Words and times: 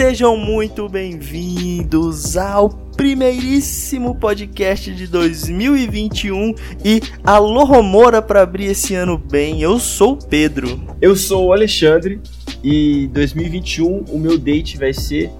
Sejam 0.00 0.34
muito 0.34 0.88
bem-vindos 0.88 2.34
ao 2.34 2.70
primeiríssimo 2.70 4.14
podcast 4.14 4.94
de 4.94 5.06
2021 5.06 6.54
e 6.82 7.02
alô 7.22 7.64
Romora 7.64 8.22
para 8.22 8.40
abrir 8.40 8.64
esse 8.68 8.94
ano 8.94 9.18
bem. 9.18 9.60
Eu 9.60 9.78
sou 9.78 10.14
o 10.14 10.16
Pedro. 10.16 10.80
Eu 11.02 11.14
sou 11.14 11.48
o 11.48 11.52
Alexandre 11.52 12.18
e 12.64 13.10
2021 13.12 14.04
o 14.08 14.18
meu 14.18 14.38
date 14.38 14.78
vai 14.78 14.94
ser 14.94 15.30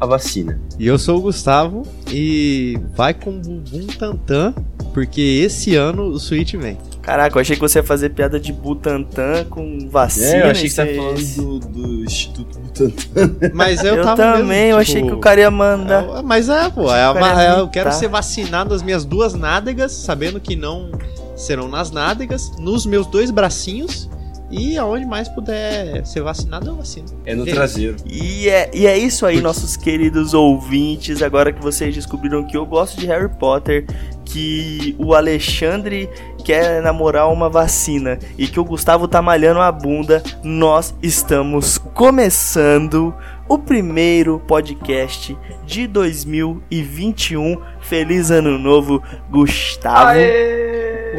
a 0.00 0.06
vacina. 0.06 0.60
E 0.78 0.86
eu 0.86 0.96
sou 0.96 1.18
o 1.18 1.22
Gustavo 1.22 1.82
e 2.08 2.78
vai 2.96 3.14
com 3.14 3.32
bumbum 3.40 3.88
tantã, 3.98 4.54
porque 4.92 5.20
esse 5.20 5.74
ano 5.74 6.04
o 6.04 6.20
Switch 6.20 6.54
vem. 6.54 6.78
Caraca, 7.04 7.36
eu 7.36 7.40
achei 7.42 7.54
que 7.54 7.60
você 7.60 7.80
ia 7.80 7.82
fazer 7.82 8.08
piada 8.10 8.40
de 8.40 8.50
Butantan 8.52 9.44
com 9.50 9.88
vacina. 9.90 10.26
É, 10.36 10.46
eu 10.46 10.50
achei 10.50 10.62
que 10.64 10.70
você 10.70 10.76
tava 10.76 10.90
é- 10.90 10.96
falando 10.96 11.36
do, 11.36 11.58
do 11.68 12.04
Instituto 12.04 12.58
Butantan. 12.58 13.50
Mas 13.52 13.84
eu, 13.84 13.96
Eu, 13.96 14.02
tava 14.04 14.16
também, 14.22 14.44
mesmo, 14.44 14.80
eu 14.80 14.84
tipo, 14.84 14.98
achei 14.98 15.02
que 15.06 15.12
o 15.12 15.18
cara 15.18 15.40
ia 15.40 15.50
mandar. 15.50 16.02
é, 16.04 16.22
Mas 16.22 16.48
é, 16.48 16.70
pô, 16.70 16.92
é 16.94 17.10
uma- 17.10 17.42
ia 17.42 17.56
é, 17.56 17.60
eu 17.60 17.68
quero 17.68 17.92
ser 17.92 18.08
vacinado 18.08 18.72
as 18.74 18.82
minhas 18.82 19.04
duas 19.04 19.34
nádegas, 19.34 19.92
sabendo 19.92 20.40
que 20.40 20.56
não 20.56 20.90
serão 21.36 21.68
nas 21.68 21.90
nádegas, 21.90 22.50
nos 22.58 22.86
meus 22.86 23.06
dois 23.06 23.30
bracinhos 23.30 24.08
e 24.54 24.78
aonde 24.78 25.04
mais 25.04 25.28
puder 25.28 26.06
ser 26.06 26.22
vacinado, 26.22 26.68
eu 26.68 26.76
vacino. 26.76 27.06
É 27.26 27.34
no 27.34 27.46
Ei. 27.46 27.52
traseiro. 27.52 27.96
E 28.06 28.48
é, 28.48 28.70
e 28.72 28.86
é 28.86 28.96
isso 28.96 29.26
aí, 29.26 29.40
nossos 29.40 29.76
queridos 29.76 30.32
ouvintes. 30.32 31.22
Agora 31.22 31.52
que 31.52 31.60
vocês 31.60 31.94
descobriram 31.94 32.44
que 32.44 32.56
eu 32.56 32.64
gosto 32.64 33.00
de 33.00 33.06
Harry 33.06 33.28
Potter, 33.28 33.84
que 34.24 34.94
o 34.96 35.12
Alexandre 35.12 36.08
quer 36.44 36.80
namorar 36.82 37.32
uma 37.32 37.48
vacina 37.48 38.18
e 38.38 38.46
que 38.46 38.60
o 38.60 38.64
Gustavo 38.64 39.08
tá 39.08 39.20
malhando 39.20 39.60
a 39.60 39.72
bunda, 39.72 40.22
nós 40.42 40.94
estamos 41.02 41.76
começando 41.76 43.14
o 43.48 43.58
primeiro 43.58 44.40
podcast 44.46 45.36
de 45.66 45.86
2021. 45.86 47.60
Feliz 47.80 48.30
Ano 48.30 48.58
Novo, 48.58 49.02
Gustavo. 49.30 50.18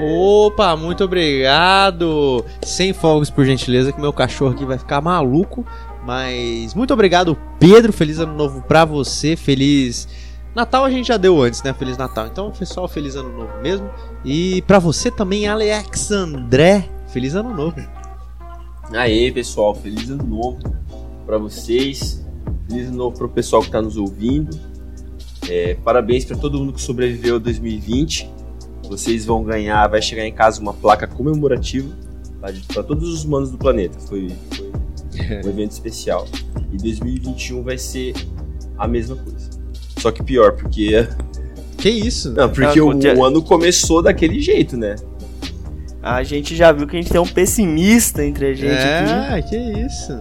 Opa, 0.02 0.76
muito 0.76 1.04
obrigado! 1.04 2.44
Sem 2.64 2.94
fogos, 2.94 3.30
por 3.30 3.46
gentileza, 3.46 3.92
que 3.92 4.02
meu 4.02 4.14
cachorro 4.14 4.52
aqui 4.52 4.66
vai 4.66 4.78
ficar 4.78 5.02
maluco. 5.02 5.66
Mas 6.06 6.74
muito 6.74 6.94
obrigado, 6.94 7.38
Pedro. 7.60 7.92
Feliz 7.92 8.20
ano 8.20 8.34
novo 8.34 8.62
pra 8.62 8.86
você. 8.86 9.36
Feliz 9.36 10.08
Natal 10.56 10.86
a 10.86 10.90
gente 10.90 11.08
já 11.08 11.18
deu 11.18 11.42
antes, 11.42 11.62
né? 11.64 11.74
Feliz 11.74 11.98
Natal. 11.98 12.28
Então, 12.28 12.52
pessoal, 12.52 12.88
feliz 12.88 13.16
ano 13.16 13.36
novo 13.36 13.62
mesmo. 13.62 13.90
E 14.24 14.62
pra 14.64 14.80
você 14.80 15.12
também, 15.12 15.48
Alexandré. 15.48 16.88
Feliz 17.08 17.36
ano 17.36 17.54
novo. 17.54 17.76
Aê, 18.94 19.32
pessoal, 19.32 19.74
feliz 19.74 20.10
ano 20.10 20.24
novo 20.24 20.60
pra 21.26 21.38
vocês. 21.38 22.24
Feliz 22.70 22.88
ano 22.88 22.98
novo 22.98 23.18
pro 23.18 23.30
pessoal 23.30 23.62
que 23.62 23.72
tá 23.72 23.82
nos 23.82 23.98
ouvindo. 23.98 24.58
É, 25.50 25.76
parabéns 25.84 26.24
pra 26.24 26.38
todo 26.38 26.58
mundo 26.58 26.74
que 26.74 26.82
sobreviveu 26.82 27.36
a 27.36 27.40
2020. 27.40 28.32
Vocês 28.88 29.26
vão 29.26 29.44
ganhar, 29.44 29.88
vai 29.88 30.02
chegar 30.02 30.26
em 30.26 30.34
casa 30.34 30.62
uma 30.62 30.74
placa 30.74 31.08
comemorativa 31.08 31.90
tá, 32.42 32.50
pra 32.74 32.84
todos 32.84 33.10
os 33.10 33.24
humanos 33.26 33.52
do 33.52 33.58
planeta. 33.58 33.98
Foi, 34.00 34.32
foi 34.56 34.72
um 35.46 35.50
evento 35.50 35.72
especial. 35.72 36.28
E 36.72 36.78
2021 36.78 37.64
vai 37.64 37.78
ser 37.78 38.14
a 38.78 38.88
mesma 38.88 39.16
coisa. 39.16 39.50
Só 40.00 40.12
que 40.12 40.24
pior, 40.24 40.54
porque. 40.54 41.08
Que 41.78 41.90
isso? 41.90 42.32
Não, 42.32 42.50
porque 42.50 42.80
Ah, 42.80 42.84
o, 42.84 43.20
o 43.20 43.24
ano 43.24 43.44
começou 43.44 44.02
daquele 44.02 44.40
jeito, 44.40 44.76
né? 44.76 44.96
A 46.02 46.24
gente 46.24 46.56
já 46.56 46.72
viu 46.72 46.88
que 46.88 46.96
a 46.96 47.02
gente 47.02 47.12
tem 47.12 47.22
um 47.22 47.28
pessimista 47.28 48.26
entre 48.26 48.48
a 48.48 48.54
gente 48.54 48.72
aqui. 48.74 49.34
É, 49.34 49.42
que 49.42 49.56
isso. 49.86 50.18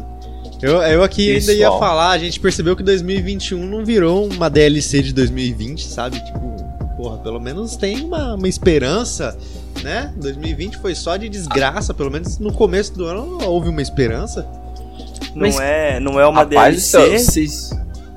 Eu, 0.60 0.82
eu 0.82 1.02
aqui 1.02 1.30
ainda 1.30 1.52
ia 1.52 1.58
Pessoal. 1.66 1.78
falar, 1.78 2.10
a 2.10 2.18
gente 2.18 2.40
percebeu 2.40 2.74
que 2.74 2.82
2021 2.82 3.66
não 3.66 3.84
virou 3.84 4.26
uma 4.26 4.50
DLC 4.50 5.02
de 5.02 5.12
2020, 5.14 5.86
sabe? 5.86 6.22
Tipo, 6.24 6.56
porra, 7.04 7.18
pelo 7.18 7.40
menos 7.40 7.76
tem 7.76 8.02
uma, 8.02 8.34
uma 8.34 8.48
esperança, 8.48 9.36
né? 9.82 10.12
2020 10.16 10.78
foi 10.78 10.94
só 10.94 11.16
de 11.16 11.28
desgraça, 11.28 11.92
pelo 11.92 12.10
menos 12.10 12.38
no 12.38 12.52
começo 12.52 12.94
do 12.94 13.04
ano 13.04 13.38
houve 13.44 13.68
uma 13.68 13.82
esperança. 13.82 14.46
Não, 15.34 15.42
Mas- 15.42 15.58
é, 15.60 16.00
não 16.00 16.18
é 16.18 16.26
uma 16.26 16.42
Rapaz, 16.44 16.90
DLC. 16.92 17.18
vocês 17.18 17.70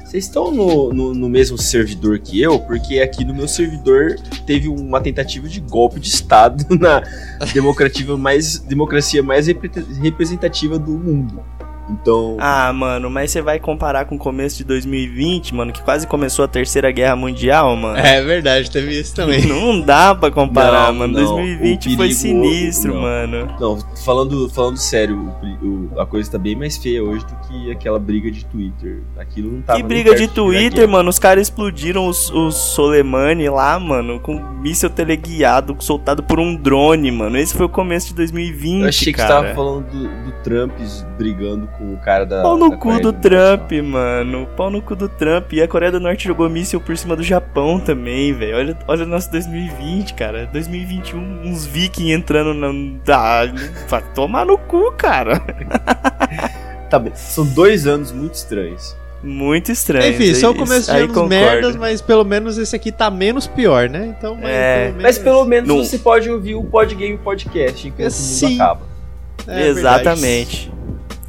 vocês 0.06 0.24
estão 0.24 0.52
no, 0.52 0.94
no, 0.94 1.14
no 1.14 1.28
mesmo 1.28 1.58
servidor 1.58 2.18
que 2.20 2.42
eu, 2.42 2.58
porque 2.62 3.00
aqui 3.02 3.26
no 3.26 3.34
meu 3.36 3.46
servidor 3.46 4.16
teve 4.46 4.70
uma 4.70 5.02
tentativa 5.02 5.50
de 5.50 5.60
golpe 5.60 6.00
de 6.00 6.08
Estado 6.08 6.64
na 6.80 7.04
democrativa 7.54 8.16
mais, 8.18 8.58
democracia 8.60 9.22
mais 9.22 9.48
repre- 9.48 9.84
representativa 10.02 10.80
do 10.80 10.92
mundo. 10.92 11.42
Então, 11.90 12.36
Ah, 12.40 12.72
mano, 12.74 13.10
mas 13.10 13.32
você 13.32 13.42
vai 13.42 13.60
comparar 13.60 14.06
com 14.06 14.16
o 14.16 14.20
começo 14.20 14.58
de 14.58 14.64
2020, 14.66 15.56
mano, 15.56 15.72
que 15.72 15.82
quase 15.82 16.06
começou 16.06 16.44
a 16.44 16.48
Terceira 16.48 16.92
Guerra 16.92 17.16
Mundial, 17.16 17.76
mano. 17.76 17.98
É 17.98 18.22
verdade, 18.22 18.70
teve 18.70 19.00
isso 19.00 19.16
também. 19.16 19.42
Não 19.48 19.80
dá 19.82 20.14
pra 20.14 20.30
comparar, 20.30 20.88
Não, 20.92 21.00
mano. 21.00 21.14
não, 21.14 21.26
2020 21.36 21.80
o 21.88 21.90
foi 21.96 21.98
perigo- 22.10 22.14
sinistro, 22.20 22.94
não. 22.94 23.02
mano. 23.02 23.56
não, 23.60 23.78
falando, 24.04 24.50
falando 24.50 24.78
sério, 24.78 25.18
o 25.42 25.68
o- 25.68 26.00
a 26.00 26.06
coisa 26.06 26.32
tá 26.32 26.38
bem 26.38 26.56
mais 26.56 26.78
feia 26.78 27.04
hoje 27.04 27.26
do 27.26 27.36
que 27.48 27.72
aquela 27.72 27.98
briga 28.00 28.30
de 28.30 28.46
Twitter. 28.46 29.02
Aquilo 29.18 29.52
não 29.52 29.62
tava 29.62 29.80
que 29.80 29.86
briga 29.86 30.14
de 30.16 30.28
Twitter, 30.28 30.88
mano. 30.88 31.10
Os 31.10 31.18
caras 31.20 31.44
explodiram 31.48 32.08
os, 32.08 32.30
os 32.32 32.56
Soleimani 32.56 33.50
lá, 33.50 33.80
mano, 33.80 34.20
com 34.20 34.36
míssil 34.62 34.90
teleguiado 34.90 35.76
soltado 35.80 36.22
por 36.24 36.40
um 36.40 36.56
drone, 36.56 37.10
mano. 37.12 37.38
Esse 37.38 37.56
foi 37.56 37.66
o 37.66 37.70
começo 37.70 38.08
de 38.10 38.14
2020, 38.16 38.82
Eu 38.84 38.88
achei 38.90 39.14
que 39.14 39.20
você 39.20 39.28
cara. 39.28 39.42
tava 39.44 39.56
falando 39.56 39.86
do, 39.90 40.08
do 40.26 40.32
Trump 40.44 40.72
brigando 41.18 41.68
com 41.77 41.77
o 41.80 41.98
cara 41.98 42.26
da. 42.26 42.42
Pau 42.42 42.58
no 42.58 42.70
da 42.72 42.78
cu 42.78 43.00
do. 43.00 43.14
Trump, 43.14 43.72
mano. 43.84 44.48
Pau 44.58 44.70
no 44.70 44.82
cu 44.82 44.96
do 44.96 45.08
Trump. 45.08 45.54
E 45.54 45.62
a 45.62 45.68
Coreia 45.68 45.92
do 45.92 46.00
Norte 46.00 46.26
jogou 46.28 46.50
míssil 46.50 46.80
por 46.82 46.98
cima 46.98 47.16
do 47.16 47.24
Japão 47.24 47.80
também, 47.80 48.34
velho. 48.34 48.58
Olha, 48.58 48.78
olha 48.88 49.04
o 49.04 49.08
nosso 49.08 49.30
2020, 49.32 50.14
cara. 50.16 50.48
2021, 50.52 51.42
uns 51.44 51.66
vikings 51.66 52.12
entrando 52.12 52.54
na. 52.54 52.70
Ah, 53.14 53.44
vai 53.88 54.04
tomar 54.14 54.46
no 54.46 54.58
cu, 54.58 54.92
cara. 54.98 55.42
Tá 56.90 56.98
bem. 56.98 57.12
São 57.16 57.46
dois 57.46 57.86
anos 57.86 58.14
muito 58.14 58.36
estranhos. 58.36 58.96
Muito 59.22 59.72
estranho. 59.74 60.10
Enfim, 60.10 60.34
são 60.34 60.52
Isso- 60.52 60.60
começo 60.64 60.90
de 60.90 60.98
anos 60.98 61.28
merdas, 61.28 61.76
mas 61.76 62.02
pelo 62.02 62.24
menos 62.24 62.58
esse 62.58 62.74
aqui 62.76 62.94
tá 62.94 63.12
menos 63.12 63.46
pior, 63.46 63.90
né? 63.90 64.16
Então, 64.18 64.36
mas 64.36 64.46
É. 64.50 64.76
pelo 64.78 64.86
menos... 64.94 65.04
Mas 65.04 65.18
pelo 65.18 65.46
menos 65.46 65.68
Não. 65.68 65.78
você 65.84 65.98
pode 65.98 66.30
ouvir 66.30 66.56
o 66.56 66.64
Podgame 66.64 67.18
Podcast 67.18 67.86
enquanto 67.90 68.08
o 68.08 68.12
Sim. 68.12 68.52
mundo 68.52 68.62
acaba. 68.62 68.82
É 69.48 69.74
verdade. 69.74 70.72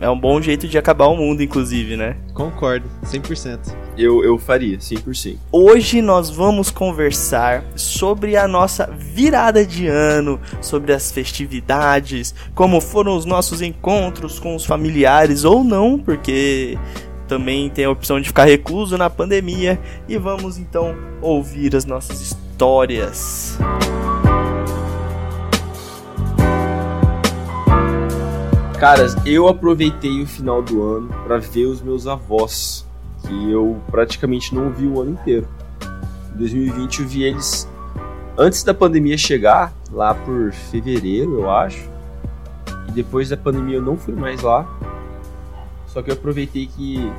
É 0.01 0.09
um 0.09 0.19
bom 0.19 0.41
jeito 0.41 0.69
de 0.69 0.79
acabar 0.79 1.07
o 1.07 1.17
mundo, 1.17 1.43
inclusive, 1.43 1.97
né? 1.97 2.17
Concordo, 2.33 2.89
100%. 3.05 3.75
Eu, 3.97 4.23
eu 4.23 4.39
faria, 4.39 4.79
100%. 4.79 5.37
Hoje 5.51 6.01
nós 6.01 6.31
vamos 6.31 6.71
conversar 6.71 7.65
sobre 7.75 8.37
a 8.37 8.47
nossa 8.47 8.87
virada 8.87 9.67
de 9.67 9.89
ano, 9.89 10.41
sobre 10.61 10.93
as 10.93 11.11
festividades, 11.11 12.33
como 12.55 12.81
foram 12.81 13.17
os 13.17 13.25
nossos 13.25 13.61
encontros 13.61 14.39
com 14.39 14.55
os 14.55 14.65
familiares 14.65 15.43
ou 15.43 15.65
não, 15.65 15.99
porque 15.99 16.79
também 17.27 17.69
tem 17.69 17.85
a 17.85 17.91
opção 17.91 18.21
de 18.21 18.29
ficar 18.29 18.45
recluso 18.45 18.97
na 18.97 19.11
pandemia. 19.11 19.81
E 20.09 20.17
vamos 20.17 20.59
então 20.59 20.97
ouvir 21.21 21.75
as 21.75 21.85
nossas 21.85 22.21
histórias. 22.21 23.59
Caras, 28.79 29.17
eu 29.27 29.49
aproveitei 29.49 30.23
o 30.23 30.27
final 30.27 30.63
do 30.63 30.81
ano 30.81 31.09
pra 31.25 31.39
ver 31.39 31.67
os 31.67 31.83
meus 31.83 32.07
avós, 32.07 32.87
que 33.27 33.51
eu 33.51 33.77
praticamente 33.91 34.55
não 34.55 34.71
vi 34.71 34.87
o 34.87 35.01
ano 35.01 35.11
inteiro. 35.11 35.49
Em 36.33 36.39
2020 36.39 37.01
eu 37.01 37.09
vi 37.09 37.25
eles 37.25 37.69
antes 38.37 38.63
da 38.63 38.73
pandemia 38.73 39.19
chegar, 39.19 39.73
lá 39.91 40.15
por 40.15 40.53
fevereiro, 40.53 41.41
eu 41.41 41.51
acho. 41.51 41.91
E 42.89 42.93
depois 42.93 43.29
da 43.29 43.37
pandemia 43.37 43.79
eu 43.79 43.83
não 43.83 43.97
fui 43.97 44.15
mais 44.15 44.43
lá. 44.43 44.65
Só 45.89 46.01
que 46.01 46.11
eu 46.11 46.15
aproveitei 46.15 46.69
que 46.69 47.13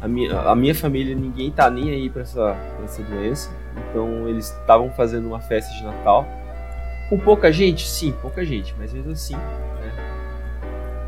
a 0.00 0.06
minha, 0.06 0.38
a 0.38 0.54
minha 0.54 0.74
família, 0.74 1.16
ninguém 1.16 1.50
tá 1.50 1.68
nem 1.68 1.90
aí 1.90 2.08
pra 2.08 2.22
essa, 2.22 2.56
pra 2.76 2.84
essa 2.84 3.02
doença. 3.02 3.50
Então 3.90 4.28
eles 4.28 4.52
estavam 4.52 4.88
fazendo 4.92 5.26
uma 5.26 5.40
festa 5.40 5.74
de 5.74 5.82
Natal. 5.82 6.24
Com 7.08 7.18
pouca 7.18 7.50
gente? 7.50 7.88
Sim, 7.88 8.14
pouca 8.22 8.44
gente, 8.44 8.72
mas 8.78 8.92
mesmo 8.92 9.10
assim? 9.10 9.36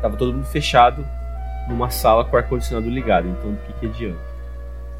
Tava 0.01 0.15
todo 0.17 0.33
mundo 0.33 0.45
fechado 0.45 1.05
numa 1.67 1.89
sala 1.89 2.23
com 2.25 2.35
o 2.35 2.39
ar-condicionado 2.39 2.89
ligado, 2.89 3.27
então 3.27 3.51
do 3.51 3.57
que, 3.57 3.73
que 3.73 3.85
adianta? 3.87 4.19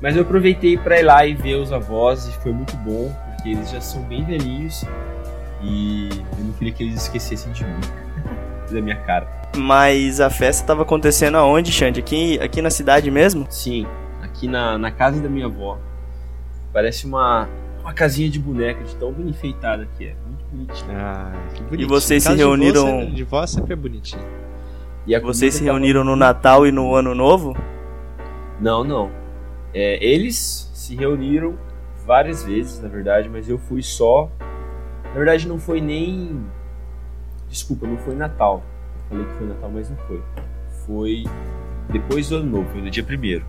Mas 0.02 0.16
eu 0.16 0.22
aproveitei 0.22 0.78
pra 0.78 1.00
ir 1.00 1.04
lá 1.04 1.26
e 1.26 1.34
ver 1.34 1.56
os 1.56 1.72
avós 1.74 2.28
e 2.28 2.32
foi 2.42 2.52
muito 2.52 2.76
bom, 2.78 3.14
porque 3.36 3.50
eles 3.50 3.70
já 3.72 3.82
são 3.82 4.02
bem 4.04 4.24
velhinhos 4.24 4.84
e 5.62 6.10
eu 6.38 6.46
não 6.46 6.54
queria 6.54 6.74
que 6.74 6.84
eles 6.84 7.02
esquecessem 7.04 7.52
de 7.52 7.66
mim, 7.66 7.80
da 8.72 8.82
minha 8.82 8.96
cara. 8.98 9.28
Mas 9.58 10.22
a 10.22 10.30
festa 10.30 10.66
tava 10.68 10.84
acontecendo 10.84 11.36
aonde, 11.38 11.72
Xande? 11.72 12.00
Aqui, 12.00 12.40
aqui 12.40 12.62
na 12.62 12.70
cidade 12.70 13.10
mesmo? 13.10 13.46
Sim, 13.50 13.86
aqui 14.22 14.48
na, 14.48 14.78
na 14.78 14.92
casa 14.92 15.20
da 15.22 15.28
minha 15.28 15.48
avó. 15.48 15.78
Parece 16.72 17.06
uma, 17.08 17.50
uma 17.82 17.92
casinha 17.92 18.30
de 18.30 18.38
boneca, 18.40 18.84
de 18.84 18.96
tão 18.96 19.12
bem 19.12 19.28
enfeitada 19.28 19.88
que 19.98 20.06
é. 20.06 20.14
Muito 20.26 20.46
bonitinho. 20.52 20.92
Ah, 20.96 21.32
que 21.56 21.62
bonitinho. 21.64 21.90
vocês 21.90 22.24
se 22.24 22.34
reuniram- 22.36 23.10
De 23.12 23.24
vó 23.24 23.46
sempre 23.48 23.74
é 23.74 23.76
bonitinho. 23.76 24.22
E 25.06 25.16
a 25.16 25.20
Vocês 25.20 25.54
se 25.54 25.60
tava 25.62 25.72
reuniram 25.72 26.04
no 26.04 26.12
muito 26.12 26.20
Natal 26.20 26.68
e 26.68 26.72
no 26.72 26.94
Ano 26.94 27.16
Novo? 27.16 27.56
Não, 28.60 28.84
não. 28.84 29.12
É, 29.74 30.04
eles 30.04 30.70
se 30.74 30.96
reuniram 30.96 31.58
várias 32.06 32.44
vezes, 32.44 32.80
na 32.80 32.90
verdade, 32.90 33.30
mas 33.30 33.48
eu 33.48 33.58
fui 33.58 33.82
só. 33.82 34.30
Na 35.06 35.14
verdade, 35.14 35.48
não 35.48 35.60
foi 35.60 35.82
nem. 35.82 36.44
Desculpa, 37.48 37.88
não 37.88 37.98
foi 37.98 38.16
Natal. 38.16 38.64
Eu 38.96 39.10
falei 39.10 39.26
que 39.26 39.34
foi 39.34 39.48
Natal, 39.48 39.72
mas 39.74 39.90
não 39.90 39.98
foi. 40.08 40.22
Foi 40.86 41.24
depois 41.90 42.30
do 42.30 42.38
Ano 42.38 42.58
Novo, 42.58 42.70
foi 42.72 42.82
no 42.82 42.90
dia 42.90 43.04
primeiro. 43.04 43.46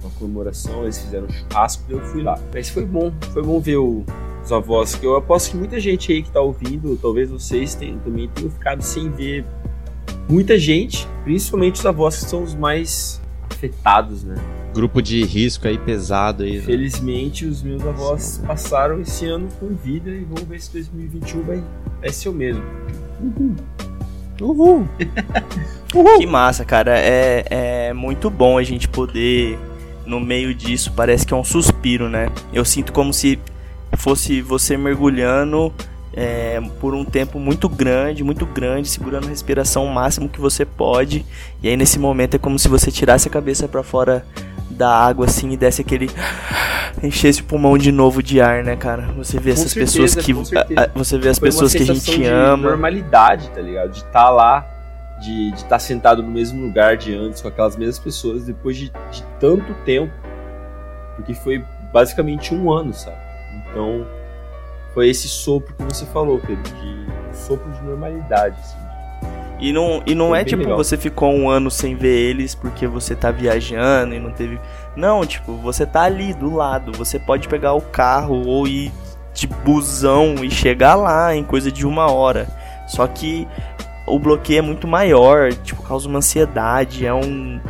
Uma 0.00 0.10
comemoração, 0.12 0.82
eles 0.82 1.00
fizeram 1.00 1.26
um 1.26 1.30
churrasco 1.30 1.84
e 1.88 1.92
eu 1.92 2.00
fui 2.00 2.22
lá. 2.22 2.38
Mas 2.52 2.68
foi 2.68 2.84
bom, 2.84 3.12
foi 3.32 3.42
bom 3.42 3.60
ver 3.60 3.76
o, 3.76 4.04
os 4.42 4.52
avós, 4.52 4.94
que 4.94 5.06
eu 5.06 5.16
aposto 5.16 5.50
que 5.50 5.56
muita 5.56 5.78
gente 5.80 6.12
aí 6.12 6.22
que 6.22 6.30
tá 6.30 6.40
ouvindo, 6.40 6.96
talvez 6.96 7.30
vocês 7.30 7.74
tenham, 7.74 7.98
também 8.00 8.28
tenham 8.28 8.50
ficado 8.50 8.82
sem 8.82 9.10
ver 9.10 9.44
muita 10.28 10.58
gente, 10.58 11.06
principalmente 11.24 11.76
os 11.76 11.86
avós 11.86 12.16
que 12.22 12.30
são 12.30 12.42
os 12.42 12.54
mais 12.54 13.20
afetados, 13.50 14.22
né? 14.22 14.36
Grupo 14.74 15.00
de 15.00 15.24
risco 15.24 15.66
aí 15.66 15.78
pesado 15.78 16.42
aí. 16.42 16.58
Né? 16.58 16.62
Felizmente 16.62 17.46
os 17.46 17.62
meus 17.62 17.84
avós 17.86 18.42
passaram 18.46 19.00
esse 19.00 19.24
ano 19.24 19.48
com 19.58 19.68
vida 19.68 20.10
e 20.10 20.24
vamos 20.24 20.42
ver 20.42 20.60
se 20.60 20.72
2021 20.72 21.42
vai, 21.42 21.64
vai 22.00 22.10
ser 22.10 22.28
o 22.28 22.32
mesmo. 22.32 22.62
Uhul. 23.20 23.56
Uhul. 24.40 24.88
Uhul. 25.94 26.18
Que 26.18 26.26
massa, 26.26 26.64
cara. 26.64 26.98
É, 26.98 27.44
é 27.48 27.92
muito 27.94 28.28
bom 28.28 28.58
a 28.58 28.62
gente 28.62 28.86
poder, 28.86 29.58
no 30.04 30.20
meio 30.20 30.54
disso, 30.54 30.92
parece 30.94 31.24
que 31.24 31.32
é 31.32 31.36
um 31.36 31.44
suspiro, 31.44 32.08
né? 32.08 32.28
Eu 32.52 32.64
sinto 32.64 32.92
como 32.92 33.14
se 33.14 33.38
fosse 33.96 34.42
você 34.42 34.76
mergulhando 34.76 35.72
é, 36.16 36.58
por 36.80 36.94
um 36.94 37.04
tempo 37.04 37.38
muito 37.38 37.68
grande, 37.68 38.24
muito 38.24 38.46
grande, 38.46 38.88
segurando 38.88 39.26
a 39.26 39.28
respiração 39.28 39.84
o 39.84 39.94
máximo 39.94 40.30
que 40.30 40.40
você 40.40 40.64
pode. 40.64 41.26
E 41.62 41.68
aí 41.68 41.76
nesse 41.76 41.98
momento 41.98 42.36
é 42.36 42.38
como 42.38 42.58
se 42.58 42.68
você 42.68 42.90
tirasse 42.90 43.28
a 43.28 43.30
cabeça 43.30 43.68
para 43.68 43.82
fora 43.82 44.24
da 44.70 44.90
água 44.90 45.26
assim 45.26 45.50
e 45.52 45.56
desse 45.56 45.82
aquele 45.82 46.10
enchesse 47.02 47.42
o 47.42 47.44
pulmão 47.44 47.76
de 47.76 47.92
novo 47.92 48.22
de 48.22 48.40
ar, 48.40 48.64
né, 48.64 48.76
cara? 48.76 49.02
Você 49.18 49.38
vê 49.38 49.50
com 49.50 49.60
essas 49.60 49.72
certeza, 49.72 50.16
pessoas 50.16 50.24
que 50.24 50.32
a, 50.78 50.90
você 50.94 51.18
vê 51.18 51.28
as 51.28 51.38
Foi 51.38 51.48
pessoas 51.48 51.72
que 51.72 51.82
a 51.82 51.86
gente 51.86 52.24
ama, 52.24 52.70
normalidade, 52.70 53.50
tá 53.50 53.60
ligado? 53.60 53.90
De 53.90 53.98
estar 53.98 54.10
tá 54.12 54.30
lá, 54.30 54.66
de 55.20 55.50
estar 55.50 55.68
tá 55.68 55.78
sentado 55.78 56.22
no 56.22 56.30
mesmo 56.30 56.64
lugar 56.64 56.96
de 56.96 57.14
antes 57.14 57.42
com 57.42 57.48
aquelas 57.48 57.76
mesmas 57.76 57.98
pessoas 57.98 58.44
depois 58.44 58.78
de, 58.78 58.86
de 58.88 59.22
tanto 59.38 59.74
tempo, 59.84 60.12
porque 61.14 61.34
foi 61.34 61.62
basicamente 61.92 62.54
um 62.54 62.72
ano, 62.72 62.94
sabe? 62.94 63.18
Então 63.70 64.06
foi 64.96 65.10
esse 65.10 65.28
sopro 65.28 65.74
que 65.74 65.84
você 65.84 66.06
falou, 66.06 66.38
Pedro, 66.38 66.62
de 66.62 67.36
sopro 67.36 67.70
de 67.70 67.82
normalidade, 67.82 68.58
assim. 68.58 68.78
E 69.60 69.70
não, 69.70 70.02
e 70.06 70.14
não 70.14 70.34
é 70.34 70.42
tipo 70.42 70.62
legal. 70.62 70.78
você 70.78 70.96
ficou 70.96 71.34
um 71.34 71.50
ano 71.50 71.70
sem 71.70 71.94
ver 71.94 72.30
eles 72.30 72.54
porque 72.54 72.86
você 72.86 73.14
tá 73.14 73.30
viajando 73.30 74.14
e 74.14 74.18
não 74.18 74.30
teve. 74.30 74.58
Não, 74.96 75.26
tipo, 75.26 75.52
você 75.56 75.84
tá 75.84 76.02
ali 76.02 76.32
do 76.32 76.54
lado. 76.54 76.92
Você 76.92 77.18
pode 77.18 77.46
pegar 77.46 77.74
o 77.74 77.82
carro 77.82 78.46
ou 78.46 78.66
ir 78.66 78.90
de 79.34 79.46
busão 79.46 80.36
e 80.42 80.50
chegar 80.50 80.94
lá 80.94 81.34
em 81.36 81.44
coisa 81.44 81.70
de 81.70 81.86
uma 81.86 82.10
hora. 82.10 82.48
Só 82.88 83.06
que 83.06 83.46
o 84.06 84.18
bloqueio 84.18 84.60
é 84.60 84.62
muito 84.62 84.88
maior, 84.88 85.52
tipo, 85.52 85.82
causa 85.82 86.08
uma 86.08 86.18
ansiedade, 86.18 87.04
é 87.04 87.12
um. 87.12 87.60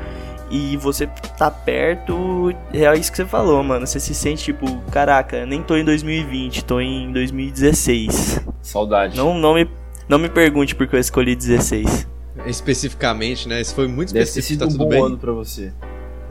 E 0.56 0.76
você 0.78 1.06
tá 1.36 1.50
perto, 1.50 2.50
é 2.72 2.96
isso 2.96 3.10
que 3.10 3.16
você 3.18 3.26
falou, 3.26 3.62
mano. 3.62 3.86
Você 3.86 4.00
se 4.00 4.14
sente 4.14 4.44
tipo, 4.44 4.66
caraca, 4.90 5.44
nem 5.44 5.62
tô 5.62 5.76
em 5.76 5.84
2020, 5.84 6.64
tô 6.64 6.80
em 6.80 7.12
2016. 7.12 8.40
Saudade. 8.62 9.16
Não, 9.16 9.34
não 9.34 9.54
me 9.54 9.68
não 10.08 10.18
me 10.18 10.30
pergunte 10.30 10.74
por 10.74 10.86
que 10.86 10.96
eu 10.96 11.00
escolhi 11.00 11.36
16. 11.36 12.08
Especificamente, 12.46 13.48
né? 13.48 13.60
Isso 13.60 13.74
foi 13.74 13.86
muito 13.86 14.14
Deve 14.14 14.24
específico, 14.24 14.48
ter 14.48 14.52
sido 14.54 14.60
tá 14.60 14.66
um 14.66 14.68
tudo 14.70 14.84
bom 14.84 14.90
bem. 14.90 15.04
ano 15.04 15.18
pra 15.18 15.32
você. 15.32 15.72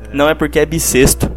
É. 0.09 0.15
Não 0.15 0.27
é 0.27 0.33
porque 0.33 0.57
é 0.59 0.65
bissexto. 0.65 1.29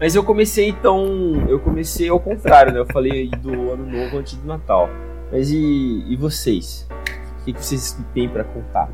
Mas 0.00 0.14
eu 0.14 0.22
comecei 0.24 0.68
então. 0.68 1.44
Eu 1.48 1.58
comecei 1.58 2.08
ao 2.08 2.20
contrário, 2.20 2.72
né? 2.72 2.78
Eu 2.78 2.86
falei 2.86 3.28
do 3.28 3.72
ano 3.72 3.84
novo 3.86 4.18
antes 4.18 4.34
do 4.34 4.46
Natal. 4.46 4.88
Mas 5.30 5.50
e, 5.50 6.04
e 6.08 6.16
vocês? 6.16 6.86
O 7.40 7.44
que, 7.44 7.52
que 7.52 7.64
vocês 7.64 7.98
têm 8.14 8.28
para 8.28 8.44
contar? 8.44 8.88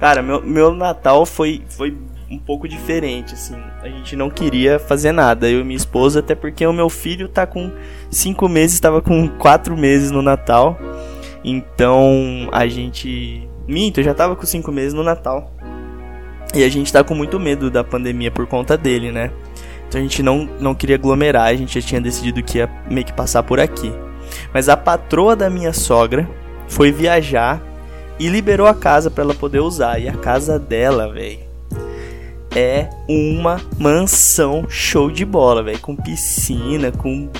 Cara, 0.00 0.22
meu, 0.22 0.42
meu 0.42 0.74
Natal 0.74 1.26
foi, 1.26 1.62
foi 1.68 1.94
um 2.30 2.38
pouco 2.38 2.66
diferente, 2.66 3.34
assim. 3.34 3.54
A 3.82 3.88
gente 3.88 4.16
não 4.16 4.30
queria 4.30 4.78
fazer 4.78 5.12
nada, 5.12 5.48
eu 5.48 5.60
e 5.60 5.64
minha 5.64 5.76
esposa, 5.76 6.20
até 6.20 6.34
porque 6.34 6.66
o 6.66 6.72
meu 6.72 6.88
filho 6.88 7.28
tá 7.28 7.46
com 7.46 7.70
5 8.10 8.48
meses, 8.48 8.74
estava 8.74 9.02
com 9.02 9.28
4 9.28 9.76
meses 9.76 10.10
no 10.10 10.22
Natal. 10.22 10.78
Então 11.44 12.48
a 12.50 12.66
gente. 12.66 13.46
Minto, 13.68 14.00
eu 14.00 14.04
já 14.04 14.14
tava 14.14 14.34
com 14.34 14.46
5 14.46 14.72
meses 14.72 14.94
no 14.94 15.02
Natal. 15.02 15.52
E 16.54 16.64
a 16.64 16.68
gente 16.68 16.92
tá 16.92 17.04
com 17.04 17.14
muito 17.14 17.38
medo 17.38 17.70
da 17.70 17.84
pandemia 17.84 18.30
por 18.30 18.46
conta 18.46 18.76
dele, 18.76 19.12
né? 19.12 19.30
Então 19.86 20.00
a 20.00 20.02
gente 20.02 20.22
não, 20.22 20.48
não 20.58 20.74
queria 20.74 20.96
aglomerar, 20.96 21.48
a 21.48 21.54
gente 21.54 21.78
já 21.78 21.86
tinha 21.86 22.00
decidido 22.00 22.42
que 22.42 22.58
ia 22.58 22.70
meio 22.88 23.04
que 23.04 23.12
passar 23.12 23.42
por 23.42 23.60
aqui. 23.60 23.92
Mas 24.54 24.68
a 24.68 24.76
patroa 24.76 25.36
da 25.36 25.50
minha 25.50 25.72
sogra 25.72 26.28
foi 26.68 26.90
viajar 26.90 27.60
e 28.20 28.28
liberou 28.28 28.66
a 28.66 28.74
casa 28.74 29.10
para 29.10 29.24
ela 29.24 29.34
poder 29.34 29.60
usar. 29.60 29.98
E 29.98 30.06
a 30.06 30.12
casa 30.12 30.58
dela, 30.58 31.10
velho, 31.10 31.40
é 32.54 32.90
uma 33.08 33.58
mansão 33.78 34.66
show 34.68 35.10
de 35.10 35.24
bola, 35.24 35.62
velho. 35.62 35.80
Com 35.80 35.96
piscina, 35.96 36.92
com 36.92 37.30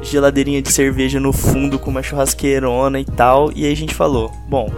geladeirinha 0.00 0.62
de 0.62 0.70
cerveja 0.70 1.18
no 1.18 1.32
fundo, 1.32 1.76
com 1.76 1.90
uma 1.90 2.04
churrasqueirona 2.04 3.00
e 3.00 3.04
tal. 3.04 3.50
E 3.52 3.66
aí 3.66 3.72
a 3.72 3.76
gente 3.76 3.92
falou: 3.92 4.30
bom, 4.48 4.70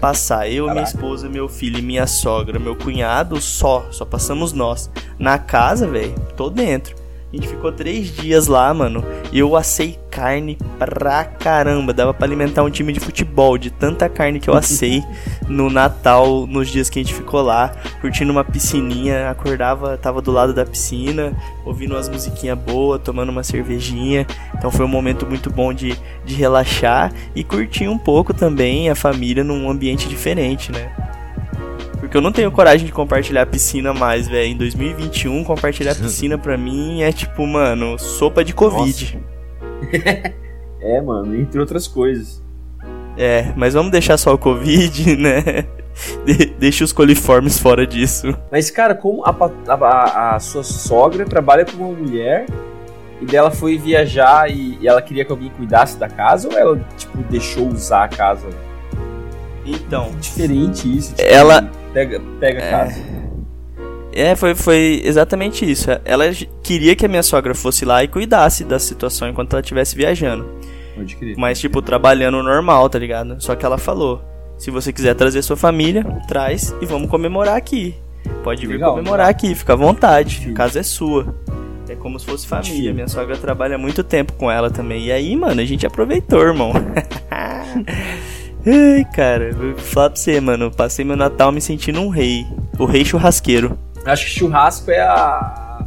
passar 0.00 0.48
eu, 0.48 0.66
Caraca. 0.66 0.80
minha 0.80 0.88
esposa, 0.88 1.28
meu 1.28 1.48
filho 1.48 1.80
e 1.80 1.82
minha 1.82 2.06
sogra, 2.06 2.60
meu 2.60 2.76
cunhado, 2.76 3.40
só, 3.40 3.88
só 3.90 4.04
passamos 4.04 4.52
nós. 4.52 4.88
Na 5.18 5.36
casa, 5.36 5.88
velho, 5.88 6.14
tô 6.36 6.48
dentro. 6.48 7.03
A 7.34 7.36
gente 7.36 7.48
ficou 7.48 7.72
três 7.72 8.14
dias 8.14 8.46
lá, 8.46 8.72
mano. 8.72 9.04
E 9.32 9.40
eu 9.40 9.56
assei 9.56 9.98
carne 10.08 10.56
pra 10.78 11.24
caramba. 11.24 11.92
Dava 11.92 12.14
pra 12.14 12.24
alimentar 12.24 12.62
um 12.62 12.70
time 12.70 12.92
de 12.92 13.00
futebol 13.00 13.58
de 13.58 13.72
tanta 13.72 14.08
carne 14.08 14.38
que 14.38 14.48
eu 14.48 14.54
assei 14.54 15.02
no 15.48 15.68
Natal, 15.68 16.46
nos 16.46 16.68
dias 16.68 16.88
que 16.88 17.00
a 17.00 17.02
gente 17.02 17.12
ficou 17.12 17.42
lá, 17.42 17.74
curtindo 18.00 18.30
uma 18.30 18.44
piscininha. 18.44 19.30
Acordava, 19.30 19.96
tava 19.98 20.22
do 20.22 20.30
lado 20.30 20.54
da 20.54 20.64
piscina, 20.64 21.36
ouvindo 21.64 21.96
umas 21.96 22.08
musiquinhas 22.08 22.56
boas, 22.56 23.00
tomando 23.02 23.30
uma 23.30 23.42
cervejinha. 23.42 24.28
Então 24.56 24.70
foi 24.70 24.84
um 24.84 24.88
momento 24.88 25.26
muito 25.26 25.50
bom 25.50 25.74
de, 25.74 25.98
de 26.24 26.36
relaxar 26.36 27.12
e 27.34 27.42
curtir 27.42 27.88
um 27.88 27.98
pouco 27.98 28.32
também 28.32 28.90
a 28.90 28.94
família 28.94 29.42
num 29.42 29.68
ambiente 29.68 30.08
diferente, 30.08 30.70
né? 30.70 31.03
Porque 32.14 32.18
eu 32.18 32.22
não 32.22 32.30
tenho 32.30 32.52
coragem 32.52 32.86
de 32.86 32.92
compartilhar 32.92 33.42
a 33.42 33.46
piscina 33.46 33.92
mais, 33.92 34.28
velho. 34.28 34.52
Em 34.52 34.56
2021, 34.56 35.42
compartilhar 35.42 35.90
a 35.90 35.94
piscina 35.98 36.38
pra 36.38 36.56
mim 36.56 37.02
é 37.02 37.10
tipo, 37.10 37.44
mano, 37.44 37.98
sopa 37.98 38.44
de 38.44 38.54
Covid. 38.54 39.18
é, 40.80 41.00
mano, 41.00 41.34
entre 41.34 41.58
outras 41.58 41.88
coisas. 41.88 42.40
É, 43.18 43.52
mas 43.56 43.74
vamos 43.74 43.90
deixar 43.90 44.16
só 44.16 44.32
o 44.32 44.38
Covid, 44.38 45.16
né? 45.18 45.66
De 46.24 46.46
deixa 46.56 46.84
os 46.84 46.92
coliformes 46.92 47.58
fora 47.58 47.84
disso. 47.84 48.32
Mas, 48.48 48.70
cara, 48.70 48.94
como 48.94 49.24
a, 49.24 49.34
a, 49.66 50.36
a, 50.36 50.38
sua 50.38 50.62
sogra 50.62 51.24
trabalha 51.24 51.64
com 51.64 51.78
uma 51.78 51.98
mulher 51.98 52.46
e 53.20 53.26
dela 53.26 53.50
foi 53.50 53.76
viajar 53.76 54.48
e, 54.48 54.78
e 54.80 54.86
ela 54.86 55.02
queria 55.02 55.24
que 55.24 55.32
alguém 55.32 55.50
cuidasse 55.50 55.98
da 55.98 56.08
casa 56.08 56.48
ou 56.48 56.56
ela, 56.56 56.78
tipo, 56.96 57.18
deixou 57.24 57.66
usar 57.66 58.04
a 58.04 58.08
casa? 58.08 58.46
Então. 59.66 60.12
Diferente 60.20 60.96
isso. 60.96 61.12
Tipo, 61.16 61.28
ela 61.28 61.68
pega, 61.94 62.20
pega 62.40 62.58
a 62.58 62.70
casa. 62.70 63.00
É, 64.12 64.36
foi, 64.36 64.54
foi 64.54 65.00
exatamente 65.04 65.68
isso. 65.68 65.88
Ela 66.04 66.26
queria 66.62 66.94
que 66.94 67.06
a 67.06 67.08
minha 67.08 67.22
sogra 67.22 67.54
fosse 67.54 67.84
lá 67.84 68.04
e 68.04 68.08
cuidasse 68.08 68.64
da 68.64 68.78
situação 68.78 69.28
enquanto 69.28 69.54
ela 69.54 69.60
estivesse 69.60 69.96
viajando. 69.96 70.46
Mas, 71.36 71.58
tipo, 71.58 71.82
trabalhando 71.82 72.40
normal, 72.42 72.88
tá 72.88 72.98
ligado? 72.98 73.36
Só 73.40 73.56
que 73.56 73.64
ela 73.66 73.78
falou: 73.78 74.22
se 74.56 74.70
você 74.70 74.92
quiser 74.92 75.14
trazer 75.14 75.42
sua 75.42 75.56
família, 75.56 76.04
traz 76.28 76.74
e 76.80 76.86
vamos 76.86 77.10
comemorar 77.10 77.56
aqui. 77.56 77.94
Pode 78.44 78.66
vir 78.66 78.74
Legal, 78.74 78.94
comemorar 78.94 79.28
aqui, 79.28 79.54
fica 79.54 79.72
à 79.72 79.76
vontade. 79.76 80.48
A 80.50 80.52
casa 80.52 80.80
é 80.80 80.82
sua. 80.82 81.34
É 81.88 81.96
como 81.96 82.18
se 82.18 82.26
fosse 82.26 82.46
família. 82.46 82.94
Minha 82.94 83.08
sogra 83.08 83.36
trabalha 83.36 83.76
muito 83.76 84.04
tempo 84.04 84.32
com 84.34 84.50
ela 84.50 84.70
também. 84.70 85.06
E 85.06 85.12
aí, 85.12 85.34
mano, 85.34 85.60
a 85.60 85.64
gente 85.64 85.86
aproveitou, 85.86 86.40
irmão. 86.40 86.72
Ai, 88.66 89.04
cara, 89.14 89.52
vou 89.52 89.76
falar 89.76 90.10
pra 90.10 90.16
você, 90.16 90.40
mano. 90.40 90.70
Passei 90.70 91.04
meu 91.04 91.16
Natal 91.16 91.52
me 91.52 91.60
sentindo 91.60 92.00
um 92.00 92.08
rei. 92.08 92.46
O 92.78 92.86
rei 92.86 93.04
churrasqueiro. 93.04 93.78
Acho 94.06 94.24
que 94.24 94.30
churrasco 94.30 94.90
é 94.90 95.00
a 95.00 95.84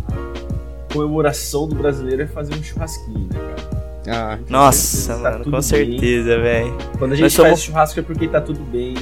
comemoração 0.94 1.68
do 1.68 1.76
brasileiro 1.76 2.24
é 2.24 2.28
fazer 2.28 2.56
um 2.56 2.64
churrasquinho, 2.64 3.30
né, 3.32 3.40
cara? 3.40 3.78
Ah, 4.10 4.40
Nossa, 4.50 5.14
tá 5.16 5.20
mano, 5.20 5.52
com 5.52 5.62
certeza, 5.62 6.40
velho. 6.40 6.78
Quando 6.98 7.12
a 7.12 7.16
gente 7.16 7.34
somos... 7.34 7.52
faz 7.52 7.62
churrasco 7.64 8.00
é 8.00 8.04
porque 8.04 8.28
tá 8.28 8.40
tudo 8.40 8.62
bem, 8.62 8.96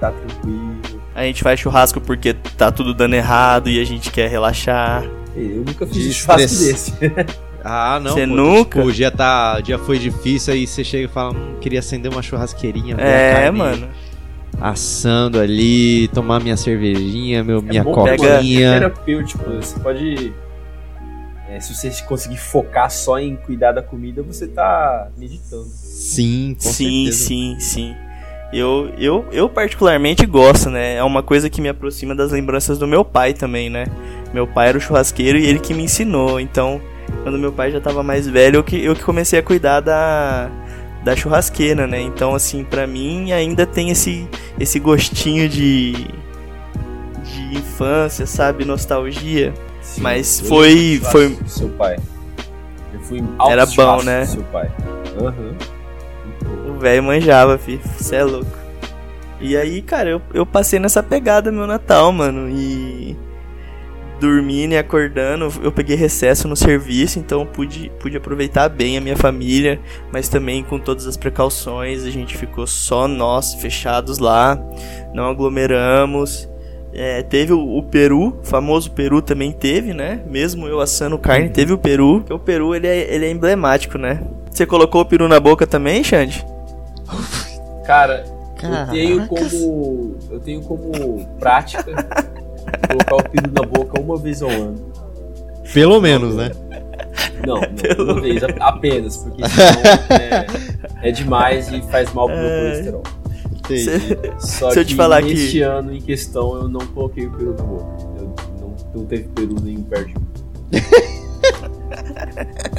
tá 0.00 0.10
tranquilo. 0.10 0.74
A 1.14 1.22
gente 1.22 1.42
faz 1.42 1.60
churrasco 1.60 2.00
porque 2.00 2.34
tá 2.34 2.72
tudo 2.72 2.92
dando 2.92 3.14
errado 3.14 3.70
e 3.70 3.80
a 3.80 3.84
gente 3.84 4.10
quer 4.10 4.28
relaxar. 4.28 5.04
Eu 5.36 5.64
nunca 5.64 5.86
fiz 5.86 6.08
um 6.08 6.12
churrasco 6.12 6.58
desse. 6.58 6.92
Ah, 7.64 7.98
não. 7.98 8.12
Você 8.12 8.26
nunca? 8.26 8.78
Tipo, 8.78 8.90
o 8.90 8.92
dia, 8.92 9.10
tá, 9.10 9.56
o 9.58 9.62
dia 9.62 9.78
foi 9.78 9.98
difícil, 9.98 10.52
aí 10.52 10.66
você 10.66 10.84
chega 10.84 11.06
e 11.06 11.08
fala, 11.08 11.34
hum, 11.34 11.56
queria 11.60 11.78
acender 11.78 12.12
uma 12.12 12.20
churrasqueirinha. 12.20 12.96
É, 12.96 13.50
mano. 13.50 13.88
assando 14.60 15.40
ali, 15.40 16.08
tomar 16.08 16.40
minha 16.40 16.58
cervejinha, 16.58 17.42
meu, 17.42 17.62
minha 17.62 17.82
bom, 17.82 17.94
coquinha. 17.94 18.68
É 18.68 18.78
terapêutico, 18.80 19.50
você 19.50 19.80
pode. 19.80 20.32
é, 21.48 21.58
se 21.58 21.74
você 21.74 21.90
conseguir 22.04 22.36
focar 22.36 22.90
só 22.90 23.18
em 23.18 23.34
cuidar 23.34 23.72
da 23.72 23.82
comida, 23.82 24.22
você 24.22 24.46
tá 24.46 25.08
meditando. 25.16 25.64
Sim, 25.64 26.54
com 26.62 26.68
sim, 26.68 27.06
certeza. 27.06 27.26
sim, 27.26 27.56
sim. 27.58 27.96
Eu, 28.52 28.92
eu, 28.98 29.24
eu 29.32 29.48
particularmente 29.48 30.24
gosto, 30.26 30.70
né? 30.70 30.96
É 30.96 31.02
uma 31.02 31.22
coisa 31.22 31.48
que 31.50 31.60
me 31.62 31.68
aproxima 31.68 32.14
das 32.14 32.30
lembranças 32.30 32.78
do 32.78 32.86
meu 32.86 33.04
pai 33.04 33.32
também, 33.32 33.70
né? 33.70 33.86
Meu 34.32 34.46
pai 34.46 34.68
era 34.68 34.78
o 34.78 34.80
churrasqueiro 34.80 35.38
e 35.38 35.46
ele 35.46 35.58
que 35.58 35.74
me 35.74 35.82
ensinou. 35.82 36.38
Então, 36.38 36.80
quando 37.22 37.38
meu 37.38 37.52
pai 37.52 37.70
já 37.70 37.80
tava 37.80 38.02
mais 38.02 38.26
velho, 38.28 38.56
eu 38.58 38.64
que, 38.64 38.82
eu 38.84 38.94
que 38.94 39.02
comecei 39.02 39.38
a 39.38 39.42
cuidar 39.42 39.80
da, 39.80 40.50
da 41.04 41.14
churrasqueira, 41.16 41.86
né? 41.86 42.00
Então, 42.00 42.34
assim, 42.34 42.64
pra 42.64 42.86
mim 42.86 43.32
ainda 43.32 43.66
tem 43.66 43.90
esse, 43.90 44.28
esse 44.58 44.78
gostinho 44.78 45.48
de, 45.48 45.92
de 47.24 47.56
infância, 47.58 48.26
sabe? 48.26 48.64
Nostalgia. 48.64 49.52
Sim, 49.80 50.00
Mas 50.02 50.40
foi- 50.40 51.00
foi- 51.10 51.36
Seu 51.46 51.68
pai. 51.70 51.96
Eu 52.92 53.00
fui 53.00 53.22
Era 53.48 53.66
bom, 53.66 54.02
né? 54.02 54.24
Seu 54.26 54.42
pai. 54.44 54.70
Aham. 55.20 55.54
O 56.68 56.78
velho 56.78 57.02
manjava, 57.02 57.56
fi. 57.58 57.80
Cê 57.98 58.16
é 58.16 58.24
louco. 58.24 58.50
E 59.40 59.56
aí, 59.56 59.82
cara, 59.82 60.08
eu, 60.08 60.22
eu 60.32 60.46
passei 60.46 60.78
nessa 60.78 61.02
pegada 61.02 61.52
meu 61.52 61.66
Natal, 61.66 62.10
mano. 62.12 62.48
E 62.50 63.16
dormindo 64.20 64.72
e 64.72 64.78
acordando, 64.78 65.52
eu 65.62 65.72
peguei 65.72 65.96
recesso 65.96 66.48
no 66.48 66.56
serviço, 66.56 67.18
então 67.18 67.44
pude, 67.44 67.90
pude 67.98 68.16
aproveitar 68.16 68.68
bem 68.68 68.96
a 68.96 69.00
minha 69.00 69.16
família, 69.16 69.80
mas 70.12 70.28
também 70.28 70.62
com 70.62 70.78
todas 70.78 71.06
as 71.06 71.16
precauções. 71.16 72.04
A 72.04 72.10
gente 72.10 72.36
ficou 72.36 72.66
só 72.66 73.06
nós, 73.08 73.54
fechados 73.54 74.18
lá, 74.18 74.58
não 75.12 75.28
aglomeramos. 75.28 76.48
É, 76.92 77.22
teve 77.22 77.52
o, 77.52 77.76
o 77.76 77.82
peru, 77.82 78.38
o 78.40 78.44
famoso 78.44 78.92
peru 78.92 79.20
também 79.20 79.50
teve, 79.50 79.92
né? 79.92 80.22
Mesmo 80.28 80.68
eu 80.68 80.80
assando 80.80 81.18
carne, 81.18 81.48
teve 81.48 81.72
o 81.72 81.78
peru. 81.78 82.20
Porque 82.20 82.32
o 82.32 82.38
peru 82.38 82.74
ele 82.74 82.86
é, 82.86 83.14
ele 83.14 83.26
é 83.26 83.30
emblemático, 83.30 83.98
né? 83.98 84.22
Você 84.50 84.64
colocou 84.64 85.00
o 85.00 85.04
peru 85.04 85.26
na 85.26 85.40
boca 85.40 85.66
também, 85.66 86.04
Xande? 86.04 86.46
Cara, 87.84 88.24
eu 88.62 88.92
tenho 88.92 89.16
Caracas. 89.26 89.52
como. 89.52 90.16
Eu 90.30 90.40
tenho 90.40 90.62
como 90.62 91.26
prática 91.38 91.84
colocar 92.88 93.16
o 93.16 93.30
peru 93.30 93.50
na 93.52 93.62
boca 93.62 94.00
uma 94.00 94.16
vez 94.16 94.42
ao 94.42 94.50
ano. 94.50 94.92
Pelo 95.72 96.00
menos, 96.00 96.34
né? 96.36 96.50
Não, 97.46 97.60
não 97.60 97.68
Pelo 97.74 98.12
uma 98.12 98.20
vez 98.20 98.42
apenas, 98.60 99.16
porque 99.18 99.42
senão 99.48 99.80
é, 101.02 101.08
é 101.08 101.12
demais 101.12 101.68
e 101.72 101.80
faz 101.90 102.12
mal 102.12 102.26
pro 102.26 102.36
meu 102.36 102.44
É. 102.46 102.60
colesterol. 102.70 103.02
Entendi. 103.52 104.18
Só 104.38 104.70
Se 104.70 104.78
eu 104.80 104.84
que 104.84 104.90
te 104.90 104.94
falar 104.94 105.22
que- 105.22 105.28
neste 105.34 105.60
ano 105.62 105.92
em 105.94 106.00
questão 106.00 106.54
eu 106.56 106.68
não 106.68 106.86
coloquei 106.88 107.26
o 107.26 107.30
peru 107.30 107.54
na 107.56 107.62
boca. 107.64 107.84
Eu 108.18 108.34
não, 108.60 108.74
não 108.94 109.06
teve 109.06 109.24
peru 109.28 109.54
nenhum 109.62 109.82
perto 109.84 110.08
de 110.08 110.14
mim. 110.14 110.26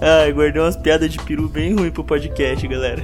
Ai, 0.00 0.32
guardei 0.32 0.60
umas 0.60 0.76
piadas 0.76 1.10
de 1.10 1.18
peru 1.22 1.48
bem 1.48 1.74
ruim 1.74 1.90
pro 1.90 2.04
podcast, 2.04 2.66
galera. 2.66 3.02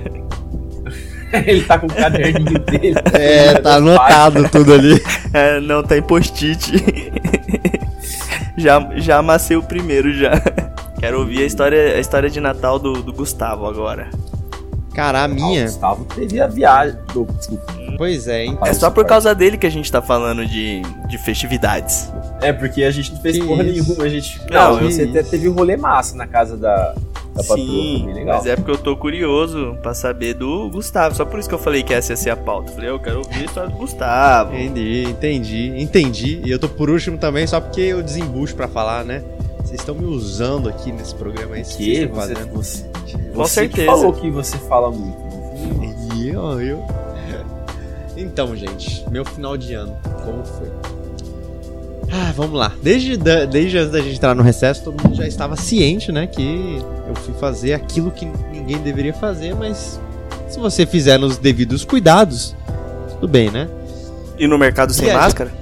Ele 1.47 1.63
tá 1.65 1.79
com 1.79 1.87
o 1.87 1.95
caderninho 1.95 2.59
dele. 2.65 2.95
É, 3.13 3.55
tá 3.61 3.77
anotado 3.77 4.49
tudo 4.49 4.73
ali. 4.75 5.01
É, 5.33 5.61
não, 5.61 5.81
tá 5.83 5.97
em 5.97 6.03
post-it. 6.03 6.73
já, 8.57 8.81
já 8.97 9.19
amassei 9.19 9.57
o 9.57 9.63
primeiro 9.63 10.13
já. 10.13 10.33
Quero 10.99 11.21
ouvir 11.21 11.43
a 11.43 11.47
história, 11.47 11.95
a 11.97 12.01
história 12.01 12.29
de 12.29 12.41
Natal 12.41 12.79
do, 12.79 12.95
do 13.03 13.13
Gustavo 13.13 13.67
agora. 13.67 14.09
Cara, 14.93 15.21
a 15.21 15.25
Ah, 15.25 15.29
minha. 15.29 15.63
o 15.63 15.67
Gustavo 15.67 16.05
teve 16.05 16.41
a 16.41 16.47
viagem. 16.49 16.97
do-. 17.15 17.27
Pois 17.97 18.27
é, 18.27 18.45
hein? 18.47 18.59
É 18.65 18.73
só 18.75 18.91
por 18.91 19.05
causa 19.07 19.35
dele 19.35 19.57
que 19.57 19.67
a 19.67 19.71
gente 19.71 19.91
tá 19.91 20.03
falando 20.03 20.45
de, 20.45 20.83
de 21.09 21.17
festividades. 21.19 22.13
É, 22.41 22.53
porque 22.53 22.83
a 22.83 22.91
gente 22.91 23.13
não 23.13 23.21
fez 23.21 23.39
Que 23.39 23.45
porra 23.45 23.63
isso? 23.63 23.85
nenhuma. 23.89 24.05
A 24.05 24.09
gente. 24.09 24.41
Não, 24.51 24.75
Não, 24.81 24.91
você 24.91 25.05
que 25.05 25.11
até 25.11 25.21
isso. 25.21 25.31
teve 25.31 25.49
um 25.49 25.53
rolê 25.53 25.77
massa 25.77 26.17
na 26.17 26.27
casa 26.27 26.57
da, 26.57 26.95
da 27.35 27.43
patroa. 27.43 27.57
Sim, 27.67 28.13
legal. 28.13 28.37
mas 28.37 28.47
é 28.47 28.57
porque 28.57 28.71
eu 28.71 28.79
tô 28.79 28.97
curioso 28.97 29.77
pra 29.83 29.95
saber 29.95 30.35
do 30.35 30.69
Gustavo. 30.71 31.15
Só 31.15 31.25
por 31.25 31.39
isso 31.39 31.49
que 31.49 31.55
eu 31.55 31.59
falei 31.59 31.83
que 31.83 31.95
essa 31.95 32.13
ia 32.13 32.17
ser 32.17 32.31
a 32.31 32.37
pauta. 32.37 32.71
Eu 32.71 32.75
falei, 32.75 32.91
eu 32.91 32.99
quero 32.99 33.19
ouvir 33.19 33.41
a 33.41 33.45
história 33.45 33.71
do 33.71 33.77
Gustavo. 33.77 34.55
Entendi, 34.55 35.05
entendi, 35.09 35.81
entendi. 35.83 36.43
E 36.45 36.51
eu 36.51 36.59
tô 36.59 36.69
por 36.69 36.91
último 36.91 37.19
também, 37.19 37.47
só 37.47 37.61
porque 37.61 37.81
eu 37.81 38.03
desembucho 38.03 38.55
pra 38.55 38.69
falar, 38.69 39.05
né? 39.05 39.23
Vocês 39.59 39.81
estão 39.81 39.95
me 39.95 40.05
usando 40.07 40.69
aqui 40.69 40.91
nesse 40.91 41.15
programa 41.15 41.55
aí. 41.55 41.63
Que 41.63 41.69
vocês 41.69 41.87
você, 41.87 42.03
estão 42.03 42.17
fazendo. 42.17 42.53
você, 42.53 42.83
Com 42.83 43.35
você 43.35 43.69
que 43.69 43.77
certeza. 43.77 43.87
falou 43.87 44.13
que 44.13 44.31
você 44.31 44.59
fala 44.59 44.91
muito. 44.91 45.31
E 46.17 46.29
eu, 46.29 46.61
eu. 46.61 46.85
Então, 48.17 48.55
gente, 48.55 49.09
meu 49.11 49.25
final 49.25 49.57
de 49.57 49.73
ano, 49.75 49.97
como 50.25 50.45
foi? 50.45 50.69
Ah, 52.13 52.33
vamos 52.37 52.59
lá. 52.59 52.73
Desde, 52.83 53.17
da- 53.17 53.45
desde 53.45 53.79
antes 53.79 53.93
da 53.93 54.01
gente 54.01 54.17
entrar 54.17 54.35
no 54.35 54.43
recesso, 54.43 54.83
todo 54.85 55.03
mundo 55.03 55.15
já 55.17 55.27
estava 55.27 55.55
ciente, 55.57 56.11
né? 56.11 56.27
Que 56.27 56.83
eu 57.09 57.15
fui 57.15 57.35
fazer 57.35 57.73
aquilo 57.73 58.11
que 58.11 58.27
ninguém 58.53 58.79
deveria 58.79 59.15
fazer, 59.15 59.55
mas 59.55 60.01
se 60.49 60.59
você 60.59 60.85
fizer 60.85 61.19
nos 61.19 61.39
devidos 61.39 61.85
cuidados, 61.85 62.55
tudo 63.15 63.29
bem, 63.29 63.51
né? 63.51 63.69
E 64.39 64.47
no 64.47 64.59
mercado 64.59 64.93
sem 64.93 65.09
E 65.09 65.13
máscara? 65.13 65.53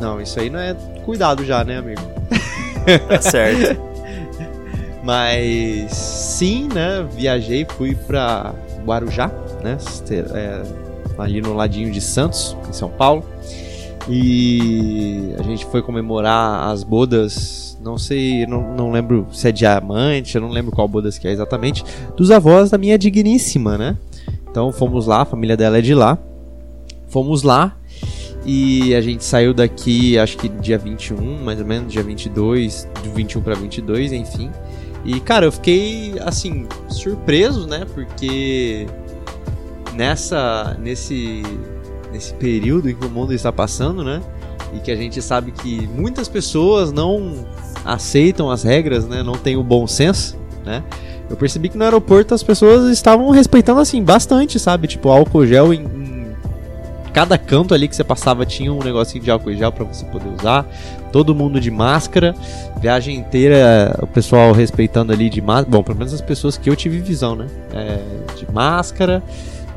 Não, 0.00 0.20
isso 0.20 0.40
aí 0.40 0.50
não 0.50 0.58
é 0.58 0.74
cuidado 1.04 1.44
já, 1.44 1.62
né, 1.64 1.78
amigo? 1.78 2.00
Tá 3.08 3.20
certo. 3.20 3.80
Mas 5.02 5.92
sim, 5.92 6.68
né? 6.72 7.06
Viajei, 7.16 7.66
fui 7.76 7.94
pra 7.94 8.52
Guarujá, 8.84 9.30
né? 9.62 9.76
é, 10.34 10.62
ali 11.18 11.40
no 11.40 11.52
ladinho 11.54 11.90
de 11.92 12.00
Santos, 12.00 12.56
em 12.68 12.72
São 12.72 12.88
Paulo. 12.88 13.24
E 14.08 15.34
a 15.38 15.42
gente 15.42 15.66
foi 15.66 15.82
comemorar 15.82 16.68
as 16.68 16.84
bodas, 16.84 17.76
não 17.82 17.98
sei, 17.98 18.46
não, 18.46 18.74
não 18.74 18.92
lembro 18.92 19.26
se 19.32 19.48
é 19.48 19.52
diamante, 19.52 20.36
eu 20.36 20.40
não 20.40 20.50
lembro 20.50 20.70
qual 20.70 20.86
bodas 20.86 21.18
que 21.18 21.26
é 21.26 21.32
exatamente, 21.32 21.84
dos 22.16 22.30
avós 22.30 22.70
da 22.70 22.78
minha 22.78 22.96
digníssima, 22.96 23.76
né? 23.76 23.96
Então 24.48 24.70
fomos 24.72 25.06
lá, 25.06 25.22
a 25.22 25.24
família 25.24 25.56
dela 25.56 25.78
é 25.78 25.82
de 25.82 25.94
lá. 25.94 26.16
Fomos 27.08 27.42
lá 27.42 27.76
e 28.44 28.94
a 28.94 29.00
gente 29.00 29.24
saiu 29.24 29.52
daqui, 29.52 30.16
acho 30.18 30.36
que 30.36 30.48
dia 30.48 30.78
21, 30.78 31.42
mais 31.42 31.58
ou 31.58 31.66
menos, 31.66 31.92
dia 31.92 32.02
22, 32.02 32.88
de 33.02 33.08
21 33.08 33.42
para 33.42 33.54
22, 33.54 34.12
enfim. 34.12 34.50
E 35.04 35.18
cara, 35.18 35.46
eu 35.46 35.52
fiquei 35.52 36.14
assim 36.20 36.66
surpreso, 36.88 37.66
né? 37.66 37.84
Porque 37.92 38.86
nessa 39.94 40.76
nesse 40.80 41.42
nesse 42.16 42.34
período 42.34 42.90
em 42.90 42.94
que 42.94 43.06
o 43.06 43.10
mundo 43.10 43.32
está 43.32 43.52
passando, 43.52 44.02
né? 44.02 44.20
E 44.74 44.80
que 44.80 44.90
a 44.90 44.96
gente 44.96 45.20
sabe 45.22 45.52
que 45.52 45.86
muitas 45.86 46.28
pessoas 46.28 46.90
não 46.90 47.46
aceitam 47.84 48.50
as 48.50 48.62
regras, 48.62 49.06
né? 49.06 49.22
Não 49.22 49.34
têm 49.34 49.56
o 49.56 49.62
bom 49.62 49.86
senso, 49.86 50.36
né? 50.64 50.82
Eu 51.28 51.36
percebi 51.36 51.68
que 51.68 51.76
no 51.76 51.84
aeroporto 51.84 52.34
as 52.34 52.42
pessoas 52.42 52.90
estavam 52.90 53.30
respeitando 53.30 53.80
assim 53.80 54.02
bastante, 54.02 54.58
sabe? 54.58 54.88
Tipo 54.88 55.10
álcool 55.10 55.46
gel 55.46 55.74
em, 55.74 55.82
em 55.82 56.26
cada 57.12 57.36
canto 57.36 57.74
ali 57.74 57.88
que 57.88 57.94
você 57.94 58.04
passava 58.04 58.46
tinha 58.46 58.72
um 58.72 58.78
negocinho 58.82 59.22
de 59.22 59.30
álcool 59.30 59.54
gel 59.54 59.72
para 59.72 59.84
você 59.84 60.04
poder 60.06 60.28
usar. 60.28 60.66
Todo 61.12 61.34
mundo 61.34 61.60
de 61.60 61.70
máscara, 61.70 62.34
viagem 62.80 63.16
inteira 63.16 63.96
o 64.02 64.06
pessoal 64.06 64.52
respeitando 64.52 65.12
ali 65.12 65.28
de 65.28 65.40
máscara. 65.40 65.70
Bom, 65.70 65.82
pelo 65.82 65.98
menos 65.98 66.14
as 66.14 66.20
pessoas 66.20 66.56
que 66.56 66.68
eu 66.68 66.76
tive 66.76 66.98
visão, 66.98 67.34
né? 67.36 67.46
É, 67.72 67.98
de 68.36 68.50
máscara, 68.52 69.22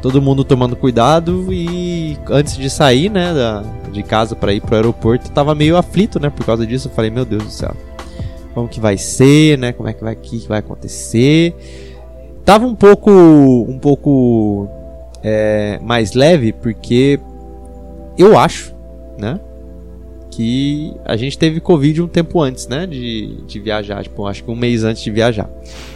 todo 0.02 0.22
mundo 0.22 0.44
tomando 0.44 0.76
cuidado 0.76 1.52
e 1.52 2.18
antes 2.30 2.56
de 2.58 2.70
sair, 2.70 3.10
né, 3.10 3.34
da, 3.34 3.64
de 3.92 4.04
casa 4.04 4.36
para 4.36 4.54
ir 4.54 4.62
pro 4.62 4.76
aeroporto, 4.76 5.32
tava 5.32 5.54
meio 5.54 5.78
aflito, 5.78 6.20
né, 6.20 6.30
por 6.30 6.46
causa 6.46 6.66
disso. 6.66 6.88
Eu 6.88 6.92
falei, 6.92 7.12
meu 7.12 7.26
Deus 7.26 7.44
do 7.44 7.52
céu, 7.52 7.76
como 8.54 8.68
que 8.68 8.80
vai 8.80 8.98
ser, 8.98 9.58
né? 9.58 9.72
Como 9.72 9.88
é 9.88 9.94
que 9.94 10.04
vai, 10.04 10.16
que 10.16 10.48
vai 10.48 10.60
acontecer? 10.60 11.56
Tava 12.44 12.66
um 12.66 12.76
pouco, 12.76 13.12
um 13.12 13.78
pouco 13.78 14.68
é, 15.24 15.80
mais 15.82 16.14
leve 16.14 16.52
porque 16.52 17.20
eu 18.18 18.38
acho, 18.38 18.74
né? 19.18 19.40
Que 20.40 20.94
a 21.04 21.18
gente 21.18 21.38
teve 21.38 21.60
Covid 21.60 22.02
um 22.02 22.08
tempo 22.08 22.42
antes, 22.42 22.66
né? 22.66 22.88
De, 22.88 23.42
de 23.46 23.60
viajar, 23.60 24.02
tipo, 24.04 24.26
acho 24.26 24.42
que 24.42 24.50
um 24.50 24.56
mês 24.56 24.86
antes 24.86 25.04
de 25.04 25.12
viajar. 25.12 25.50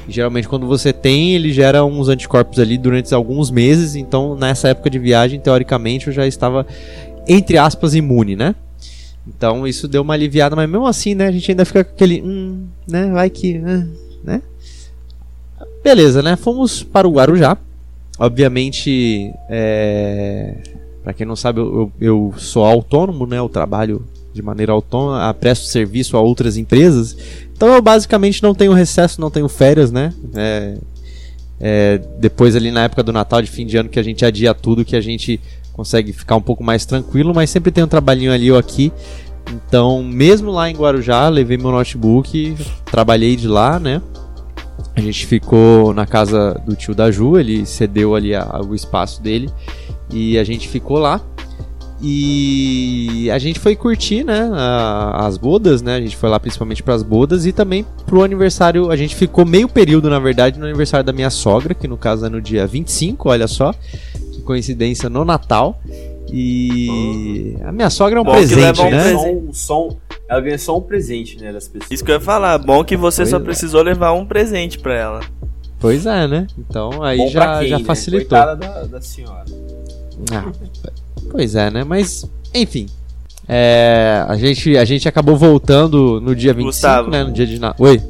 E, 0.05 0.11
geralmente, 0.11 0.49
quando 0.49 0.67
você 0.67 0.91
tem, 0.91 1.33
ele 1.33 1.53
gera 1.53 1.85
uns 1.85 2.09
anticorpos 2.09 2.59
ali 2.59 2.77
durante 2.77 3.15
alguns 3.15 3.49
meses. 3.49 3.95
Então, 3.95 4.35
nessa 4.35 4.67
época 4.67 4.89
de 4.89 4.99
viagem, 4.99 5.39
teoricamente, 5.39 6.07
eu 6.07 6.13
já 6.13 6.27
estava, 6.27 6.67
entre 7.25 7.57
aspas, 7.57 7.95
imune, 7.95 8.35
né? 8.35 8.53
Então, 9.25 9.65
isso 9.65 9.87
deu 9.87 10.01
uma 10.01 10.13
aliviada, 10.13 10.57
mas 10.57 10.69
mesmo 10.69 10.87
assim, 10.87 11.15
né? 11.15 11.27
A 11.27 11.31
gente 11.31 11.49
ainda 11.49 11.63
fica 11.63 11.81
com 11.81 11.91
aquele. 11.91 12.21
Hum, 12.21 12.67
né? 12.85 13.11
Vai 13.13 13.29
que. 13.29 13.57
né? 13.59 14.41
Beleza, 15.81 16.21
né? 16.21 16.35
Fomos 16.35 16.83
para 16.83 17.07
o 17.07 17.13
Guarujá. 17.13 17.57
Obviamente, 18.19 19.33
é... 19.49 20.55
para 21.01 21.13
quem 21.13 21.25
não 21.25 21.37
sabe, 21.37 21.61
eu, 21.61 21.89
eu 22.01 22.33
sou 22.35 22.65
autônomo, 22.65 23.25
né? 23.25 23.37
Eu 23.37 23.47
trabalho 23.47 24.05
de 24.33 24.41
maneira 24.41 24.71
autônoma, 24.71 25.29
ah, 25.29 25.33
presto 25.33 25.65
serviço 25.65 26.17
a 26.17 26.21
outras 26.21 26.57
empresas. 26.57 27.15
Então 27.55 27.73
eu 27.73 27.81
basicamente 27.81 28.41
não 28.41 28.55
tenho 28.55 28.73
recesso, 28.73 29.21
não 29.21 29.29
tenho 29.29 29.47
férias, 29.47 29.91
né? 29.91 30.13
É, 30.35 30.77
É, 31.65 31.97
depois 32.19 32.55
ali 32.57 32.71
na 32.71 32.83
época 32.83 33.03
do 33.03 33.13
Natal, 33.13 33.41
de 33.41 33.49
fim 33.49 33.65
de 33.65 33.77
ano, 33.77 33.87
que 33.87 33.99
a 33.99 34.03
gente 34.03 34.25
adia 34.25 34.53
tudo, 34.53 34.83
que 34.83 34.97
a 34.97 35.01
gente 35.01 35.39
consegue 35.71 36.11
ficar 36.11 36.35
um 36.35 36.41
pouco 36.41 36.61
mais 36.61 36.85
tranquilo, 36.85 37.33
mas 37.33 37.49
sempre 37.49 37.71
tem 37.71 37.83
um 37.83 37.87
trabalhinho 37.87 38.33
ali 38.33 38.51
ou 38.51 38.57
aqui. 38.57 38.91
Então, 39.49 40.03
mesmo 40.03 40.51
lá 40.51 40.69
em 40.69 40.75
Guarujá, 40.75 41.29
levei 41.29 41.57
meu 41.57 41.71
notebook, 41.71 42.57
trabalhei 42.91 43.37
de 43.37 43.47
lá, 43.47 43.79
né? 43.79 44.01
A 44.95 44.99
gente 44.99 45.25
ficou 45.25 45.93
na 45.93 46.05
casa 46.05 46.61
do 46.65 46.75
tio 46.75 46.93
da 46.93 47.09
Ju, 47.09 47.37
ele 47.37 47.65
cedeu 47.65 48.13
ali 48.13 48.35
a, 48.35 48.59
o 48.67 48.75
espaço 48.75 49.21
dele 49.21 49.49
e 50.11 50.37
a 50.37 50.43
gente 50.43 50.67
ficou 50.67 50.97
lá. 50.97 51.21
E 52.05 53.31
a 53.31 53.39
gente 53.39 53.61
foi 53.61 53.77
curtir, 53.77 54.25
né, 54.25 54.51
a, 54.53 55.25
as 55.25 55.37
bodas, 55.37 55.81
né? 55.81 55.95
A 55.95 56.01
gente 56.01 56.17
foi 56.17 56.29
lá 56.29 56.37
principalmente 56.37 56.83
para 56.83 56.93
as 56.93 57.01
bodas 57.01 57.45
e 57.45 57.53
também 57.53 57.85
pro 58.05 58.23
aniversário. 58.23 58.91
A 58.91 58.97
gente 58.97 59.15
ficou 59.15 59.45
meio 59.45 59.69
período, 59.69 60.09
na 60.09 60.19
verdade, 60.19 60.59
no 60.59 60.65
aniversário 60.65 61.05
da 61.05 61.13
minha 61.13 61.29
sogra, 61.29 61.73
que 61.73 61.87
no 61.87 61.95
caso 61.95 62.25
é 62.25 62.29
no 62.29 62.41
dia 62.41 62.67
25, 62.67 63.29
olha 63.29 63.47
só. 63.47 63.73
Que 64.33 64.41
coincidência, 64.41 65.09
no 65.09 65.23
Natal. 65.23 65.79
E 66.29 67.55
a 67.63 67.71
minha 67.71 67.89
sogra 67.89 68.19
é 68.19 68.21
um 68.21 68.25
Bom 68.25 68.31
que 68.31 68.37
presente, 68.37 68.59
leva 68.59 68.81
um 68.81 68.89
né? 68.91 69.03
presente. 69.03 69.55
Só, 69.55 69.89
só, 69.89 69.95
ela 70.27 70.41
ganha 70.41 70.57
só 70.57 70.77
um 70.77 70.81
presente, 70.81 71.39
né, 71.39 71.53
das 71.53 71.69
pessoas. 71.69 71.89
Isso 71.89 72.03
que 72.03 72.11
eu 72.11 72.15
ia 72.15 72.21
falar. 72.21 72.57
Bom 72.57 72.83
que 72.83 72.97
você 72.97 73.21
Pois 73.21 73.29
só 73.29 73.37
é. 73.37 73.39
precisou 73.39 73.81
levar 73.81 74.11
um 74.11 74.25
presente 74.25 74.77
pra 74.77 74.93
ela. 74.93 75.21
Pois 75.79 76.05
é, 76.05 76.27
né? 76.27 76.47
Então 76.57 77.01
aí 77.01 77.17
Bom 77.17 77.27
já, 77.29 77.59
quem, 77.59 77.69
já 77.69 77.79
né? 77.79 77.85
facilitou. 77.85 78.37
Coitada 78.37 78.55
da, 78.55 78.83
da 78.83 79.01
senhora. 79.01 79.45
Ah, 80.31 80.51
pois 81.29 81.55
é, 81.55 81.69
né? 81.69 81.83
Mas, 81.83 82.25
enfim. 82.53 82.87
É, 83.47 84.23
a, 84.27 84.37
gente, 84.37 84.77
a 84.77 84.85
gente 84.85 85.07
acabou 85.07 85.35
voltando 85.35 86.21
no 86.21 86.35
dia 86.35 86.53
25, 86.53 86.65
Gustavo. 86.69 87.09
né? 87.11 87.23
No 87.23 87.31
dia 87.31 87.45
de 87.45 87.59
Natal. 87.59 87.85
Oi? 87.85 88.01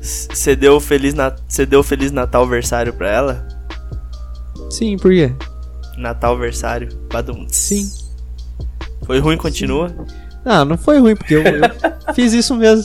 Você 0.00 0.56
deu 0.56 0.76
o 0.76 0.80
Feliz, 0.80 1.14
Na... 1.14 1.34
Deu 1.68 1.82
Feliz 1.82 2.10
Natal 2.10 2.46
versário 2.46 2.92
pra 2.92 3.08
ela? 3.10 3.48
Sim, 4.70 4.96
por 4.96 5.12
quê? 5.12 5.32
Natal 5.96 6.36
versário. 6.38 6.88
Badum. 7.12 7.46
Sim. 7.48 7.90
Foi 9.04 9.18
ruim, 9.18 9.36
continua? 9.36 9.94
Ah, 10.44 10.64
não 10.64 10.78
foi 10.78 10.98
ruim, 10.98 11.14
porque 11.14 11.34
eu, 11.34 11.42
eu 11.42 11.60
fiz 12.14 12.32
isso 12.32 12.54
mesmo. 12.56 12.82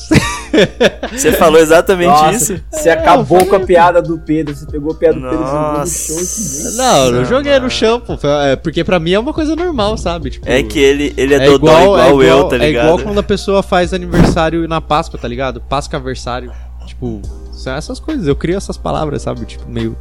Você 1.12 1.32
falou 1.34 1.60
exatamente 1.60 2.08
Nossa, 2.10 2.36
isso? 2.54 2.64
Você 2.70 2.90
acabou 2.90 3.46
com 3.46 3.56
a 3.56 3.60
piada 3.62 4.02
do 4.02 4.18
Pedro, 4.20 4.54
você 4.54 4.66
pegou 4.66 4.92
a 4.92 4.96
piada 4.96 5.16
do 5.20 5.22
Pedro 5.30 5.44
e 5.44 5.48
jogou 5.48 5.80
no 5.80 5.88
chão. 5.88 6.16
que 6.18 6.78
Não, 6.78 7.06
eu 7.06 7.12
Não, 7.14 7.26
joguei 7.26 7.54
no 7.54 7.58
mano. 7.60 7.70
chão, 7.70 8.00
pô. 8.02 8.18
É, 8.28 8.56
Porque 8.58 8.84
pra 8.84 9.00
mim 9.00 9.14
é 9.14 9.20
uma 9.20 9.34
coisa 9.34 9.56
normal, 9.56 9.98
sabe? 9.98 10.32
Tipo, 10.32 10.50
É 10.50 10.62
que 10.64 10.78
ele, 10.80 11.14
ele 11.16 11.34
é, 11.34 11.46
dodó 11.46 11.82
igual, 11.82 12.22
eu, 12.24 12.44
tá 12.46 12.56
É 12.58 12.60
ligado? 12.60 12.84
igual 12.86 13.00
quando 13.00 13.20
a 13.20 13.24
pessoa 13.24 13.64
faz 13.64 13.94
aniversário 13.94 14.68
na 14.68 14.82
Páscoa, 14.82 15.18
tá 15.20 15.28
ligado? 15.28 15.62
Páscoa-versário. 15.62 16.52
Tipo, 16.86 17.22
são 17.54 17.74
essas 17.74 18.00
coisas. 18.00 18.28
Eu 18.28 18.36
crio 18.36 18.58
essas 18.58 18.78
palavras, 18.78 19.22
sabe? 19.22 19.46
Tipo, 19.46 19.68
meio. 19.70 19.96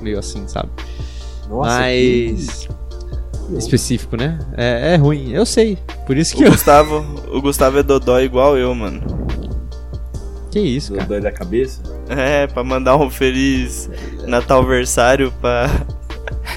Meio 0.00 0.18
assim, 0.18 0.46
sabe? 0.46 0.68
Nossa, 1.48 1.70
Mas. 1.80 2.68
Específico, 3.58 4.16
né? 4.16 4.38
É, 4.56 4.94
é 4.94 4.96
ruim, 4.96 5.32
eu 5.32 5.44
sei. 5.46 5.78
Por 6.06 6.16
isso 6.16 6.34
que 6.36 6.42
O 6.42 6.46
eu. 6.46 6.50
Gustavo, 6.52 7.04
o 7.32 7.40
Gustavo 7.40 7.78
é 7.78 7.82
dodó 7.82 8.18
igual 8.20 8.56
eu, 8.56 8.74
mano. 8.74 9.02
Que 10.50 10.60
isso, 10.60 10.94
cara? 10.94 11.06
dói 11.06 11.20
da 11.20 11.32
cabeça? 11.32 11.82
É, 12.08 12.46
pra 12.46 12.62
mandar 12.62 12.96
um 12.96 13.10
feliz 13.10 13.90
Natal 14.26 14.64
versário 14.64 15.32
pra. 15.40 15.68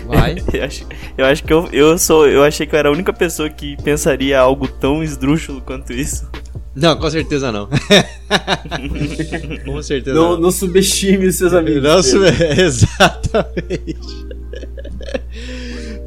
Vai. 0.05 0.35
Eu 0.53 0.63
acho, 0.63 0.85
eu 1.17 1.25
acho 1.25 1.43
que 1.43 1.51
eu, 1.51 1.67
eu 1.73 1.97
sou. 1.97 2.27
Eu 2.27 2.43
achei 2.43 2.65
que 2.65 2.73
eu 2.73 2.79
era 2.79 2.87
a 2.89 2.91
única 2.91 3.11
pessoa 3.11 3.49
que 3.49 3.75
pensaria 3.83 4.39
algo 4.39 4.67
tão 4.67 5.03
esdrúxulo 5.03 5.59
quanto 5.61 5.91
isso. 5.91 6.29
Não, 6.75 6.95
com 6.95 7.09
certeza 7.09 7.51
não. 7.51 7.67
com 9.65 9.81
certeza 9.81 10.15
Não, 10.15 10.33
não. 10.33 10.41
não 10.41 10.51
subestime 10.51 11.25
os 11.25 11.35
seus 11.35 11.51
amigos. 11.53 11.81
Não, 11.83 12.01
Pedro. 12.21 12.61
exatamente. 12.61 14.27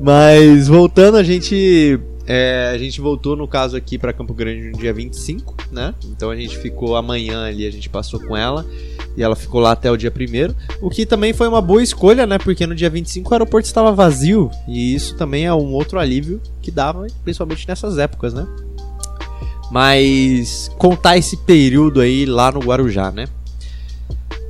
Mas 0.01 0.67
voltando, 0.67 1.17
a 1.17 1.23
gente. 1.23 2.01
é, 2.27 2.71
a 2.73 2.79
gente 2.79 3.01
voltou, 3.01 3.37
no 3.37 3.47
caso, 3.47 3.77
aqui 3.77 3.99
pra 3.99 4.15
Campo 4.15 4.33
Grande 4.33 4.71
no 4.71 4.79
dia 4.79 4.95
25, 4.95 5.55
né? 5.71 5.95
Então 6.07 6.31
a 6.31 6.37
gente 6.37 6.57
ficou 6.57 6.97
amanhã 6.97 7.45
ali, 7.45 7.67
a 7.67 7.71
gente 7.71 7.89
passou 7.91 8.19
com 8.19 8.37
ela. 8.37 8.65
E 9.17 9.23
ela 9.23 9.35
ficou 9.35 9.61
lá 9.61 9.73
até 9.73 9.91
o 9.91 9.97
dia 9.97 10.11
1 10.11 10.55
O 10.81 10.89
que 10.89 11.05
também 11.05 11.33
foi 11.33 11.49
uma 11.49 11.61
boa 11.61 11.83
escolha, 11.83 12.27
né? 12.27 12.39
Porque 12.39 12.67
no 12.67 12.75
dia 12.75 12.89
25 12.89 13.29
o 13.29 13.35
aeroporto 13.35 13.67
estava 13.67 13.93
vazio. 13.93 14.51
E 14.69 14.95
isso 14.95 15.17
também 15.17 15.45
é 15.45 15.53
um 15.53 15.73
outro 15.73 15.99
alívio 15.99 16.41
que 16.63 16.71
dava, 16.71 17.07
principalmente 17.25 17.67
nessas 17.69 17.99
épocas, 17.99 18.33
né? 18.33 18.47
Mas 19.71 20.71
contar 20.79 21.19
esse 21.19 21.37
período 21.37 22.01
aí 22.01 22.25
lá 22.25 22.51
no 22.51 22.61
Guarujá, 22.61 23.11
né? 23.11 23.27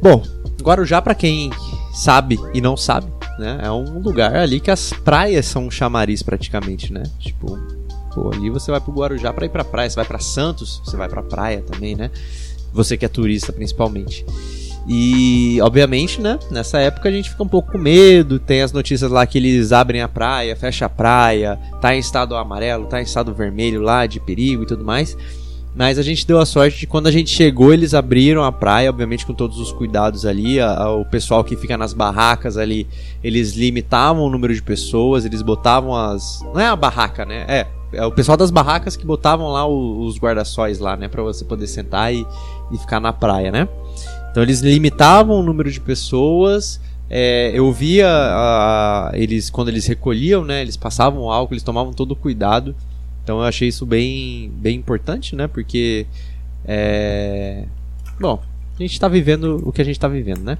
Bom, 0.03 0.23
Guarujá, 0.63 1.03
pra 1.03 1.15
quem 1.15 1.51
sabe 1.93 2.39
e 2.55 2.61
não 2.61 2.77
sabe, 2.77 3.11
né? 3.41 3.59
É 3.63 3.71
um 3.71 3.99
lugar 3.99 4.37
ali 4.37 4.61
que 4.61 4.71
as 4.71 4.93
praias 4.93 5.47
são 5.47 5.67
um 5.67 5.71
chamariz 5.71 6.23
praticamente, 6.23 6.93
né? 6.93 7.03
Tipo, 7.19 7.59
pô, 8.15 8.31
ali 8.33 8.51
você 8.51 8.71
vai 8.71 8.81
pro 8.81 8.93
Guarujá 8.93 9.33
pra 9.33 9.47
ir 9.47 9.49
pra 9.49 9.65
praia, 9.65 9.91
você 9.91 9.97
vai 9.97 10.05
pra 10.05 10.19
Santos, 10.21 10.81
você 10.85 10.97
vai 10.97 11.09
pra 11.09 11.23
praia 11.23 11.63
também, 11.63 11.97
né? 11.97 12.11
Você 12.73 12.97
que 12.97 13.05
é 13.05 13.09
turista 13.09 13.53
principalmente. 13.53 14.25
E, 14.87 15.61
obviamente, 15.63 16.21
né? 16.21 16.39
Nessa 16.51 16.79
época 16.79 17.09
a 17.09 17.13
gente 17.13 17.31
fica 17.31 17.43
um 17.43 17.49
pouco 17.49 17.73
com 17.73 17.79
medo. 17.79 18.39
Tem 18.39 18.63
as 18.63 18.73
notícias 18.73 19.11
lá 19.11 19.27
que 19.27 19.39
eles 19.39 19.73
abrem 19.73 20.01
a 20.01 20.09
praia, 20.09 20.57
fecha 20.57 20.87
a 20.87 20.89
praia, 20.89 21.59
tá 21.81 21.95
em 21.95 21.99
estado 21.99 22.35
amarelo, 22.37 22.87
tá 22.87 23.01
em 23.01 23.05
estado 23.05 23.35
vermelho 23.35 23.83
lá 23.83 24.07
de 24.07 24.21
perigo 24.21 24.63
e 24.63 24.67
tudo 24.67 24.85
mais. 24.85 25.17
Mas 25.75 25.99
a 25.99 26.03
gente 26.03 26.27
deu 26.27 26.39
a 26.41 26.45
sorte 26.45 26.81
de 26.81 26.87
quando 26.87 27.07
a 27.07 27.13
gente 27.13 27.31
chegou, 27.31 27.73
eles 27.73 27.95
abriram 27.95 28.43
a 28.43 28.51
praia, 28.51 28.91
obviamente 28.91 29.25
com 29.25 29.33
todos 29.33 29.59
os 29.61 29.71
cuidados 29.73 30.27
ali. 30.27 30.59
a- 30.61 30.75
a- 30.75 30.95
o 30.97 31.05
pessoal 31.05 31.45
que 31.45 31.57
fica 31.57 31.79
nas 31.79 31.93
barracas 31.93 32.57
ali, 32.57 32.87
eles 33.23 33.55
limitavam 33.55 34.25
o 34.25 34.31
número 34.31 34.53
de 34.53 34.61
pessoas, 34.63 35.25
eles 35.25 35.43
botavam 35.43 35.95
as. 35.95 36.41
Não 36.53 36.59
é 36.61 36.67
a 36.67 36.75
barraca, 36.77 37.25
né? 37.25 37.45
É. 37.49 37.67
É 37.93 38.05
o 38.07 38.13
pessoal 38.13 38.37
das 38.37 38.51
barracas 38.53 38.95
que 38.97 39.05
botavam 39.07 39.49
lá 39.49 39.67
o- 39.67 40.05
os 40.05 40.17
guarda-sóis 40.19 40.79
lá, 40.79 40.97
né? 40.97 41.09
Pra 41.09 41.23
você 41.23 41.45
poder 41.45 41.67
sentar 41.67 42.13
e, 42.15 42.25
e 42.73 42.79
ficar 42.79 43.01
na 43.01 43.13
praia, 43.13 43.51
né? 43.51 43.69
Então 44.31 44.43
eles 44.43 44.61
limitavam 44.61 45.39
o 45.39 45.43
número 45.43 45.71
de 45.71 45.81
pessoas. 45.81 46.81
é, 47.13 47.51
eu 47.53 47.73
via 47.73 48.07
a- 48.09 49.11
eles 49.15 49.51
quando 49.51 49.69
eles 49.69 49.85
recolhiam, 49.87 50.45
né? 50.45 50.63
Eles 50.63 50.77
passavam 50.77 51.29
álcool, 51.29 51.55
eles 51.55 51.63
tomavam 51.65 51.93
todo 51.93 52.13
o 52.13 52.17
cuidado. 52.17 52.73
Então 53.23 53.39
eu 53.39 53.45
achei 53.45 53.69
isso 53.69 53.87
bem, 53.87 54.51
bem 54.55 54.77
importante, 54.77 55.37
né? 55.37 55.47
Porque 55.47 56.07
é, 56.65 57.65
bom, 58.19 58.41
a 58.79 58.83
gente 58.83 58.99
tá 58.99 59.09
vivendo 59.09 59.63
o 59.65 59.73
que 59.73 59.81
a 59.81 59.85
gente 59.85 59.99
tá 59.99 60.09
vivendo, 60.09 60.43
né? 60.43 60.59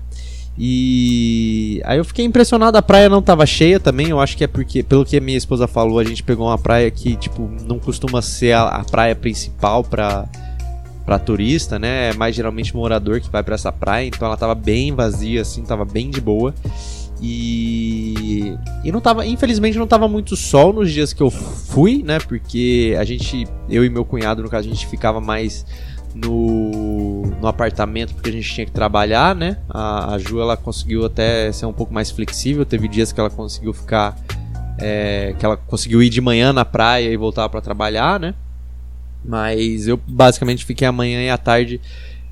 E 0.59 1.81
aí 1.85 1.97
eu 1.97 2.05
fiquei 2.05 2.25
impressionado, 2.25 2.77
a 2.77 2.83
praia 2.83 3.09
não 3.09 3.23
tava 3.23 3.47
cheia 3.47 3.81
também, 3.81 4.09
eu 4.09 4.21
acho 4.21 4.37
que 4.37 4.45
é 4.45 4.47
porque, 4.47 4.83
pelo 4.83 5.07
que 5.07 5.17
a 5.17 5.21
minha 5.21 5.39
esposa 5.39 5.67
falou, 5.67 5.99
a 5.99 6.05
gente 6.05 6.23
pegou 6.23 6.49
uma 6.49 6.59
praia 6.59 6.91
que, 6.91 7.17
tipo, 7.17 7.51
não 7.67 7.79
costuma 7.79 8.21
ser 8.21 8.53
a, 8.53 8.65
a 8.65 8.85
praia 8.85 9.15
principal 9.15 9.83
pra, 9.83 10.29
pra 11.07 11.19
turista, 11.19 11.79
né? 11.79 12.11
É 12.11 12.13
mais 12.13 12.35
geralmente 12.35 12.77
morador 12.77 13.21
que 13.21 13.31
vai 13.31 13.43
pra 13.43 13.55
essa 13.55 13.73
praia, 13.73 14.07
então 14.07 14.27
ela 14.27 14.37
tava 14.37 14.55
bem 14.55 14.95
vazia, 14.95 15.41
assim, 15.41 15.63
tava 15.63 15.85
bem 15.85 16.11
de 16.11 16.21
boa. 16.21 16.55
E, 17.23 18.57
e 18.83 18.91
não 18.91 19.01
tava, 19.01 19.27
infelizmente 19.27 19.79
não 19.79 19.87
tava 19.87 20.09
muito 20.09 20.37
sol 20.37 20.73
nos 20.73 20.91
dias 20.91 21.13
que 21.13 21.23
eu 21.23 21.31
fui, 21.31 22.03
né? 22.03 22.19
Porque 22.19 22.97
a 22.99 23.05
gente, 23.05 23.47
eu 23.69 23.85
e 23.85 23.91
meu 23.91 24.05
cunhado, 24.05 24.43
no 24.43 24.49
caso, 24.49 24.67
a 24.67 24.73
gente 24.73 24.87
ficava 24.87 25.21
mais 25.21 25.67
no, 26.15 27.23
no 27.41 27.47
apartamento 27.47 28.15
porque 28.15 28.31
a 28.31 28.33
gente 28.33 28.53
tinha 28.53 28.67
que 28.67 28.73
trabalhar, 28.73 29.35
né? 29.35 29.59
A, 29.69 30.15
a 30.15 30.19
Ju 30.19 30.41
ela 30.41 30.57
conseguiu 30.57 31.05
até 31.05 31.53
ser 31.53 31.67
um 31.67 31.73
pouco 31.73 31.93
mais 31.93 32.11
flexível. 32.11 32.65
Teve 32.65 32.89
dias 32.89 33.13
que 33.13 33.21
ela 33.21 33.31
conseguiu 33.31 33.73
ficar, 33.73 34.17
é, 34.79 35.35
que 35.39 35.45
ela 35.45 35.57
conseguiu 35.57 36.03
ir 36.03 36.09
de 36.09 36.21
manhã 36.21 36.53
na 36.53 36.65
praia 36.65 37.11
e 37.11 37.17
voltar 37.17 37.49
para 37.49 37.61
trabalhar, 37.61 38.19
né? 38.19 38.35
Mas 39.23 39.87
eu 39.87 40.01
basicamente 40.07 40.65
fiquei 40.65 40.89
a 40.89 40.93
manhã 40.93 41.23
e 41.23 41.29
a 41.29 41.37
tarde 41.37 41.81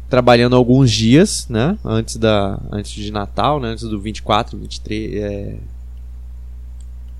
trabalhando 0.09 0.57
alguns 0.57 0.91
dias, 0.91 1.47
né? 1.49 1.79
Antes 1.85 2.17
da, 2.17 2.61
antes 2.73 2.93
de 2.93 3.11
Natal, 3.11 3.61
né? 3.61 3.69
Antes 3.69 3.85
do 3.85 4.01
24, 4.01 4.57
23. 4.57 5.15
É... 5.15 5.57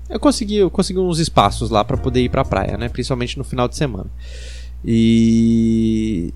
Eu 0.09 0.19
consegui, 0.19 0.55
eu 0.55 0.71
consegui 0.71 0.99
uns 0.99 1.19
espaços 1.19 1.69
lá 1.69 1.83
para 1.83 1.97
poder 1.97 2.21
ir 2.21 2.29
para 2.29 2.43
praia, 2.43 2.77
né? 2.77 2.89
Principalmente 2.89 3.37
no 3.37 3.43
final 3.43 3.67
de 3.67 3.75
semana. 3.75 4.07
E 4.83 6.33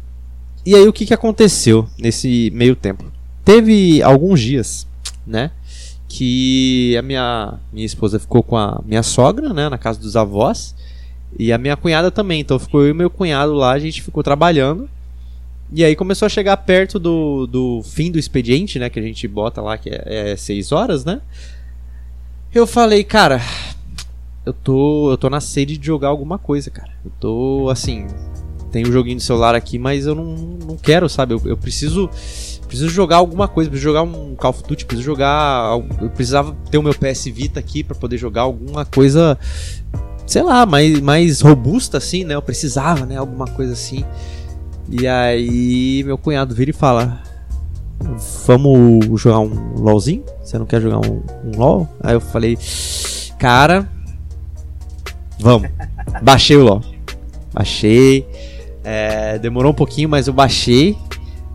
e 0.65 0.75
aí 0.75 0.87
o 0.87 0.93
que, 0.93 1.05
que 1.05 1.13
aconteceu 1.13 1.87
nesse 1.99 2.49
meio 2.53 2.73
tempo? 2.73 3.03
Teve 3.43 4.01
alguns 4.01 4.39
dias, 4.39 4.87
né? 5.27 5.51
Que 6.07 6.95
a 6.97 7.01
minha, 7.01 7.59
minha 7.71 7.85
esposa 7.85 8.17
ficou 8.17 8.41
com 8.41 8.55
a 8.55 8.81
minha 8.85 9.03
sogra, 9.03 9.53
né? 9.53 9.67
Na 9.67 9.77
casa 9.77 9.99
dos 9.99 10.15
avós. 10.15 10.73
E 11.37 11.51
a 11.51 11.57
minha 11.57 11.75
cunhada 11.75 12.09
também. 12.09 12.39
Então 12.39 12.57
ficou 12.57 12.81
eu 12.81 12.91
e 12.91 12.93
meu 12.93 13.09
cunhado 13.09 13.53
lá, 13.53 13.71
a 13.71 13.79
gente 13.79 14.01
ficou 14.01 14.23
trabalhando. 14.23 14.89
E 15.75 15.83
aí 15.83 15.95
começou 15.95 16.27
a 16.27 16.29
chegar 16.29 16.55
perto 16.57 16.99
do, 16.99 17.47
do 17.47 17.81
fim 17.83 18.11
do 18.11 18.19
expediente, 18.19 18.77
né? 18.77 18.91
Que 18.91 18.99
a 18.99 19.03
gente 19.03 19.27
bota 19.27 19.59
lá, 19.59 19.75
que 19.75 19.89
é, 19.89 20.31
é 20.31 20.35
seis 20.35 20.71
horas, 20.71 21.03
né? 21.03 21.19
Eu 22.53 22.67
falei, 22.67 23.03
cara, 23.03 23.41
eu 24.45 24.53
tô, 24.53 25.09
eu 25.09 25.17
tô 25.17 25.31
na 25.31 25.41
sede 25.41 25.75
de 25.75 25.87
jogar 25.87 26.09
alguma 26.09 26.37
coisa, 26.37 26.69
cara. 26.69 26.91
Eu 27.03 27.11
tô, 27.19 27.69
assim, 27.71 28.05
tem 28.71 28.87
um 28.87 28.91
joguinho 28.91 29.17
de 29.17 29.23
celular 29.23 29.55
aqui, 29.55 29.79
mas 29.79 30.05
eu 30.05 30.13
não, 30.13 30.35
não 30.35 30.77
quero, 30.77 31.09
sabe? 31.09 31.33
Eu, 31.33 31.41
eu 31.45 31.57
preciso, 31.57 32.07
preciso 32.67 32.89
jogar 32.89 33.17
alguma 33.17 33.47
coisa, 33.47 33.67
preciso 33.67 33.89
jogar 33.89 34.03
um 34.03 34.35
Call 34.35 34.51
of 34.51 34.61
Duty, 34.67 34.85
preciso 34.85 35.03
jogar. 35.03 35.79
Eu 35.99 36.09
precisava 36.11 36.55
ter 36.69 36.77
o 36.77 36.83
meu 36.83 36.93
PS 36.93 37.25
Vita 37.25 37.59
aqui 37.59 37.83
para 37.83 37.95
poder 37.95 38.17
jogar 38.17 38.43
alguma 38.43 38.85
coisa, 38.85 39.39
sei 40.27 40.43
lá, 40.43 40.67
mais, 40.67 40.99
mais 40.99 41.41
robusta 41.41 41.97
assim, 41.97 42.23
né? 42.23 42.35
Eu 42.35 42.41
precisava, 42.43 43.07
né? 43.07 43.17
Alguma 43.17 43.47
coisa 43.47 43.73
assim. 43.73 44.05
E 44.89 45.07
aí 45.07 46.03
meu 46.05 46.17
cunhado 46.17 46.53
vira 46.53 46.71
e 46.71 46.73
fala: 46.73 47.21
Vamos 48.45 49.21
jogar 49.21 49.39
um 49.39 49.75
LOLzinho? 49.75 50.23
Você 50.41 50.57
não 50.57 50.65
quer 50.65 50.81
jogar 50.81 50.99
um, 50.99 51.23
um 51.45 51.57
LOL? 51.57 51.87
Aí 52.01 52.13
eu 52.13 52.21
falei: 52.21 52.57
Cara, 53.39 53.89
vamos. 55.39 55.69
Baixei 56.21 56.57
o 56.57 56.63
LOL. 56.63 56.81
Baixei. 57.53 58.27
É, 58.83 59.39
demorou 59.39 59.71
um 59.71 59.75
pouquinho, 59.75 60.09
mas 60.09 60.27
eu 60.27 60.33
baixei. 60.33 60.97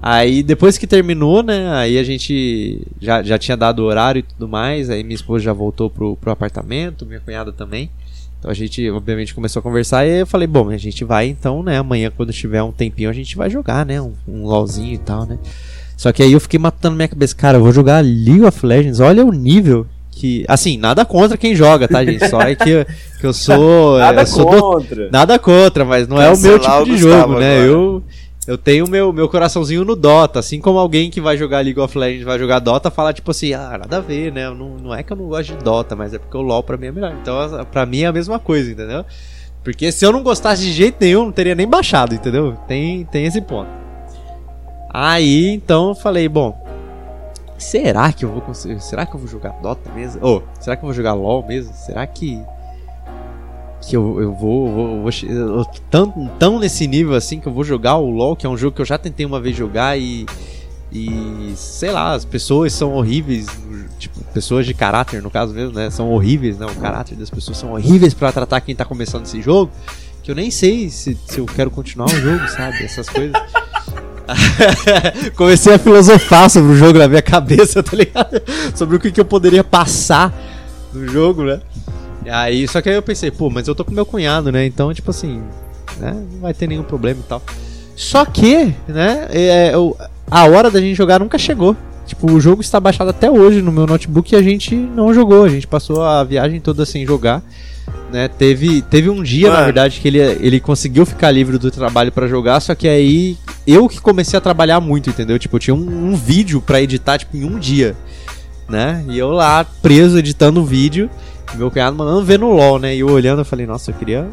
Aí 0.01 0.43
depois 0.43 0.79
que 0.79 0.87
terminou, 0.87 1.43
né? 1.43 1.71
Aí 1.73 1.99
a 1.99 2.03
gente 2.03 2.87
já, 3.01 3.23
já 3.23 3.37
tinha 3.37 3.57
dado 3.57 3.81
o 3.81 3.85
horário 3.85 4.21
e 4.21 4.23
tudo 4.23 4.49
mais. 4.49 4.89
Aí 4.91 5.03
minha 5.03 5.15
esposa 5.15 5.45
já 5.45 5.53
voltou 5.53 5.91
pro, 5.91 6.17
pro 6.17 6.31
apartamento, 6.31 7.05
minha 7.05 7.21
cunhada 7.21 7.53
também. 7.53 7.91
Então 8.39 8.51
a 8.51 8.55
gente, 8.55 8.89
obviamente, 8.91 9.35
começou 9.35 9.61
a 9.61 9.63
conversar 9.63 10.07
e 10.07 10.21
eu 10.21 10.27
falei, 10.27 10.47
bom, 10.47 10.71
a 10.71 10.77
gente 10.77 11.05
vai 11.05 11.27
então, 11.27 11.63
né? 11.63 11.79
Amanhã, 11.79 12.13
quando 12.15 12.33
tiver 12.33 12.63
um 12.63 12.71
tempinho, 12.71 13.11
a 13.11 13.13
gente 13.13 13.37
vai 13.37 13.51
jogar, 13.51 13.85
né? 13.85 14.01
Um, 14.01 14.13
um 14.27 14.45
LOLzinho 14.45 14.95
e 14.95 14.99
tal, 14.99 15.27
né? 15.27 15.39
Só 15.97 16.13
que 16.13 16.23
aí 16.23 16.33
eu 16.33 16.41
fiquei 16.41 16.59
matando 16.59 16.95
minha 16.95 17.09
cabeça, 17.09 17.35
cara, 17.35 17.59
eu 17.59 17.63
vou 17.63 17.73
jogar 17.73 18.05
League 18.05 18.45
of 18.45 18.65
Legends, 18.65 19.01
olha 19.01 19.27
o 19.27 19.33
nível 19.33 19.87
que. 20.19 20.45
Assim, 20.49 20.77
nada 20.77 21.05
contra 21.05 21.37
quem 21.37 21.55
joga, 21.55 21.89
tá, 21.89 22.05
gente? 22.05 22.29
Só 22.29 22.41
é 22.41 22.55
que, 22.55 22.85
que 23.21 23.27
eu 23.27 23.33
sou. 23.33 23.99
Nada 23.99 24.23
eu 24.23 24.27
sou 24.27 24.47
contra. 24.47 25.07
Do, 25.07 25.13
nada 25.13 25.39
contra, 25.39 25.85
mas 25.85 26.09
não 26.09 26.21
é 26.21 26.29
o 26.29 26.37
meu 26.39 26.59
Cancelar 26.59 26.83
tipo 26.83 26.97
de 26.97 26.99
jogo, 26.99 27.39
né? 27.39 27.57
agora. 27.57 27.67
Eu. 27.67 28.03
Eu 28.49 28.57
tenho 28.57 28.89
meu, 28.89 29.13
meu 29.13 29.29
coraçãozinho 29.29 29.85
no 29.85 29.95
Dota, 29.95 30.39
assim 30.39 30.59
como 30.59 30.79
alguém 30.79 31.11
que 31.11 31.21
vai 31.21 31.37
jogar 31.37 31.63
League 31.63 31.79
of 31.79 31.99
Legends 31.99 32.25
vai 32.25 32.39
jogar 32.39 32.61
Dota 32.61 32.91
fala 32.91 33.13
tipo 33.13 33.31
assim, 33.31 33.53
ah, 33.53 33.77
nada 33.77 33.99
a 33.99 34.01
ver, 34.01 34.33
né? 34.33 34.49
Não, 34.49 34.71
não 34.79 34.95
é 34.95 35.03
que 35.03 35.13
eu 35.13 35.19
não 35.19 35.29
gosto 35.29 35.55
de 35.55 35.63
Dota, 35.63 35.95
mas 35.95 36.15
é 36.15 36.19
porque 36.19 36.35
o 36.35 36.41
LoL 36.41 36.63
pra 36.63 36.79
mim 36.79 36.87
é 36.87 36.93
melhor. 36.93 37.15
Então, 37.21 37.37
pra 37.71 37.85
mim 37.85 38.05
é 38.05 38.07
a 38.07 38.13
mesma 38.13 38.39
coisa, 38.39 38.73
entendeu? 38.73 39.05
Porque 39.63 39.93
se 39.93 40.03
eu 40.03 40.11
não 40.11 40.23
gostasse 40.23 40.63
de 40.63 40.73
jeito 40.73 40.97
nenhum, 40.99 41.27
não 41.27 41.33
teria 41.33 41.55
nem 41.55 41.69
baixado, 41.69 42.15
entendeu? 42.15 42.57
Tem, 42.67 43.05
tem 43.05 43.27
esse 43.27 43.43
ponto. 43.43 43.69
Aí, 44.89 45.49
então, 45.51 45.91
eu 45.91 45.95
falei, 45.95 46.27
bom, 46.27 46.59
será 47.59 48.11
que 48.15 48.25
eu 48.25 48.31
vou 48.31 48.41
conseguir, 48.41 48.81
será 48.81 49.05
que 49.05 49.15
eu 49.15 49.21
vou 49.21 49.29
jogar 49.29 49.61
Dota 49.61 49.93
mesmo? 49.93 50.25
Ou, 50.25 50.43
será 50.59 50.75
que 50.75 50.83
eu 50.83 50.87
vou 50.87 50.95
jogar 50.95 51.13
LoL 51.13 51.47
mesmo? 51.47 51.75
Será 51.75 52.07
que 52.07 52.43
que 53.81 53.97
eu, 53.97 54.21
eu 54.21 54.35
vou, 54.35 54.73
vou, 54.73 55.03
vou 55.03 55.11
eu 55.23 55.65
tão, 55.91 56.31
tão 56.39 56.59
nesse 56.59 56.87
nível 56.87 57.15
assim 57.15 57.41
que 57.41 57.47
eu 57.47 57.53
vou 57.53 57.65
jogar 57.65 57.97
o 57.97 58.11
LoL, 58.11 58.37
que 58.37 58.47
é 58.47 58.49
um 58.49 58.57
jogo 58.57 58.75
que 58.75 58.83
eu 58.83 58.87
já 58.87 58.99
tentei 58.99 59.25
uma 59.25 59.41
vez 59.41 59.57
jogar 59.57 59.99
e 59.99 60.27
e 60.91 61.53
sei 61.55 61.91
lá, 61.91 62.15
as 62.15 62.25
pessoas 62.25 62.73
são 62.73 62.95
horríveis, 62.95 63.47
tipo, 63.99 64.25
pessoas 64.33 64.65
de 64.65 64.73
caráter 64.73 65.23
no 65.23 65.31
caso 65.31 65.53
mesmo, 65.53 65.75
né? 65.75 65.91
São 65.91 66.11
horríveis, 66.11 66.59
né? 66.59 66.67
O 66.67 66.75
caráter 66.77 67.15
das 67.17 67.29
pessoas 67.29 67.59
são 67.59 67.73
horríveis 67.73 68.15
pra 68.15 68.33
tratar 68.33 68.61
quem 68.63 68.75
tá 68.75 68.87
começando 68.87 69.27
esse 69.27 69.43
jogo, 69.43 69.71
que 70.23 70.31
eu 70.31 70.35
nem 70.35 70.51
sei 70.51 70.89
se, 70.89 71.17
se 71.27 71.41
eu 71.41 71.47
quero 71.47 71.71
continuar 71.71 72.07
o 72.07 72.21
jogo, 72.21 72.49
sabe? 72.49 72.83
Essas 72.83 73.09
coisas. 73.09 73.37
Comecei 75.37 75.75
a 75.75 75.79
filosofar 75.79 76.49
sobre 76.49 76.73
o 76.73 76.77
jogo 76.77 76.99
na 76.99 77.09
minha 77.09 77.23
cabeça, 77.23 77.83
tá 77.83 77.97
ligado? 77.97 78.41
Sobre 78.75 78.97
o 78.97 79.01
que, 79.01 79.13
que 79.13 79.21
eu 79.21 79.25
poderia 79.25 79.65
passar 79.65 80.35
no 80.93 81.07
jogo, 81.07 81.45
né? 81.45 81.61
Aí, 82.31 82.67
só 82.69 82.81
que 82.81 82.89
aí 82.89 82.95
eu 82.95 83.03
pensei, 83.03 83.31
pô, 83.31 83.49
mas 83.51 83.69
eu 83.69 83.75
tô 83.75 83.85
com 83.85 83.93
meu 83.93 84.05
cunhado, 84.07 84.51
né? 84.53 84.67
Então, 84.67 84.93
tipo 84.93 85.11
assim, 85.11 85.41
né? 85.99 86.13
Não 86.33 86.41
vai 86.41 86.53
ter 86.55 86.67
nenhum 86.67 86.83
problema 86.83 87.21
e 87.21 87.29
tal. 87.29 87.43
Só 87.97 88.25
que, 88.25 88.75
né? 88.87 89.27
É, 89.31 89.77
o- 89.77 89.97
a 90.31 90.45
hora 90.45 90.71
da 90.71 90.81
gente 90.81 90.97
jogar 90.97 91.21
nunca 91.21 91.39
chegou. 91.39 91.77
Tipo, 92.07 92.31
o 92.33 92.41
jogo 92.41 92.61
está 92.63 92.81
baixado 92.81 93.11
até 93.11 93.31
hoje 93.31 93.61
no 93.61 93.71
meu 93.71 93.87
notebook 93.87 94.33
e 94.33 94.37
a 94.37 94.43
gente 94.43 94.75
não 94.75 95.13
jogou. 95.13 95.45
A 95.45 95.49
gente 95.49 95.67
passou 95.67 96.03
a 96.03 96.25
viagem 96.25 96.61
toda 96.61 96.85
sem 96.87 97.05
jogar. 97.07 97.43
Né? 98.13 98.29
Teve, 98.29 98.81
teve 98.83 99.11
um 99.11 99.23
dia, 99.23 99.49
na 99.49 99.55
Mano. 99.55 99.65
verdade, 99.67 100.01
que 100.01 100.09
ele, 100.09 100.19
ele 100.19 100.61
conseguiu 100.61 101.05
ficar 101.05 101.31
livre 101.31 101.59
do 101.59 101.71
trabalho 101.71 102.11
pra 102.11 102.27
jogar, 102.27 102.61
só 102.61 102.75
que 102.75 102.89
aí 102.89 103.37
eu 103.67 103.87
que 103.89 104.01
comecei 104.01 104.37
a 104.37 104.41
trabalhar 104.41 104.81
muito, 104.81 105.11
entendeu? 105.11 105.39
Tipo, 105.39 105.57
eu 105.57 105.61
tinha 105.61 105.75
um, 105.75 106.09
um 106.11 106.15
vídeo 106.17 106.61
pra 106.63 106.81
editar, 106.81 107.19
tipo, 107.19 107.37
em 107.37 107.45
um 107.45 107.59
dia, 107.59 107.95
né? 108.69 109.05
E 109.09 109.19
eu 109.19 109.31
lá, 109.31 109.65
preso, 109.83 110.19
editando 110.19 110.61
o 110.61 110.65
vídeo, 110.65 111.11
meu 111.55 111.71
cunhado 111.71 111.97
mandando 111.97 112.25
ver 112.25 112.39
no 112.39 112.53
LoL, 112.53 112.79
né? 112.79 112.95
E 112.95 113.01
eu 113.01 113.09
olhando, 113.11 113.41
eu 113.41 113.45
falei, 113.45 113.67
nossa, 113.67 113.91
eu 113.91 113.95
queria 113.95 114.29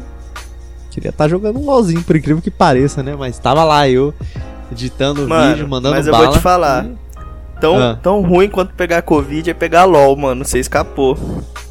queria 0.90 1.10
estar 1.10 1.28
jogando 1.28 1.58
um 1.58 1.64
LoLzinho, 1.66 2.02
por 2.02 2.16
incrível 2.16 2.40
que 2.42 2.50
pareça, 2.50 3.02
né? 3.02 3.14
Mas 3.18 3.38
tava 3.38 3.62
lá 3.64 3.86
eu, 3.88 4.14
editando 4.72 5.24
o 5.24 5.28
Mano, 5.28 5.50
vídeo, 5.52 5.68
mandando 5.68 5.94
mas 5.94 6.06
eu 6.06 6.12
bala. 6.12 6.26
vou 6.26 6.34
te 6.34 6.40
falar. 6.40 6.86
Tão, 7.60 7.78
Ah. 7.78 7.98
tão 8.02 8.22
ruim 8.22 8.48
quanto 8.48 8.72
pegar 8.74 9.02
Covid 9.02 9.50
é 9.50 9.54
pegar 9.54 9.84
LOL, 9.84 10.16
mano. 10.16 10.44
Você 10.44 10.58
escapou. 10.58 11.18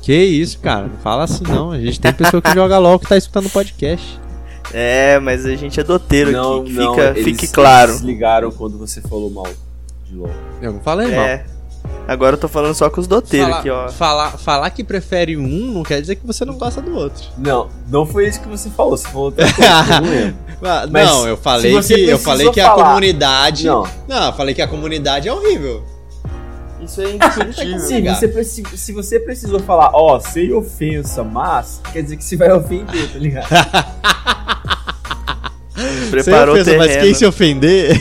Que 0.02 0.14
isso, 0.14 0.60
cara, 0.60 0.84
não 0.88 0.98
fala 0.98 1.24
assim 1.24 1.44
não. 1.44 1.72
A 1.72 1.80
gente 1.80 2.00
tem 2.00 2.14
pessoa 2.14 2.40
que 2.42 2.54
joga 2.54 2.78
LoL 2.78 3.00
que 3.00 3.08
tá 3.08 3.18
escutando 3.18 3.48
o 3.48 3.50
podcast. 3.50 4.20
É, 4.74 5.20
mas 5.20 5.46
a 5.46 5.56
gente 5.56 5.80
é 5.80 5.84
doteiro 5.84 6.32
Não, 6.32 6.62
aqui. 6.62 6.66
que 6.72 6.74
não, 6.74 6.92
Fica, 6.94 7.08
eles- 7.10 7.24
fique 7.24 7.48
claro. 7.48 7.92
Eles 7.92 8.02
ligaram 8.02 8.52
quando 8.52 8.78
você 8.78 9.02
falou 9.02 9.30
mal 9.32 9.48
de 10.06 10.16
LOL. 10.16 10.30
Eu 10.62 10.74
não 10.74 10.80
falei 10.82 11.16
mal. 11.16 11.26
Agora 12.08 12.36
eu 12.36 12.40
tô 12.40 12.48
falando 12.48 12.76
só 12.76 12.88
com 12.90 13.02
os 13.02 13.08
doteiros 13.08 13.56
aqui, 13.56 13.70
ó. 13.70 13.90
falar, 13.90 14.38
falar 14.38 14.70
que 14.70 14.84
prefere 14.84 15.36
um 15.38 15.72
não 15.74 15.82
quer 15.84 16.00
dizer 16.02 16.16
que 16.18 16.26
você 16.28 16.46
não 16.46 16.56
gosta 16.56 16.80
do 16.80 16.94
outro. 16.96 17.24
Não, 17.38 17.68
não 17.90 18.06
foi 18.06 18.28
isso 18.28 18.40
que 18.42 18.48
você 18.48 18.70
falou. 18.70 18.96
Você 18.96 19.08
falou 19.08 19.26
outra 19.26 19.52
coisa, 19.52 19.72
eu 19.96 20.02
não. 20.32 20.46
Ah, 20.70 20.88
Mas 20.90 21.10
não, 21.10 21.28
eu 21.28 21.36
falei 21.36 21.82
se 21.82 21.94
que 21.96 22.06
você 22.06 22.14
eu 22.14 22.20
falei 22.20 22.50
que 22.52 22.60
a 22.62 22.66
falar- 22.68 22.86
comunidade. 22.90 23.66
Não. 23.66 23.88
Não, 24.08 24.26
eu 24.28 24.34
falei 24.34 24.54
que 24.54 24.62
a 24.62 24.68
comunidade 24.68 25.28
é 25.28 25.34
horrível. 25.34 25.84
Isso 26.80 27.02
é 27.02 27.12
indiscutível. 27.14 28.14
você 28.16 28.28
preci- 28.28 28.64
se 28.78 28.92
você 28.94 29.20
precisou 29.20 29.60
falar, 29.62 29.90
ó, 29.94 30.20
sem 30.20 30.54
ofensa, 30.54 31.24
mas, 31.24 31.82
quer 31.92 32.04
dizer 32.04 32.18
que 32.18 32.24
você 32.24 32.36
vai 32.38 32.52
ofender, 32.52 33.12
tá 33.12 33.18
ligado? 33.18 33.48
Preparou 36.12 36.56
Sem 36.56 36.62
o 36.76 36.78
ofensa, 36.78 36.78
mas 36.78 36.88
terreno. 36.88 37.04
quem 37.06 37.14
se 37.16 37.26
ofender. 37.26 38.00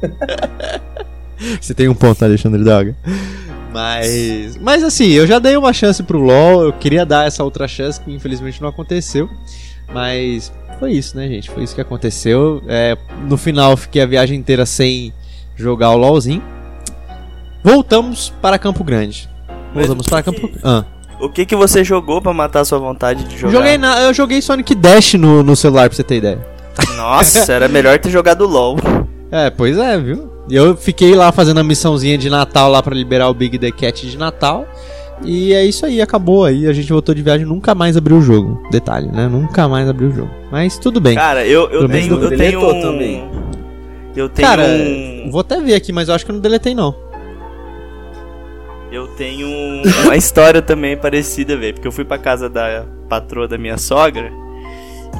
Você 1.60 1.74
tem 1.74 1.88
um 1.88 1.94
ponto, 1.94 2.24
Alexandre 2.24 2.62
Daga. 2.64 2.94
Mas. 3.72 4.56
Mas 4.60 4.82
assim, 4.82 5.08
eu 5.10 5.26
já 5.26 5.38
dei 5.38 5.56
uma 5.56 5.72
chance 5.72 6.02
pro 6.02 6.18
LoL. 6.18 6.62
Eu 6.64 6.72
queria 6.72 7.04
dar 7.04 7.26
essa 7.26 7.44
outra 7.44 7.68
chance 7.68 8.00
que 8.00 8.12
infelizmente 8.12 8.60
não 8.60 8.68
aconteceu. 8.68 9.28
Mas 9.92 10.52
foi 10.78 10.92
isso, 10.92 11.16
né, 11.16 11.28
gente? 11.28 11.50
Foi 11.50 11.62
isso 11.62 11.74
que 11.74 11.80
aconteceu. 11.80 12.62
É, 12.66 12.96
no 13.28 13.36
final, 13.36 13.72
eu 13.72 13.76
fiquei 13.76 14.02
a 14.02 14.06
viagem 14.06 14.38
inteira 14.38 14.64
sem 14.66 15.12
jogar 15.56 15.90
o 15.90 15.96
LoLzinho. 15.96 16.42
Voltamos 17.62 18.32
para 18.40 18.58
Campo 18.58 18.82
Grande. 18.84 19.28
Voltamos 19.74 20.06
para 20.06 20.22
Campo 20.22 20.48
que- 20.48 20.58
Ah. 20.64 20.84
O 21.20 21.28
que 21.28 21.44
que 21.44 21.56
você 21.56 21.82
jogou 21.82 22.22
pra 22.22 22.32
matar 22.32 22.60
a 22.60 22.64
sua 22.64 22.78
vontade 22.78 23.24
de 23.24 23.36
jogar? 23.36 23.52
Joguei 23.52 23.76
na, 23.76 24.00
eu 24.02 24.14
joguei 24.14 24.40
Sonic 24.40 24.72
Dash 24.76 25.14
no, 25.14 25.42
no 25.42 25.56
celular, 25.56 25.88
pra 25.88 25.96
você 25.96 26.04
ter 26.04 26.18
ideia. 26.18 26.38
Nossa, 26.96 27.50
era 27.52 27.66
melhor 27.68 27.98
ter 27.98 28.08
jogado 28.10 28.46
LOL. 28.46 28.76
É, 29.30 29.50
pois 29.50 29.76
é, 29.76 29.98
viu? 29.98 30.30
E 30.50 30.54
eu 30.56 30.76
fiquei 30.76 31.14
lá 31.14 31.30
fazendo 31.30 31.60
a 31.60 31.64
missãozinha 31.64 32.16
de 32.16 32.30
Natal 32.30 32.70
lá 32.70 32.82
pra 32.82 32.94
liberar 32.94 33.28
o 33.28 33.34
Big 33.34 33.58
The 33.58 33.70
Cat 33.70 34.06
de 34.08 34.16
Natal. 34.16 34.66
E 35.24 35.52
é 35.52 35.64
isso 35.64 35.84
aí, 35.84 36.00
acabou 36.00 36.44
aí. 36.44 36.66
A 36.66 36.72
gente 36.72 36.88
voltou 36.92 37.14
de 37.14 37.22
viagem 37.22 37.44
nunca 37.46 37.74
mais 37.74 37.96
abriu 37.96 38.16
o 38.18 38.22
jogo. 38.22 38.62
Detalhe, 38.70 39.08
né? 39.08 39.28
Nunca 39.28 39.68
mais 39.68 39.88
abriu 39.88 40.08
o 40.08 40.12
jogo. 40.12 40.30
Mas 40.50 40.78
tudo 40.78 41.00
bem. 41.00 41.14
Cara, 41.16 41.44
eu, 41.46 41.68
eu 41.70 41.88
tenho. 41.88 42.16
não 42.16 42.22
Eu 42.22 42.36
tenho 42.38 42.64
um... 42.70 42.80
também. 42.80 43.28
Eu 44.16 44.28
tenho 44.28 44.48
Cara, 44.48 44.62
um. 44.64 45.28
vou 45.30 45.40
até 45.42 45.60
ver 45.60 45.74
aqui, 45.74 45.92
mas 45.92 46.08
eu 46.08 46.14
acho 46.14 46.24
que 46.24 46.30
eu 46.30 46.34
não 46.34 46.40
deletei 46.40 46.74
não. 46.74 46.94
Eu 48.90 49.06
tenho 49.08 49.46
um- 49.46 49.82
uma 50.04 50.16
história 50.16 50.62
também 50.62 50.96
parecida, 50.96 51.56
velho. 51.56 51.74
Porque 51.74 51.86
eu 51.88 51.92
fui 51.92 52.04
pra 52.04 52.16
casa 52.16 52.48
da 52.48 52.86
patroa 53.08 53.46
da 53.46 53.58
minha 53.58 53.76
sogra. 53.76 54.32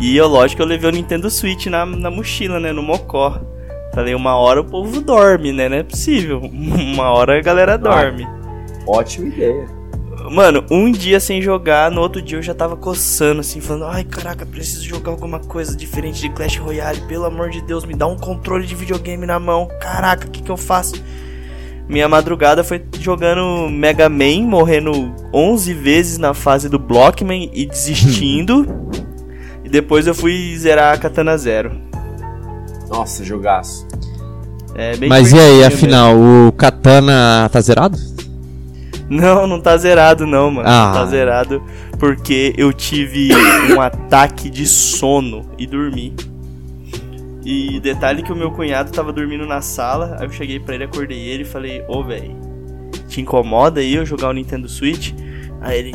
E 0.00 0.16
eu, 0.16 0.26
lógico, 0.28 0.62
eu 0.62 0.66
levei 0.66 0.88
o 0.88 0.92
Nintendo 0.92 1.28
Switch 1.28 1.66
na, 1.66 1.84
na 1.84 2.10
mochila, 2.10 2.58
né? 2.58 2.72
No 2.72 2.82
mocó. 2.82 3.38
Falei, 3.92 4.14
uma 4.14 4.36
hora 4.36 4.60
o 4.60 4.64
povo 4.64 5.00
dorme, 5.00 5.52
né? 5.52 5.68
Não 5.68 5.78
é 5.78 5.82
possível. 5.82 6.40
Uma 6.44 7.10
hora 7.10 7.38
a 7.38 7.42
galera 7.42 7.76
dorme. 7.76 8.26
Ótima 8.86 9.28
ideia. 9.28 9.78
Mano, 10.30 10.64
um 10.70 10.90
dia 10.92 11.18
sem 11.20 11.40
jogar, 11.40 11.90
no 11.90 12.02
outro 12.02 12.20
dia 12.20 12.36
eu 12.36 12.42
já 12.42 12.54
tava 12.54 12.76
coçando, 12.76 13.40
assim, 13.40 13.60
falando: 13.60 13.86
Ai, 13.86 14.04
caraca, 14.04 14.44
preciso 14.44 14.84
jogar 14.84 15.10
alguma 15.10 15.38
coisa 15.38 15.74
diferente 15.74 16.20
de 16.20 16.28
Clash 16.28 16.58
Royale. 16.58 17.00
Pelo 17.08 17.24
amor 17.24 17.48
de 17.48 17.62
Deus, 17.62 17.84
me 17.84 17.94
dá 17.94 18.06
um 18.06 18.16
controle 18.16 18.66
de 18.66 18.74
videogame 18.74 19.24
na 19.24 19.38
mão. 19.38 19.68
Caraca, 19.80 20.26
o 20.26 20.30
que 20.30 20.42
que 20.42 20.50
eu 20.50 20.56
faço? 20.56 21.02
Minha 21.88 22.08
madrugada 22.08 22.62
foi 22.62 22.84
jogando 23.00 23.70
Mega 23.70 24.10
Man, 24.10 24.42
morrendo 24.42 25.14
11 25.32 25.72
vezes 25.72 26.18
na 26.18 26.34
fase 26.34 26.68
do 26.68 26.78
Blockman 26.78 27.50
e 27.54 27.64
desistindo. 27.64 28.66
e 29.64 29.68
depois 29.70 30.06
eu 30.06 30.14
fui 30.14 30.54
zerar 30.58 30.94
a 30.94 30.98
Katana 30.98 31.38
Zero. 31.38 31.87
Nossa, 32.88 33.24
jogaço. 33.24 33.86
É 34.74 34.96
bem 34.96 35.08
mas 35.08 35.32
e 35.32 35.38
aí, 35.38 35.64
afinal, 35.64 36.14
o 36.16 36.52
Katana 36.52 37.48
tá 37.50 37.60
zerado? 37.60 37.98
mesmo. 37.98 38.18
Não, 39.08 39.46
não 39.46 39.60
tá 39.60 39.76
zerado, 39.76 40.26
não, 40.26 40.50
mano. 40.50 40.68
Ah. 40.68 40.86
Não 40.86 40.92
tá 40.92 41.06
zerado 41.06 41.62
porque 41.98 42.54
eu 42.56 42.72
tive 42.72 43.30
um 43.74 43.80
ataque 43.80 44.50
de 44.50 44.66
sono 44.66 45.50
e 45.58 45.66
dormi. 45.66 46.14
E 47.44 47.80
detalhe 47.80 48.22
que 48.22 48.32
o 48.32 48.36
meu 48.36 48.50
cunhado 48.50 48.92
tava 48.92 49.12
dormindo 49.12 49.46
na 49.46 49.62
sala, 49.62 50.16
aí 50.20 50.26
eu 50.26 50.30
cheguei 50.30 50.60
pra 50.60 50.74
ele, 50.74 50.84
acordei 50.84 51.18
ele 51.18 51.42
e 51.44 51.46
falei, 51.46 51.82
ô 51.88 52.04
véi, 52.04 52.36
te 53.08 53.22
incomoda 53.22 53.80
aí 53.80 53.94
eu 53.94 54.04
jogar 54.04 54.28
o 54.28 54.32
Nintendo 54.32 54.68
Switch? 54.68 55.12
Aí 55.60 55.78
ele, 55.78 55.92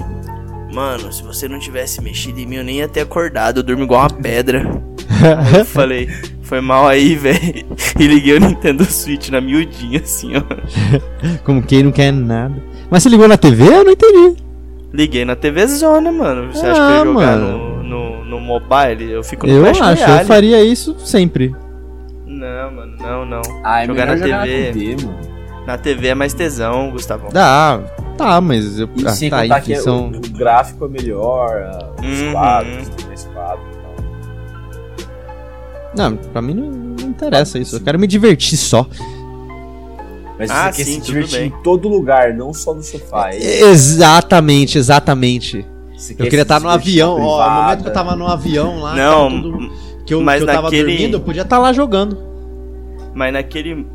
mano, 0.74 1.12
se 1.14 1.24
você 1.24 1.48
não 1.48 1.60
tivesse 1.60 2.02
mexido 2.02 2.40
em 2.40 2.46
mim, 2.46 2.56
eu 2.58 2.64
nem 2.64 2.78
ia 2.78 2.88
ter 2.88 3.02
acordado, 3.02 3.58
eu 3.60 3.64
durmo 3.64 3.84
igual 3.84 4.02
uma 4.02 4.10
pedra. 4.10 4.64
eu 5.58 5.66
falei, 5.66 6.10
foi 6.42 6.60
mal 6.62 6.88
aí, 6.88 7.16
velho. 7.16 7.66
E 8.00 8.08
liguei 8.08 8.36
o 8.36 8.40
Nintendo 8.40 8.84
Switch 8.86 9.30
na 9.30 9.40
miudinha, 9.40 10.02
assim, 10.02 10.34
ó. 10.36 10.42
Como 11.44 11.62
quem 11.62 11.84
não 11.84 11.92
quer 11.92 12.12
nada. 12.12 12.56
Mas 12.90 13.04
você 13.04 13.10
ligou 13.10 13.28
na 13.28 13.38
TV? 13.38 13.64
Eu 13.68 13.84
não 13.84 13.92
entendi. 13.92 14.36
Liguei 14.92 15.26
na 15.26 15.36
TV 15.36 15.66
Zona, 15.68 16.12
mano. 16.12 16.52
Você 16.54 16.66
acha 16.66 16.74
que 16.74 16.80
eu 16.80 16.86
Ah, 16.86 16.98
ia 17.00 17.04
jogar 17.06 17.38
mano. 17.38 17.58
no, 17.58 17.84
no, 17.84 18.26
no 18.26 18.40
mobile? 18.40 19.12
Eu 19.12 19.24
fico 19.24 19.48
no 19.48 19.54
Eu 19.54 19.64
Clash 19.64 19.82
acho, 19.82 20.02
eu 20.04 20.08
Royale. 20.08 20.28
faria 20.28 20.64
isso 20.64 20.96
sempre. 21.00 21.56
Não, 22.28 22.72
mano, 22.72 22.96
não, 23.00 23.26
não. 23.26 23.42
Ah, 23.64 23.84
é 23.84 23.88
Jogar 23.88 24.06
na 24.08 24.18
jogar 24.18 24.44
TV. 24.44 24.68
na 24.68 24.74
TV, 24.74 25.06
mano. 25.06 25.20
Na 25.66 25.78
TV 25.78 26.08
é 26.10 26.16
mais 26.16 26.34
tesão, 26.34 26.92
Gustavão. 26.92 27.30
Dá, 27.32 27.80
tá, 28.18 28.40
mas 28.42 28.80
eu. 28.80 28.90
E 28.96 29.06
ah, 29.06 29.10
sem 29.12 29.30
tá, 29.30 29.42
contar 29.44 29.60
enfim, 29.60 29.74
que 29.74 29.80
são. 29.80 30.08
o, 30.10 30.16
o 30.18 30.30
gráfico 30.32 30.86
é 30.86 30.88
melhor, 30.90 31.94
os 32.00 32.20
Uhum. 32.22 32.32
quadros, 32.32 32.90
tem 32.90 33.08
mais 33.08 33.24
quadros 33.26 33.66
e 33.76 33.78
tal. 33.80 33.94
Não, 35.96 36.18
pra 36.18 36.42
mim 36.42 36.54
não, 36.54 36.72
não 36.72 37.10
interessa 37.10 37.60
isso. 37.60 37.76
Eu 37.76 37.82
quero 37.82 38.00
me 38.00 38.08
divertir 38.08 38.58
só. 38.58 38.86
Mas 40.40 40.50
Ah, 40.50 40.72
você 40.72 40.78
quer 40.84 40.90
sim, 40.92 41.00
se 41.00 41.06
divertir 41.06 41.40
bem. 41.40 41.48
em 41.50 41.64
todo 41.64 41.88
lugar, 41.88 42.34
não 42.34 42.54
só 42.54 42.74
no 42.74 42.82
sofá. 42.82 43.30
é? 43.32 43.62
Exatamente, 43.62 44.78
exatamente. 44.78 45.66
Você 45.96 46.14
Eu 46.14 46.18
quer 46.18 46.24
queria 46.26 46.42
estar 46.42 46.60
no 46.60 46.68
divertir 46.70 47.02
avião, 47.04 47.22
ó. 47.22 47.46
No 47.48 47.62
momento 47.62 47.82
que 47.84 47.90
eu 47.90 47.94
tava 47.94 48.16
no 48.16 48.28
avião 48.28 48.80
lá, 48.82 48.96
Não, 48.96 49.30
tava 49.30 49.42
tudo- 49.44 49.72
que 50.06 50.14
eu, 50.14 50.22
mas 50.22 50.44
que 50.44 50.50
eu 50.50 50.54
tava 50.54 50.64
naquele- 50.64 50.84
dormindo, 50.92 51.18
eu 51.18 51.22
podia 51.22 51.44
estar 51.44 51.60
lá 51.60 51.72
jogando. 51.72 52.18
Mas 53.14 53.32
naquele. 53.32 53.86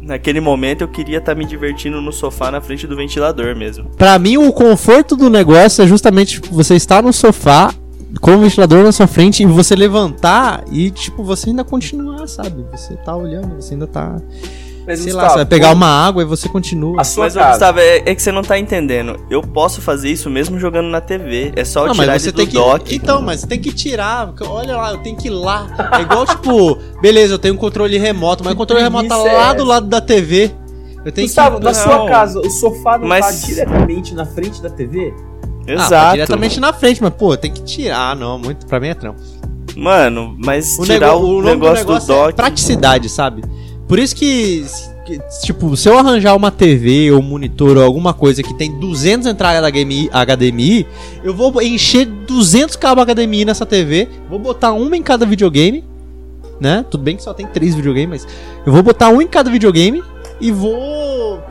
Naquele 0.00 0.40
momento 0.40 0.82
eu 0.82 0.88
queria 0.88 1.18
estar 1.18 1.34
me 1.34 1.44
divertindo 1.44 2.00
no 2.00 2.12
sofá 2.12 2.50
na 2.50 2.60
frente 2.60 2.86
do 2.86 2.96
ventilador 2.96 3.56
mesmo. 3.56 3.90
Pra 3.96 4.18
mim, 4.18 4.36
o 4.36 4.52
conforto 4.52 5.16
do 5.16 5.28
negócio 5.28 5.82
é 5.82 5.86
justamente 5.86 6.40
tipo, 6.40 6.54
você 6.54 6.76
estar 6.76 7.02
no 7.02 7.12
sofá 7.12 7.74
com 8.20 8.36
o 8.36 8.38
ventilador 8.38 8.82
na 8.82 8.92
sua 8.92 9.06
frente 9.06 9.42
e 9.42 9.46
você 9.46 9.74
levantar 9.74 10.64
e, 10.70 10.90
tipo, 10.90 11.22
você 11.22 11.50
ainda 11.50 11.64
continuar, 11.64 12.26
sabe? 12.26 12.64
Você 12.70 12.94
tá 12.96 13.14
olhando, 13.14 13.56
você 13.56 13.74
ainda 13.74 13.86
tá. 13.86 14.16
Mas, 14.88 15.00
sei 15.00 15.12
lá, 15.12 15.22
Gustavo, 15.24 15.30
você 15.32 15.36
vai 15.36 15.46
pegar 15.46 15.72
uma 15.72 15.86
água 15.86 16.22
e 16.22 16.24
você 16.24 16.48
continua. 16.48 17.00
A 17.00 17.04
sua 17.04 17.24
Mas, 17.24 17.34
casa. 17.34 17.50
Gustavo, 17.50 17.78
é, 17.80 17.96
é 18.06 18.14
que 18.14 18.22
você 18.22 18.32
não 18.32 18.42
tá 18.42 18.58
entendendo. 18.58 19.20
Eu 19.30 19.42
posso 19.42 19.82
fazer 19.82 20.10
isso 20.10 20.30
mesmo 20.30 20.58
jogando 20.58 20.88
na 20.88 21.00
TV. 21.00 21.52
É 21.54 21.64
só 21.64 21.86
Não, 21.86 21.92
tirar 21.92 22.06
mas 22.06 22.22
você 22.22 22.28
ele 22.30 22.36
tem 22.38 22.46
do 22.46 22.50
que. 22.50 22.56
dock. 22.56 22.94
Então, 22.96 23.20
mas 23.20 23.40
você 23.40 23.46
tem 23.46 23.60
que 23.60 23.70
tirar. 23.72 24.32
Olha 24.48 24.76
lá, 24.78 24.92
eu 24.92 24.98
tenho 24.98 25.14
que 25.16 25.28
ir 25.28 25.30
lá. 25.30 25.66
É 25.98 26.00
igual, 26.00 26.24
tipo, 26.26 26.78
beleza, 27.02 27.34
eu 27.34 27.38
tenho 27.38 27.52
um 27.54 27.58
controle 27.58 27.98
remoto, 27.98 28.42
mas 28.42 28.54
o 28.54 28.56
controle 28.56 28.82
remoto 28.82 29.08
tá 29.08 29.16
é 29.18 29.32
lá 29.32 29.44
essa? 29.48 29.54
do 29.56 29.64
lado 29.64 29.86
da 29.86 30.00
TV. 30.00 30.50
Eu 31.04 31.12
tenho 31.12 31.26
Gustavo, 31.28 31.58
que. 31.58 31.64
na 31.64 31.72
Não. 31.72 31.78
sua 31.82 32.08
casa, 32.08 32.40
o 32.40 32.50
sofá 32.50 32.98
não 32.98 33.06
Mas- 33.06 33.40
tá 33.42 33.46
diretamente 33.46 34.14
na 34.14 34.24
frente 34.26 34.60
da 34.62 34.70
TV? 34.70 35.14
Ah, 35.68 35.72
Exato. 35.72 35.90
tá 35.90 36.12
diretamente 36.12 36.58
na 36.60 36.72
frente, 36.72 37.02
mas, 37.02 37.12
pô, 37.12 37.36
tem 37.36 37.52
que 37.52 37.62
tirar. 37.62 38.12
Ah, 38.12 38.14
não, 38.14 38.38
muito. 38.38 38.66
Pra 38.66 38.80
mim 38.80 38.88
é 38.88 38.94
trampo. 38.94 39.20
Mano, 39.76 40.34
mas 40.44 40.76
O, 40.78 40.84
tirar 40.84 41.12
nego- 41.12 41.24
o, 41.26 41.38
o 41.38 41.42
negócio 41.42 41.84
do, 41.84 41.86
do 41.86 41.92
negócio 41.92 42.12
é 42.12 42.16
dock. 42.16 42.32
praticidade, 42.34 43.08
sabe? 43.08 43.42
Por 43.88 43.98
isso 43.98 44.14
que, 44.14 44.66
tipo, 45.42 45.74
se 45.74 45.88
eu 45.88 45.98
arranjar 45.98 46.36
uma 46.36 46.50
TV 46.50 47.10
ou 47.10 47.22
monitor 47.22 47.78
ou 47.78 47.82
alguma 47.82 48.12
coisa 48.12 48.42
que 48.42 48.52
tem 48.52 48.78
200 48.78 49.26
entradas 49.26 49.62
HDMI, 49.66 50.86
eu 51.24 51.34
vou 51.34 51.62
encher 51.62 52.04
200 52.04 52.76
cabos 52.76 53.06
HDMI 53.06 53.46
nessa 53.46 53.64
TV, 53.64 54.06
vou 54.28 54.38
botar 54.38 54.72
uma 54.72 54.94
em 54.94 55.02
cada 55.02 55.24
videogame, 55.24 55.82
né? 56.60 56.84
Tudo 56.90 57.02
bem 57.02 57.16
que 57.16 57.22
só 57.22 57.32
tem 57.32 57.46
três 57.46 57.74
videogames, 57.74 58.26
mas 58.26 58.34
eu 58.66 58.72
vou 58.72 58.82
botar 58.82 59.08
um 59.08 59.22
em 59.22 59.26
cada 59.26 59.50
videogame 59.50 60.04
e 60.38 60.52
vou 60.52 61.42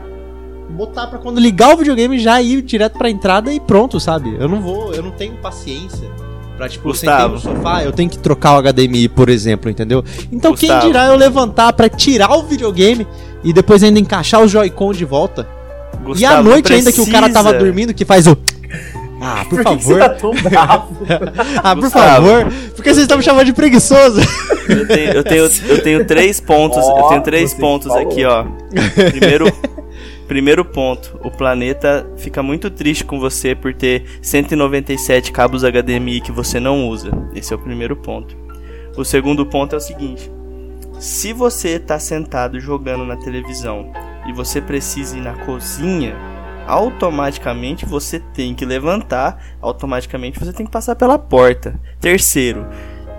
botar 0.70 1.08
pra 1.08 1.18
quando 1.18 1.40
ligar 1.40 1.74
o 1.74 1.78
videogame 1.78 2.20
já 2.20 2.40
ir 2.40 2.62
direto 2.62 2.96
pra 2.96 3.10
entrada 3.10 3.52
e 3.52 3.58
pronto, 3.58 3.98
sabe? 3.98 4.36
Eu 4.38 4.48
não 4.48 4.60
vou, 4.60 4.94
eu 4.94 5.02
não 5.02 5.10
tenho 5.10 5.34
paciência 5.38 6.08
pra, 6.58 6.68
tipo, 6.68 6.88
eu 6.90 6.94
sentei 6.94 7.08
Gustavo. 7.28 7.34
no 7.34 7.40
sofá, 7.40 7.82
eu 7.84 7.92
tenho 7.92 8.10
que 8.10 8.18
trocar 8.18 8.58
o 8.58 8.62
HDMI, 8.62 9.08
por 9.08 9.30
exemplo, 9.30 9.70
entendeu? 9.70 10.04
Então 10.30 10.54
quem 10.54 10.68
Gustavo. 10.68 10.86
dirá 10.86 11.06
eu 11.06 11.16
levantar 11.16 11.72
pra 11.72 11.88
tirar 11.88 12.30
o 12.36 12.42
videogame 12.42 13.06
e 13.42 13.52
depois 13.52 13.82
ainda 13.82 13.98
encaixar 13.98 14.42
o 14.42 14.48
Joy-Con 14.48 14.92
de 14.92 15.04
volta? 15.06 15.48
e 15.94 16.04
Gustavo, 16.04 16.34
à 16.36 16.42
noite 16.42 16.72
ainda 16.72 16.92
que 16.92 17.00
o 17.00 17.10
cara 17.10 17.30
tava 17.30 17.48
precisa. 17.50 17.64
dormindo 17.64 17.94
que 17.94 18.04
faz 18.04 18.26
o... 18.26 18.36
Ah, 19.20 19.44
por, 19.50 19.58
que 19.58 19.64
favor. 19.64 19.80
você 19.82 19.98
tá 19.98 20.08
tão 20.10 20.30
bravo? 20.42 20.96
Ah, 21.62 21.74
por 21.74 21.82
Gustavo. 21.84 22.26
favor. 22.28 22.52
Porque 22.76 22.90
vocês 22.90 22.98
estão 22.98 23.18
me 23.18 23.24
chamando 23.24 23.46
de 23.46 23.52
preguiçoso. 23.52 24.20
Eu 24.68 24.86
tenho, 24.86 25.12
eu 25.12 25.24
tenho, 25.24 25.50
eu 25.68 25.82
tenho 25.82 26.04
três 26.04 26.40
pontos. 26.40 26.78
eu 26.78 26.84
Ó, 26.84 27.08
tenho 27.08 27.22
três 27.22 27.52
pontos 27.54 27.88
falou. 27.88 28.02
aqui, 28.10 28.24
ó. 28.24 28.44
Primeiro, 29.10 29.46
primeiro 30.28 30.64
ponto. 30.64 31.18
O 31.24 31.30
planeta 31.30 32.06
fica 32.18 32.42
muito 32.42 32.70
triste 32.70 33.04
com 33.04 33.18
você 33.18 33.54
por 33.54 33.74
ter 33.74 34.04
197 34.22 35.32
cabos 35.32 35.64
HDMI 35.64 36.20
que 36.20 36.30
você 36.30 36.60
não 36.60 36.86
usa. 36.86 37.10
Esse 37.34 37.52
é 37.52 37.56
o 37.56 37.58
primeiro 37.58 37.96
ponto. 37.96 38.36
O 38.96 39.04
segundo 39.04 39.46
ponto 39.46 39.74
é 39.74 39.78
o 39.78 39.80
seguinte. 39.80 40.30
Se 41.00 41.32
você 41.32 41.78
tá 41.78 41.98
sentado 41.98 42.60
jogando 42.60 43.06
na 43.06 43.16
televisão 43.16 43.90
e 44.28 44.32
você 44.32 44.60
precisa 44.60 45.16
ir 45.16 45.22
na 45.22 45.34
cozinha, 45.46 46.14
automaticamente 46.66 47.86
você 47.86 48.20
tem 48.20 48.54
que 48.54 48.66
levantar, 48.66 49.42
automaticamente 49.60 50.38
você 50.38 50.52
tem 50.52 50.66
que 50.66 50.72
passar 50.72 50.94
pela 50.94 51.18
porta. 51.18 51.80
Terceiro, 52.00 52.66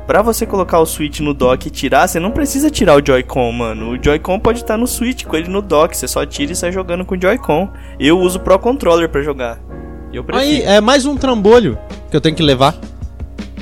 Pra 0.10 0.24
você 0.24 0.44
colocar 0.44 0.80
o 0.80 0.88
Switch 0.88 1.20
no 1.20 1.36
dock 1.36 1.68
e 1.68 1.70
tirar, 1.70 2.08
você 2.08 2.20
não 2.20 2.32
precisa 2.32 2.72
tirar 2.72 3.00
o 3.00 3.06
Joy-Con, 3.06 3.52
mano. 3.52 3.92
O 3.92 4.04
Joy-Con 4.04 4.40
pode 4.40 4.58
estar 4.58 4.76
no 4.76 4.88
Switch 4.88 5.24
com 5.24 5.36
ele 5.36 5.48
no 5.48 5.62
dock, 5.62 5.96
você 5.96 6.08
só 6.08 6.26
tira 6.26 6.52
e 6.52 6.56
sai 6.56 6.72
jogando 6.72 7.06
com 7.06 7.14
o 7.14 7.22
Joy-Con. 7.22 7.70
Eu 8.00 8.18
uso 8.18 8.40
o 8.40 8.42
Pro 8.42 8.58
Controller 8.58 9.08
pra 9.08 9.22
jogar. 9.22 9.60
Eu 10.12 10.24
prefiro. 10.24 10.50
Aí, 10.50 10.64
é 10.64 10.82
mais 10.82 11.06
um 11.06 11.16
trambolho 11.16 11.78
que 12.10 12.18
eu 12.18 12.20
tenho 12.20 12.36
que 12.36 12.42
levar. 12.42 12.76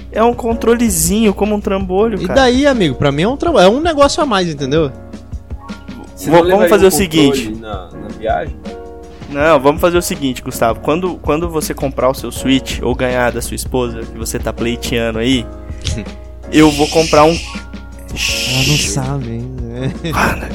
É 0.10 0.24
um 0.24 0.34
controlezinho, 0.34 1.34
como 1.34 1.54
um 1.54 1.60
trambolho, 1.60 2.18
E 2.18 2.26
cara. 2.26 2.40
daí, 2.40 2.66
amigo, 2.66 2.96
pra 2.96 3.12
mim 3.12 3.24
é 3.24 3.28
um, 3.28 3.36
trambolho, 3.36 3.66
é 3.66 3.70
um 3.70 3.82
negócio 3.82 4.24
a 4.24 4.26
mais, 4.26 4.48
entendeu? 4.48 4.90
Você 6.16 6.32
Vamos 6.32 6.70
fazer 6.70 6.88
o 6.88 6.92
seguinte. 6.92 7.50
Na, 7.60 7.90
na 7.92 8.08
viagem? 8.18 8.56
Não, 9.30 9.60
vamos 9.60 9.82
fazer 9.82 9.98
o 9.98 10.02
seguinte, 10.02 10.42
Gustavo. 10.42 10.80
Quando, 10.80 11.16
quando 11.18 11.50
você 11.50 11.74
comprar 11.74 12.10
o 12.10 12.14
seu 12.14 12.32
Switch 12.32 12.80
ou 12.82 12.96
ganhar 12.96 13.34
da 13.34 13.42
sua 13.42 13.56
esposa, 13.56 14.00
que 14.00 14.18
você 14.18 14.40
tá 14.40 14.54
pleiteando 14.54 15.20
aí, 15.20 15.46
eu 16.52 16.72
vou 16.72 16.88
comprar 16.88 17.24
um. 17.24 17.32
Ela 17.32 18.68
não 18.68 18.78
sabe 18.78 19.30
ainda. 19.32 19.64
Mano, 20.12 20.48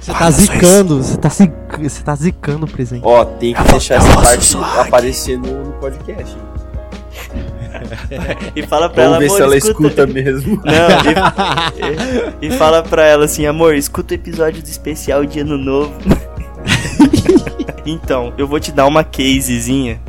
Você 0.00 0.12
tá 0.12 0.30
zicando, 0.30 1.02
você 1.02 1.16
tá, 1.16 1.28
zic- 1.28 1.52
você 1.78 2.02
tá 2.02 2.14
zicando 2.14 2.66
o 2.66 2.70
presente. 2.70 3.02
Ó, 3.04 3.24
tem 3.24 3.54
que 3.54 3.60
Eu 3.60 3.64
vou- 3.64 3.72
deixar 3.72 3.94
eu 3.94 3.98
essa 3.98 4.08
vou 4.12 4.22
parte 4.22 4.44
suar 4.44 4.80
aparecer 4.80 5.38
no, 5.38 5.64
no 5.64 5.72
podcast. 5.72 6.36
e 8.56 8.62
fala 8.66 8.88
pra 8.88 9.04
Vamos 9.04 9.16
ela, 9.16 9.18
ver 9.18 9.26
amor, 9.26 9.36
se 9.36 9.42
ela 9.42 9.56
escuta... 9.56 9.88
escuta 9.88 10.06
mesmo. 10.06 10.60
Não, 10.64 12.40
e, 12.40 12.42
e, 12.46 12.48
e 12.48 12.50
fala 12.52 12.82
pra 12.82 13.04
ela 13.04 13.24
assim, 13.24 13.46
amor, 13.46 13.74
escuta 13.74 14.14
o 14.14 14.16
episódio 14.16 14.62
do 14.62 14.66
especial 14.66 15.24
de 15.24 15.40
ano 15.40 15.58
novo. 15.58 15.92
então, 17.84 18.32
eu 18.38 18.46
vou 18.46 18.58
te 18.60 18.72
dar 18.72 18.86
uma 18.86 19.02
casezinha 19.04 20.00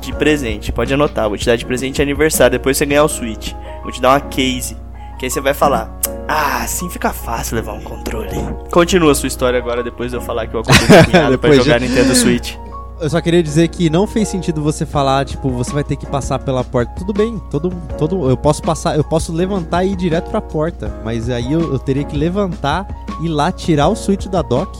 de 0.00 0.12
presente. 0.14 0.72
Pode 0.72 0.92
anotar, 0.94 1.28
vou 1.28 1.36
te 1.36 1.46
dar 1.46 1.56
de 1.56 1.66
presente 1.66 1.96
de 1.96 2.02
aniversário, 2.02 2.52
depois 2.52 2.76
você 2.76 2.86
ganhar 2.86 3.04
o 3.04 3.08
Switch. 3.08 3.52
Vou 3.90 3.94
te 3.96 4.00
dar 4.00 4.10
uma 4.10 4.20
case. 4.20 4.76
Que 5.18 5.24
aí 5.26 5.30
você 5.30 5.40
vai 5.40 5.52
falar. 5.52 5.90
Ah, 6.28 6.62
assim 6.62 6.88
fica 6.88 7.12
fácil 7.12 7.56
levar 7.56 7.72
um 7.72 7.80
controle. 7.80 8.30
Continua 8.70 9.10
a 9.10 9.14
sua 9.16 9.26
história 9.26 9.58
agora, 9.58 9.82
depois 9.82 10.12
de 10.12 10.16
eu 10.16 10.20
falar 10.20 10.46
que 10.46 10.54
eu 10.54 10.60
acordei 10.60 10.86
cunhado 11.10 11.36
pra 11.36 11.52
jogar 11.54 11.80
de- 11.80 11.88
Nintendo 11.88 12.14
Switch. 12.14 12.54
Eu 13.00 13.10
só 13.10 13.20
queria 13.20 13.42
dizer 13.42 13.66
que 13.66 13.90
não 13.90 14.06
fez 14.06 14.28
sentido 14.28 14.62
você 14.62 14.86
falar, 14.86 15.24
tipo, 15.24 15.50
você 15.50 15.72
vai 15.72 15.82
ter 15.82 15.96
que 15.96 16.06
passar 16.06 16.38
pela 16.38 16.62
porta. 16.62 16.92
Tudo 16.96 17.12
bem, 17.12 17.42
todo, 17.50 17.70
todo, 17.98 18.30
eu 18.30 18.36
posso 18.36 18.62
passar, 18.62 18.96
eu 18.96 19.02
posso 19.02 19.32
levantar 19.32 19.82
e 19.84 19.92
ir 19.92 19.96
direto 19.96 20.30
pra 20.30 20.40
porta, 20.40 21.00
mas 21.04 21.28
aí 21.28 21.52
eu, 21.52 21.72
eu 21.72 21.78
teria 21.80 22.04
que 22.04 22.16
levantar 22.16 22.86
e 23.20 23.26
lá 23.28 23.50
tirar 23.50 23.88
o 23.88 23.96
switch 23.96 24.26
da 24.26 24.40
dock 24.42 24.78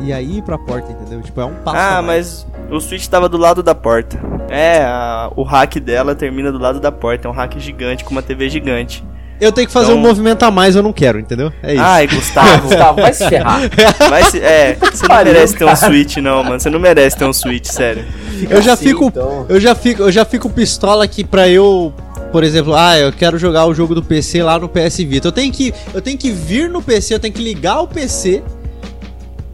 e 0.00 0.12
aí 0.12 0.38
ir 0.38 0.42
pra 0.42 0.58
porta, 0.58 0.90
entendeu? 0.92 1.20
Tipo, 1.22 1.40
é 1.40 1.44
um 1.44 1.54
passo. 1.54 1.76
Ah, 1.78 2.02
mas 2.02 2.46
o 2.70 2.80
Switch 2.80 3.06
tava 3.06 3.28
do 3.28 3.36
lado 3.36 3.62
da 3.62 3.74
porta. 3.74 4.18
É, 4.48 4.82
a- 4.84 5.30
o 5.36 5.42
hack 5.42 5.76
dela 5.80 6.14
termina 6.14 6.50
do 6.52 6.58
lado 6.58 6.80
da 6.80 6.90
porta. 6.92 7.26
É 7.28 7.30
um 7.30 7.34
hack 7.34 7.58
gigante 7.58 8.04
com 8.04 8.10
uma 8.10 8.22
TV 8.22 8.48
gigante. 8.48 9.02
eu 9.40 9.50
tenho 9.52 9.66
que 9.66 9.72
fazer 9.72 9.92
então- 9.92 9.98
um 9.98 10.06
movimento 10.06 10.42
a 10.44 10.50
mais, 10.50 10.74
eu 10.76 10.82
não 10.82 10.92
quero, 10.92 11.18
entendeu? 11.18 11.52
É 11.62 11.74
isso. 11.74 11.82
Ai, 11.82 12.06
Gustavo. 12.06 12.62
Gustavo, 12.68 13.00
vai 13.02 13.12
se 13.12 13.28
ferrar. 13.28 13.60
Vai 14.08 14.22
se, 14.24 14.38
é, 14.40 14.74
você 14.80 15.06
não 15.08 15.16
merece 15.24 15.56
ter 15.56 15.64
um. 15.64 15.76
Switch, 15.76 16.16
não, 16.18 16.44
mano. 16.44 16.60
Você 16.60 16.70
não 16.70 16.78
merece 16.80 17.16
ter 17.16 17.24
um 17.24 17.32
Switch, 17.32 17.66
sério. 17.66 18.04
eu 18.48 18.62
já 18.62 18.72
assim, 18.74 18.86
fico, 18.86 19.06
então. 19.06 19.44
eu 19.48 19.60
já 19.60 19.74
fico, 19.74 20.02
eu 20.02 20.12
já 20.12 20.24
fico 20.24 20.48
pistola 20.48 21.04
aqui 21.04 21.24
pra 21.24 21.48
eu, 21.48 21.92
por 22.32 22.42
exemplo, 22.44 22.74
ah, 22.74 22.96
eu 22.98 23.12
quero 23.12 23.36
jogar 23.36 23.66
o 23.66 23.74
jogo 23.74 23.94
do 23.94 24.02
PC 24.02 24.42
lá 24.42 24.58
no 24.58 24.68
PS 24.68 24.98
Vita. 25.04 25.28
Eu 25.28 25.32
tenho 25.32 25.52
que, 25.52 25.74
eu 25.92 26.00
tenho 26.00 26.16
que 26.16 26.30
vir 26.30 26.70
no 26.70 26.80
PC, 26.80 27.14
eu 27.14 27.18
tenho 27.20 27.34
que 27.34 27.42
ligar 27.42 27.80
o 27.80 27.88
PC 27.88 28.42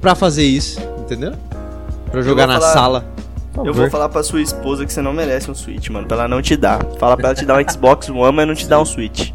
pra 0.00 0.14
fazer 0.14 0.44
isso, 0.44 0.80
entendeu? 0.98 1.32
Pra 2.10 2.20
eu 2.20 2.24
jogar 2.24 2.46
na 2.46 2.54
falar- 2.60 2.72
sala. 2.72 3.04
Eu 3.64 3.74
vou 3.74 3.90
falar 3.90 4.08
pra 4.08 4.22
sua 4.22 4.40
esposa 4.40 4.86
que 4.86 4.92
você 4.92 5.02
não 5.02 5.12
merece 5.12 5.50
um 5.50 5.54
Switch, 5.54 5.88
mano. 5.90 6.06
Pra 6.06 6.18
ela 6.18 6.28
não 6.28 6.40
te 6.40 6.56
dar. 6.56 6.80
Fala 6.98 7.16
pra 7.16 7.28
ela 7.30 7.34
te 7.34 7.44
dar 7.44 7.60
um 7.60 7.68
Xbox 7.70 8.08
One, 8.08 8.32
mas 8.34 8.46
não 8.46 8.54
te 8.54 8.66
dar 8.66 8.80
um 8.80 8.84
Switch. 8.84 9.30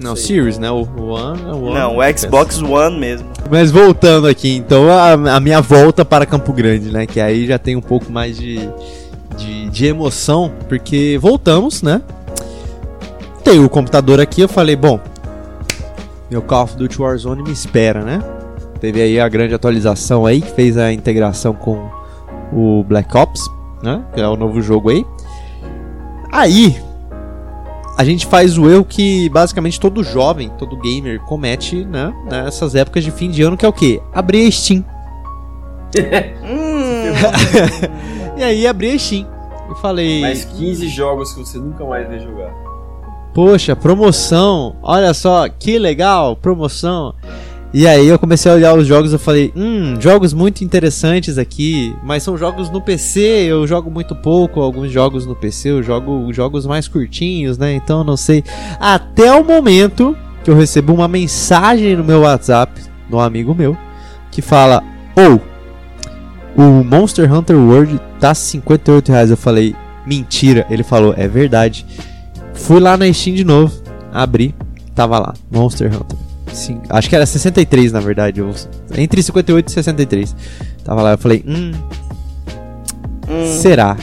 Não, 0.00 0.16
Sei. 0.16 0.36
Series, 0.36 0.58
né? 0.58 0.70
O 0.70 0.82
o 0.96 1.10
One, 1.10 1.42
é 1.42 1.52
o 1.52 1.62
One. 1.64 1.74
Não, 1.74 1.96
o 1.98 2.18
Xbox 2.18 2.60
One 2.60 2.98
mesmo. 2.98 3.28
Mas 3.50 3.70
voltando 3.70 4.26
aqui, 4.26 4.56
então, 4.56 4.90
a, 4.90 5.12
a 5.36 5.38
minha 5.38 5.60
volta 5.60 6.04
para 6.04 6.26
Campo 6.26 6.52
Grande, 6.52 6.90
né? 6.90 7.06
Que 7.06 7.20
aí 7.20 7.46
já 7.46 7.58
tem 7.58 7.76
um 7.76 7.80
pouco 7.80 8.10
mais 8.10 8.36
de, 8.36 8.68
de, 9.36 9.68
de 9.70 9.86
emoção, 9.86 10.50
porque 10.68 11.18
voltamos, 11.20 11.82
né? 11.82 12.00
Tem 13.44 13.60
o 13.62 13.68
computador 13.68 14.18
aqui, 14.18 14.40
eu 14.40 14.48
falei, 14.48 14.74
bom, 14.74 14.98
meu 16.30 16.42
Call 16.42 16.64
of 16.64 16.76
Duty 16.76 17.00
Warzone 17.00 17.42
me 17.42 17.52
espera, 17.52 18.00
né? 18.02 18.20
Teve 18.82 19.00
aí 19.00 19.20
a 19.20 19.28
grande 19.28 19.54
atualização 19.54 20.26
aí, 20.26 20.40
que 20.40 20.50
fez 20.50 20.76
a 20.76 20.92
integração 20.92 21.54
com 21.54 21.88
o 22.52 22.82
Black 22.82 23.16
Ops, 23.16 23.40
né? 23.80 24.04
Que 24.12 24.20
é 24.20 24.26
o 24.26 24.34
novo 24.34 24.60
jogo 24.60 24.90
aí. 24.90 25.06
Aí, 26.32 26.76
a 27.96 28.02
gente 28.02 28.26
faz 28.26 28.58
o 28.58 28.68
erro 28.68 28.84
que 28.84 29.28
basicamente 29.28 29.78
todo 29.78 30.02
jovem, 30.02 30.50
todo 30.58 30.76
gamer 30.76 31.20
comete, 31.20 31.84
né? 31.84 32.12
Nessas 32.28 32.74
épocas 32.74 33.04
de 33.04 33.12
fim 33.12 33.30
de 33.30 33.42
ano, 33.42 33.56
que 33.56 33.64
é 33.64 33.68
o 33.68 33.72
quê? 33.72 34.02
Abrir 34.12 34.48
a 34.48 34.50
Steam. 34.50 34.84
E 38.36 38.42
aí 38.42 38.66
abri 38.66 38.90
a 38.90 38.98
Steam. 38.98 39.28
E 39.70 39.80
falei, 39.80 40.22
Mais 40.22 40.44
15 40.44 40.88
jogos 40.88 41.32
que 41.32 41.38
você 41.38 41.56
nunca 41.56 41.84
mais 41.84 42.08
vai 42.08 42.18
jogar. 42.18 42.52
poxa, 43.32 43.76
promoção, 43.76 44.74
olha 44.82 45.14
só, 45.14 45.48
que 45.48 45.78
legal, 45.78 46.34
promoção. 46.34 47.14
E 47.74 47.86
aí 47.86 48.06
eu 48.06 48.18
comecei 48.18 48.52
a 48.52 48.54
olhar 48.54 48.76
os 48.76 48.86
jogos 48.86 49.14
e 49.14 49.18
falei, 49.18 49.50
hum, 49.56 49.98
jogos 49.98 50.34
muito 50.34 50.62
interessantes 50.62 51.38
aqui, 51.38 51.96
mas 52.02 52.22
são 52.22 52.36
jogos 52.36 52.68
no 52.70 52.82
PC, 52.82 53.20
eu 53.20 53.66
jogo 53.66 53.90
muito 53.90 54.14
pouco, 54.14 54.60
alguns 54.60 54.92
jogos 54.92 55.24
no 55.24 55.34
PC, 55.34 55.70
eu 55.70 55.82
jogo 55.82 56.30
jogos 56.34 56.66
mais 56.66 56.86
curtinhos, 56.86 57.56
né? 57.56 57.72
Então 57.74 58.00
eu 58.00 58.04
não 58.04 58.16
sei. 58.16 58.44
Até 58.78 59.32
o 59.32 59.42
momento 59.42 60.14
que 60.44 60.50
eu 60.50 60.54
recebo 60.54 60.92
uma 60.92 61.08
mensagem 61.08 61.96
no 61.96 62.04
meu 62.04 62.20
WhatsApp, 62.20 62.78
de 63.08 63.16
amigo 63.16 63.54
meu, 63.54 63.76
que 64.30 64.42
fala, 64.42 64.82
ou 65.16 65.40
o 66.56 66.84
Monster 66.84 67.32
Hunter 67.32 67.56
World 67.56 67.98
tá 68.20 68.34
58 68.34 69.10
reais. 69.10 69.30
Eu 69.30 69.36
falei, 69.36 69.74
mentira. 70.06 70.66
Ele 70.68 70.82
falou, 70.82 71.14
é 71.16 71.26
verdade. 71.26 71.86
Fui 72.54 72.80
lá 72.80 72.96
na 72.96 73.10
Steam 73.12 73.34
de 73.34 73.44
novo, 73.44 73.82
abri, 74.12 74.54
tava 74.94 75.18
lá, 75.18 75.34
Monster 75.50 75.88
Hunter. 75.88 76.21
Sim, 76.52 76.80
acho 76.88 77.08
que 77.08 77.16
era 77.16 77.24
63 77.24 77.92
na 77.92 78.00
verdade, 78.00 78.42
entre 78.96 79.22
58 79.22 79.68
e 79.68 79.72
63. 79.72 80.36
Tava 80.84 81.02
lá, 81.02 81.12
eu 81.12 81.18
falei, 81.18 81.44
hum, 81.46 81.72
hum. 83.28 83.60
será? 83.60 83.96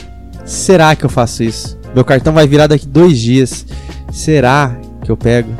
Será 0.44 0.96
que 0.96 1.04
eu 1.04 1.10
faço 1.10 1.42
isso? 1.42 1.78
Meu 1.94 2.04
cartão 2.04 2.32
vai 2.32 2.46
virar 2.46 2.66
daqui 2.66 2.86
dois 2.86 3.18
dias. 3.18 3.66
Será 4.12 4.76
que 5.04 5.10
eu 5.10 5.16
pego? 5.16 5.52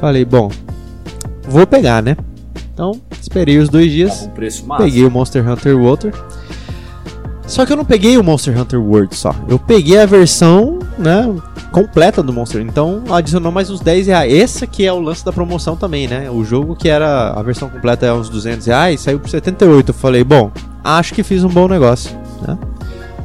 Falei, 0.00 0.24
bom, 0.24 0.50
vou 1.48 1.66
pegar, 1.66 2.02
né? 2.02 2.16
Então, 2.72 3.00
esperei 3.20 3.58
os 3.58 3.68
dois 3.68 3.90
dias. 3.90 4.22
Um 4.22 4.30
preço 4.30 4.66
massa. 4.66 4.84
Peguei 4.84 5.04
o 5.04 5.10
Monster 5.10 5.48
Hunter 5.48 5.78
Water. 5.78 6.12
Só 7.46 7.66
que 7.66 7.72
eu 7.72 7.76
não 7.76 7.84
peguei 7.84 8.16
o 8.16 8.22
Monster 8.22 8.58
Hunter 8.58 8.80
World 8.80 9.14
só. 9.14 9.34
Eu 9.48 9.58
peguei 9.58 9.98
a 9.98 10.06
versão, 10.06 10.78
né, 10.96 11.28
completa 11.70 12.22
do 12.22 12.32
Monster. 12.32 12.60
Então 12.60 13.04
adicionou 13.10 13.50
mais 13.50 13.70
uns 13.70 13.80
10 13.80 14.06
reais. 14.08 14.32
Esse 14.32 14.66
que 14.66 14.84
é 14.84 14.92
o 14.92 15.00
lance 15.00 15.24
da 15.24 15.32
promoção 15.32 15.76
também, 15.76 16.06
né? 16.06 16.30
O 16.30 16.44
jogo 16.44 16.76
que 16.76 16.88
era 16.88 17.30
a 17.30 17.42
versão 17.42 17.68
completa 17.68 18.06
é 18.06 18.12
uns 18.12 18.28
200 18.28 18.66
reais, 18.66 19.00
saiu 19.00 19.18
por 19.18 19.28
78. 19.28 19.90
Eu 19.90 19.94
falei, 19.94 20.24
bom, 20.24 20.50
acho 20.84 21.14
que 21.14 21.22
fiz 21.22 21.44
um 21.44 21.48
bom 21.48 21.68
negócio, 21.68 22.16
né? 22.46 22.58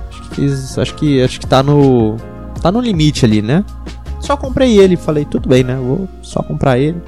Acho 0.09 0.21
que 0.23 0.35
fiz, 0.35 0.77
acho 0.77 0.95
que 0.95 1.21
acho 1.21 1.39
que 1.39 1.47
tá 1.47 1.61
no 1.61 2.17
tá 2.61 2.71
no 2.71 2.79
limite 2.79 3.25
ali, 3.25 3.41
né? 3.41 3.63
Só 4.19 4.35
comprei 4.35 4.79
ele, 4.79 4.95
falei, 4.95 5.25
tudo 5.25 5.47
bem, 5.49 5.63
né? 5.63 5.75
Vou 5.75 6.07
só 6.21 6.41
comprar 6.41 6.79
ele 6.79 7.01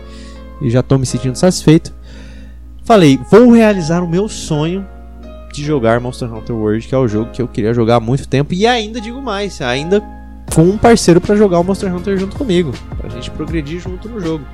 e 0.61 0.69
já 0.69 0.83
tô 0.83 0.97
me 0.97 1.05
sentindo 1.05 1.35
satisfeito. 1.35 1.93
Falei, 2.83 3.19
vou 3.29 3.51
realizar 3.51 4.03
o 4.03 4.07
meu 4.07 4.29
sonho 4.29 4.85
de 5.51 5.63
jogar 5.63 5.99
Monster 5.99 6.31
Hunter 6.31 6.55
World, 6.55 6.87
que 6.87 6.93
é 6.93 6.97
o 6.97 7.07
jogo 7.07 7.31
que 7.31 7.41
eu 7.41 7.47
queria 7.47 7.73
jogar 7.73 7.95
há 7.95 7.99
muito 7.99 8.27
tempo. 8.27 8.53
E 8.53 8.67
ainda 8.67 9.01
digo 9.01 9.21
mais, 9.21 9.59
ainda 9.61 10.01
com 10.53 10.63
um 10.63 10.77
parceiro 10.77 11.21
pra 11.21 11.35
jogar 11.35 11.59
o 11.59 11.63
Monster 11.63 11.93
Hunter 11.93 12.17
junto 12.17 12.35
comigo, 12.35 12.71
pra 12.97 13.09
gente 13.09 13.29
progredir 13.31 13.79
junto 13.79 14.09
no 14.09 14.19
jogo. 14.19 14.45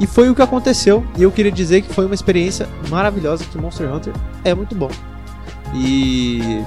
E 0.00 0.06
foi 0.06 0.28
o 0.28 0.34
que 0.34 0.42
aconteceu, 0.42 1.04
e 1.16 1.22
eu 1.22 1.30
queria 1.30 1.52
dizer 1.52 1.82
que 1.82 1.92
foi 1.92 2.04
uma 2.06 2.14
experiência 2.14 2.68
maravilhosa, 2.90 3.44
que 3.44 3.56
Monster 3.56 3.92
Hunter 3.92 4.12
é 4.44 4.54
muito 4.54 4.74
bom. 4.74 4.90
E 5.74 6.62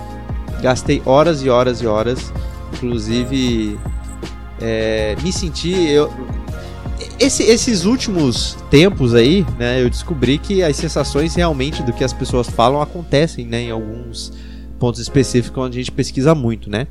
gastei 0.62 1.02
horas 1.06 1.42
e 1.44 1.50
horas 1.50 1.82
e 1.82 1.88
horas, 1.88 2.32
inclusive 2.74 3.78
é, 4.60 5.16
me 5.22 5.32
senti 5.32 5.72
eu, 5.72 6.12
esse- 7.20 7.44
esses 7.44 7.86
últimos 7.86 8.58
tempos 8.72 9.14
aí, 9.14 9.46
né, 9.60 9.82
eu 9.84 9.90
descobri 9.90 10.38
que 10.38 10.64
as 10.64 10.76
sensações 10.76 11.36
realmente 11.36 11.84
do 11.84 11.94
que 11.94 12.04
as 12.04 12.12
pessoas 12.14 12.50
falam 12.50 12.82
acontecem, 12.82 13.46
né, 13.46 13.62
em 13.64 13.72
alguns 13.72 14.34
pontos 14.80 15.00
específicos 15.00 15.64
onde 15.64 15.78
a 15.78 15.82
gente 15.82 15.92
pesquisa 15.92 16.34
muito, 16.34 16.70
né. 16.70 16.88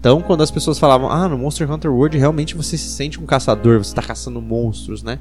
Então, 0.00 0.22
quando 0.22 0.42
as 0.42 0.50
pessoas 0.50 0.78
falavam, 0.78 1.10
ah, 1.10 1.28
no 1.28 1.36
Monster 1.36 1.70
Hunter 1.70 1.92
World 1.92 2.16
realmente 2.16 2.56
você 2.56 2.78
se 2.78 2.88
sente 2.88 3.20
um 3.20 3.26
caçador, 3.26 3.76
você 3.76 3.94
tá 3.94 4.00
caçando 4.00 4.40
monstros, 4.40 5.02
né. 5.02 5.18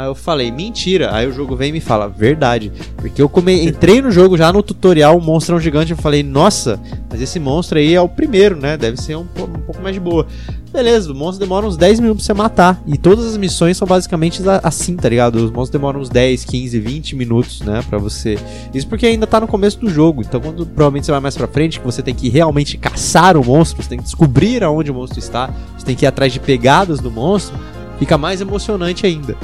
Aí 0.00 0.06
eu 0.06 0.14
falei, 0.14 0.50
mentira. 0.50 1.14
Aí 1.14 1.26
o 1.26 1.32
jogo 1.32 1.54
vem 1.54 1.68
e 1.68 1.72
me 1.72 1.80
fala, 1.80 2.08
verdade. 2.08 2.72
Porque 2.96 3.20
eu 3.20 3.28
come... 3.28 3.66
entrei 3.66 4.00
no 4.00 4.10
jogo 4.10 4.34
já 4.34 4.50
no 4.50 4.62
tutorial, 4.62 5.20
um 5.20 5.60
gigante. 5.60 5.90
Eu 5.90 5.96
falei, 5.98 6.22
nossa, 6.22 6.80
mas 7.10 7.20
esse 7.20 7.38
monstro 7.38 7.78
aí 7.78 7.94
é 7.94 8.00
o 8.00 8.08
primeiro, 8.08 8.56
né? 8.56 8.78
Deve 8.78 8.96
ser 8.96 9.14
um, 9.16 9.20
um 9.20 9.60
pouco 9.60 9.82
mais 9.82 9.94
de 9.94 10.00
boa. 10.00 10.26
Beleza, 10.72 11.12
o 11.12 11.14
monstro 11.14 11.44
demora 11.44 11.66
uns 11.66 11.76
10 11.76 12.00
minutos 12.00 12.24
pra 12.24 12.34
você 12.34 12.38
matar. 12.38 12.82
E 12.86 12.96
todas 12.96 13.26
as 13.26 13.36
missões 13.36 13.76
são 13.76 13.86
basicamente 13.86 14.40
assim, 14.62 14.96
tá 14.96 15.06
ligado? 15.06 15.34
Os 15.34 15.50
monstros 15.50 15.68
demoram 15.68 16.00
uns 16.00 16.08
10, 16.08 16.46
15, 16.46 16.80
20 16.80 17.16
minutos, 17.16 17.60
né? 17.60 17.84
Pra 17.86 17.98
você. 17.98 18.38
Isso 18.72 18.86
porque 18.86 19.04
ainda 19.04 19.26
tá 19.26 19.38
no 19.38 19.46
começo 19.46 19.78
do 19.78 19.90
jogo. 19.90 20.22
Então, 20.22 20.40
quando 20.40 20.64
provavelmente 20.64 21.04
você 21.04 21.12
vai 21.12 21.20
mais 21.20 21.36
pra 21.36 21.46
frente, 21.46 21.78
que 21.78 21.84
você 21.84 22.02
tem 22.02 22.14
que 22.14 22.30
realmente 22.30 22.78
caçar 22.78 23.36
o 23.36 23.44
monstro, 23.44 23.82
você 23.82 23.88
tem 23.90 23.98
que 23.98 24.04
descobrir 24.04 24.64
aonde 24.64 24.90
o 24.90 24.94
monstro 24.94 25.18
está, 25.18 25.50
você 25.76 25.84
tem 25.84 25.94
que 25.94 26.06
ir 26.06 26.08
atrás 26.08 26.32
de 26.32 26.40
pegadas 26.40 27.00
do 27.00 27.10
monstro, 27.10 27.54
fica 27.98 28.16
mais 28.16 28.40
emocionante 28.40 29.04
ainda. 29.04 29.36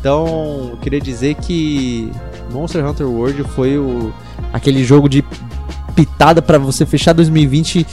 Então, 0.00 0.70
eu 0.70 0.78
queria 0.78 1.00
dizer 1.00 1.34
que 1.34 2.10
Monster 2.50 2.84
Hunter 2.86 3.06
World 3.06 3.44
foi 3.44 3.76
o 3.76 4.12
aquele 4.50 4.82
jogo 4.82 5.08
de 5.08 5.22
pitada 5.94 6.40
pra 6.40 6.56
você 6.56 6.86
fechar 6.86 7.12
2020 7.12 7.86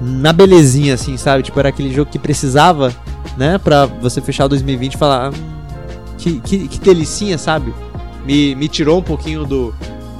na 0.00 0.34
belezinha, 0.34 0.92
assim, 0.94 1.16
sabe? 1.16 1.42
Tipo, 1.42 1.58
era 1.58 1.70
aquele 1.70 1.92
jogo 1.92 2.10
que 2.10 2.18
precisava, 2.18 2.94
né, 3.38 3.56
pra 3.56 3.86
você 3.86 4.20
fechar 4.20 4.46
2020 4.46 4.94
e 4.94 4.98
falar, 4.98 5.30
hum, 5.30 5.56
que, 6.18 6.40
que, 6.40 6.68
que 6.68 6.78
delicinha, 6.78 7.38
sabe? 7.38 7.72
Me, 8.26 8.54
me 8.54 8.68
tirou 8.68 8.98
um 8.98 9.02
pouquinho 9.02 9.46
do, 9.46 9.74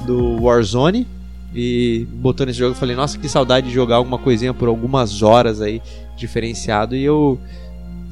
do 0.07 0.41
Warzone 0.41 1.05
e 1.53 2.07
botou 2.13 2.47
nesse 2.47 2.57
jogo 2.57 2.73
falei, 2.73 2.95
nossa, 2.95 3.17
que 3.19 3.29
saudade 3.29 3.67
de 3.67 3.73
jogar 3.73 3.97
alguma 3.97 4.17
coisinha 4.17 4.53
por 4.55 4.67
algumas 4.67 5.21
horas 5.21 5.61
aí, 5.61 5.81
diferenciado, 6.15 6.95
e 6.95 7.03
eu 7.03 7.39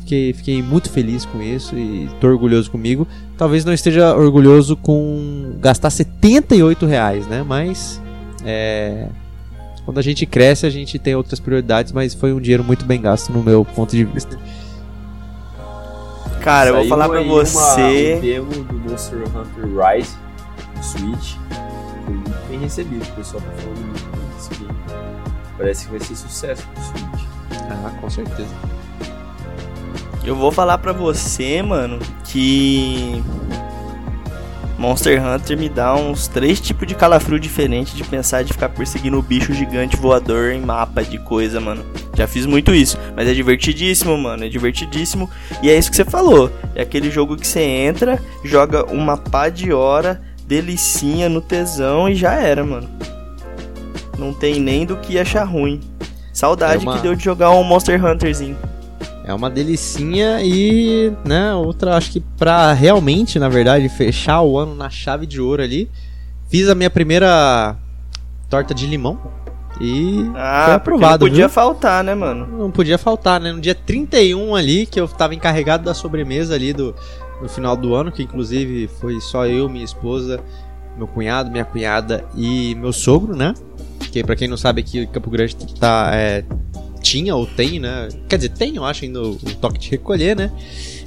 fiquei, 0.05 0.33
fiquei 0.33 0.61
muito 0.61 0.89
feliz 0.89 1.25
com 1.25 1.41
isso 1.41 1.75
e 1.75 2.07
tô 2.21 2.27
orgulhoso 2.27 2.69
comigo. 2.69 3.07
Talvez 3.37 3.65
não 3.65 3.73
esteja 3.73 4.15
orgulhoso 4.15 4.77
com 4.77 5.53
gastar 5.59 5.89
78 5.89 6.85
reais, 6.85 7.25
né? 7.27 7.43
Mas 7.45 7.99
é, 8.45 9.07
quando 9.83 9.97
a 9.97 10.01
gente 10.01 10.25
cresce, 10.25 10.65
a 10.65 10.69
gente 10.69 10.97
tem 10.99 11.15
outras 11.15 11.39
prioridades, 11.39 11.91
mas 11.91 12.13
foi 12.13 12.31
um 12.31 12.39
dinheiro 12.39 12.63
muito 12.63 12.85
bem 12.85 13.01
gasto 13.01 13.33
no 13.33 13.43
meu 13.43 13.65
ponto 13.65 13.91
de 13.95 14.05
vista. 14.05 14.37
Cara, 16.41 16.69
eu 16.69 16.73
vou 16.75 16.81
Saiu 16.83 16.89
falar 16.89 17.09
pra 17.09 17.19
aí 17.19 17.25
uma- 17.27 17.43
você. 17.43 18.15
um 18.17 18.21
demo 18.21 18.51
do 18.51 18.73
Monster 18.91 19.17
Hunter 19.19 19.65
Rise 19.65 20.15
no 20.77 20.83
Switch. 20.83 21.35
Foi 22.05 22.13
muito 22.13 22.47
bem 22.47 22.59
recebido. 22.59 23.01
O 23.03 23.11
pessoal 23.15 23.41
tá 23.41 23.49
falando 23.57 23.79
muito 23.87 24.35
desse 24.35 24.49
game. 24.63 24.79
Parece 25.57 25.85
que 25.85 25.91
vai 25.91 25.99
ser 26.01 26.15
sucesso 26.15 26.63
pro 26.67 26.83
Switch. 26.83 27.25
Ah, 27.67 27.89
com 27.99 28.09
certeza. 28.11 28.49
Eu 30.25 30.35
vou 30.35 30.51
falar 30.51 30.77
pra 30.79 30.91
você, 30.91 31.61
mano, 31.61 31.99
que 32.23 33.23
Monster 34.77 35.23
Hunter 35.23 35.57
me 35.57 35.69
dá 35.69 35.95
uns 35.95 36.27
três 36.27 36.59
tipos 36.59 36.87
de 36.87 36.95
calafrio 36.95 37.39
diferente 37.39 37.95
de 37.95 38.03
pensar 38.03 38.43
de 38.43 38.51
ficar 38.51 38.69
perseguindo 38.69 39.19
o 39.19 39.21
bicho 39.21 39.53
gigante 39.53 39.95
voador 39.95 40.51
em 40.51 40.61
mapa 40.61 41.03
de 41.03 41.19
coisa, 41.19 41.61
mano. 41.61 41.85
Já 42.15 42.27
fiz 42.27 42.45
muito 42.45 42.73
isso, 42.73 42.97
mas 43.15 43.27
é 43.27 43.33
divertidíssimo, 43.33 44.17
mano, 44.17 44.45
é 44.45 44.49
divertidíssimo. 44.49 45.29
E 45.61 45.69
é 45.69 45.77
isso 45.77 45.89
que 45.91 45.95
você 45.95 46.05
falou, 46.05 46.51
é 46.73 46.81
aquele 46.81 47.11
jogo 47.11 47.37
que 47.37 47.47
você 47.47 47.61
entra, 47.61 48.19
joga 48.43 48.83
uma 48.91 49.17
pá 49.17 49.47
de 49.49 49.71
hora, 49.71 50.21
delicinha 50.47 51.29
no 51.29 51.39
tesão 51.41 52.09
e 52.09 52.15
já 52.15 52.33
era, 52.33 52.63
mano. 52.63 52.89
Não 54.17 54.33
tem 54.33 54.59
nem 54.59 54.85
do 54.85 54.97
que 54.97 55.19
achar 55.19 55.43
ruim. 55.43 55.81
Saudade 56.33 56.83
É 56.83 56.89
uma- 56.89 56.95
que 56.97 57.03
deu 57.03 57.15
de 57.15 57.23
jogar 57.23 57.51
um 57.51 57.63
Monster 57.63 58.03
Hunterzinho. 58.03 58.57
É 59.27 59.33
uma 59.33 59.49
delicinha 59.49 60.39
e, 60.43 61.11
né, 61.25 61.53
outra, 61.55 61.97
acho 61.97 62.11
que 62.11 62.19
pra 62.37 62.73
realmente, 62.73 63.39
na 63.39 63.49
verdade, 63.49 63.89
fechar 63.89 64.41
o 64.43 64.57
ano 64.57 64.75
na 64.75 64.89
chave 64.89 65.25
de 65.25 65.41
ouro 65.41 65.63
ali, 65.63 65.89
fiz 66.47 66.69
a 66.69 66.75
minha 66.75 66.89
primeira 66.91 67.75
torta 68.49 68.73
de 68.73 68.85
limão. 68.85 69.19
E 69.81 70.31
Ah, 70.35 70.63
foi 70.67 70.73
aprovado, 70.75 71.25
não 71.25 71.31
podia 71.31 71.47
viu? 71.47 71.53
faltar, 71.53 72.03
né, 72.03 72.13
mano? 72.15 72.47
Não 72.47 72.71
podia 72.71 72.97
faltar, 72.97 73.41
né? 73.41 73.51
No 73.51 73.59
dia 73.59 73.75
31 73.75 74.55
ali, 74.55 74.85
que 74.85 74.99
eu 74.99 75.07
tava 75.07 75.33
encarregado 75.35 75.83
da 75.83 75.93
sobremesa 75.93 76.53
ali 76.53 76.71
do, 76.71 76.95
no 77.41 77.49
final 77.49 77.75
do 77.75 77.93
ano, 77.95 78.11
que 78.11 78.23
inclusive 78.23 78.87
foi 79.01 79.19
só 79.19 79.45
eu, 79.47 79.67
minha 79.67 79.83
esposa, 79.83 80.39
meu 80.95 81.07
cunhado, 81.07 81.51
minha 81.51 81.65
cunhada 81.65 82.23
e 82.37 82.73
meu 82.75 82.93
sogro, 82.93 83.35
né? 83.35 83.53
Que 84.11 84.23
pra 84.23 84.35
quem 84.35 84.47
não 84.47 84.55
sabe 84.55 84.79
aqui, 84.81 85.05
Campo 85.07 85.29
Grande 85.29 85.55
tá, 85.77 86.11
é, 86.13 86.45
tinha 87.05 87.35
ou 87.35 87.45
tem, 87.45 87.79
né? 87.79 88.09
Quer 88.27 88.37
dizer, 88.37 88.49
tem, 88.49 88.75
eu 88.75 88.83
acho, 88.83 89.05
ainda 89.05 89.21
o, 89.21 89.33
o 89.33 89.55
toque 89.61 89.77
de 89.77 89.91
recolher, 89.91 90.35
né? 90.35 90.51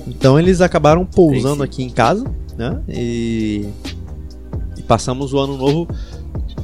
Então 0.06 0.38
eles 0.38 0.60
acabaram 0.60 1.04
pousando 1.04 1.62
aqui 1.64 1.82
em 1.82 1.90
casa, 1.90 2.24
né? 2.56 2.80
E, 2.88 3.66
e 4.76 4.82
passamos 4.82 5.34
o 5.34 5.38
ano 5.38 5.56
novo 5.56 5.88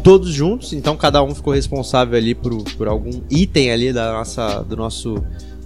todos 0.05 0.31
juntos, 0.31 0.73
então 0.73 0.97
cada 0.97 1.23
um 1.23 1.35
ficou 1.35 1.53
responsável 1.53 2.17
ali 2.17 2.35
por, 2.35 2.63
por 2.77 2.87
algum 2.87 3.23
item 3.31 3.73
ali 3.73 3.93
da 3.93 4.13
nossa, 4.13 4.61
do 4.63 4.77
nosso, 4.77 5.17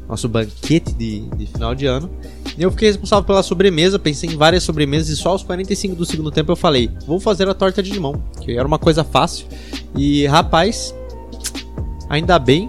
nosso 0.08 0.28
banquete 0.28 0.94
de, 0.94 1.28
de 1.36 1.46
final 1.46 1.74
de 1.74 1.86
ano. 1.86 2.08
E 2.56 2.62
eu 2.62 2.70
fiquei 2.70 2.88
responsável 2.88 3.24
pela 3.24 3.42
sobremesa, 3.42 3.98
pensei 3.98 4.30
em 4.30 4.36
várias 4.36 4.62
sobremesas 4.62 5.08
e 5.08 5.16
só 5.16 5.30
aos 5.30 5.42
45 5.42 5.94
do 5.96 6.06
segundo 6.06 6.30
tempo 6.30 6.52
eu 6.52 6.56
falei, 6.56 6.88
vou 7.04 7.18
fazer 7.18 7.48
a 7.48 7.54
torta 7.54 7.82
de 7.82 7.90
limão, 7.90 8.22
que 8.40 8.56
era 8.56 8.66
uma 8.66 8.78
coisa 8.78 9.02
fácil. 9.02 9.46
E 9.96 10.24
rapaz, 10.26 10.94
ainda 12.08 12.38
bem 12.38 12.68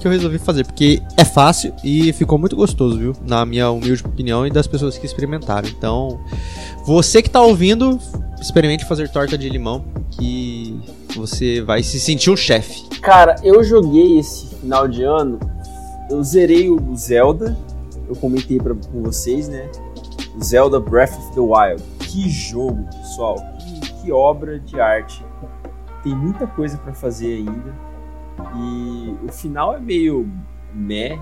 que 0.00 0.06
eu 0.06 0.10
resolvi 0.10 0.38
fazer, 0.38 0.64
porque 0.64 1.02
é 1.16 1.24
fácil 1.24 1.72
e 1.84 2.12
ficou 2.12 2.38
muito 2.38 2.56
gostoso, 2.56 2.98
viu? 2.98 3.12
Na 3.22 3.44
minha 3.44 3.70
humilde 3.70 4.02
opinião 4.04 4.46
e 4.46 4.50
das 4.50 4.66
pessoas 4.66 4.96
que 4.96 5.06
experimentaram. 5.06 5.68
Então, 5.68 6.18
você 6.84 7.22
que 7.22 7.30
tá 7.30 7.40
ouvindo, 7.40 7.98
experimente 8.40 8.84
fazer 8.84 9.08
torta 9.08 9.36
de 9.36 9.48
limão, 9.48 9.84
que 10.10 10.80
você 11.14 11.60
vai 11.60 11.82
se 11.82 12.00
sentir 12.00 12.30
um 12.30 12.36
chefe. 12.36 12.88
Cara, 13.00 13.36
eu 13.42 13.62
joguei 13.62 14.18
esse 14.18 14.46
final 14.56 14.88
de 14.88 15.02
ano, 15.02 15.38
eu 16.10 16.22
zerei 16.22 16.68
o 16.68 16.96
Zelda, 16.96 17.56
eu 18.08 18.16
comentei 18.16 18.58
pra, 18.58 18.74
com 18.74 19.02
vocês, 19.02 19.48
né? 19.48 19.70
O 20.36 20.42
Zelda 20.42 20.80
Breath 20.80 21.16
of 21.16 21.34
the 21.34 21.40
Wild. 21.40 21.82
Que 22.00 22.28
jogo, 22.28 22.84
pessoal, 22.96 23.36
que, 23.58 23.92
que 23.94 24.12
obra 24.12 24.58
de 24.58 24.80
arte. 24.80 25.24
Tem 26.02 26.14
muita 26.14 26.46
coisa 26.46 26.76
pra 26.78 26.92
fazer 26.94 27.36
ainda. 27.36 27.89
E 28.56 29.16
o 29.26 29.32
final 29.32 29.74
é 29.74 29.80
meio 29.80 30.28
meh, 30.72 31.18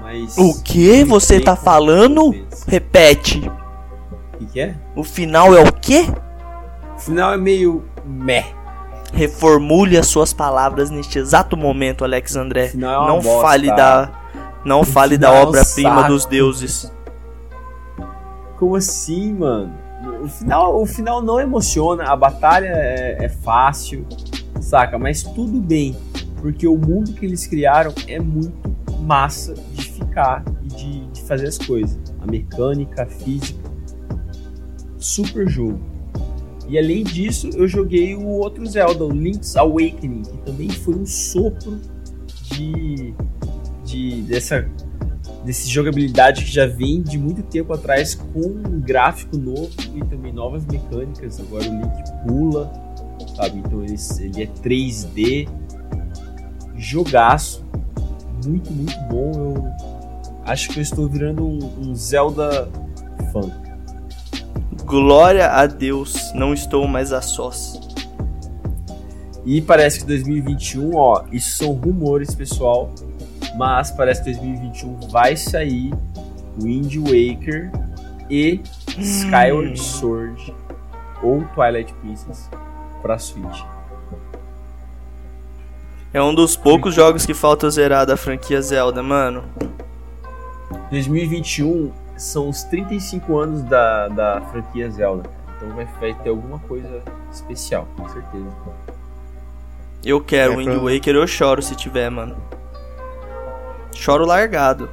mas. 0.00 0.36
O 0.38 0.62
que 0.62 1.04
você 1.04 1.40
tá 1.40 1.56
falando? 1.56 2.34
Repete. 2.66 3.50
O 4.34 4.38
que, 4.38 4.46
que 4.46 4.60
é? 4.60 4.74
O 4.94 5.02
final 5.04 5.54
é 5.54 5.60
o 5.60 5.72
quê? 5.72 6.06
O 6.96 6.98
final 6.98 7.32
é 7.32 7.36
meio 7.36 7.84
meh. 8.04 8.46
Reformule 9.12 9.96
as 9.96 10.06
suas 10.06 10.32
palavras 10.32 10.90
neste 10.90 11.18
exato 11.18 11.56
momento, 11.56 12.04
Alex 12.04 12.36
André. 12.36 12.72
É 12.74 12.76
Não 12.76 13.20
bosta. 13.20 13.42
fale 13.42 13.68
da 13.74 14.12
não 14.64 14.84
fale 14.84 15.16
da 15.16 15.34
é 15.34 15.42
obra-prima 15.42 16.04
dos 16.04 16.26
deuses. 16.26 16.92
Como 18.58 18.76
assim, 18.76 19.32
mano? 19.32 19.72
O 20.22 20.28
final, 20.28 20.80
o 20.82 20.86
final 20.86 21.22
não 21.22 21.40
emociona, 21.40 22.04
a 22.04 22.16
batalha 22.16 22.66
é, 22.68 23.24
é 23.24 23.28
fácil, 23.28 24.06
saca? 24.60 24.98
Mas 24.98 25.22
tudo 25.22 25.60
bem, 25.60 25.96
porque 26.40 26.66
o 26.66 26.76
mundo 26.76 27.12
que 27.12 27.26
eles 27.26 27.46
criaram 27.46 27.92
é 28.06 28.18
muito 28.18 28.76
massa 29.00 29.54
de 29.74 29.90
ficar 29.90 30.44
e 30.62 30.68
de, 30.68 31.06
de 31.08 31.22
fazer 31.22 31.48
as 31.48 31.58
coisas. 31.58 31.98
A 32.20 32.26
mecânica, 32.26 33.02
a 33.02 33.06
física, 33.06 33.70
super 34.98 35.48
jogo. 35.48 35.80
E 36.68 36.78
além 36.78 37.02
disso, 37.02 37.48
eu 37.54 37.66
joguei 37.66 38.14
o 38.14 38.26
outro 38.26 38.66
Zelda, 38.66 39.04
o 39.04 39.10
Link's 39.10 39.56
Awakening, 39.56 40.22
que 40.22 40.38
também 40.38 40.68
foi 40.68 40.94
um 40.94 41.06
sopro 41.06 41.80
de, 42.50 43.14
de 43.84 44.22
dessa 44.22 44.68
desse 45.44 45.68
jogabilidade 45.68 46.44
que 46.44 46.50
já 46.50 46.66
vem 46.66 47.00
de 47.00 47.16
muito 47.16 47.42
tempo 47.42 47.72
atrás 47.72 48.14
com 48.14 48.40
um 48.40 48.80
gráfico 48.80 49.36
novo 49.38 49.70
e 49.94 50.04
também 50.04 50.32
novas 50.32 50.66
mecânicas. 50.66 51.40
Agora 51.40 51.64
o 51.64 51.72
Link 51.72 52.26
pula, 52.26 52.72
sabe? 53.34 53.58
Então 53.58 53.82
ele, 53.82 53.96
ele 54.20 54.42
é 54.42 54.46
3D, 54.46 55.48
jogaço, 56.78 57.64
muito, 58.44 58.72
muito 58.72 58.98
bom. 59.10 59.32
Eu 59.34 59.72
acho 60.44 60.70
que 60.70 60.78
eu 60.78 60.82
estou 60.82 61.08
virando 61.08 61.46
um, 61.46 61.58
um 61.80 61.94
Zelda 61.94 62.68
fã. 63.32 63.50
Glória 64.84 65.50
a 65.50 65.66
Deus, 65.66 66.32
não 66.34 66.54
estou 66.54 66.86
mais 66.88 67.12
a 67.12 67.20
sós. 67.20 67.78
E 69.44 69.60
parece 69.60 70.00
que 70.00 70.06
2021, 70.06 70.94
ó, 70.94 71.24
isso 71.32 71.58
são 71.58 71.72
rumores, 71.72 72.34
pessoal, 72.34 72.90
mas 73.56 73.90
parece 73.90 74.22
que 74.22 74.32
2021 74.32 75.08
vai 75.10 75.36
sair 75.36 75.92
Wind 76.60 76.96
Waker 76.96 77.70
e 78.30 78.60
Skyward 78.98 79.78
Sword 79.78 80.54
ou 81.22 81.44
Twilight 81.54 81.92
Princess 81.94 82.48
pra 83.00 83.18
Switch. 83.18 83.77
É 86.12 86.22
um 86.22 86.34
dos 86.34 86.56
poucos 86.56 86.94
jogos 86.94 87.26
que 87.26 87.34
falta 87.34 87.68
zerar 87.70 88.06
da 88.06 88.16
franquia 88.16 88.60
Zelda, 88.62 89.02
mano. 89.02 89.44
2021 90.90 91.92
são 92.16 92.48
os 92.48 92.62
35 92.64 93.38
anos 93.38 93.62
da, 93.62 94.08
da 94.08 94.40
franquia 94.50 94.90
Zelda. 94.90 95.28
Então 95.56 95.68
vai, 95.74 95.86
vai 96.00 96.14
ter 96.14 96.30
alguma 96.30 96.58
coisa 96.60 97.02
especial, 97.32 97.86
com 97.96 98.08
certeza. 98.08 98.46
Eu 100.04 100.20
quero 100.20 100.54
É, 100.54 100.56
Wind 100.56 100.70
pra- 100.80 100.92
Waker, 100.94 101.14
eu 101.14 101.26
choro 101.26 101.60
se 101.60 101.74
tiver, 101.74 102.08
mano. 102.10 102.36
Choro 103.92 104.24
largado. 104.24 104.88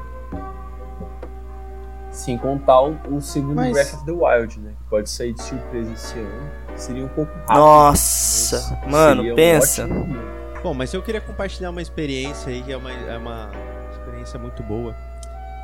Sem 2.11 2.37
contar 2.37 2.81
o, 2.81 2.95
o 3.11 3.21
segundo 3.21 3.55
Mas- 3.55 3.71
Breath 3.73 3.93
of 3.93 4.05
the 4.05 4.11
Wild, 4.11 4.59
né? 4.59 4.71
Que 4.71 4.89
pode 4.89 5.09
sair 5.09 5.33
de 5.33 5.41
surpresa 5.43 5.91
esse 5.93 6.17
ano. 6.17 6.49
Seria 6.75 7.05
um 7.05 7.09
pouco 7.09 7.31
rápido. 7.39 7.55
Nossa, 7.57 8.79
mano, 8.89 9.31
um 9.31 9.35
pensa. 9.35 9.83
ótimo- 9.85 10.34
Bom, 10.65 10.73
mas 10.73 10.91
eu 10.95 11.01
queria 11.03 11.21
compartilhar 11.21 11.69
uma 11.69 11.79
experiência 11.79 12.51
aí, 12.51 12.63
que 12.63 12.71
é 12.71 12.77
uma, 12.77 12.91
é 12.91 13.15
uma 13.19 13.51
experiência 13.91 14.39
muito 14.39 14.63
boa. 14.63 14.95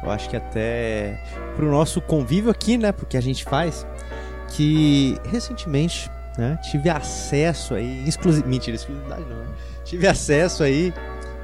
Eu 0.03 0.11
acho 0.11 0.29
que 0.29 0.37
até 0.37 1.19
pro 1.55 1.71
nosso 1.71 1.99
convívio 1.99 2.51
aqui, 2.51 2.77
né, 2.77 2.91
porque 2.91 3.17
a 3.17 3.21
gente 3.21 3.43
faz, 3.43 3.83
que 4.49 5.17
recentemente, 5.23 6.07
né, 6.37 6.55
tive 6.69 6.87
acesso 6.87 7.73
aí, 7.73 8.07
exclusivo, 8.07 8.47
mentira, 8.47 8.75
exclusividade 8.75 9.23
não, 9.23 9.37
né? 9.37 9.47
tive 9.83 10.05
acesso 10.05 10.61
aí 10.61 10.93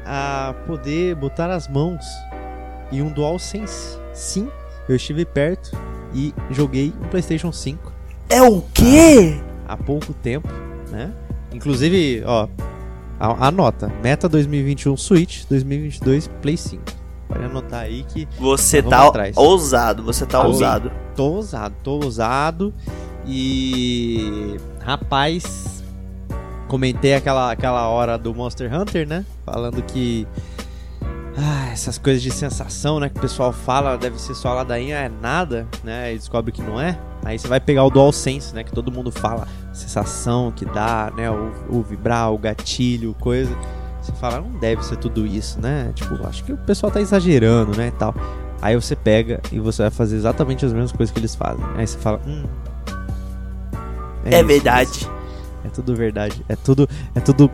a 0.05 0.53
poder 0.67 1.15
botar 1.15 1.49
as 1.49 1.67
mãos 1.67 2.05
em 2.91 3.01
um 3.01 3.11
DualSense. 3.11 3.97
Sim, 4.13 4.51
eu 4.87 4.95
estive 4.95 5.25
perto 5.25 5.75
e 6.13 6.31
joguei 6.51 6.93
um 7.01 7.07
PlayStation 7.07 7.51
5 7.51 7.91
É 8.29 8.39
o 8.39 8.61
quê? 8.71 9.41
há 9.67 9.75
pouco 9.75 10.13
tempo, 10.13 10.47
né? 10.91 11.11
Inclusive, 11.51 12.21
ó, 12.23 12.47
a- 13.19 13.47
anota, 13.47 13.91
meta 14.03 14.27
2021 14.29 14.95
Switch, 14.97 15.43
2022 15.49 16.27
Play 16.41 16.57
5. 16.57 16.83
Pode 17.27 17.43
anotar 17.43 17.81
aí 17.81 18.03
que 18.03 18.27
Você 18.39 18.81
tá 18.81 19.07
atrás. 19.07 19.35
ousado, 19.35 20.01
você 20.03 20.25
tá 20.25 20.41
ousado. 20.41 20.91
tô 21.15 21.23
ousado, 21.33 21.75
tô 21.83 21.91
ousado 22.03 22.73
e 23.25 24.55
rapaz, 24.79 25.83
comentei 26.67 27.15
aquela 27.15 27.51
aquela 27.51 27.87
hora 27.89 28.17
do 28.17 28.33
Monster 28.33 28.73
Hunter, 28.73 29.07
né? 29.07 29.25
Falando 29.45 29.81
que 29.83 30.25
ah, 31.37 31.69
essas 31.71 31.97
coisas 31.97 32.21
de 32.23 32.31
sensação, 32.31 32.99
né, 32.99 33.09
que 33.09 33.17
o 33.17 33.21
pessoal 33.21 33.53
fala, 33.53 33.95
deve 33.97 34.19
ser 34.19 34.33
só 34.33 34.53
ladainha, 34.53 34.95
é 34.97 35.09
nada, 35.21 35.67
né? 35.83 36.13
E 36.13 36.17
descobre 36.17 36.51
que 36.51 36.61
não 36.63 36.79
é. 36.81 36.97
Aí 37.23 37.37
você 37.37 37.47
vai 37.47 37.59
pegar 37.59 37.83
o 37.83 37.89
DualSense, 37.91 38.55
né, 38.55 38.63
que 38.63 38.71
todo 38.71 38.91
mundo 38.91 39.11
fala, 39.11 39.47
sensação 39.77 40.51
que 40.51 40.65
dá, 40.65 41.11
né, 41.15 41.29
o, 41.29 41.51
o 41.69 41.81
vibrar, 41.81 42.31
o 42.31 42.37
gatilho, 42.37 43.13
coisa. 43.19 43.55
Você 44.01 44.11
fala, 44.13 44.39
não 44.39 44.51
deve 44.59 44.83
ser 44.85 44.97
tudo 44.97 45.25
isso, 45.25 45.59
né? 45.59 45.91
Tipo, 45.93 46.25
acho 46.27 46.43
que 46.43 46.53
o 46.53 46.57
pessoal 46.57 46.91
tá 46.91 47.01
exagerando, 47.01 47.75
né, 47.77 47.87
e 47.87 47.91
tal. 47.91 48.13
Aí 48.61 48.75
você 48.75 48.95
pega 48.95 49.39
e 49.51 49.59
você 49.59 49.83
vai 49.83 49.91
fazer 49.91 50.15
exatamente 50.15 50.65
as 50.65 50.73
mesmas 50.73 50.91
coisas 50.91 51.13
que 51.13 51.19
eles 51.19 51.35
fazem. 51.35 51.63
Aí 51.75 51.85
você 51.85 51.97
fala, 51.97 52.19
hum. 52.25 52.43
É, 54.25 54.39
isso, 54.39 54.47
verdade. 54.47 54.89
isso. 54.89 55.11
É 55.63 55.69
tudo 55.69 55.95
verdade. 55.95 56.45
É 56.49 56.55
tudo, 56.55 56.89
é 57.13 57.19
tudo 57.19 57.51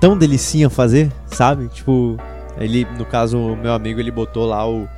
tão 0.00 0.16
delicinha 0.16 0.70
fazer, 0.70 1.12
sabe? 1.26 1.68
Tipo, 1.68 2.16
ele, 2.58 2.86
no 2.96 3.04
caso, 3.04 3.38
o 3.38 3.56
meu 3.56 3.72
amigo, 3.72 4.00
ele 4.00 4.10
botou 4.10 4.46
lá 4.46 4.66
o, 4.68 4.88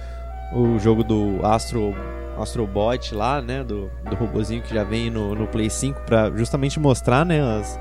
o 0.52 0.78
jogo 0.78 1.02
do 1.02 1.40
Astro 1.42 1.94
Astrobot 2.42 3.14
lá, 3.14 3.40
né, 3.42 3.64
do, 3.64 3.90
do 4.08 4.16
robozinho 4.16 4.62
que 4.62 4.74
já 4.74 4.84
vem 4.84 5.10
no, 5.10 5.34
no 5.34 5.46
Play 5.46 5.70
5 5.70 6.00
pra 6.02 6.30
justamente 6.30 6.78
mostrar, 6.78 7.24
né, 7.24 7.40
as, 7.40 7.78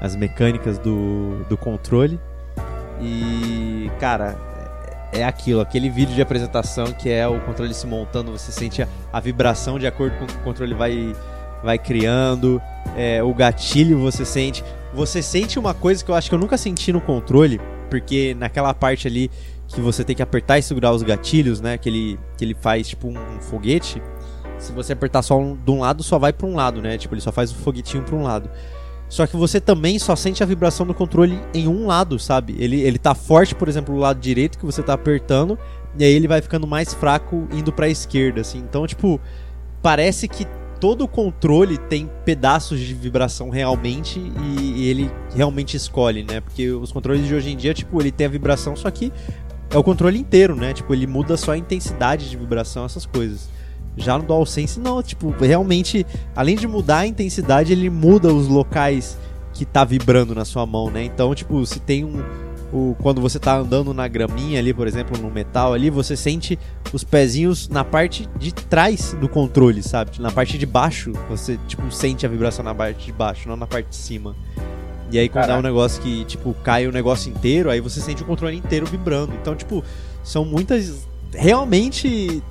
as 0.00 0.16
mecânicas 0.16 0.78
do, 0.78 1.44
do 1.48 1.56
controle. 1.56 2.18
E, 3.00 3.90
cara, 3.98 4.36
é 4.60 4.74
é 5.14 5.22
aquilo, 5.22 5.60
aquele 5.60 5.88
vídeo 5.88 6.14
de 6.14 6.20
apresentação 6.20 6.86
que 6.86 7.08
é 7.08 7.26
o 7.26 7.40
controle 7.40 7.72
se 7.72 7.86
montando, 7.86 8.32
você 8.32 8.50
sente 8.50 8.82
a, 8.82 8.88
a 9.12 9.20
vibração 9.20 9.78
de 9.78 9.86
acordo 9.86 10.16
com 10.18 10.24
o 10.24 10.38
controle 10.42 10.74
vai, 10.74 11.14
vai 11.62 11.78
criando, 11.78 12.60
é, 12.96 13.22
o 13.22 13.32
gatilho 13.32 13.98
você 13.98 14.24
sente. 14.24 14.64
você 14.92 15.22
sente 15.22 15.58
uma 15.58 15.72
coisa 15.72 16.04
que 16.04 16.10
eu 16.10 16.14
acho 16.14 16.28
que 16.28 16.34
eu 16.34 16.38
nunca 16.38 16.58
senti 16.58 16.92
no 16.92 17.00
controle, 17.00 17.60
porque 17.88 18.34
naquela 18.36 18.74
parte 18.74 19.06
ali 19.06 19.30
que 19.68 19.80
você 19.80 20.04
tem 20.04 20.14
que 20.14 20.22
apertar 20.22 20.58
e 20.58 20.62
segurar 20.62 20.92
os 20.92 21.02
gatilhos, 21.02 21.60
né? 21.60 21.78
Que 21.78 21.88
ele, 21.88 22.20
que 22.36 22.44
ele 22.44 22.54
faz 22.54 22.88
tipo 22.88 23.08
um 23.08 23.40
foguete. 23.40 24.02
Se 24.58 24.72
você 24.72 24.92
apertar 24.92 25.22
só 25.22 25.38
um, 25.38 25.56
de 25.56 25.70
um 25.70 25.80
lado, 25.80 26.02
só 26.02 26.18
vai 26.18 26.32
para 26.32 26.46
um 26.46 26.54
lado, 26.54 26.80
né? 26.80 26.96
Tipo, 26.96 27.14
ele 27.14 27.20
só 27.20 27.32
faz 27.32 27.50
o 27.50 27.54
foguetinho 27.54 28.02
para 28.02 28.14
um 28.14 28.22
lado. 28.22 28.50
Só 29.08 29.26
que 29.26 29.36
você 29.36 29.60
também 29.60 29.98
só 29.98 30.16
sente 30.16 30.42
a 30.42 30.46
vibração 30.46 30.86
do 30.86 30.94
controle 30.94 31.38
em 31.52 31.68
um 31.68 31.86
lado, 31.86 32.18
sabe? 32.18 32.56
Ele, 32.58 32.80
ele 32.80 32.98
tá 32.98 33.14
forte, 33.14 33.54
por 33.54 33.68
exemplo, 33.68 33.94
do 33.94 34.00
lado 34.00 34.18
direito 34.18 34.58
que 34.58 34.64
você 34.64 34.82
tá 34.82 34.94
apertando, 34.94 35.58
e 35.98 36.04
aí 36.04 36.12
ele 36.12 36.26
vai 36.26 36.40
ficando 36.40 36.66
mais 36.66 36.94
fraco 36.94 37.46
indo 37.52 37.72
pra 37.72 37.88
esquerda, 37.88 38.40
assim. 38.40 38.58
Então, 38.58 38.86
tipo, 38.86 39.20
parece 39.82 40.26
que 40.26 40.46
todo 40.80 41.02
o 41.02 41.08
controle 41.08 41.78
tem 41.78 42.10
pedaços 42.24 42.80
de 42.80 42.92
vibração 42.92 43.48
realmente 43.48 44.18
e, 44.18 44.82
e, 44.82 44.88
ele 44.88 45.10
realmente 45.34 45.76
escolhe, 45.76 46.22
né? 46.22 46.40
Porque 46.40 46.70
os 46.70 46.92
controles 46.92 47.26
de 47.26 47.34
hoje 47.34 47.50
em 47.50 47.56
dia, 47.56 47.72
tipo, 47.72 48.00
ele 48.00 48.10
tem 48.10 48.26
a 48.26 48.30
vibração, 48.30 48.74
só 48.74 48.90
que 48.90 49.12
é 49.74 49.78
o 49.78 49.82
controle 49.82 50.18
inteiro, 50.18 50.54
né? 50.54 50.72
Tipo, 50.72 50.94
ele 50.94 51.06
muda 51.06 51.36
só 51.36 51.52
a 51.52 51.58
intensidade 51.58 52.30
de 52.30 52.36
vibração, 52.36 52.84
essas 52.84 53.04
coisas. 53.04 53.48
Já 53.96 54.16
no 54.16 54.24
DualSense 54.24 54.78
não, 54.78 55.02
tipo, 55.02 55.30
realmente, 55.30 56.06
além 56.34 56.56
de 56.56 56.66
mudar 56.66 56.98
a 56.98 57.06
intensidade, 57.06 57.72
ele 57.72 57.90
muda 57.90 58.32
os 58.32 58.46
locais 58.46 59.18
que 59.52 59.64
tá 59.64 59.84
vibrando 59.84 60.34
na 60.34 60.44
sua 60.44 60.64
mão, 60.64 60.90
né? 60.90 61.04
Então, 61.04 61.34
tipo, 61.34 61.64
se 61.66 61.80
tem 61.80 62.04
um 62.04 62.22
o, 62.72 62.96
quando 63.00 63.20
você 63.20 63.38
tá 63.38 63.56
andando 63.56 63.94
na 63.94 64.08
graminha 64.08 64.58
ali, 64.58 64.74
por 64.74 64.88
exemplo, 64.88 65.16
no 65.16 65.30
metal 65.30 65.72
ali, 65.72 65.90
você 65.90 66.16
sente 66.16 66.58
os 66.92 67.04
pezinhos 67.04 67.68
na 67.68 67.84
parte 67.84 68.28
de 68.36 68.52
trás 68.52 69.16
do 69.20 69.28
controle, 69.28 69.80
sabe? 69.80 70.20
Na 70.20 70.32
parte 70.32 70.58
de 70.58 70.66
baixo, 70.66 71.12
você, 71.28 71.56
tipo, 71.68 71.88
sente 71.92 72.26
a 72.26 72.28
vibração 72.28 72.64
na 72.64 72.74
parte 72.74 73.06
de 73.06 73.12
baixo, 73.12 73.48
não 73.48 73.56
na 73.56 73.66
parte 73.66 73.90
de 73.90 73.96
cima. 73.96 74.34
E 75.10 75.18
aí 75.18 75.28
quando 75.28 75.46
Caraca. 75.46 75.52
dá 75.52 75.58
um 75.58 75.62
negócio 75.62 76.02
que, 76.02 76.24
tipo, 76.24 76.54
cai 76.62 76.86
o 76.86 76.92
negócio 76.92 77.30
inteiro, 77.30 77.70
aí 77.70 77.80
você 77.80 78.00
sente 78.00 78.22
o 78.22 78.26
controle 78.26 78.56
inteiro 78.56 78.86
vibrando. 78.86 79.32
Então, 79.40 79.54
tipo, 79.54 79.84
são 80.22 80.44
muitas... 80.44 81.06
Realmente 81.32 82.42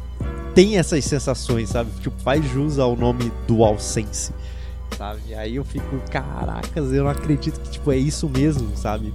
tem 0.53 0.77
essas 0.77 1.03
sensações, 1.05 1.69
sabe? 1.69 1.89
Tipo, 2.01 2.15
faz 2.21 2.45
jus 2.45 2.79
ao 2.79 2.95
nome 2.95 3.31
DualSense, 3.47 4.31
sabe? 4.97 5.19
E 5.29 5.35
aí 5.35 5.55
eu 5.55 5.65
fico, 5.65 5.97
caracas, 6.11 6.91
eu 6.93 7.03
não 7.03 7.09
acredito 7.09 7.59
que, 7.59 7.71
tipo, 7.71 7.91
é 7.91 7.97
isso 7.97 8.29
mesmo, 8.29 8.75
sabe? 8.75 9.13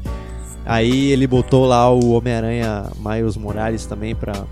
Aí 0.66 1.10
ele 1.12 1.26
botou 1.26 1.64
lá 1.64 1.90
o 1.90 2.10
Homem-Aranha 2.10 2.90
Miles 2.96 3.36
Morales 3.36 3.86
também 3.86 4.14
pra, 4.14 4.44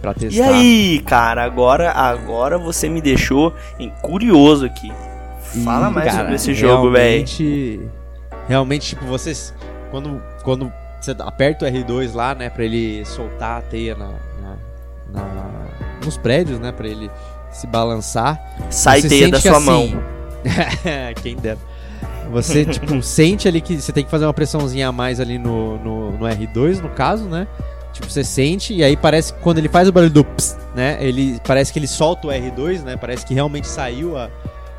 pra 0.00 0.14
testar. 0.14 0.36
E 0.36 0.42
aí, 0.42 0.98
cara, 1.00 1.44
agora, 1.44 1.92
agora 1.92 2.58
você 2.58 2.88
me 2.88 3.00
deixou 3.00 3.52
em 3.78 3.90
curioso 4.02 4.64
aqui. 4.66 4.90
Fala 5.64 5.90
mais 5.90 6.06
cara, 6.06 6.18
sobre 6.20 6.34
esse 6.36 6.54
jogo, 6.54 6.90
velho. 6.90 7.90
Realmente, 8.48 8.90
tipo, 8.90 9.04
vocês. 9.06 9.54
Quando, 9.90 10.22
quando 10.42 10.72
você 11.00 11.14
aperta 11.18 11.66
o 11.66 11.68
R2 11.68 12.14
lá, 12.14 12.34
né, 12.34 12.48
pra 12.48 12.64
ele 12.64 13.04
soltar 13.04 13.58
a 13.58 13.62
teia 13.62 13.94
na, 13.94 14.08
na, 15.12 15.22
na 15.22 15.52
nos 16.04 16.16
prédios, 16.16 16.58
né, 16.58 16.72
pra 16.72 16.88
ele 16.88 17.10
se 17.50 17.66
balançar. 17.66 18.40
Sai 18.70 19.02
teia 19.02 19.28
da 19.28 19.40
sua 19.40 19.58
assim, 19.58 19.66
mão. 19.66 20.02
Quem 21.22 21.36
dera. 21.36 21.58
Você, 22.30 22.64
tipo, 22.64 23.00
sente 23.02 23.46
ali 23.46 23.60
que 23.60 23.80
você 23.80 23.92
tem 23.92 24.04
que 24.04 24.10
fazer 24.10 24.24
uma 24.24 24.34
pressãozinha 24.34 24.88
a 24.88 24.92
mais 24.92 25.20
ali 25.20 25.38
no, 25.38 25.78
no, 25.78 26.12
no, 26.12 26.26
R2, 26.26 26.80
no 26.80 26.88
caso, 26.88 27.24
né? 27.24 27.46
Tipo, 27.92 28.08
você 28.08 28.24
sente 28.24 28.72
e 28.72 28.82
aí 28.82 28.96
parece 28.96 29.34
que 29.34 29.40
quando 29.40 29.58
ele 29.58 29.68
faz 29.68 29.86
o 29.86 29.92
barulho 29.92 30.12
do 30.12 30.24
ps, 30.24 30.56
né? 30.74 30.96
Ele 31.00 31.38
parece 31.46 31.72
que 31.72 31.78
ele 31.78 31.86
solta 31.86 32.28
o 32.28 32.30
R2, 32.30 32.82
né? 32.82 32.96
Parece 32.96 33.26
que 33.26 33.34
realmente 33.34 33.68
saiu 33.68 34.16
a, 34.16 34.30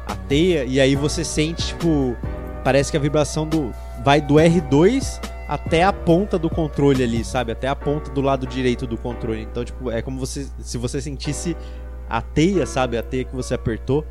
a 0.06 0.16
teia 0.16 0.66
e 0.66 0.80
aí 0.80 0.95
você 0.95 1.24
sente, 1.24 1.68
tipo, 1.68 2.16
parece 2.64 2.91
que 2.91 2.97
a 2.97 2.99
vibração 2.99 3.47
do 3.47 3.72
vai 4.04 4.20
do 4.22 4.36
R2 4.36 5.20
até 5.47 5.84
a 5.84 5.93
ponta 5.93 6.38
do 6.39 6.49
controle 6.49 7.04
ali, 7.04 7.24
sabe? 7.24 7.51
Até 7.51 7.68
a 7.68 7.76
ponta 7.76 8.12
do 8.12 8.22
lado 8.22 8.47
direito 8.47 8.88
do 8.88 8.97
controle. 8.97 9.41
Então, 9.41 9.64
tipo, 9.64 9.91
é 9.91 10.01
como 10.01 10.20
você 10.20 10.47
se 10.60 10.78
você 10.78 11.01
sentisse 11.01 11.56
a 12.10 12.22
teia, 12.22 12.66
sabe? 12.66 12.97
A 12.97 13.04
teia 13.04 13.24
que 13.24 13.36
você 13.36 13.54
apertou 13.54 14.06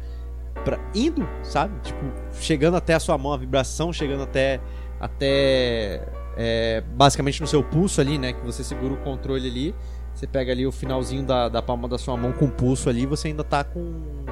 indo, 0.95 1.29
sabe? 1.43 1.75
Tipo, 1.83 2.01
chegando 2.35 2.77
até 2.77 2.95
a 2.95 3.01
sua 3.01 3.19
mão, 3.19 3.33
a 3.33 3.37
vibração 3.37 3.93
chegando 3.93 4.23
até 4.23 4.61
até 5.01 6.07
é, 6.37 6.83
basicamente 6.95 7.41
no 7.41 7.47
seu 7.47 7.63
pulso 7.63 8.01
ali, 8.01 8.19
né? 8.19 8.33
Que 8.33 8.45
você 8.45 8.63
segura 8.63 8.95
o 8.95 8.97
controle 8.99 9.49
ali, 9.49 9.75
você 10.15 10.27
pega 10.27 10.53
ali 10.53 10.67
o 10.67 10.73
finalzinho 10.73 11.25
da, 11.25 11.49
da 11.49 11.61
palma 11.61 11.89
da 11.89 11.99
sua 11.99 12.17
mão 12.17 12.33
com 12.33 12.45
o 12.45 12.51
pulso 12.51 12.89
ali, 12.89 13.05
você 13.07 13.29
ainda 13.29 13.43
tá 13.43 13.65
com 13.65 14.25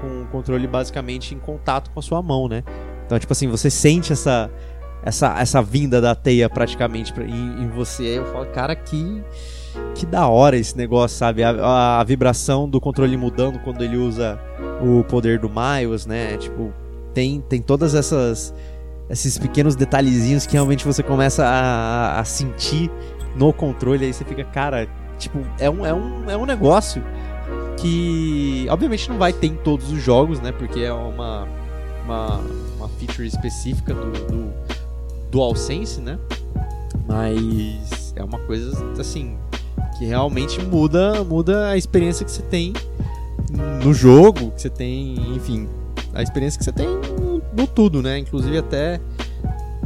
com 0.00 0.22
o 0.22 0.26
controle 0.26 0.66
basicamente 0.66 1.34
em 1.34 1.38
contato 1.38 1.90
com 1.90 2.00
a 2.00 2.02
sua 2.02 2.22
mão, 2.22 2.48
né? 2.48 2.62
Então, 3.06 3.18
tipo 3.18 3.32
assim, 3.32 3.48
você 3.48 3.70
sente 3.70 4.12
essa 4.12 4.50
essa, 5.02 5.38
essa 5.38 5.62
vinda 5.62 6.00
da 6.00 6.14
teia 6.14 6.48
praticamente 6.50 7.12
em, 7.20 7.62
em 7.62 7.68
você. 7.68 8.02
Aí 8.02 8.16
eu 8.16 8.26
falo, 8.26 8.46
cara, 8.46 8.74
que 8.74 9.22
que 9.94 10.04
da 10.04 10.26
hora 10.26 10.56
esse 10.56 10.76
negócio, 10.76 11.16
sabe? 11.16 11.42
A, 11.42 11.50
a, 11.50 12.00
a, 12.00 12.04
vibração 12.04 12.68
do 12.68 12.80
controle 12.80 13.16
mudando 13.16 13.58
quando 13.60 13.82
ele 13.82 13.96
usa 13.96 14.38
o 14.82 15.04
poder 15.04 15.38
do 15.38 15.48
Miles, 15.48 16.06
né? 16.06 16.36
Tipo, 16.36 16.72
tem, 17.14 17.40
tem 17.40 17.60
todas 17.60 17.94
essas 17.94 18.54
esses 19.08 19.38
pequenos 19.38 19.74
detalhezinhos 19.74 20.46
que 20.46 20.52
realmente 20.52 20.84
você 20.84 21.02
começa 21.02 21.44
a, 21.44 22.20
a 22.20 22.24
sentir 22.24 22.90
no 23.34 23.52
controle, 23.52 24.04
aí 24.04 24.12
você 24.12 24.24
fica, 24.24 24.44
cara, 24.44 24.86
tipo, 25.18 25.38
é 25.58 25.70
um, 25.70 25.86
é 25.86 25.94
um, 25.94 26.30
é 26.30 26.36
um 26.36 26.44
negócio 26.44 27.02
que 27.80 28.66
obviamente 28.70 29.08
não 29.08 29.18
vai 29.18 29.32
ter 29.32 29.48
em 29.48 29.56
todos 29.56 29.90
os 29.90 30.02
jogos, 30.02 30.40
né? 30.40 30.52
Porque 30.52 30.80
é 30.80 30.92
uma, 30.92 31.48
uma, 32.04 32.40
uma 32.76 32.88
feature 32.88 33.26
específica 33.26 33.94
do, 33.94 34.10
do 34.26 34.52
DualSense, 35.30 36.00
né? 36.00 36.18
Mas 37.06 38.12
é 38.16 38.22
uma 38.22 38.38
coisa 38.40 38.76
assim 38.98 39.36
que 39.96 40.04
realmente 40.04 40.60
muda, 40.62 41.24
muda 41.24 41.70
a 41.70 41.76
experiência 41.76 42.24
que 42.24 42.30
você 42.30 42.42
tem 42.42 42.72
no 43.82 43.92
jogo, 43.92 44.50
que 44.52 44.62
você 44.62 44.70
tem, 44.70 45.14
enfim, 45.34 45.68
a 46.14 46.22
experiência 46.22 46.58
que 46.58 46.64
você 46.64 46.72
tem 46.72 46.88
no 47.56 47.66
tudo, 47.66 48.02
né? 48.02 48.18
Inclusive 48.18 48.58
até 48.58 49.00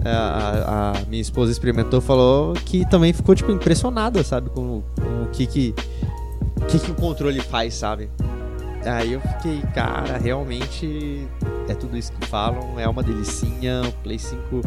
a, 0.04 0.92
a 0.92 1.04
minha 1.08 1.22
esposa 1.22 1.52
experimentou 1.52 2.00
falou 2.00 2.54
que 2.54 2.88
também 2.88 3.12
ficou 3.12 3.34
tipo 3.34 3.52
impressionada, 3.52 4.22
sabe, 4.24 4.50
com, 4.50 4.82
com 4.96 5.22
o 5.24 5.28
que 5.32 5.46
que, 5.46 5.74
que 6.68 6.78
que 6.78 6.90
o 6.90 6.94
controle 6.94 7.40
faz, 7.40 7.74
sabe? 7.74 8.10
Aí 8.84 9.12
eu 9.12 9.20
fiquei, 9.20 9.62
cara, 9.72 10.18
realmente 10.18 11.28
é 11.68 11.74
tudo 11.74 11.96
isso 11.96 12.12
que 12.12 12.26
falam, 12.26 12.78
é 12.78 12.88
uma 12.88 13.02
delicinha. 13.02 13.82
O 13.82 13.92
Play 14.02 14.18
5 14.18 14.60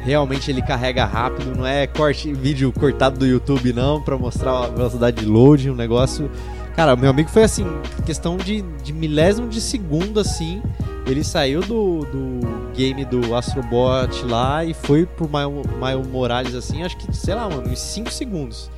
realmente 0.00 0.50
ele 0.50 0.60
carrega 0.60 1.04
rápido, 1.04 1.56
não 1.56 1.66
é 1.66 1.86
corte 1.86 2.32
vídeo 2.32 2.70
cortado 2.72 3.18
do 3.18 3.26
YouTube 3.26 3.72
não 3.72 4.02
para 4.02 4.16
mostrar 4.18 4.64
a 4.64 4.68
velocidade 4.68 5.20
de 5.20 5.26
load, 5.26 5.70
um 5.70 5.74
negócio. 5.74 6.30
Cara, 6.76 6.96
meu 6.96 7.10
amigo 7.10 7.28
foi 7.28 7.44
assim, 7.44 7.66
questão 8.04 8.36
de, 8.36 8.62
de 8.82 8.92
milésimo 8.92 9.48
de 9.48 9.60
segundo 9.60 10.18
assim, 10.18 10.62
ele 11.06 11.22
saiu 11.22 11.60
do, 11.60 12.00
do 12.06 12.72
game 12.74 13.04
do 13.04 13.34
Astrobot 13.34 14.24
lá 14.24 14.64
e 14.64 14.72
foi 14.72 15.04
pro 15.04 15.28
Miles 15.28 16.06
Morales 16.06 16.54
assim, 16.54 16.82
acho 16.82 16.96
que, 16.96 17.14
sei 17.14 17.34
lá, 17.34 17.48
mano, 17.48 17.70
em 17.70 17.76
5 17.76 18.10
segundos. 18.10 18.70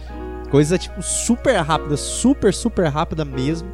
Coisa 0.50 0.78
tipo 0.78 1.02
super 1.02 1.56
rápida, 1.56 1.96
super 1.96 2.52
super 2.52 2.86
rápida 2.88 3.24
mesmo. 3.24 3.68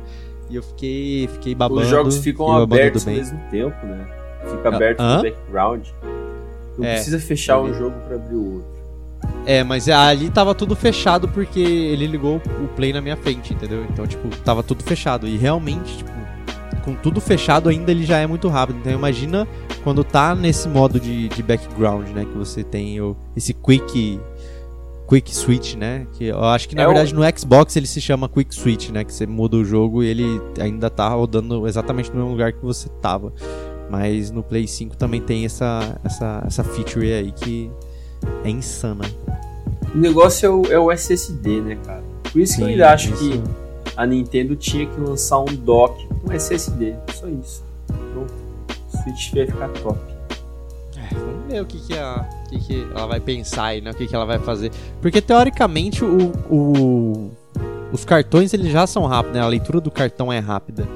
E 0.48 0.56
eu 0.56 0.62
fiquei, 0.62 1.28
fiquei 1.28 1.54
babando. 1.54 1.82
Os 1.82 1.88
jogos 1.88 2.18
ficam 2.18 2.56
abertos 2.56 3.06
ao 3.06 3.14
mesmo 3.14 3.38
tempo, 3.50 3.86
né? 3.86 4.06
Fica 4.44 4.68
ah, 4.68 4.76
aberto 4.76 5.00
no 5.00 5.22
background. 5.22 5.86
Não 6.76 6.84
é, 6.84 6.94
precisa 6.94 7.20
fechar 7.20 7.60
um 7.60 7.72
jogo 7.72 7.94
para 8.06 8.16
abrir 8.16 8.34
o 8.34 8.54
outro. 8.54 8.80
É, 9.46 9.62
mas 9.62 9.88
ali 9.88 10.30
tava 10.30 10.54
tudo 10.54 10.74
fechado 10.74 11.28
porque 11.28 11.60
ele 11.60 12.06
ligou 12.06 12.36
o 12.36 12.68
play 12.68 12.92
na 12.92 13.00
minha 13.00 13.16
frente, 13.16 13.52
entendeu? 13.52 13.84
Então, 13.84 14.06
tipo, 14.06 14.28
tava 14.38 14.62
tudo 14.62 14.82
fechado. 14.82 15.26
E 15.26 15.36
realmente, 15.36 15.98
tipo, 15.98 16.10
com 16.84 16.94
tudo 16.94 17.20
fechado 17.20 17.68
ainda 17.68 17.90
ele 17.90 18.04
já 18.04 18.18
é 18.18 18.26
muito 18.26 18.48
rápido. 18.48 18.78
Então 18.80 18.92
imagina 18.92 19.46
quando 19.84 20.02
tá 20.02 20.34
nesse 20.34 20.68
modo 20.68 20.98
de, 20.98 21.28
de 21.28 21.42
background, 21.42 22.08
né? 22.08 22.24
Que 22.24 22.36
você 22.36 22.64
tem 22.64 23.00
o, 23.00 23.16
esse 23.36 23.54
quick 23.54 24.18
Quick 25.10 25.34
Switch, 25.34 25.74
né? 25.74 26.06
Que 26.12 26.26
eu 26.26 26.44
acho 26.44 26.68
que 26.68 26.76
na 26.76 26.82
é 26.82 26.86
verdade 26.86 27.12
o... 27.12 27.18
no 27.18 27.38
Xbox 27.38 27.74
ele 27.74 27.88
se 27.88 28.00
chama 28.00 28.28
Quick 28.28 28.54
Switch, 28.54 28.90
né? 28.90 29.02
Que 29.02 29.12
você 29.12 29.26
muda 29.26 29.56
o 29.56 29.64
jogo 29.64 30.04
e 30.04 30.06
ele 30.06 30.40
ainda 30.60 30.88
tá 30.88 31.08
rodando 31.08 31.66
exatamente 31.66 32.10
no 32.10 32.16
mesmo 32.16 32.30
lugar 32.30 32.52
que 32.52 32.64
você 32.64 32.88
tava. 33.02 33.32
Mas 33.90 34.30
no 34.30 34.40
Play 34.40 34.68
5 34.68 34.96
também 34.96 35.20
tem 35.20 35.44
essa, 35.44 35.98
essa, 36.04 36.44
essa 36.46 36.62
feature 36.62 37.12
aí 37.12 37.32
que 37.32 37.68
é 38.44 38.50
insana. 38.50 39.04
O 39.92 39.98
negócio 39.98 40.46
é 40.46 40.48
o, 40.48 40.64
é 40.74 40.78
o 40.78 40.92
SSD, 40.92 41.60
né, 41.60 41.78
cara? 41.84 42.04
Por 42.30 42.40
isso 42.40 42.52
Sim, 42.52 42.58
que 42.58 42.62
eu 42.62 42.68
ainda 42.68 42.92
acho 42.92 43.12
isso. 43.12 43.18
que 43.18 43.42
a 43.96 44.06
Nintendo 44.06 44.54
tinha 44.54 44.86
que 44.86 45.00
lançar 45.00 45.40
um 45.40 45.46
dock 45.46 46.06
com 46.24 46.32
SSD. 46.32 46.94
Só 47.12 47.26
isso. 47.26 47.64
Pronto. 48.12 48.32
O 48.94 48.96
Switch 49.02 49.34
vai 49.34 49.46
ficar 49.46 49.68
top. 49.70 49.98
Vamos 51.12 51.46
ver 51.48 51.62
o 51.62 51.66
que, 51.66 51.78
que 51.80 51.98
a 51.98 52.28
que, 52.50 52.58
que 52.58 52.86
ela 52.94 53.06
vai 53.06 53.20
pensar 53.20 53.64
aí, 53.64 53.80
né? 53.80 53.90
O 53.90 53.94
que, 53.94 54.06
que 54.06 54.14
ela 54.14 54.24
vai 54.24 54.38
fazer. 54.38 54.72
Porque 55.00 55.20
teoricamente 55.20 56.04
o, 56.04 56.32
o, 56.50 57.30
os 57.92 58.04
cartões 58.04 58.52
eles 58.52 58.72
já 58.72 58.86
são 58.86 59.06
rápidos, 59.06 59.36
né? 59.36 59.42
A 59.42 59.46
leitura 59.46 59.80
do 59.80 59.90
cartão 59.90 60.32
é 60.32 60.38
rápida. 60.38 60.88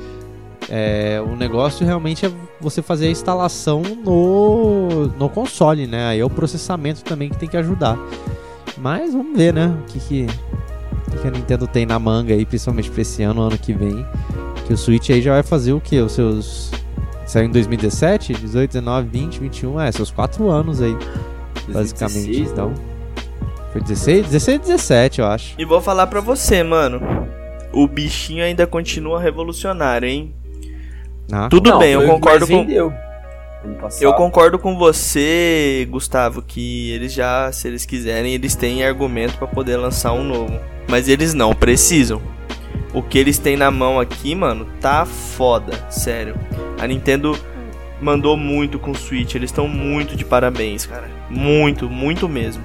É, 0.69 1.23
o 1.25 1.37
negócio 1.37 1.87
realmente 1.87 2.25
é 2.25 2.33
você 2.61 2.81
fazer 2.81 3.09
a 3.09 3.11
instalação 3.11 3.83
no, 3.83 5.07
no 5.19 5.29
console, 5.29 5.87
né? 5.87 6.07
Aí 6.09 6.21
é 6.21 6.25
o 6.25 6.31
processamento 6.31 7.05
também 7.05 7.29
que 7.29 7.37
tem 7.37 7.49
que 7.49 7.57
ajudar. 7.57 7.99
Mas 8.77 9.13
vamos 9.13 9.37
ver, 9.37 9.53
né? 9.53 9.77
O 9.83 9.93
que, 9.93 10.01
que, 10.01 10.27
o 11.09 11.21
que 11.21 11.29
a 11.29 11.31
Nintendo 11.31 11.67
tem 11.67 11.87
na 11.87 11.99
manga 11.99 12.35
aí, 12.35 12.45
principalmente 12.45 12.91
pra 12.91 13.03
esse 13.03 13.23
ano, 13.23 13.43
ano 13.43 13.59
que 13.59 13.73
vem. 13.73 14.05
Que 14.67 14.73
o 14.73 14.77
Switch 14.77 15.11
aí 15.11 15.21
já 15.21 15.35
vai 15.35 15.43
fazer 15.43 15.73
o 15.73 15.81
que? 15.81 16.01
Os 16.01 16.13
seus. 16.13 16.71
Saiu 17.27 17.47
em 17.47 17.51
2017? 17.51 18.35
18, 18.35 18.71
19, 18.73 19.09
20, 19.09 19.41
21? 19.41 19.81
É, 19.81 19.93
seus 19.93 20.11
4 20.11 20.49
anos 20.51 20.81
aí, 20.83 20.97
basicamente. 21.69 22.27
16, 22.27 22.51
então. 22.53 22.69
né? 22.71 22.75
Foi 23.73 23.81
16? 23.81 24.27
16, 24.27 24.61
17, 24.61 25.21
eu 25.21 25.27
acho. 25.27 25.55
E 25.59 25.65
vou 25.65 25.81
falar 25.81 26.07
pra 26.07 26.21
você, 26.21 26.63
mano. 26.63 27.01
O 27.73 27.89
bichinho 27.89 28.45
ainda 28.45 28.67
continua 28.67 29.21
revolucionário, 29.21 30.09
hein? 30.09 30.33
Ah, 31.33 31.49
Tudo 31.49 31.71
Não, 31.71 31.79
bem, 31.79 31.93
eu 31.93 32.07
concordo 32.07 32.47
com. 32.47 32.65
vendeu. 32.65 32.93
Eu 34.01 34.13
concordo 34.13 34.59
com 34.59 34.77
você, 34.77 35.89
Gustavo, 35.91 36.43
que 36.43 36.91
eles 36.93 37.15
já, 37.15 37.51
se 37.51 37.67
eles 37.67 37.87
quiserem, 37.87 38.35
eles 38.35 38.55
têm 38.55 38.85
argumento 38.85 39.39
pra 39.39 39.47
poder 39.47 39.77
lançar 39.79 40.13
um 40.13 40.23
novo. 40.23 40.53
Mas 40.87 41.09
eles 41.09 41.33
não 41.33 41.55
precisam. 41.55 42.21
O 42.95 43.03
que 43.03 43.19
eles 43.19 43.39
têm 43.39 43.57
na 43.57 43.71
mão 43.71 43.99
aqui, 43.99 44.35
mano, 44.35 44.67
tá 44.81 45.05
foda, 45.05 45.73
sério. 45.91 46.37
A 46.79 46.87
Nintendo 46.87 47.37
mandou 48.01 48.37
muito 48.37 48.79
com 48.79 48.93
o 48.93 48.95
Switch, 48.95 49.35
eles 49.35 49.51
estão 49.51 49.67
muito 49.67 50.15
de 50.15 50.25
parabéns, 50.25 50.87
cara. 50.87 51.11
Muito, 51.29 51.91
muito 51.91 52.29
mesmo. 52.29 52.63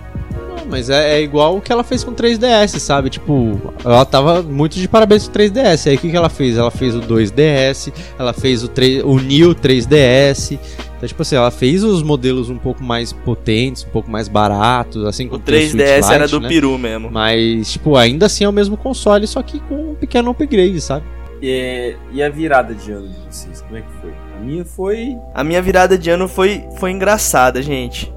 Mas 0.69 0.89
é, 0.89 1.15
é 1.17 1.21
igual 1.21 1.57
o 1.57 1.61
que 1.61 1.71
ela 1.71 1.83
fez 1.83 2.03
com 2.03 2.11
o 2.11 2.15
3DS, 2.15 2.77
sabe? 2.77 3.09
Tipo, 3.09 3.73
ela 3.83 4.05
tava 4.05 4.43
muito 4.43 4.75
de 4.75 4.87
parabéns 4.87 5.27
com 5.27 5.31
o 5.31 5.35
3DS. 5.35 5.89
Aí 5.89 5.95
o 5.95 5.99
que, 5.99 6.11
que 6.11 6.15
ela 6.15 6.29
fez? 6.29 6.57
Ela 6.57 6.69
fez 6.69 6.95
o 6.95 6.99
2DS, 6.99 7.91
ela 8.19 8.33
fez 8.33 8.63
o, 8.63 8.67
3, 8.67 9.03
o 9.03 9.17
New 9.17 9.55
3DS. 9.55 10.59
Então, 10.99 11.07
tipo 11.07 11.21
assim, 11.21 11.37
ela 11.37 11.49
fez 11.49 11.81
os 11.81 12.03
modelos 12.03 12.49
um 12.49 12.57
pouco 12.57 12.83
mais 12.83 13.13
potentes, 13.13 13.85
um 13.85 13.89
pouco 13.89 14.11
mais 14.11 14.27
baratos, 14.27 15.05
assim 15.05 15.27
O 15.27 15.29
como 15.29 15.41
tem 15.41 15.65
3DS 15.65 15.69
Switch 15.69 16.11
era 16.11 16.25
Lite, 16.25 16.31
do 16.31 16.41
né? 16.41 16.49
peru 16.49 16.77
mesmo. 16.77 17.09
Mas, 17.09 17.71
tipo, 17.71 17.95
ainda 17.95 18.25
assim 18.25 18.43
é 18.43 18.49
o 18.49 18.51
mesmo 18.51 18.75
console, 18.75 19.25
só 19.25 19.41
que 19.41 19.61
com 19.61 19.91
um 19.91 19.95
pequeno 19.95 20.29
upgrade, 20.31 20.81
sabe? 20.81 21.05
É, 21.41 21.95
e 22.11 22.21
a 22.21 22.29
virada 22.29 22.75
de 22.75 22.91
ano 22.91 23.07
de 23.07 23.15
vocês, 23.29 23.61
como 23.61 23.77
é 23.77 23.81
que 23.81 23.87
foi? 24.01 24.11
A 24.35 24.39
minha 24.41 24.65
foi. 24.65 25.17
A 25.33 25.41
minha 25.41 25.61
virada 25.61 25.97
de 25.97 26.09
ano 26.09 26.27
foi, 26.27 26.65
foi 26.77 26.91
engraçada, 26.91 27.61
gente. 27.61 28.13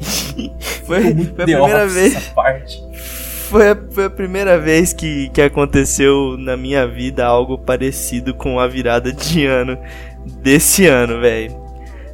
foi, 0.84 1.14
foi 1.14 1.44
a 1.44 1.44
primeira 1.44 1.86
vez. 1.86 2.16
essa 2.16 2.34
parte. 2.34 2.82
Foi 3.48 3.70
a, 3.70 3.76
foi 3.92 4.06
a 4.06 4.10
primeira 4.10 4.58
vez 4.58 4.92
que, 4.92 5.28
que 5.28 5.40
aconteceu 5.40 6.36
na 6.36 6.56
minha 6.56 6.88
vida 6.88 7.24
algo 7.24 7.56
parecido 7.56 8.34
com 8.34 8.58
a 8.58 8.66
virada 8.66 9.12
de 9.12 9.46
ano 9.46 9.78
desse 10.42 10.86
ano, 10.88 11.20
velho. 11.20 11.65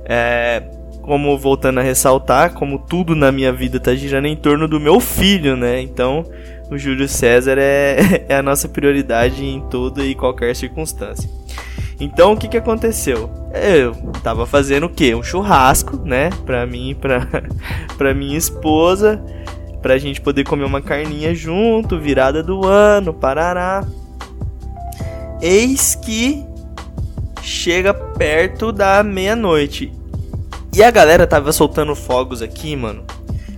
É, 0.04 0.62
como 1.02 1.36
voltando 1.36 1.80
a 1.80 1.82
ressaltar, 1.82 2.52
como 2.54 2.78
tudo 2.78 3.14
na 3.14 3.32
minha 3.32 3.52
vida 3.52 3.80
tá 3.80 3.94
girando 3.94 4.26
em 4.26 4.36
torno 4.36 4.68
do 4.68 4.78
meu 4.78 5.00
filho, 5.00 5.56
né? 5.56 5.80
Então, 5.80 6.24
o 6.70 6.78
Júlio 6.78 7.08
César 7.08 7.58
é, 7.58 8.24
é 8.28 8.36
a 8.36 8.42
nossa 8.42 8.68
prioridade 8.68 9.44
em 9.44 9.60
toda 9.68 10.04
e 10.04 10.14
qualquer 10.14 10.54
circunstância. 10.54 11.28
Então, 12.00 12.32
o 12.32 12.36
que 12.36 12.48
que 12.48 12.56
aconteceu? 12.56 13.30
Eu 13.54 13.94
tava 14.22 14.46
fazendo 14.46 14.86
o 14.86 14.90
quê? 14.90 15.14
Um 15.14 15.22
churrasco, 15.22 15.96
né? 16.04 16.30
Pra 16.44 16.66
mim 16.66 16.96
pra, 17.00 17.28
pra 17.96 18.14
minha 18.14 18.36
esposa 18.36 19.22
pra 19.82 19.98
gente 19.98 20.20
poder 20.20 20.44
comer 20.44 20.64
uma 20.64 20.80
carninha 20.80 21.34
junto, 21.34 21.98
virada 21.98 22.42
do 22.42 22.64
ano, 22.64 23.12
parará. 23.12 23.84
Eis 25.42 25.96
que 25.96 26.46
chega 27.42 27.92
perto 27.92 28.72
da 28.72 29.02
meia-noite. 29.02 29.92
E 30.72 30.82
a 30.82 30.90
galera 30.90 31.26
tava 31.26 31.52
soltando 31.52 31.94
fogos 31.94 32.40
aqui, 32.40 32.74
mano. 32.74 33.04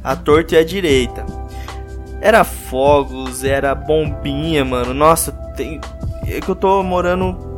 A 0.02 0.16
torta 0.16 0.54
e 0.54 0.58
a 0.58 0.64
direita. 0.64 1.24
Era 2.20 2.42
fogos, 2.42 3.44
era 3.44 3.74
bombinha, 3.74 4.64
mano. 4.64 4.92
Nossa, 4.92 5.30
tem. 5.56 5.80
É 6.26 6.40
que 6.40 6.48
eu 6.48 6.56
tô 6.56 6.82
morando 6.82 7.54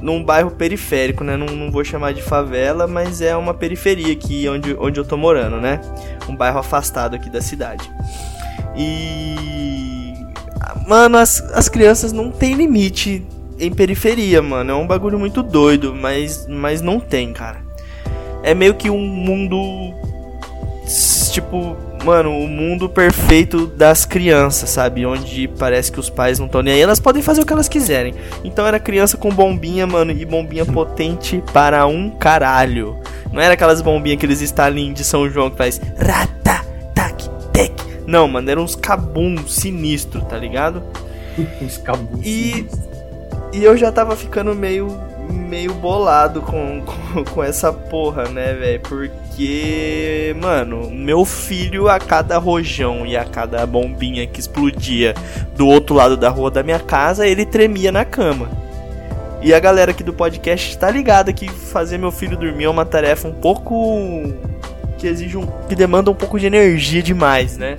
num 0.00 0.22
bairro 0.22 0.52
periférico, 0.52 1.24
né? 1.24 1.36
Não, 1.36 1.46
não 1.46 1.70
vou 1.70 1.84
chamar 1.84 2.14
de 2.14 2.22
favela, 2.22 2.86
mas 2.86 3.20
é 3.20 3.36
uma 3.36 3.52
periferia 3.52 4.12
aqui 4.12 4.48
onde, 4.48 4.74
onde 4.78 5.00
eu 5.00 5.04
tô 5.04 5.16
morando, 5.16 5.60
né? 5.60 5.80
Um 6.28 6.36
bairro 6.36 6.60
afastado 6.60 7.16
aqui 7.16 7.28
da 7.28 7.42
cidade. 7.42 7.90
E. 8.76 10.14
Mano, 10.86 11.18
as, 11.18 11.40
as 11.52 11.68
crianças 11.68 12.12
não 12.12 12.30
tem 12.30 12.54
limite 12.54 13.26
em 13.58 13.72
periferia, 13.72 14.40
mano. 14.42 14.70
É 14.72 14.74
um 14.74 14.86
bagulho 14.86 15.18
muito 15.18 15.42
doido, 15.42 15.94
mas, 15.94 16.46
mas 16.48 16.80
não 16.80 16.98
tem, 17.00 17.32
cara. 17.32 17.58
É 18.42 18.54
meio 18.54 18.74
que 18.74 18.90
um 18.90 18.98
mundo. 18.98 19.58
Tipo, 21.32 21.76
mano, 22.04 22.30
o 22.38 22.46
mundo 22.46 22.88
perfeito 22.88 23.66
das 23.66 24.04
crianças, 24.04 24.68
sabe? 24.70 25.04
Onde 25.06 25.48
parece 25.48 25.90
que 25.90 25.98
os 25.98 26.10
pais 26.10 26.38
não 26.38 26.46
estão 26.46 26.62
nem 26.62 26.74
aí. 26.74 26.80
Elas 26.80 27.00
podem 27.00 27.22
fazer 27.22 27.40
o 27.42 27.46
que 27.46 27.52
elas 27.52 27.68
quiserem. 27.68 28.14
Então 28.44 28.66
era 28.66 28.78
criança 28.78 29.16
com 29.16 29.30
bombinha, 29.30 29.86
mano, 29.86 30.12
e 30.12 30.24
bombinha 30.24 30.64
potente 30.66 31.42
para 31.52 31.86
um 31.86 32.10
caralho. 32.10 32.96
Não 33.32 33.40
era 33.40 33.54
aquelas 33.54 33.80
bombinhas, 33.80 34.18
aqueles 34.18 34.40
estalinhos 34.42 34.94
de 34.94 35.04
São 35.04 35.28
João 35.28 35.50
que 35.50 35.56
faz. 35.56 35.80
Rata, 35.98 36.64
tac, 36.94 37.28
tec. 37.52 37.72
Não, 38.06 38.28
mano, 38.28 38.48
eram 38.50 38.62
uns 38.62 38.76
cabum 38.76 39.36
sinistro, 39.48 40.20
tá 40.22 40.36
ligado? 40.36 40.82
Uns 41.60 41.78
cabos. 41.78 42.24
E- 42.24 42.64
E 43.54 43.62
eu 43.62 43.76
já 43.76 43.92
tava 43.92 44.16
ficando 44.16 44.54
meio 44.54 44.88
meio 45.30 45.72
bolado 45.74 46.42
com, 46.42 46.82
com, 47.14 47.24
com 47.24 47.42
essa 47.42 47.72
porra, 47.72 48.24
né, 48.24 48.52
velho? 48.54 48.80
Porque, 48.80 50.34
mano, 50.40 50.90
meu 50.90 51.24
filho 51.24 51.88
a 51.88 51.98
cada 51.98 52.36
rojão 52.38 53.06
e 53.06 53.16
a 53.16 53.24
cada 53.24 53.64
bombinha 53.64 54.26
que 54.26 54.40
explodia 54.40 55.14
do 55.56 55.68
outro 55.68 55.94
lado 55.94 56.16
da 56.16 56.28
rua 56.28 56.50
da 56.50 56.62
minha 56.62 56.80
casa, 56.80 57.26
ele 57.26 57.46
tremia 57.46 57.92
na 57.92 58.04
cama. 58.04 58.50
E 59.40 59.54
a 59.54 59.60
galera 59.60 59.92
aqui 59.92 60.02
do 60.02 60.12
podcast 60.12 60.76
tá 60.76 60.90
ligada 60.90 61.32
que 61.32 61.48
fazer 61.48 61.98
meu 61.98 62.10
filho 62.10 62.36
dormir 62.36 62.64
é 62.64 62.68
uma 62.68 62.84
tarefa 62.84 63.28
um 63.28 63.32
pouco 63.32 64.32
que 64.98 65.06
exige 65.06 65.36
um 65.36 65.46
que 65.68 65.76
demanda 65.76 66.10
um 66.10 66.14
pouco 66.14 66.40
de 66.40 66.46
energia 66.46 67.02
demais, 67.02 67.58
né? 67.58 67.76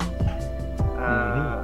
Ah, 0.98 1.64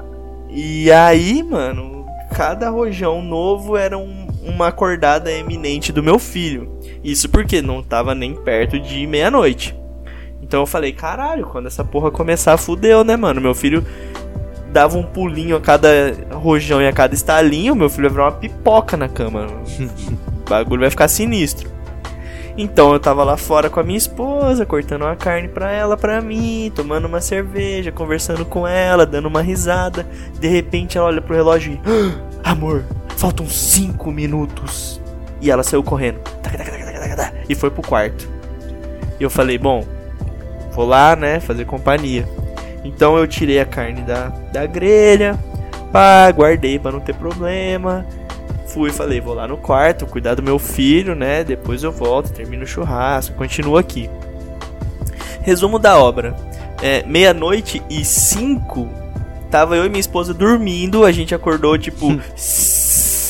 e 0.50 0.92
aí, 0.92 1.44
mano, 1.44 2.01
cada 2.34 2.70
rojão 2.70 3.22
novo 3.22 3.78
era 3.78 3.98
um- 3.98 4.28
uma 4.44 4.68
acordada 4.68 5.32
eminente 5.32 5.92
do 5.92 6.02
meu 6.02 6.18
filho. 6.18 6.80
Isso 7.04 7.30
porque 7.30 7.62
não 7.62 7.84
tava 7.84 8.16
nem 8.16 8.34
perto 8.36 8.80
de 8.80 9.06
meia-noite. 9.06 9.76
Então 10.42 10.62
eu 10.62 10.66
falei, 10.66 10.92
caralho, 10.92 11.46
quando 11.46 11.68
essa 11.68 11.84
porra 11.84 12.10
começar, 12.12 12.58
fudeu, 12.58 13.04
né, 13.04 13.16
mano? 13.16 13.40
Meu 13.40 13.54
filho 13.54 13.86
dava 14.72 14.98
um 14.98 15.04
pulinho 15.04 15.56
a 15.56 15.62
cada 15.62 15.90
rojão 16.34 16.82
e 16.82 16.88
a 16.88 16.94
cada 16.94 17.14
estalinho, 17.14 17.76
meu 17.76 17.90
filho 17.90 18.10
vai 18.10 18.12
virar 18.12 18.26
uma 18.26 18.32
pipoca 18.40 18.98
na 18.98 19.08
cama. 19.08 19.48
o 20.46 20.50
bagulho 20.50 20.82
vai 20.82 20.90
ficar 20.90 21.08
sinistro. 21.08 21.70
Então 22.58 22.92
eu 22.94 23.00
tava 23.00 23.24
lá 23.24 23.38
fora 23.38 23.70
com 23.70 23.80
a 23.80 23.84
minha 23.84 23.98
esposa, 23.98 24.66
cortando 24.66 25.04
uma 25.04 25.16
carne 25.16 25.48
pra 25.48 25.72
ela, 25.72 25.96
pra 25.96 26.22
mim, 26.22 26.72
tomando 26.76 27.06
uma 27.06 27.22
cerveja, 27.22 27.92
conversando 27.92 28.46
com 28.46 28.68
ela, 28.68 29.06
dando 29.06 29.28
uma 29.28 29.42
risada. 29.42 30.06
De 30.40 30.48
repente 30.48 30.98
ela 30.98 31.08
olha 31.08 31.22
pro 31.22 31.36
relógio 31.36 31.74
e. 31.74 31.80
"Ah, 32.44 32.52
Amor, 32.52 32.84
faltam 33.18 33.48
5 33.48 34.12
minutos. 34.12 35.00
E 35.40 35.50
ela 35.50 35.64
saiu 35.64 35.82
correndo. 35.84 36.20
E 37.50 37.56
foi 37.56 37.72
pro 37.72 37.82
quarto. 37.82 38.30
E 39.20 39.24
eu 39.24 39.30
falei, 39.30 39.58
bom, 39.58 39.84
vou 40.74 40.86
lá, 40.86 41.16
né, 41.16 41.40
fazer 41.40 41.66
companhia. 41.66 42.28
Então 42.84 43.18
eu 43.18 43.28
tirei 43.28 43.60
a 43.60 43.66
carne 43.66 44.02
da, 44.02 44.30
da 44.52 44.66
grelha, 44.66 45.38
pá, 45.92 46.30
guardei 46.32 46.78
pra 46.80 46.92
não 46.92 47.00
ter 47.00 47.16
problema. 47.16 48.06
Fui 48.74 48.90
e 48.90 48.94
falei, 48.94 49.20
vou 49.20 49.34
lá 49.34 49.48
no 49.48 49.58
quarto, 49.58 50.06
cuidar 50.06 50.36
do 50.36 50.42
meu 50.42 50.58
filho, 50.58 51.14
né? 51.14 51.44
Depois 51.44 51.84
eu 51.84 51.92
volto, 51.92 52.32
termino 52.32 52.64
o 52.64 52.68
churrasco, 52.68 53.36
continuo 53.36 53.78
aqui. 53.78 54.10
Resumo 55.42 55.78
da 55.78 55.98
obra. 55.98 56.36
É, 56.82 57.04
meia-noite 57.04 57.82
e 57.90 58.06
cinco, 58.06 58.88
tava 59.50 59.76
eu 59.76 59.86
e 59.86 59.90
minha 59.90 60.00
esposa 60.00 60.34
dormindo, 60.34 61.04
a 61.04 61.12
gente 61.12 61.36
acordou 61.36 61.78
tipo 61.78 62.20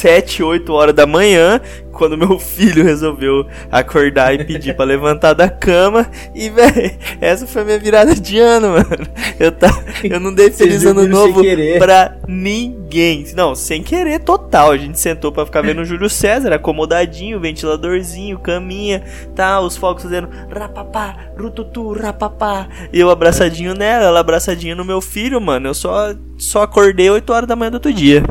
7, 0.01 0.41
8 0.41 0.73
horas 0.73 0.95
da 0.95 1.05
manhã, 1.05 1.59
quando 2.01 2.17
meu 2.17 2.39
filho 2.39 2.83
resolveu 2.83 3.45
acordar 3.71 4.33
e 4.33 4.43
pedir 4.43 4.75
pra 4.75 4.83
levantar 4.83 5.33
da 5.33 5.47
cama. 5.47 6.09
E, 6.33 6.49
velho, 6.49 6.97
essa 7.21 7.45
foi 7.45 7.61
a 7.61 7.65
minha 7.65 7.77
virada 7.77 8.15
de 8.15 8.39
ano, 8.39 8.69
mano. 8.69 9.07
Eu, 9.39 9.51
tá, 9.51 9.69
eu 10.03 10.19
não 10.19 10.33
dei 10.33 10.49
feliz 10.49 10.83
ano 10.83 11.07
novo 11.07 11.43
pra 11.77 12.17
ninguém. 12.27 13.27
Não, 13.35 13.53
sem 13.53 13.83
querer 13.83 14.21
total. 14.21 14.71
A 14.71 14.77
gente 14.77 14.99
sentou 14.99 15.31
pra 15.31 15.45
ficar 15.45 15.61
vendo 15.61 15.81
o 15.81 15.85
Júlio 15.85 16.09
César, 16.09 16.51
acomodadinho, 16.53 17.39
ventiladorzinho, 17.39 18.39
caminha, 18.39 19.03
tá, 19.35 19.61
os 19.61 19.77
fogos 19.77 20.01
fazendo 20.01 20.27
rapapá, 20.51 21.15
rututu, 21.37 21.93
rapapá. 21.93 22.67
E 22.91 22.99
eu 22.99 23.11
abraçadinho 23.11 23.75
nela, 23.75 24.05
ela 24.05 24.21
abraçadinha 24.21 24.73
no 24.73 24.83
meu 24.83 25.01
filho, 25.01 25.39
mano. 25.39 25.67
Eu 25.67 25.75
só, 25.75 26.15
só 26.35 26.63
acordei 26.63 27.11
8 27.11 27.31
horas 27.31 27.47
da 27.47 27.55
manhã 27.55 27.69
do 27.69 27.75
outro 27.75 27.93
dia. 27.93 28.23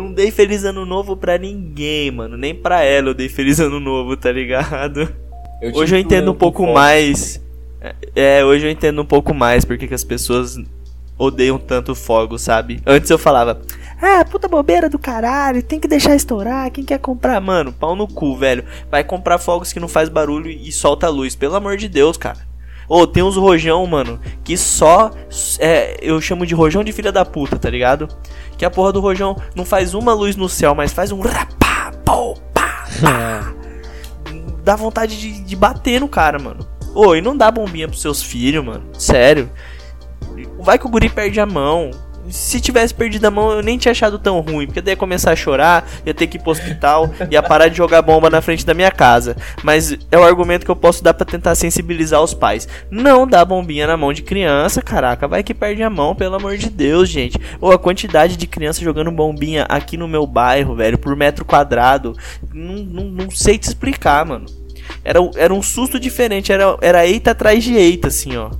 Não 0.00 0.12
dei 0.12 0.30
feliz 0.30 0.64
ano 0.64 0.86
novo 0.86 1.16
pra 1.16 1.36
ninguém, 1.36 2.10
mano. 2.10 2.36
Nem 2.36 2.54
pra 2.54 2.82
ela 2.82 3.10
eu 3.10 3.14
dei 3.14 3.28
feliz 3.28 3.60
ano 3.60 3.78
novo, 3.78 4.16
tá 4.16 4.32
ligado? 4.32 5.08
Eu 5.60 5.74
Hoje 5.74 5.94
eu 5.94 6.00
entendo 6.00 6.30
um 6.30 6.34
pouco 6.34 6.66
mais. 6.66 7.40
É, 8.16 8.44
hoje 8.44 8.66
eu 8.66 8.70
entendo 8.70 9.02
um 9.02 9.04
pouco 9.04 9.34
mais 9.34 9.64
porque 9.64 9.86
que 9.86 9.94
as 9.94 10.04
pessoas 10.04 10.56
odeiam 11.18 11.58
tanto 11.58 11.94
fogo, 11.94 12.38
sabe? 12.38 12.80
Antes 12.86 13.10
eu 13.10 13.18
falava, 13.18 13.60
ah, 14.00 14.24
puta 14.24 14.48
bobeira 14.48 14.88
do 14.88 14.98
caralho, 14.98 15.62
tem 15.62 15.78
que 15.78 15.86
deixar 15.86 16.16
estourar, 16.16 16.70
quem 16.70 16.82
quer 16.82 16.98
comprar? 16.98 17.38
Mano, 17.40 17.72
pau 17.72 17.94
no 17.94 18.08
cu, 18.08 18.34
velho. 18.36 18.64
Vai 18.90 19.04
comprar 19.04 19.38
fogos 19.38 19.72
que 19.72 19.80
não 19.80 19.88
faz 19.88 20.08
barulho 20.08 20.50
e 20.50 20.72
solta 20.72 21.08
luz, 21.10 21.36
pelo 21.36 21.56
amor 21.56 21.76
de 21.76 21.88
Deus, 21.88 22.16
cara. 22.16 22.49
Ô, 22.90 23.06
tem 23.06 23.22
uns 23.22 23.36
rojão, 23.36 23.86
mano, 23.86 24.18
que 24.42 24.56
só. 24.56 25.12
É, 25.60 25.96
eu 26.02 26.20
chamo 26.20 26.44
de 26.44 26.56
rojão 26.56 26.82
de 26.82 26.90
filha 26.90 27.12
da 27.12 27.24
puta, 27.24 27.56
tá 27.56 27.70
ligado? 27.70 28.08
Que 28.58 28.64
a 28.64 28.70
porra 28.70 28.92
do 28.92 28.98
rojão 28.98 29.36
não 29.54 29.64
faz 29.64 29.94
uma 29.94 30.12
luz 30.12 30.34
no 30.34 30.48
céu, 30.48 30.74
mas 30.74 30.92
faz 30.92 31.12
um 31.12 31.20
rapá, 31.20 31.92
pô, 32.04 32.34
pá, 32.52 32.84
dá 34.64 34.74
vontade 34.74 35.20
de, 35.20 35.40
de 35.40 35.54
bater 35.54 36.00
no 36.00 36.08
cara, 36.08 36.40
mano. 36.40 36.66
Ô, 36.92 37.14
e 37.14 37.20
não 37.20 37.36
dá 37.36 37.48
bombinha 37.48 37.86
pros 37.86 38.02
seus 38.02 38.24
filhos, 38.24 38.64
mano. 38.64 38.82
Sério. 38.98 39.48
Vai 40.58 40.76
que 40.76 40.86
o 40.86 40.90
guri 40.90 41.08
perde 41.08 41.38
a 41.38 41.46
mão. 41.46 41.92
Se 42.30 42.60
tivesse 42.60 42.94
perdido 42.94 43.24
a 43.26 43.30
mão, 43.30 43.50
eu 43.50 43.62
nem 43.62 43.76
tinha 43.76 43.92
achado 43.92 44.18
tão 44.18 44.40
ruim. 44.40 44.66
Porque 44.66 44.80
daí 44.80 44.92
ia 44.92 44.96
começar 44.96 45.32
a 45.32 45.36
chorar, 45.36 45.88
ia 46.04 46.14
ter 46.14 46.26
que 46.26 46.36
ir 46.36 46.40
pro 46.40 46.52
hospital, 46.52 47.10
ia 47.30 47.42
parar 47.42 47.68
de 47.68 47.76
jogar 47.76 48.02
bomba 48.02 48.30
na 48.30 48.40
frente 48.40 48.64
da 48.64 48.74
minha 48.74 48.90
casa. 48.90 49.36
Mas 49.62 49.96
é 50.10 50.18
o 50.18 50.24
argumento 50.24 50.64
que 50.64 50.70
eu 50.70 50.76
posso 50.76 51.02
dar 51.02 51.14
pra 51.14 51.26
tentar 51.26 51.54
sensibilizar 51.54 52.22
os 52.22 52.34
pais. 52.34 52.68
Não 52.90 53.26
dá 53.26 53.44
bombinha 53.44 53.86
na 53.86 53.96
mão 53.96 54.12
de 54.12 54.22
criança, 54.22 54.82
caraca. 54.82 55.28
Vai 55.28 55.42
que 55.42 55.54
perde 55.54 55.82
a 55.82 55.90
mão, 55.90 56.14
pelo 56.14 56.36
amor 56.36 56.56
de 56.56 56.70
Deus, 56.70 57.08
gente. 57.08 57.38
Ou 57.60 57.72
a 57.72 57.78
quantidade 57.78 58.36
de 58.36 58.46
criança 58.46 58.82
jogando 58.82 59.10
bombinha 59.10 59.64
aqui 59.64 59.96
no 59.96 60.08
meu 60.08 60.26
bairro, 60.26 60.74
velho, 60.74 60.98
por 60.98 61.14
metro 61.16 61.44
quadrado. 61.44 62.16
Não, 62.52 62.76
não, 62.76 63.04
não 63.04 63.30
sei 63.30 63.58
te 63.58 63.64
explicar, 63.64 64.24
mano. 64.24 64.46
Era, 65.04 65.18
era 65.36 65.54
um 65.54 65.62
susto 65.62 65.98
diferente, 65.98 66.52
era, 66.52 66.76
era 66.80 67.06
eita 67.06 67.30
atrás 67.30 67.62
de 67.62 67.74
eita, 67.74 68.08
assim, 68.08 68.36
ó. 68.36 68.50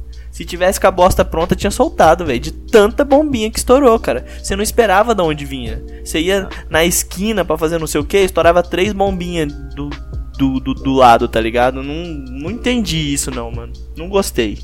Se 0.41 0.45
tivesse 0.47 0.81
com 0.81 0.87
a 0.87 0.91
bosta 0.91 1.23
pronta, 1.23 1.55
tinha 1.55 1.71
soltado, 1.71 2.25
velho. 2.25 2.41
De 2.41 2.51
tanta 2.51 3.05
bombinha 3.05 3.51
que 3.51 3.59
estourou, 3.59 3.99
cara. 3.99 4.25
Você 4.43 4.57
não 4.57 4.63
esperava 4.63 5.15
de 5.15 5.21
onde 5.21 5.45
vinha. 5.45 5.85
Você 6.03 6.19
ia 6.19 6.49
na 6.71 6.83
esquina 6.83 7.45
pra 7.45 7.59
fazer 7.59 7.79
não 7.79 7.87
sei 7.87 8.01
o 8.01 8.05
que, 8.07 8.17
estourava 8.17 8.63
três 8.63 8.95
bombinhas 8.95 9.53
do, 9.75 9.91
do, 10.39 10.59
do, 10.59 10.73
do 10.73 10.95
lado, 10.95 11.29
tá 11.29 11.39
ligado? 11.39 11.83
Não, 11.83 11.93
não 11.93 12.51
entendi 12.51 13.13
isso, 13.13 13.31
não, 13.31 13.53
mano. 13.53 13.75
Não 13.95 14.09
gostei. 14.09 14.59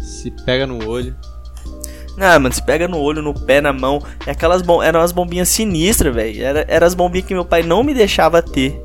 Se 0.00 0.30
pega 0.46 0.66
no 0.66 0.88
olho. 0.88 1.14
Ah, 2.18 2.38
mano, 2.38 2.54
se 2.54 2.62
pega 2.62 2.88
no 2.88 2.98
olho, 2.98 3.20
no 3.20 3.34
pé, 3.34 3.60
na 3.60 3.74
mão. 3.74 4.02
É 4.26 4.30
aquelas 4.30 4.62
bom... 4.62 4.82
Eram 4.82 5.00
umas 5.00 5.12
bombinhas 5.12 5.50
sinistras, 5.50 6.14
velho. 6.14 6.42
Era, 6.42 6.64
eram 6.68 6.86
as 6.86 6.94
bombinhas 6.94 7.26
que 7.26 7.34
meu 7.34 7.44
pai 7.44 7.62
não 7.62 7.84
me 7.84 7.92
deixava 7.92 8.40
ter. 8.40 8.80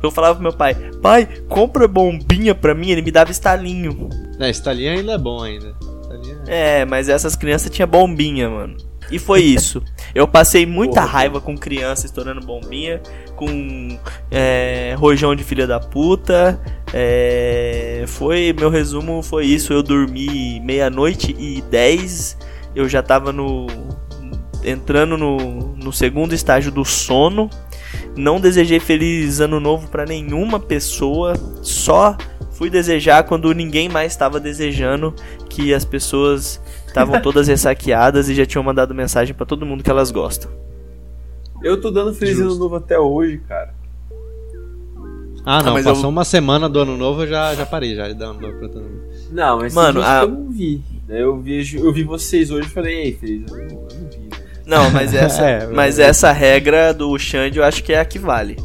Eu 0.00 0.12
falava 0.12 0.34
pro 0.34 0.42
meu 0.42 0.52
pai, 0.52 0.74
pai, 1.00 1.28
compra 1.48 1.86
bombinha 1.86 2.54
pra 2.54 2.74
mim, 2.74 2.90
ele 2.90 3.02
me 3.02 3.10
dava 3.12 3.30
estalinho. 3.30 4.08
É, 4.42 4.50
estalinha 4.50 4.92
ainda 4.92 5.12
é 5.12 5.18
bom 5.18 5.42
ainda. 5.42 5.74
Estalinha 6.02 6.42
É, 6.46 6.84
mas 6.84 7.08
essas 7.08 7.36
crianças 7.36 7.70
tinham 7.70 7.88
bombinha, 7.88 8.50
mano. 8.50 8.76
E 9.10 9.18
foi 9.18 9.40
isso. 9.44 9.82
Eu 10.14 10.26
passei 10.26 10.66
muita 10.66 11.00
Porra, 11.00 11.06
raiva 11.06 11.40
com 11.40 11.56
criança 11.56 12.06
estourando 12.06 12.44
bombinha, 12.44 13.00
com 13.36 13.98
é, 14.30 14.94
rojão 14.98 15.34
de 15.34 15.44
filha 15.44 15.66
da 15.66 15.78
puta. 15.78 16.60
É, 16.92 18.04
foi 18.06 18.52
meu 18.58 18.68
resumo 18.68 19.22
foi 19.22 19.46
isso. 19.46 19.72
Eu 19.72 19.82
dormi 19.82 20.60
meia-noite 20.60 21.34
e 21.38 21.62
dez. 21.70 22.36
Eu 22.74 22.88
já 22.88 23.02
tava 23.02 23.32
no 23.32 23.66
entrando 24.64 25.16
no, 25.16 25.36
no 25.76 25.92
segundo 25.92 26.34
estágio 26.34 26.70
do 26.70 26.84
sono. 26.84 27.48
Não 28.16 28.40
desejei 28.40 28.80
feliz 28.80 29.40
ano 29.40 29.60
novo 29.60 29.88
pra 29.88 30.04
nenhuma 30.04 30.58
pessoa. 30.58 31.34
Só 31.62 32.16
fui 32.62 32.70
desejar 32.70 33.24
quando 33.24 33.52
ninguém 33.52 33.88
mais 33.88 34.12
estava 34.12 34.38
desejando 34.38 35.12
que 35.50 35.74
as 35.74 35.84
pessoas 35.84 36.60
estavam 36.86 37.18
todas 37.20 37.48
ressaqueadas 37.48 38.28
e 38.28 38.36
já 38.36 38.46
tinham 38.46 38.62
mandado 38.62 38.94
mensagem 38.94 39.34
pra 39.34 39.44
todo 39.44 39.66
mundo 39.66 39.82
que 39.82 39.90
elas 39.90 40.12
gostam. 40.12 40.48
Eu 41.60 41.80
tô 41.80 41.90
dando 41.90 42.14
feliz 42.14 42.38
ano 42.40 42.54
novo 42.54 42.76
até 42.76 42.96
hoje, 42.96 43.38
cara. 43.48 43.74
Ah, 45.44 45.60
não, 45.60 45.72
mas 45.72 45.84
passou 45.84 46.04
eu- 46.04 46.08
uma 46.10 46.24
semana 46.24 46.68
do 46.68 46.78
ano 46.78 46.96
novo, 46.96 47.24
eu 47.24 47.26
já, 47.26 47.52
já 47.56 47.66
parei 47.66 47.96
já 47.96 48.06
de 48.06 48.14
dar 48.14 48.26
ano 48.26 48.40
novo 48.40 48.56
pra 48.60 48.68
todo 48.68 48.82
mundo. 48.84 49.02
Não, 49.32 49.58
mas 49.58 49.74
Mano, 49.74 50.00
a- 50.00 50.20
eu 50.22 50.28
não 50.28 50.48
vi. 50.52 50.80
né? 51.08 51.20
Eu, 51.20 51.40
vejo, 51.40 51.78
eu 51.80 51.92
vi 51.92 52.04
vocês 52.04 52.52
hoje 52.52 52.68
e 52.68 52.70
falei, 52.70 52.94
ei, 53.06 53.12
feliz 53.16 53.50
ano 53.52 53.62
novo. 53.74 53.88
Eu 53.90 53.98
não 54.02 54.08
vi. 54.08 54.18
né? 54.18 54.30
Não, 54.64 54.88
mas 54.92 55.12
essa, 55.12 55.42
É, 55.50 55.66
mas 55.66 55.98
é. 55.98 56.04
essa 56.04 56.30
regra 56.30 56.94
do 56.94 57.18
Xande 57.18 57.58
eu 57.58 57.64
acho 57.64 57.82
que 57.82 57.92
é 57.92 57.98
a 57.98 58.04
que 58.04 58.20
vale. 58.20 58.56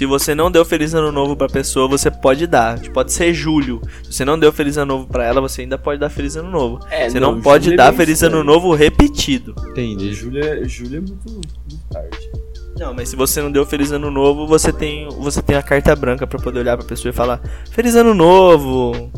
Se 0.00 0.06
você 0.06 0.34
não 0.34 0.50
deu 0.50 0.64
feliz 0.64 0.94
ano 0.94 1.12
novo 1.12 1.36
pra 1.36 1.46
pessoa, 1.46 1.86
você 1.86 2.10
pode 2.10 2.46
dar. 2.46 2.80
Pode 2.88 3.12
ser 3.12 3.34
julho. 3.34 3.82
Se 4.02 4.14
você 4.14 4.24
não 4.24 4.38
deu 4.38 4.50
feliz 4.50 4.78
ano 4.78 4.94
novo 4.94 5.06
pra 5.06 5.26
ela, 5.26 5.42
você 5.42 5.60
ainda 5.60 5.76
pode 5.76 6.00
dar 6.00 6.08
feliz 6.08 6.36
ano 6.36 6.50
novo. 6.50 6.80
É, 6.90 7.10
você 7.10 7.20
não, 7.20 7.32
não, 7.32 7.42
pode 7.42 7.64
julho 7.66 7.74
é 7.74 7.76
dar 7.76 7.90
bem 7.90 7.98
feliz 7.98 8.22
ano 8.22 8.42
novo 8.42 8.72
repetido. 8.72 9.54
Entendi. 9.68 10.14
Júlia, 10.14 10.66
Júlia 10.66 10.96
é 10.96 11.00
muito, 11.02 11.30
muito 11.30 11.84
tarde. 11.90 12.30
Não, 12.78 12.94
mas 12.94 13.10
se 13.10 13.16
você 13.16 13.42
não 13.42 13.52
deu 13.52 13.66
feliz 13.66 13.92
ano 13.92 14.10
novo, 14.10 14.46
você 14.46 14.72
tem, 14.72 15.06
você 15.18 15.42
tem 15.42 15.54
a 15.54 15.62
carta 15.62 15.94
branca 15.94 16.26
pra 16.26 16.38
poder 16.38 16.60
olhar 16.60 16.78
pra 16.78 16.86
pessoa 16.86 17.10
e 17.10 17.12
falar: 17.12 17.38
Feliz 17.70 17.94
ano 17.94 18.14
novo. 18.14 19.12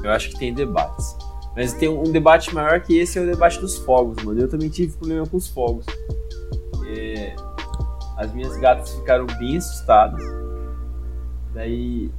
Eu 0.00 0.12
acho 0.12 0.28
que 0.28 0.38
tem 0.38 0.54
debates. 0.54 1.16
Mas 1.56 1.72
tem 1.72 1.88
um 1.88 2.04
debate 2.04 2.54
maior 2.54 2.78
que 2.78 2.96
esse 2.96 3.18
é 3.18 3.20
o 3.20 3.26
debate 3.26 3.58
dos 3.58 3.78
fogos, 3.78 4.22
mano. 4.22 4.40
Eu 4.40 4.46
também 4.46 4.68
tive 4.68 4.96
problema 4.96 5.26
com 5.26 5.36
os 5.36 5.48
fogos. 5.48 5.84
É, 6.86 7.34
as 8.16 8.32
minhas 8.32 8.56
gatas 8.58 8.92
ficaram 8.94 9.26
bem 9.38 9.56
assustadas. 9.56 10.22
Daí 11.52 12.10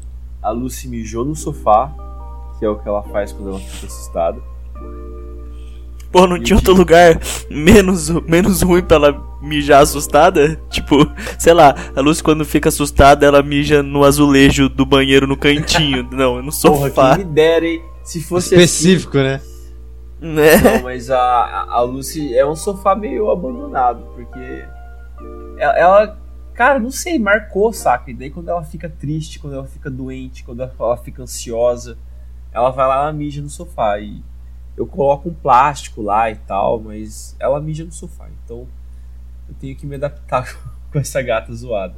a 0.42 0.50
Lucy 0.52 0.88
mijou 0.88 1.26
no 1.26 1.36
sofá, 1.36 1.92
que 2.60 2.66
é 2.66 2.70
o 2.70 2.78
que 2.78 2.88
ela 2.88 3.04
faz 3.04 3.32
quando 3.32 3.50
ela 3.50 3.60
fica 3.60 3.88
assustada. 3.88 4.40
Pô, 6.12 6.26
não 6.26 6.40
tinha 6.42 6.56
outro 6.56 6.74
lugar 6.74 7.20
menos, 7.50 8.10
menos 8.26 8.62
ruim 8.62 8.82
pra 8.82 8.96
ela 8.96 9.38
mijar 9.42 9.82
assustada? 9.82 10.56
Tipo, 10.70 10.96
sei 11.38 11.54
lá, 11.54 11.76
a 11.94 12.00
Lucy 12.00 12.24
quando 12.24 12.46
fica 12.46 12.70
assustada, 12.70 13.26
ela 13.26 13.44
mija 13.44 13.84
no 13.84 14.04
azulejo 14.06 14.70
do 14.70 14.86
banheiro 14.86 15.28
no 15.28 15.36
cantinho. 15.36 16.08
Não, 16.12 16.36
no 16.42 16.52
Porra, 16.62 16.88
sofá. 16.90 17.16
quem 17.18 17.26
me 17.26 17.32
dera, 17.34 17.66
hein? 17.68 17.82
Se 18.04 18.22
fosse 18.24 18.56
Específico, 18.56 19.18
né? 19.18 19.42
Né? 20.22 20.54
assim. 20.54 20.64
Não, 20.78 20.84
mas 20.84 21.10
a, 21.10 21.20
a- 21.20 21.68
a 21.74 21.82
Lucy 21.82 22.34
é 22.38 22.46
um 22.46 22.56
sofá 22.56 22.96
meio 22.96 23.30
abandonado, 23.30 24.04
porque 24.16 24.64
ela, 25.58 25.78
ela, 25.78 26.20
cara, 26.54 26.80
não 26.80 26.92
sei, 26.92 27.18
marcou, 27.20 27.72
saca? 27.74 28.12
E 28.12 28.14
daí 28.14 28.30
quando 28.30 28.50
ela 28.50 28.64
fica 28.64 28.90
triste, 28.90 29.40
quando 29.40 29.54
ela 29.54 29.68
fica 29.68 29.90
doente, 29.90 30.44
quando 30.44 30.62
ela, 30.62 30.74
ela 30.80 30.98
fica 30.98 31.24
ansiosa, 31.24 31.98
ela 32.52 32.70
vai 32.72 32.88
lá 32.88 33.10
e 33.10 33.14
mija 33.14 33.42
no 33.42 33.50
sofá. 33.50 34.00
E 34.00 34.24
eu 34.78 34.86
coloco 34.88 35.30
um 35.30 35.34
plástico 35.34 36.02
lá 36.02 36.30
e 36.32 36.36
tal, 36.36 36.80
mas 36.80 37.36
ela 37.40 37.60
mija 37.62 37.84
no 37.86 37.92
sofá. 37.92 38.28
Então 38.44 38.68
eu 39.48 39.56
tenho 39.60 39.76
que 39.76 39.86
me 39.86 39.96
adaptar 39.96 40.58
com 40.92 41.00
essa 41.00 41.22
gata 41.22 41.54
zoada. 41.54 41.96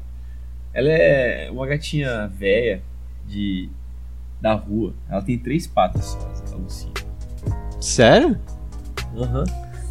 Ela 0.73 0.89
é 0.89 1.49
uma 1.51 1.65
gatinha 1.65 2.27
velha 2.27 2.81
de 3.25 3.69
da 4.39 4.53
rua. 4.53 4.93
Ela 5.09 5.21
tem 5.23 5.37
três 5.39 5.65
patas 5.65 6.05
só, 6.05 6.19
a 6.53 6.55
Lucy. 6.55 6.87
Sério? 7.81 8.39
Aham. 9.15 9.43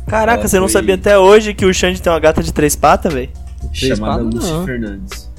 Caraca, 0.07 0.41
Ela 0.43 0.49
você 0.49 0.61
não 0.61 0.67
foi- 0.69 0.73
sabia 0.75 0.95
até 0.95 1.19
hoje 1.19 1.53
que 1.53 1.65
o 1.67 1.75
Xande 1.75 2.01
tem 2.01 2.13
uma 2.13 2.21
gata 2.21 2.41
de 2.43 2.53
três 2.53 2.77
patas, 2.77 3.13
velho? 3.13 3.31
Três 3.79 3.99
chamada 3.99 4.23
não. 4.23 4.65
Fernandes. 4.65 5.31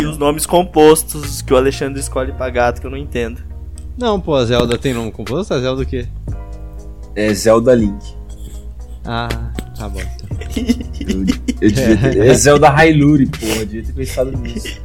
E 0.00 0.04
os 0.04 0.16
nomes 0.16 0.46
compostos 0.46 1.42
que 1.42 1.52
o 1.52 1.56
Alexandre 1.56 2.00
escolhe 2.00 2.32
pra 2.32 2.50
gato, 2.50 2.80
que 2.80 2.86
eu 2.86 2.90
não 2.90 2.98
entendo. 2.98 3.40
Não, 3.98 4.20
pô, 4.20 4.34
a 4.34 4.44
Zelda 4.44 4.76
tem 4.78 4.92
nome 4.92 5.10
composto? 5.10 5.54
A 5.54 5.60
Zelda 5.60 5.82
o 5.82 5.86
quê? 5.86 6.06
É 7.14 7.32
Zelda 7.32 7.74
Link. 7.74 8.14
Ah, 9.04 9.28
tá 9.76 9.88
bom. 9.88 10.00
então. 11.00 11.24
Eu, 11.60 11.68
eu 11.68 11.70
devia 11.70 12.30
é 12.30 12.34
Zelda 12.34 12.68
Hyrule, 12.68 13.26
porra. 13.26 13.56
Eu 13.60 13.66
devia 13.66 13.84
ter 13.84 13.92
pensado 13.92 14.32
nisso. 14.32 14.80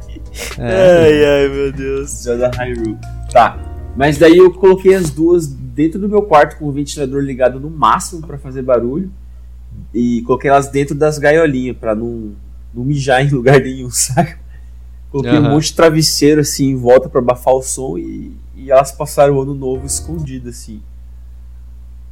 É, 0.58 1.04
Ai, 1.04 1.24
ai, 1.24 1.48
meu 1.48 1.72
Deus. 1.72 2.10
Zelda 2.10 2.50
Hyrule. 2.56 2.96
Tá. 3.30 3.58
Mas 3.96 4.16
daí 4.16 4.38
eu 4.38 4.50
coloquei 4.52 4.94
as 4.94 5.10
duas 5.10 5.46
dentro 5.46 6.00
do 6.00 6.08
meu 6.08 6.22
quarto 6.22 6.58
com 6.58 6.66
o 6.66 6.72
ventilador 6.72 7.22
ligado 7.22 7.60
no 7.60 7.68
máximo 7.68 8.26
pra 8.26 8.38
fazer 8.38 8.62
barulho. 8.62 9.12
E 9.92 10.22
coloquei 10.22 10.50
elas 10.50 10.68
dentro 10.68 10.94
das 10.94 11.18
gaiolinhas 11.18 11.76
pra 11.76 11.94
não, 11.94 12.32
não 12.72 12.84
mijar 12.84 13.24
em 13.24 13.30
lugar 13.30 13.60
nenhum, 13.60 13.90
saca? 13.92 14.40
Coloquei 15.10 15.38
um 15.38 15.42
Aham. 15.42 15.50
monte 15.50 15.66
de 15.66 15.74
travesseiro 15.74 16.40
assim 16.40 16.70
em 16.70 16.76
volta 16.76 17.08
pra 17.08 17.20
abafar 17.20 17.54
o 17.54 17.62
som 17.62 17.98
e, 17.98 18.34
e 18.56 18.70
elas 18.70 18.92
passaram 18.92 19.34
o 19.36 19.42
ano 19.42 19.54
novo 19.54 19.84
escondidas 19.86 20.56
assim. 20.56 20.80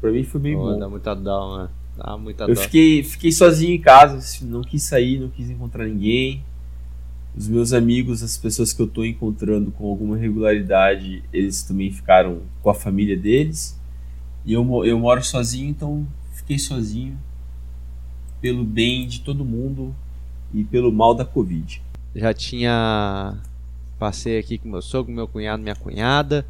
Pra 0.01 0.11
mim 0.11 0.23
foi 0.25 0.41
bem 0.41 0.57
Pô, 0.57 0.65
bom. 0.65 0.79
dá 0.79 0.89
muita 0.89 1.15
dó, 1.15 1.49
mano. 1.49 1.71
Dá 1.97 2.17
muita 2.17 2.45
Eu 2.45 2.55
dó. 2.55 2.61
fiquei, 2.61 3.03
fiquei 3.03 3.33
sozinho 3.33 3.75
em 3.75 3.81
casa, 3.81 4.17
assim, 4.19 4.45
não 4.47 4.63
quis 4.63 4.83
sair, 4.83 5.19
não 5.19 5.29
quis 5.29 5.49
encontrar 5.51 5.87
ninguém. 5.87 6.43
Os 7.37 7.47
meus 7.49 7.73
amigos, 7.73 8.23
as 8.23 8.37
pessoas 8.37 8.73
que 8.73 8.83
eu 8.83 8.87
tô 8.87 9.05
encontrando 9.05 9.71
com 9.71 9.89
alguma 9.89 10.17
regularidade, 10.17 11.23
eles 11.33 11.63
também 11.63 11.91
ficaram 11.93 12.43
com 12.63 12.71
a 12.71 12.75
família 12.75 13.17
deles. 13.17 13.79
E 14.45 14.53
eu, 14.53 14.85
eu 14.85 14.99
moro 14.99 15.23
sozinho, 15.23 15.69
então 15.69 16.07
fiquei 16.35 16.59
sozinho. 16.59 17.17
Pelo 18.41 18.65
bem 18.65 19.07
de 19.07 19.21
todo 19.21 19.45
mundo. 19.45 19.95
E 20.53 20.65
pelo 20.65 20.93
mal 20.93 21.15
da 21.15 21.25
Covid. 21.25 21.83
Já 22.15 22.35
tinha. 22.35 23.37
Passei 23.99 24.39
aqui 24.39 24.59
com 24.59 24.69
meu 24.69 24.81
sogro, 24.81 25.13
meu 25.13 25.29
cunhado, 25.29 25.63
minha 25.63 25.77
cunhada. 25.77 26.47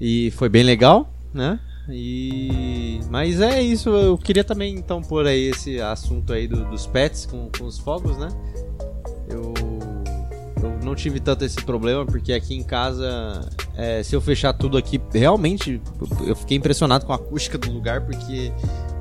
E 0.00 0.30
foi 0.32 0.48
bem 0.48 0.62
legal, 0.62 1.10
né? 1.32 1.58
E. 1.88 3.00
Mas 3.10 3.40
é 3.40 3.62
isso, 3.62 3.88
eu 3.88 4.18
queria 4.18 4.44
também 4.44 4.74
então 4.74 5.02
pôr 5.02 5.26
aí 5.26 5.50
esse 5.50 5.80
assunto 5.80 6.32
aí 6.32 6.46
do, 6.46 6.64
dos 6.66 6.86
pets 6.86 7.26
com, 7.26 7.48
com 7.56 7.64
os 7.64 7.78
fogos, 7.78 8.16
né? 8.18 8.28
Eu, 9.28 9.54
eu 10.62 10.84
não 10.84 10.94
tive 10.94 11.18
tanto 11.18 11.44
esse 11.44 11.62
problema, 11.62 12.04
porque 12.04 12.32
aqui 12.32 12.54
em 12.54 12.62
casa, 12.62 13.48
é, 13.74 14.02
se 14.02 14.14
eu 14.14 14.20
fechar 14.20 14.52
tudo 14.52 14.76
aqui, 14.76 15.00
realmente 15.12 15.80
eu 16.26 16.36
fiquei 16.36 16.58
impressionado 16.58 17.06
com 17.06 17.12
a 17.12 17.16
acústica 17.16 17.56
do 17.56 17.70
lugar, 17.72 18.02
porque 18.02 18.52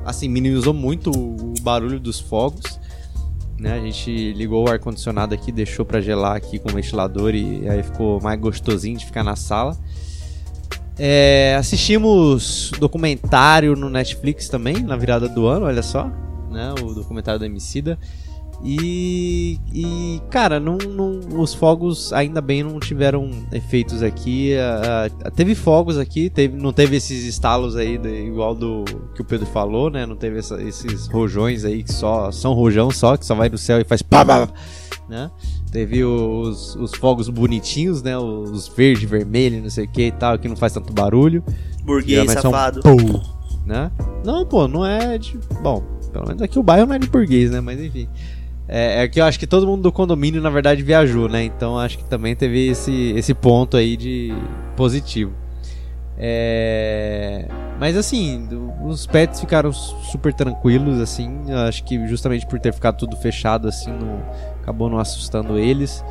assim, 0.05 0.29
minimizou 0.29 0.73
muito 0.73 1.11
o 1.11 1.53
barulho 1.61 1.99
dos 1.99 2.19
fogos. 2.19 2.79
Né, 3.59 3.73
a 3.73 3.79
gente 3.79 4.33
ligou 4.33 4.67
o 4.67 4.69
ar-condicionado 4.69 5.33
aqui, 5.33 5.51
deixou 5.51 5.83
para 5.83 5.99
gelar 5.99 6.35
aqui 6.35 6.59
com 6.59 6.69
o 6.69 6.73
ventilador 6.73 7.33
e 7.33 7.67
aí 7.67 7.81
ficou 7.81 8.21
mais 8.21 8.39
gostosinho 8.39 8.97
de 8.97 9.05
ficar 9.05 9.23
na 9.23 9.35
sala. 9.35 9.75
É, 10.99 11.55
assistimos 11.59 12.71
documentário 12.79 13.75
no 13.75 13.89
Netflix 13.89 14.47
também, 14.47 14.81
na 14.81 14.95
virada 14.95 15.27
do 15.27 15.47
ano, 15.47 15.65
olha 15.65 15.83
só, 15.83 16.05
né? 16.51 16.73
O 16.83 16.93
documentário 16.93 17.39
da 17.39 17.45
Emicida. 17.45 17.97
E, 18.63 19.59
e 19.71 20.21
cara, 20.31 20.59
não, 20.59 20.77
não, 20.77 21.19
os 21.39 21.53
fogos 21.53 22.11
ainda 22.11 22.41
bem 22.41 22.63
não 22.63 22.79
tiveram 22.79 23.29
efeitos 23.51 24.01
aqui. 24.01 24.53
Teve 25.35 25.53
fogos 25.53 25.97
aqui, 25.97 26.29
teve, 26.29 26.57
não 26.57 26.73
teve 26.73 26.95
esses 26.95 27.23
estalos 27.25 27.75
aí 27.75 27.97
de, 27.97 28.09
igual 28.09 28.55
do 28.55 28.83
que 29.13 29.21
o 29.21 29.25
Pedro 29.25 29.45
falou, 29.45 29.91
né? 29.91 30.05
Não 30.05 30.15
teve 30.15 30.39
essa, 30.39 30.61
esses 30.61 31.07
rojões 31.07 31.63
aí 31.65 31.83
que 31.83 31.93
só 31.93 32.31
são 32.31 32.53
rojão 32.53 32.89
só, 32.89 33.15
que 33.15 33.25
só 33.25 33.35
vai 33.35 33.47
do 33.47 33.57
céu 33.57 33.79
e 33.79 33.83
faz 33.83 34.01
pá, 34.01 34.25
pá, 34.25 34.49
né? 35.07 35.29
Teve 35.71 36.03
os, 36.03 36.75
os 36.75 36.95
fogos 36.95 37.29
bonitinhos, 37.29 38.01
né? 38.01 38.17
Os 38.17 38.67
verde, 38.67 39.05
vermelho, 39.05 39.61
não 39.61 39.69
sei 39.69 39.85
o 39.85 39.91
que 39.91 40.07
e 40.07 40.11
tal, 40.11 40.39
que 40.39 40.47
não 40.47 40.55
faz 40.55 40.73
tanto 40.73 40.91
barulho. 40.91 41.43
Burguês 41.83 42.31
safado. 42.31 42.81
Pum, 42.81 43.21
né? 43.65 43.91
Não, 44.25 44.45
pô, 44.45 44.67
não 44.67 44.83
é 44.83 45.19
de. 45.19 45.37
Bom, 45.61 45.83
pelo 46.11 46.25
menos 46.25 46.41
aqui 46.41 46.57
o 46.57 46.63
bairro 46.63 46.87
não 46.87 46.95
é 46.95 46.99
de 46.99 47.07
burguês, 47.07 47.51
né? 47.51 47.61
Mas 47.61 47.79
enfim. 47.79 48.07
É, 48.69 49.03
é, 49.03 49.07
que 49.07 49.21
eu 49.21 49.25
acho 49.25 49.39
que 49.39 49.47
todo 49.47 49.65
mundo 49.65 49.83
do 49.83 49.91
condomínio, 49.91 50.41
na 50.41 50.49
verdade, 50.49 50.83
viajou, 50.83 51.29
né? 51.29 51.43
Então 51.43 51.79
acho 51.79 51.97
que 51.97 52.03
também 52.03 52.35
teve 52.35 52.67
esse, 52.67 53.13
esse 53.15 53.33
ponto 53.33 53.77
aí 53.77 53.95
de 53.95 54.33
positivo. 54.75 55.33
É... 56.17 57.45
Mas 57.79 57.95
assim, 57.95 58.47
os 58.85 59.05
pets 59.05 59.39
ficaram 59.39 59.71
super 59.71 60.33
tranquilos, 60.33 60.99
assim. 60.99 61.31
Acho 61.67 61.83
que 61.83 62.07
justamente 62.07 62.45
por 62.47 62.59
ter 62.59 62.73
ficado 62.73 62.97
tudo 62.97 63.15
fechado, 63.15 63.67
assim, 63.67 63.91
não, 63.91 64.21
acabou 64.61 64.89
não 64.89 64.99
assustando 64.99 65.57
eles. 65.57 66.03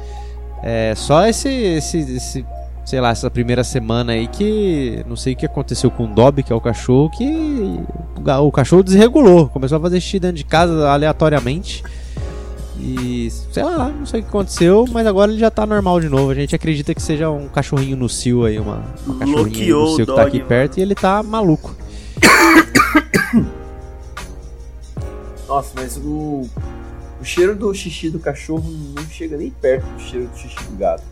É, 0.63 0.95
só 0.97 1.27
esse, 1.27 1.49
esse, 1.49 1.99
esse, 1.99 2.47
sei 2.85 3.01
lá, 3.01 3.11
essa 3.11 3.31
primeira 3.31 3.65
semana 3.65 4.13
aí 4.13 4.29
que 4.29 5.05
não 5.07 5.17
sei 5.17 5.35
o 5.35 5.37
que 5.37 5.45
aconteceu 5.45 5.91
com 5.91 6.05
o 6.05 6.07
Dobby, 6.07 6.43
que 6.43 6.53
é 6.53 6.57
o 6.57 6.61
cachorro, 6.61 7.11
que 7.11 7.81
o 8.41 8.53
cachorro 8.53 8.83
desregulou, 8.83 9.49
começou 9.49 9.77
a 9.77 9.81
fazer 9.81 10.01
xixi 10.01 10.21
dentro 10.21 10.37
de 10.37 10.45
casa 10.45 10.89
aleatoriamente. 10.89 11.83
E 12.79 13.31
sei 13.31 13.63
lá, 13.63 13.89
não 13.89 14.05
sei 14.07 14.21
o 14.21 14.23
que 14.23 14.29
aconteceu, 14.29 14.85
mas 14.91 15.07
agora 15.07 15.31
ele 15.31 15.41
já 15.41 15.51
tá 15.51 15.65
normal 15.67 16.01
de 16.01 16.09
novo. 16.09 16.31
A 16.31 16.35
gente 16.35 16.55
acredita 16.55 16.95
que 16.95 17.03
seja 17.03 17.31
um 17.31 17.49
cachorrinho 17.49 17.97
no 17.97 18.09
cio 18.09 18.45
aí, 18.45 18.59
uma, 18.59 18.85
uma 19.07 19.19
cachorrinha 19.19 19.75
no 19.75 19.97
cio 19.97 20.07
que 20.07 20.15
tá 20.15 20.23
aqui 20.23 20.41
perto 20.41 20.79
e 20.79 20.83
ele 20.83 20.95
tá 20.95 21.23
maluco. 21.23 21.75
Nossa, 25.49 25.73
mas 25.75 25.97
o, 25.97 26.49
o 27.21 27.25
cheiro 27.25 27.55
do 27.55 27.73
xixi 27.73 28.11
do 28.11 28.19
cachorro 28.19 28.65
não 28.95 29.05
chega 29.05 29.37
nem 29.37 29.51
perto 29.51 29.87
do 29.87 30.01
cheiro 30.01 30.27
do 30.27 30.37
xixi 30.37 30.63
do 30.65 30.77
gato. 30.77 31.05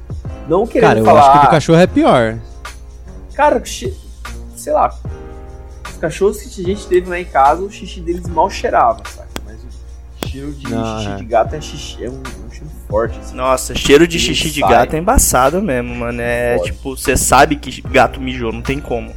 Não 0.49 0.67
querendo 0.67 0.89
Cara, 0.89 0.99
eu 1.01 1.05
falar... 1.05 1.21
acho 1.21 1.33
que 1.33 1.39
o 1.39 1.43
do 1.43 1.51
cachorro 1.51 1.79
é 1.79 1.87
pior. 1.87 2.39
Cara, 3.35 3.63
sei 3.65 4.73
lá. 4.73 4.95
Os 5.89 5.97
cachorros 5.97 6.43
que 6.43 6.61
a 6.63 6.65
gente 6.65 6.87
teve 6.87 7.09
lá 7.09 7.19
em 7.19 7.25
casa, 7.25 7.63
o 7.63 7.71
xixi 7.71 8.01
deles 8.01 8.27
mal 8.29 8.51
cheirava, 8.51 9.03
sabe? 9.09 9.34
Cheiro 10.35 10.53
de 10.53 10.71
não, 10.71 10.99
xixi 10.99 11.11
é. 11.11 11.17
de 11.17 11.25
gato 11.25 11.55
é, 11.55 11.61
xixi, 11.61 12.05
é 12.05 12.11
um, 12.11 12.15
um, 12.15 12.51
cheiro 12.51 12.71
forte. 12.89 13.19
Assim. 13.19 13.37
Nossa, 13.37 13.75
cheiro 13.75 14.09
de 14.09 14.19
xixi 14.19 14.51
de 14.51 14.61
gato 14.61 14.95
é 14.95 14.99
embaçado 14.99 15.63
mesmo, 15.63 15.95
mano. 15.95 16.21
É 16.21 16.59
tipo, 16.59 16.97
você 16.97 17.17
sabe 17.17 17.57
que 17.57 17.81
gato 17.83 18.21
mijou, 18.21 18.53
não 18.53 18.63
tem 18.63 18.81
como. 18.81 19.13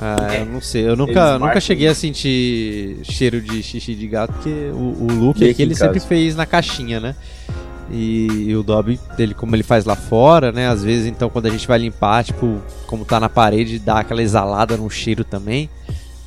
Ah, 0.00 0.32
é. 0.32 0.42
eu 0.42 0.46
não 0.46 0.60
sei. 0.60 0.88
Eu 0.88 0.96
nunca, 0.96 1.38
nunca 1.38 1.60
cheguei 1.60 1.88
a 1.88 1.94
sentir 1.94 3.00
cheiro 3.02 3.40
de 3.40 3.62
xixi 3.62 3.94
de 3.94 4.06
gato, 4.06 4.32
porque 4.34 4.70
o, 4.72 5.04
o 5.04 5.06
Luke 5.12 5.42
aqui, 5.42 5.50
aqui 5.50 5.62
ele 5.62 5.74
sempre 5.74 5.98
fez 5.98 6.36
na 6.36 6.46
caixinha, 6.46 7.00
né? 7.00 7.16
E, 7.90 8.48
e, 8.48 8.56
o 8.56 8.62
Dobby, 8.62 9.00
ele, 9.18 9.32
como 9.32 9.56
ele 9.56 9.62
faz 9.62 9.86
lá 9.86 9.96
fora, 9.96 10.52
né? 10.52 10.68
Às 10.68 10.84
vezes, 10.84 11.06
então, 11.06 11.30
quando 11.30 11.46
a 11.46 11.50
gente 11.50 11.66
vai 11.66 11.78
limpar, 11.78 12.22
tipo, 12.22 12.60
como 12.86 13.04
tá 13.04 13.18
na 13.18 13.30
parede, 13.30 13.78
dá 13.78 14.00
aquela 14.00 14.22
exalada 14.22 14.76
no 14.76 14.88
cheiro 14.90 15.24
também. 15.24 15.70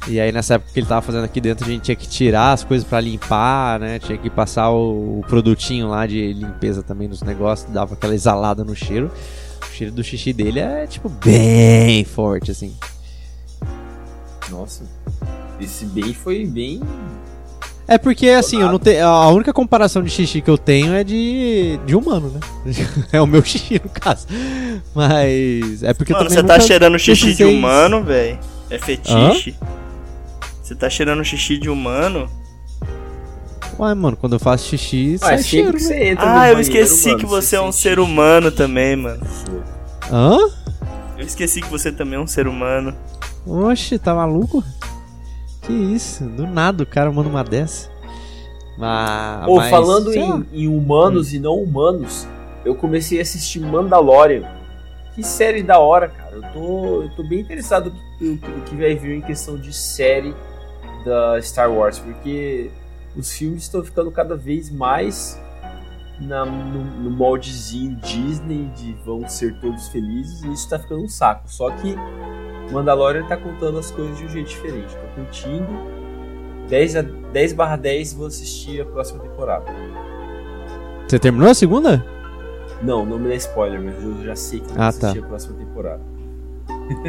E 0.08 0.20
aí 0.20 0.32
nessa 0.32 0.56
época 0.56 0.72
que 0.74 0.80
ele 0.80 0.88
tava 0.88 1.02
fazendo 1.02 1.24
aqui 1.24 1.40
dentro, 1.40 1.66
a 1.66 1.70
gente 1.70 1.84
tinha 1.84 1.96
que 1.96 2.08
tirar 2.08 2.54
as 2.54 2.64
coisas 2.64 2.88
para 2.88 3.00
limpar, 3.00 3.80
né? 3.80 4.00
Tinha 4.00 4.18
que 4.18 4.30
passar 4.30 4.72
o, 4.72 5.20
o, 5.20 5.26
produtinho 5.28 5.90
lá 5.90 6.08
de 6.08 6.34
limpeza 6.34 6.82
também 6.82 7.08
nos 7.08 7.22
negócios, 7.22 7.72
dava 7.72 7.94
aquela 7.94 8.14
exalada 8.14 8.64
no 8.64 8.76
cheiro. 8.76 9.12
O 9.62 9.74
cheiro 9.74 9.94
do 9.94 10.04
xixi 10.04 10.34
dele 10.34 10.60
é 10.60 10.88
tipo 10.88 11.08
bem 11.08 12.04
forte 12.04 12.52
assim. 12.52 12.76
Nossa. 14.50 14.84
Esse 15.60 15.86
bem 15.86 16.14
foi 16.14 16.46
bem 16.46 16.82
é 17.92 17.98
porque, 17.98 18.30
assim, 18.30 18.62
eu 18.62 18.72
não 18.72 18.80
tenho. 18.80 19.06
A 19.06 19.30
única 19.32 19.52
comparação 19.52 20.02
de 20.02 20.10
xixi 20.10 20.40
que 20.40 20.50
eu 20.50 20.58
tenho 20.58 20.94
é 20.94 21.04
de, 21.04 21.78
de 21.86 21.94
humano, 21.94 22.30
né? 22.30 22.40
é 23.12 23.20
o 23.20 23.28
meu 23.28 23.44
xixi, 23.44 23.82
no 23.84 23.90
caso. 23.90 24.28
Mas. 24.96 25.84
É 25.84 25.94
porque 25.94 26.14
Mano, 26.14 26.30
também. 26.30 26.42
Você 26.42 26.48
tá 26.48 26.58
cheirando 26.58 26.98
xixi 26.98 27.34
de 27.34 27.44
humano, 27.44 28.02
velho? 28.02 28.40
É 28.70 28.78
fetiche? 28.78 29.58
Hã? 29.62 29.68
Você 30.72 30.76
tá 30.76 30.90
cheirando 30.90 31.22
xixi 31.22 31.58
de 31.58 31.70
humano? 31.70 32.30
Ué, 33.78 33.94
mano, 33.94 34.16
quando 34.16 34.38
eu 34.38 34.40
faço 34.40 34.70
xixi, 34.70 35.12
Ué, 35.12 35.18
sai 35.18 35.44
cheiro, 35.44 35.74
que 35.74 35.84
você 35.84 36.12
entra 36.12 36.44
Ah, 36.44 36.50
eu 36.50 36.62
esqueci 36.62 37.10
mano, 37.10 37.20
que 37.20 37.26
você 37.26 37.58
é 37.58 37.62
um 37.62 37.74
ser 37.74 38.00
humano 38.00 38.50
também, 38.50 38.96
mano. 38.96 39.20
Hã? 40.10 40.38
Eu 41.18 41.26
esqueci 41.26 41.60
que 41.60 41.68
você 41.68 41.92
também 41.92 42.18
é 42.18 42.22
um 42.22 42.26
ser 42.26 42.48
humano. 42.48 42.96
Oxe, 43.46 44.00
tá 44.00 44.16
maluco? 44.16 44.64
Que 45.64 45.74
isso? 45.74 46.24
Do 46.24 46.48
nada 46.48 46.84
o 46.84 46.86
cara 46.86 47.12
manda 47.12 47.28
uma 47.28 47.44
dessa. 47.44 47.90
Mas, 48.78 49.46
Ou 49.50 49.62
falando 49.64 50.14
em, 50.14 50.46
em, 50.54 50.68
humanos 50.70 51.34
hum. 51.34 51.36
e 51.36 51.40
não 51.40 51.56
humanos, 51.56 52.26
eu 52.64 52.76
comecei 52.76 53.20
a 53.20 53.24
assistir 53.24 53.60
Mandalorian. 53.60 54.50
Que 55.16 55.22
série 55.22 55.64
da 55.64 55.80
hora, 55.80 56.08
cara. 56.08 56.32
Eu 56.32 56.42
tô, 56.54 57.02
eu 57.02 57.10
tô 57.10 57.24
bem 57.24 57.42
interessado 57.42 57.94
no 58.22 58.38
que 58.38 58.76
vai 58.78 58.96
vir 58.96 59.18
em 59.18 59.22
questão 59.22 59.58
de 59.58 59.74
série 59.74 60.34
da 61.04 61.42
Star 61.42 61.72
Wars, 61.72 62.00
porque 62.00 62.72
os 63.16 63.32
filmes 63.32 63.64
estão 63.64 63.84
ficando 63.84 64.12
cada 64.12 64.36
vez 64.36 64.70
mais 64.70 65.40
na, 66.20 66.46
no, 66.46 66.84
no, 66.84 67.10
moldezinho 67.10 67.96
Disney 67.96 68.72
de 68.76 68.94
vão 69.06 69.28
ser 69.28 69.60
todos 69.60 69.88
felizes 69.90 70.44
e 70.44 70.54
isso 70.54 70.70
tá 70.70 70.78
ficando 70.78 71.04
um 71.04 71.10
saco. 71.10 71.44
Só 71.48 71.72
que 71.72 71.96
Mandalorian 72.72 73.26
tá 73.26 73.36
contando 73.36 73.80
as 73.80 73.92
coisas 73.92 74.18
de 74.18 74.26
um 74.26 74.30
jeito 74.30 74.50
diferente. 74.50 74.96
Tô 74.96 75.22
curtindo. 75.22 76.02
10, 76.70 76.96
a, 76.96 77.02
10 77.02 77.54
barra 77.54 77.76
10 77.76 78.14
vou 78.14 78.28
assistir 78.28 78.82
a 78.82 78.86
próxima 78.86 79.20
temporada. 79.20 79.66
Você 81.08 81.20
terminou 81.20 81.50
a 81.50 81.54
segunda? 81.54 82.06
Não, 82.82 83.06
não 83.06 83.20
me 83.20 83.28
dá 83.28 83.36
spoiler, 83.36 83.82
mas 83.82 84.02
eu 84.02 84.24
já 84.24 84.36
sei 84.36 84.60
que 84.60 84.68
vou 84.68 84.76
ah, 84.76 84.78
tá. 84.78 85.08
assistir 85.08 85.20
a 85.20 85.28
próxima 85.28 85.58
temporada. 85.58 86.02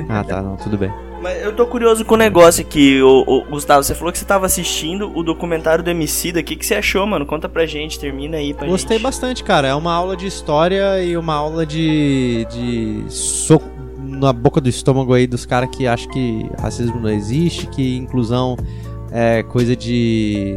Ah, 0.08 0.24
tá, 0.24 0.42
não, 0.42 0.56
tudo 0.56 0.76
bem. 0.76 0.92
Mas 1.22 1.40
eu 1.40 1.54
tô 1.54 1.64
curioso 1.68 2.04
com 2.04 2.14
o 2.14 2.18
negócio 2.18 2.62
aqui, 2.62 3.00
o, 3.00 3.44
Gustavo. 3.48 3.84
Você 3.84 3.94
falou 3.94 4.12
que 4.12 4.18
você 4.18 4.24
tava 4.24 4.44
assistindo 4.44 5.16
o 5.16 5.22
documentário 5.22 5.84
do 5.84 5.88
Emicida. 5.88 6.40
O 6.40 6.42
que, 6.42 6.56
que 6.56 6.66
você 6.66 6.74
achou, 6.74 7.06
mano? 7.06 7.24
Conta 7.24 7.48
pra 7.48 7.64
gente, 7.64 7.96
termina 7.96 8.38
aí 8.38 8.52
pra 8.52 8.66
Gostei 8.66 8.96
gente. 8.96 9.04
bastante, 9.04 9.44
cara. 9.44 9.68
É 9.68 9.74
uma 9.74 9.92
aula 9.92 10.16
de 10.16 10.26
história 10.26 11.00
e 11.00 11.16
uma 11.16 11.34
aula 11.34 11.64
de. 11.64 12.44
de 12.50 13.04
soco 13.08 13.70
na 14.00 14.32
boca 14.32 14.60
do 14.60 14.68
estômago 14.68 15.14
aí 15.14 15.28
dos 15.28 15.46
caras 15.46 15.70
que 15.70 15.86
acham 15.86 16.10
que 16.10 16.50
racismo 16.60 17.00
não 17.00 17.08
existe, 17.08 17.68
que 17.68 17.96
inclusão 17.96 18.56
é 19.12 19.44
coisa 19.44 19.76
de. 19.76 20.56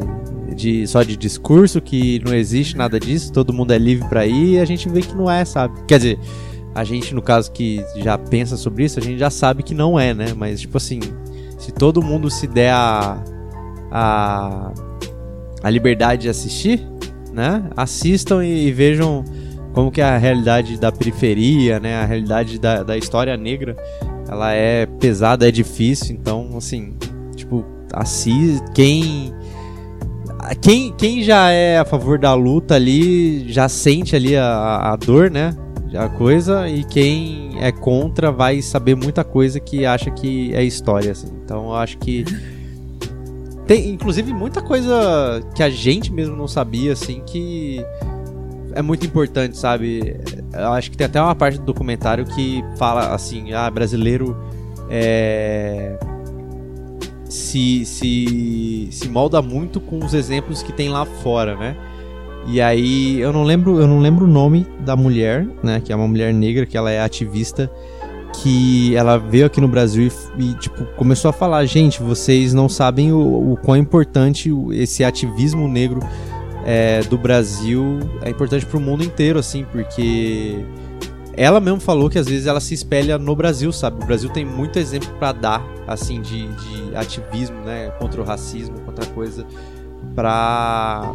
De, 0.56 0.88
só 0.88 1.04
de 1.04 1.18
discurso, 1.18 1.82
que 1.82 2.22
não 2.26 2.34
existe 2.34 2.78
nada 2.78 2.98
disso, 2.98 3.32
todo 3.34 3.52
mundo 3.52 3.74
é 3.74 3.78
livre 3.78 4.08
para 4.08 4.26
ir, 4.26 4.54
e 4.54 4.60
a 4.60 4.64
gente 4.64 4.88
vê 4.88 5.02
que 5.02 5.14
não 5.14 5.30
é, 5.30 5.44
sabe? 5.44 5.84
Quer 5.86 5.98
dizer, 5.98 6.20
a 6.76 6.84
gente, 6.84 7.16
no 7.16 7.22
caso, 7.22 7.54
que 7.54 7.82
já 7.96 8.18
pensa 8.18 8.58
sobre 8.58 8.84
isso, 8.84 9.00
a 9.00 9.02
gente 9.02 9.18
já 9.18 9.30
sabe 9.30 9.64
que 9.64 9.74
não 9.74 9.98
é, 9.98 10.14
né? 10.14 10.34
Mas, 10.36 10.60
tipo 10.60 10.76
assim, 10.76 11.00
se 11.58 11.72
todo 11.72 12.04
mundo 12.04 12.30
se 12.30 12.46
der 12.48 12.74
a, 12.74 13.24
a, 13.90 14.74
a 15.64 15.70
liberdade 15.70 16.24
de 16.24 16.30
assistir, 16.30 16.86
né? 17.32 17.64
Assistam 17.78 18.44
e, 18.44 18.68
e 18.68 18.72
vejam 18.74 19.24
como 19.72 19.90
que 19.90 20.02
a 20.02 20.18
realidade 20.18 20.78
da 20.78 20.92
periferia, 20.92 21.80
né? 21.80 21.96
A 21.96 22.06
realidade 22.06 22.60
da, 22.60 22.84
da 22.84 22.98
história 22.98 23.38
negra, 23.38 23.78
ela 24.28 24.52
é 24.52 24.86
pesada, 24.86 25.48
é 25.48 25.52
difícil, 25.52 26.14
então, 26.14 26.58
assim, 26.58 26.94
tipo, 27.38 27.66
assiste, 27.94 28.62
quem 28.74 29.34
quem, 30.62 30.94
quem 30.94 31.24
já 31.24 31.50
é 31.50 31.80
a 31.80 31.86
favor 31.86 32.20
da 32.20 32.34
luta 32.34 32.76
ali 32.76 33.52
já 33.52 33.70
sente 33.70 34.16
ali 34.16 34.36
a, 34.36 34.92
a 34.92 34.96
dor, 34.98 35.32
né? 35.32 35.56
A 35.98 36.10
coisa, 36.10 36.68
e 36.68 36.84
quem 36.84 37.58
é 37.60 37.72
contra 37.72 38.32
vai 38.32 38.62
saber 38.62 38.96
muita 38.96 39.24
coisa 39.24 39.60
que 39.60 39.86
acha 39.86 40.12
que 40.12 40.54
é 40.54 40.64
história, 40.64 41.12
assim. 41.12 41.32
Então 41.44 41.66
eu 41.66 41.76
acho 41.76 41.98
que. 41.98 42.26
Tem, 43.66 43.90
inclusive, 43.90 44.32
muita 44.32 44.62
coisa 44.62 45.42
que 45.56 45.64
a 45.64 45.70
gente 45.70 46.14
mesmo 46.14 46.36
não 46.36 46.48
sabia, 46.48 46.94
assim, 46.94 47.24
que 47.26 47.84
é 48.74 48.82
muito 48.82 49.06
importante, 49.06 49.58
sabe? 49.58 50.20
Eu 50.54 50.72
acho 50.74 50.92
que 50.92 50.98
tem 50.98 51.06
até 51.06 51.20
uma 51.20 51.34
parte 51.34 51.58
do 51.58 51.66
documentário 51.66 52.26
que 52.26 52.64
fala 52.78 53.14
assim, 53.14 53.54
ah, 53.54 53.70
brasileiro 53.72 54.38
é 54.90 55.98
se, 57.36 57.86
se, 57.86 58.88
se 58.92 59.10
molda 59.10 59.42
muito 59.42 59.82
com 59.82 60.00
os 60.04 60.14
exemplos 60.14 60.64
que 60.64 60.72
tem 60.72 60.90
lá 60.90 61.06
fora, 61.06 61.56
né? 61.56 61.76
E 62.48 62.62
aí 62.62 63.20
eu 63.20 63.34
não 63.34 63.44
lembro, 63.44 63.80
eu 63.80 63.88
não 63.88 64.00
lembro 64.00 64.26
o 64.26 64.28
nome 64.28 64.68
da 64.80 64.96
mulher, 64.96 65.48
né, 65.64 65.82
que 65.84 65.92
é 65.92 65.96
uma 65.96 66.08
mulher 66.08 66.34
negra, 66.34 66.66
que 66.66 66.78
ela 66.78 66.92
é 66.92 67.02
ativista, 67.02 67.72
que 68.42 68.96
ela 68.96 69.18
veio 69.18 69.46
aqui 69.46 69.60
no 69.60 69.68
Brasil 69.68 70.12
e, 70.38 70.44
e 70.44 70.54
tipo 70.56 70.86
começou 70.96 71.30
a 71.30 71.34
falar, 71.34 71.66
gente, 71.66 72.02
vocês 72.04 72.54
não 72.54 72.70
sabem 72.70 73.12
o, 73.12 73.54
o 73.54 73.58
quão 73.58 73.78
importante 73.78 74.52
esse 74.74 75.04
ativismo 75.04 75.68
negro 75.68 76.00
é, 76.66 77.02
do 77.02 77.18
Brasil 77.18 78.00
é 78.22 78.30
importante 78.30 78.66
para 78.66 78.78
o 78.78 78.82
mundo 78.82 79.04
inteiro, 79.04 79.40
assim, 79.40 79.66
porque 79.72 80.66
ela 81.38 81.60
mesmo 81.60 81.80
falou 81.80 82.10
que 82.10 82.18
às 82.18 82.28
vezes 82.28 82.48
ela 82.48 82.60
se 82.60 82.74
espelha 82.74 83.18
no 83.18 83.36
Brasil, 83.36 83.72
sabe? 83.72 84.04
O 84.04 84.06
Brasil 84.06 84.30
tem 84.30 84.46
muito 84.46 84.80
exemplo 84.80 85.10
para 85.20 85.32
dar, 85.32 85.66
assim, 85.88 86.22
de, 86.22 86.48
de 86.48 86.96
ativismo, 86.96 87.58
né? 87.62 87.90
Contra 88.00 88.22
o 88.22 88.24
racismo, 88.24 88.80
contra 88.82 89.04
a 89.04 89.08
coisa, 89.10 89.46
pra 90.16 91.14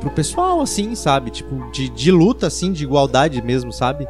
pro 0.00 0.10
pessoal, 0.10 0.60
assim, 0.60 0.94
sabe? 0.94 1.30
Tipo, 1.30 1.70
de, 1.70 1.88
de 1.88 2.10
luta, 2.10 2.46
assim, 2.46 2.72
de 2.72 2.84
igualdade 2.84 3.40
mesmo, 3.42 3.72
sabe? 3.72 4.06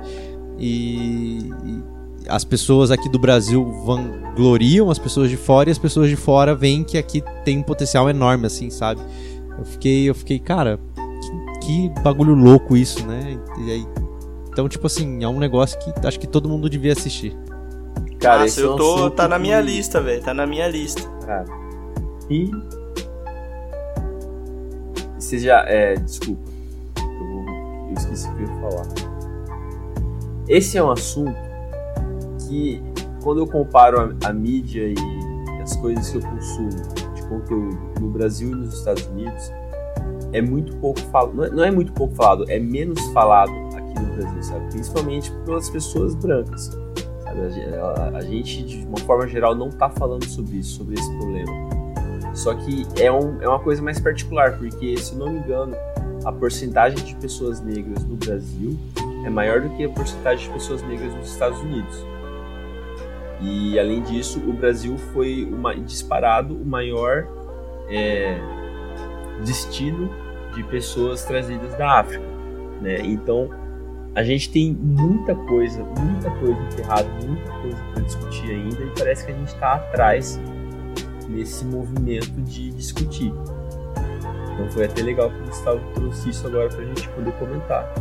E, 0.59 1.51
e 1.65 1.83
as 2.29 2.45
pessoas 2.45 2.91
aqui 2.91 3.09
do 3.09 3.19
Brasil 3.19 3.65
vangloriam 3.85 4.91
as 4.91 4.99
pessoas 4.99 5.29
de 5.29 5.37
fora 5.37 5.69
e 5.69 5.73
as 5.73 5.79
pessoas 5.79 6.09
de 6.09 6.17
fora 6.17 6.55
veem 6.55 6.85
que 6.85 6.97
aqui 6.97 7.23
tem 7.45 7.59
um 7.59 7.63
potencial 7.63 8.09
enorme, 8.09 8.47
assim, 8.47 8.71
sabe? 8.71 9.01
Eu 9.59 9.65
fiquei, 9.65 10.09
eu 10.09 10.15
fiquei, 10.15 10.39
cara, 10.39 10.79
que, 11.61 11.67
que 11.67 12.03
bagulho 12.03 12.35
louco 12.35 12.77
isso, 12.77 13.05
né? 13.07 13.39
E 13.59 13.71
aí 13.71 13.87
então, 14.53 14.69
tipo 14.69 14.87
assim, 14.87 15.23
é 15.23 15.29
um 15.29 15.39
negócio 15.39 15.79
que 15.79 16.07
acho 16.07 16.19
que 16.19 16.27
todo 16.27 16.49
mundo 16.49 16.69
devia 16.69 16.93
assistir. 16.93 17.37
Cara, 18.19 18.43
Nossa, 18.43 18.61
eu 18.61 18.77
tô. 18.77 19.07
É 19.07 19.11
tá 19.11 19.29
na 19.29 19.39
minha 19.39 19.61
lista, 19.61 20.01
velho. 20.01 20.23
Tá 20.23 20.35
na 20.35 20.47
minha 20.47 20.69
lista. 20.69 21.03
Cara. 21.25 21.47
E. 22.29 22.51
Você 25.31 25.39
já. 25.39 25.61
É, 25.69 25.95
desculpa. 25.95 26.43
Eu, 26.99 27.87
eu 27.87 27.95
esqueci 27.97 28.29
o 28.29 28.35
que 28.35 28.43
eu 28.43 28.49
ia 28.49 28.61
falar. 28.61 28.89
Esse 30.49 30.77
é 30.77 30.83
um 30.83 30.91
assunto 30.91 31.37
que, 32.49 32.83
quando 33.23 33.39
eu 33.39 33.47
comparo 33.47 34.01
a, 34.01 34.29
a 34.29 34.33
mídia 34.33 34.89
e 34.89 35.63
as 35.63 35.77
coisas 35.77 36.11
que 36.11 36.19
eu 36.19 36.23
consumo 36.23 36.71
de 37.15 37.23
conteúdo 37.29 37.79
no 38.01 38.11
Brasil 38.11 38.51
e 38.51 38.55
nos 38.57 38.75
Estados 38.75 39.07
Unidos, 39.07 39.53
é 40.33 40.43
muito 40.43 40.77
pouco 40.79 40.99
falado. 40.99 41.33
Não, 41.33 41.45
é, 41.45 41.51
não 41.51 41.65
é 41.65 41.71
muito 41.71 41.93
pouco 41.93 42.13
falado, 42.13 42.45
é 42.51 42.59
menos 42.59 43.01
falado 43.13 43.53
no 43.53 44.17
Brasil, 44.17 44.43
sabe? 44.43 44.69
Principalmente 44.71 45.31
pelas 45.45 45.71
pessoas 45.71 46.17
brancas. 46.17 46.77
Sabe? 47.23 47.41
A, 47.77 48.17
a, 48.17 48.21
gente, 48.23 48.65
de 48.65 48.85
uma 48.85 48.99
forma 48.99 49.29
geral, 49.29 49.55
não 49.55 49.71
tá 49.71 49.91
falando 49.91 50.25
sobre 50.27 50.57
isso, 50.57 50.79
sobre 50.79 50.95
esse 50.95 51.17
problema. 51.19 51.80
Só 52.35 52.55
que 52.55 52.87
é, 53.01 53.11
um, 53.11 53.41
é 53.41 53.49
uma 53.49 53.59
coisa 53.59 53.83
mais 53.83 53.99
particular, 54.01 54.57
porque, 54.57 54.97
se 54.97 55.15
não 55.15 55.31
me 55.31 55.41
engano, 55.41 55.77
a 56.25 56.33
porcentagem 56.33 57.05
de 57.05 57.15
pessoas 57.17 57.61
negras 57.61 58.05
no 58.05 58.17
Brasil 58.17 58.79
é 59.25 59.31
maior 59.31 59.61
do 59.61 59.71
que 59.71 59.85
a 59.85 59.89
porcentagem 59.89 60.47
de 60.47 60.53
pessoas 60.53 60.83
negras 60.83 61.15
nos 61.15 61.33
Estados 61.33 61.59
Unidos. 61.61 62.05
E, 63.41 63.79
além 63.79 64.03
disso, 64.03 64.39
o 64.47 64.53
Brasil 64.53 64.97
foi 65.13 65.49
uma, 65.51 65.75
disparado 65.75 66.55
o 66.55 66.65
maior 66.65 67.27
é, 67.89 68.39
destino 69.45 70.11
de 70.55 70.63
pessoas 70.65 71.25
trazidas 71.25 71.75
da 71.75 72.01
África. 72.01 72.25
Né? 72.81 73.01
Então, 73.01 73.49
a 74.15 74.23
gente 74.23 74.51
tem 74.51 74.73
muita 74.73 75.35
coisa, 75.35 75.83
muita 75.83 76.31
coisa 76.33 76.61
enterrada, 76.61 77.09
muita 77.25 77.51
coisa 77.61 77.77
para 77.93 78.03
discutir 78.03 78.51
ainda 78.51 78.83
e 78.83 78.91
parece 78.99 79.25
que 79.25 79.33
a 79.33 79.35
gente 79.35 79.49
está 79.49 79.75
atrás 79.75 80.41
nesse 81.31 81.65
movimento 81.65 82.31
de 82.43 82.71
discutir. 82.73 83.33
Então 84.55 84.71
foi 84.71 84.85
até 84.85 85.03
legal 85.03 85.31
que 85.31 85.39
o 85.39 85.47
Gustavo 85.47 85.81
trouxe 85.95 86.31
isso 86.31 86.47
agora 86.47 86.69
para 86.69 86.83
a 86.83 86.85
gente 86.85 87.09
poder 87.09 87.33
comentar, 87.39 87.93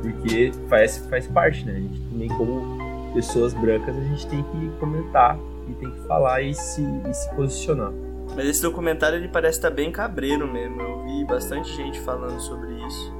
porque 0.00 0.52
faz, 0.68 0.98
faz 1.10 1.26
parte, 1.26 1.64
né? 1.64 1.72
A 1.72 1.80
gente 1.80 2.00
também, 2.10 2.28
como 2.28 3.12
pessoas 3.12 3.52
brancas, 3.52 3.96
a 3.96 4.00
gente 4.00 4.26
tem 4.26 4.42
que 4.42 4.70
comentar 4.80 5.38
e 5.68 5.74
tem 5.74 5.90
que 5.90 6.00
falar 6.06 6.42
e 6.42 6.54
se, 6.54 6.82
e 6.82 7.14
se 7.14 7.34
posicionar. 7.34 7.92
Mas 8.34 8.46
esse 8.46 8.62
documentário 8.62 9.18
ele 9.18 9.28
parece 9.28 9.58
estar 9.58 9.68
tá 9.68 9.74
bem 9.74 9.92
cabreiro 9.92 10.50
mesmo. 10.50 10.80
Eu 10.80 11.04
vi 11.04 11.24
bastante 11.26 11.70
gente 11.74 12.00
falando 12.00 12.40
sobre 12.40 12.72
isso. 12.86 13.12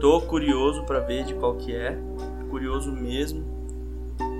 Tô 0.00 0.20
curioso 0.20 0.84
para 0.84 1.00
ver 1.00 1.24
de 1.24 1.34
qual 1.34 1.56
que 1.56 1.74
é. 1.74 1.98
Curioso 2.48 2.92
mesmo. 2.92 3.44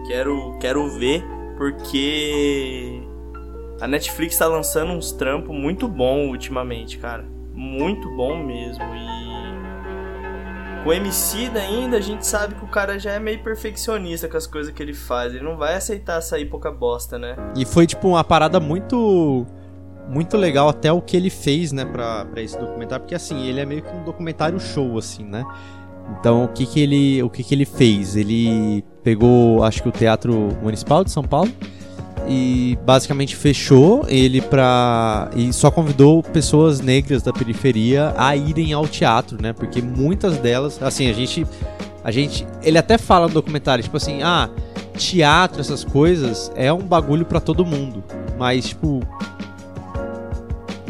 Quero, 0.07 0.57
quero 0.61 0.89
ver 0.91 1.25
porque 1.57 3.03
a 3.83 3.89
Netflix 3.89 4.39
tá 4.39 4.47
lançando 4.47 4.93
uns 4.93 5.11
trampos 5.11 5.53
muito 5.53 5.89
bom 5.89 6.29
ultimamente, 6.29 6.99
cara. 6.99 7.25
Muito 7.53 8.09
bom 8.15 8.41
mesmo. 8.41 8.85
E 8.95 10.85
com 10.85 10.91
o 10.91 10.93
MC 10.93 11.51
ainda, 11.57 11.97
a 11.97 12.01
gente 12.01 12.25
sabe 12.25 12.55
que 12.55 12.65
o 12.65 12.69
cara 12.69 12.97
já 12.97 13.11
é 13.11 13.19
meio 13.19 13.43
perfeccionista 13.43 14.29
com 14.29 14.37
as 14.37 14.47
coisas 14.47 14.73
que 14.73 14.81
ele 14.81 14.95
faz. 14.95 15.35
Ele 15.35 15.43
não 15.43 15.57
vai 15.57 15.75
aceitar 15.75 16.21
sair 16.21 16.45
pouca 16.45 16.71
bosta, 16.71 17.19
né? 17.19 17.35
E 17.57 17.65
foi 17.65 17.85
tipo 17.85 18.07
uma 18.07 18.23
parada 18.23 18.61
muito 18.61 19.45
muito 20.09 20.37
legal 20.37 20.69
até 20.69 20.93
o 20.93 21.03
que 21.03 21.17
ele 21.17 21.31
fez, 21.31 21.73
né, 21.73 21.85
pra, 21.85 22.25
pra 22.25 22.41
esse 22.41 22.57
documentário, 22.59 23.03
porque 23.03 23.15
assim, 23.15 23.47
ele 23.47 23.61
é 23.61 23.67
meio 23.67 23.83
que 23.83 23.91
um 23.91 24.05
documentário 24.05 24.61
show, 24.61 24.97
assim, 24.99 25.25
né? 25.25 25.45
Então, 26.19 26.45
o 26.45 26.49
que 26.49 26.67
que 26.67 26.81
ele, 26.81 27.23
o 27.23 27.31
que 27.31 27.43
que 27.43 27.55
ele 27.55 27.65
fez? 27.65 28.15
Ele 28.15 28.85
pegou, 29.03 29.65
acho 29.65 29.83
que 29.83 29.89
o 29.89 29.93
Teatro 29.93 30.57
Municipal 30.61 31.03
de 31.03 31.11
São 31.11 31.25
Paulo 31.25 31.51
e 32.29 32.79
basicamente 32.85 33.37
fechou 33.37 34.05
ele 34.09 34.41
pra. 34.41 35.31
e 35.35 35.53
só 35.53 35.71
convidou 35.71 36.23
pessoas 36.23 36.81
negras 36.81 37.23
da 37.23 37.33
periferia 37.33 38.15
a 38.17 38.37
irem 38.37 38.73
ao 38.73 38.87
teatro, 38.87 39.41
né? 39.41 39.53
Porque 39.53 39.83
muitas 39.83 40.39
delas, 40.39 40.83
assim, 40.83 41.09
a 41.09 41.13
gente. 41.13 41.47
A 42.05 42.11
gente. 42.11 42.47
Ele 42.63 42.79
até 42.79 42.99
fala 42.99 43.29
no 43.29 43.35
documentário, 43.35 43.83
tipo 43.83 43.97
assim, 43.97 44.23
ah, 44.23 44.49
teatro, 44.97 45.61
essas 45.61 45.85
coisas, 45.85 46.51
é 46.55 46.73
um 46.73 46.83
bagulho 46.83 47.25
para 47.25 47.41
todo 47.41 47.65
mundo. 47.65 48.03
Mas, 48.39 48.69
tipo, 48.69 49.01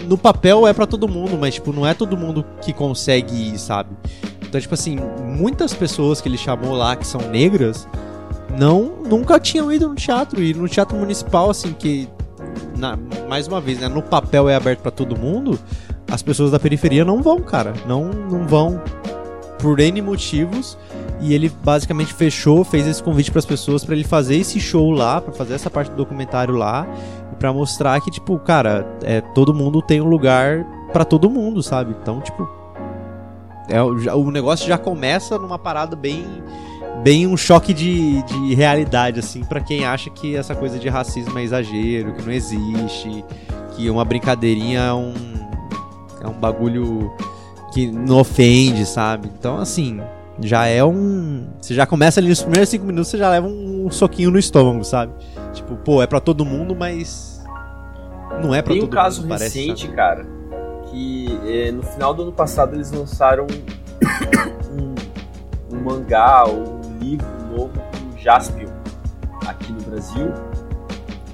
no 0.07 0.19
papel 0.19 0.67
é 0.67 0.73
para 0.73 0.87
todo 0.87 1.09
mundo, 1.09 1.39
mas 1.39 1.55
tipo, 1.55 1.73
não 1.73 1.87
é 1.87 1.95
todo 1.95 2.17
mundo 2.17 2.45
que 2.61 2.73
consegue 2.73 3.35
ir, 3.35 3.59
sabe? 3.59 3.91
Então, 4.43 4.61
tipo 4.61 4.75
assim, 4.75 4.99
muitas 5.25 5.73
pessoas 5.73 6.21
que 6.21 6.29
ele 6.29 6.37
chamou 6.37 6.75
lá 6.75 6.95
que 6.95 7.07
são 7.07 7.21
negras 7.31 7.89
não 8.59 9.03
nunca 9.09 9.39
tinham 9.41 9.73
ido 9.73 9.89
no 9.89 9.95
teatro 9.95 10.43
e 10.43 10.55
no 10.55 10.69
teatro 10.69 10.97
municipal 10.97 11.51
assim 11.51 11.73
que 11.73 12.09
na, 12.77 12.99
mais 13.29 13.47
uma 13.47 13.61
vez, 13.61 13.79
né, 13.79 13.89
no 13.89 14.03
papel 14.03 14.49
é 14.49 14.55
aberto 14.55 14.81
para 14.81 14.91
todo 14.91 15.17
mundo, 15.17 15.59
as 16.11 16.23
pessoas 16.23 16.51
da 16.51 16.59
periferia 16.59 17.05
não 17.05 17.23
vão, 17.23 17.41
cara. 17.41 17.73
Não 17.87 18.05
não 18.05 18.47
vão 18.47 18.83
por 19.59 19.79
N 19.81 20.03
motivos. 20.03 20.77
E 21.21 21.35
ele 21.35 21.49
basicamente 21.63 22.13
fechou, 22.13 22.65
fez 22.65 22.85
esse 22.85 23.01
convite 23.01 23.31
para 23.31 23.39
as 23.39 23.47
pessoas 23.47 23.85
para 23.85 23.95
ele 23.95 24.03
fazer 24.03 24.35
esse 24.35 24.59
show 24.59 24.91
lá, 24.91 25.21
para 25.21 25.33
fazer 25.33 25.55
essa 25.55 25.71
parte 25.71 25.93
do 25.93 25.97
documentário 25.97 26.57
lá 26.57 26.85
para 27.43 27.53
mostrar 27.53 28.01
que, 28.01 28.09
tipo, 28.09 28.39
cara, 28.39 28.87
é, 29.03 29.21
todo 29.21 29.53
mundo 29.53 29.83
tem 29.83 30.01
um 30.01 30.07
lugar 30.07 30.65
para 30.93 31.05
todo 31.05 31.29
mundo, 31.29 31.61
sabe? 31.61 31.93
Então, 32.01 32.21
tipo, 32.21 32.49
é, 33.69 33.83
o 33.83 34.31
negócio 34.31 34.65
já 34.65 34.79
começa 34.79 35.37
numa 35.37 35.59
parada 35.59 35.97
bem 35.97 36.25
bem 37.03 37.27
um 37.27 37.37
choque 37.37 37.75
de, 37.75 38.23
de 38.23 38.55
realidade, 38.55 39.19
assim, 39.19 39.43
para 39.43 39.61
quem 39.61 39.85
acha 39.85 40.09
que 40.09 40.37
essa 40.37 40.55
coisa 40.55 40.79
de 40.79 40.89
racismo 40.89 41.37
é 41.39 41.43
exagero, 41.43 42.15
que 42.15 42.23
não 42.23 42.33
existe, 42.33 43.25
que 43.75 43.91
uma 43.91 44.05
brincadeirinha 44.05 44.81
é 44.81 44.93
um, 44.93 45.15
é 46.23 46.29
um 46.29 46.39
bagulho 46.39 47.13
que 47.73 47.91
não 47.91 48.19
ofende, 48.19 48.87
sabe? 48.87 49.31
Então, 49.37 49.59
assim, 49.59 50.01
já 50.41 50.67
é 50.67 50.85
um. 50.85 51.47
Você 51.61 51.75
já 51.75 51.87
começa 51.87 52.21
ali 52.21 52.29
nos 52.29 52.43
primeiros 52.43 52.69
cinco 52.69 52.85
minutos, 52.85 53.09
você 53.09 53.19
já 53.19 53.29
leva 53.29 53.47
um 53.47 53.91
soquinho 53.91 54.31
no 54.31 54.39
estômago, 54.39 54.85
sabe? 54.85 55.13
Tipo, 55.53 55.77
pô, 55.77 56.03
é 56.03 56.07
para 56.07 56.21
todo 56.21 56.45
mundo, 56.45 56.77
mas 56.77 57.43
não 58.43 58.55
é 58.55 58.63
pra 58.63 58.75
Tem 58.75 58.83
um 58.83 58.87
caso 58.87 59.23
mundo, 59.23 59.33
recente, 59.33 59.89
parece, 59.89 59.97
cara, 59.97 60.27
que 60.91 61.39
é, 61.47 61.73
no 61.73 61.83
final 61.83 62.15
do 62.15 62.23
ano 62.23 62.33
passado 62.33 62.75
eles 62.75 62.93
lançaram 62.93 63.47
um, 64.71 65.75
um 65.75 65.81
mangá 65.81 66.45
ou 66.45 66.79
um 66.79 66.82
livro 67.03 67.27
novo 67.51 67.73
do 67.73 68.19
Jaspion 68.19 68.71
aqui 69.47 69.73
no 69.73 69.81
Brasil. 69.83 70.33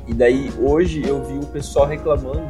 E 0.07 0.14
daí 0.14 0.51
hoje 0.59 1.03
eu 1.07 1.23
vi 1.23 1.39
o 1.39 1.47
pessoal 1.47 1.87
reclamando 1.87 2.49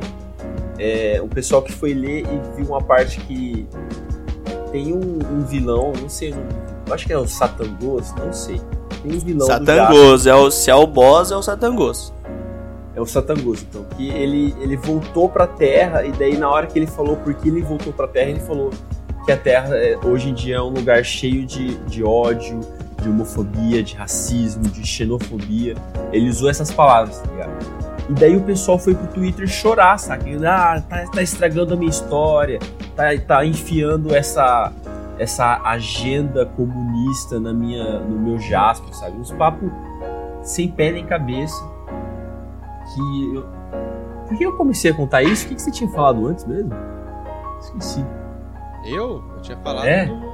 é, 0.78 1.20
o 1.22 1.28
pessoal 1.28 1.60
que 1.60 1.72
foi 1.72 1.92
ler 1.92 2.24
e 2.24 2.56
viu 2.56 2.66
uma 2.66 2.80
parte 2.80 3.20
que 3.20 3.66
tem 4.70 4.92
um, 4.92 5.18
um 5.32 5.40
vilão, 5.44 5.92
não 6.00 6.08
sei, 6.08 6.34
eu 6.86 6.94
acho 6.94 7.06
que 7.06 7.12
é 7.12 7.18
o 7.18 7.26
Satangos, 7.26 8.14
não 8.14 8.32
sei. 8.32 8.60
Tem 9.02 9.12
um 9.14 9.18
vilão 9.18 9.46
Satangos, 9.46 10.26
é 10.26 10.34
o, 10.34 10.50
se 10.50 10.70
é 10.70 10.74
o 10.74 10.86
boss, 10.86 11.30
é 11.30 11.36
o 11.36 11.42
Satangos. 11.42 12.12
É 12.94 13.00
o 13.00 13.06
Satangos, 13.06 13.62
então. 13.62 13.84
Que 13.96 14.08
ele, 14.08 14.54
ele 14.60 14.76
voltou 14.76 15.28
pra 15.28 15.46
Terra, 15.46 16.04
e 16.04 16.12
daí 16.12 16.36
na 16.36 16.48
hora 16.48 16.66
que 16.66 16.78
ele 16.78 16.86
falou 16.86 17.16
por 17.16 17.34
que 17.34 17.48
ele 17.48 17.62
voltou 17.62 17.92
pra 17.92 18.06
Terra, 18.06 18.30
ele 18.30 18.40
falou 18.40 18.70
que 19.24 19.32
a 19.32 19.36
Terra 19.36 19.76
é, 19.76 19.98
hoje 20.04 20.30
em 20.30 20.34
dia 20.34 20.56
é 20.56 20.62
um 20.62 20.70
lugar 20.70 21.04
cheio 21.04 21.44
de, 21.44 21.74
de 21.84 22.02
ódio, 22.02 22.60
de 23.08 23.10
homofobia, 23.10 23.82
de 23.82 23.94
racismo, 23.94 24.62
de 24.64 24.86
xenofobia. 24.86 25.74
Ele 26.12 26.28
usou 26.28 26.48
essas 26.50 26.70
palavras, 26.70 27.18
tá 27.18 27.30
ligado? 27.30 27.50
E 28.10 28.12
daí 28.14 28.36
o 28.36 28.42
pessoal 28.42 28.78
foi 28.78 28.94
pro 28.94 29.06
Twitter 29.08 29.46
chorar, 29.46 29.98
sabe? 29.98 30.38
Ah, 30.46 30.82
tá, 30.88 31.06
tá 31.06 31.22
estragando 31.22 31.74
a 31.74 31.76
minha 31.76 31.90
história, 31.90 32.58
tá, 32.96 33.04
tá 33.26 33.44
enfiando 33.44 34.14
essa, 34.14 34.72
essa 35.18 35.60
agenda 35.62 36.46
comunista 36.46 37.38
na 37.38 37.52
minha, 37.52 38.00
no 38.00 38.18
meu 38.18 38.38
Jasper, 38.38 38.94
sabe? 38.94 39.18
Uns 39.18 39.30
papos 39.32 39.70
sem 40.42 40.68
pé 40.68 40.92
nem 40.92 41.04
cabeça. 41.04 41.62
Que 42.94 43.34
eu... 43.36 43.46
Por 44.26 44.36
que 44.36 44.44
eu 44.44 44.56
comecei 44.56 44.90
a 44.90 44.94
contar 44.94 45.22
isso? 45.22 45.46
O 45.46 45.48
que, 45.48 45.54
que 45.54 45.62
você 45.62 45.70
tinha 45.70 45.90
falado 45.90 46.26
antes 46.26 46.44
mesmo? 46.44 46.70
Esqueci. 47.60 48.04
Eu? 48.84 49.22
Eu 49.34 49.40
tinha 49.42 49.56
falado 49.58 49.86
É? 49.86 50.06
do 50.06 50.27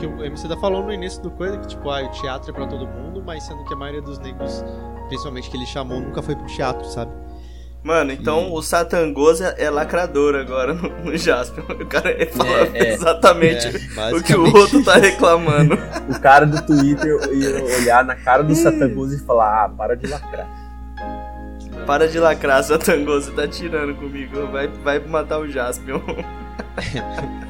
que 0.00 0.06
o 0.06 0.24
MC 0.24 0.48
da 0.48 0.56
falou 0.56 0.82
no 0.82 0.92
início 0.92 1.22
do 1.22 1.30
coisa, 1.30 1.58
que 1.58 1.68
tipo, 1.68 1.90
ah, 1.90 2.02
o 2.02 2.08
teatro 2.10 2.50
é 2.50 2.54
pra 2.54 2.66
todo 2.66 2.88
mundo, 2.88 3.22
mas 3.24 3.44
sendo 3.44 3.62
que 3.64 3.74
a 3.74 3.76
maioria 3.76 4.00
dos 4.00 4.18
negros, 4.18 4.64
principalmente 5.08 5.50
que 5.50 5.56
ele 5.56 5.66
chamou, 5.66 6.00
nunca 6.00 6.22
foi 6.22 6.34
pro 6.34 6.46
teatro, 6.46 6.84
sabe? 6.86 7.12
Mano, 7.82 8.12
então 8.12 8.52
o 8.52 8.62
Satangos 8.62 9.40
é, 9.40 9.54
é 9.58 9.70
lacrador 9.70 10.34
agora 10.34 10.74
no, 10.74 10.88
no 11.02 11.16
Jasper. 11.16 11.64
O 11.70 11.86
cara 11.86 12.10
ele 12.10 12.26
fala 12.26 12.50
É, 12.50 12.70
é. 12.74 12.94
exatamente 12.94 13.66
É, 13.68 14.14
o 14.14 14.22
que 14.22 14.34
o 14.34 14.54
outro 14.54 14.84
tá 14.84 14.96
reclamando. 14.96 15.78
O 16.08 16.20
cara 16.20 16.44
do 16.44 16.60
Twitter 16.66 17.18
ia 17.32 17.78
olhar 17.78 18.04
na 18.04 18.14
cara 18.14 18.42
do 18.42 18.54
Satangos 18.54 19.14
e 19.14 19.24
falar: 19.24 19.64
Ah, 19.64 19.68
para 19.70 19.96
de 19.96 20.06
lacrar. 20.06 20.46
Para 21.86 22.06
de 22.06 22.18
lacrar, 22.18 22.62
Satangos, 22.62 23.24
você 23.24 23.30
tá 23.30 23.48
tirando 23.48 23.94
comigo. 23.94 24.46
Vai, 24.48 24.68
vai 24.68 24.98
matar 24.98 25.38
o 25.38 25.48
Jasper. 25.48 25.94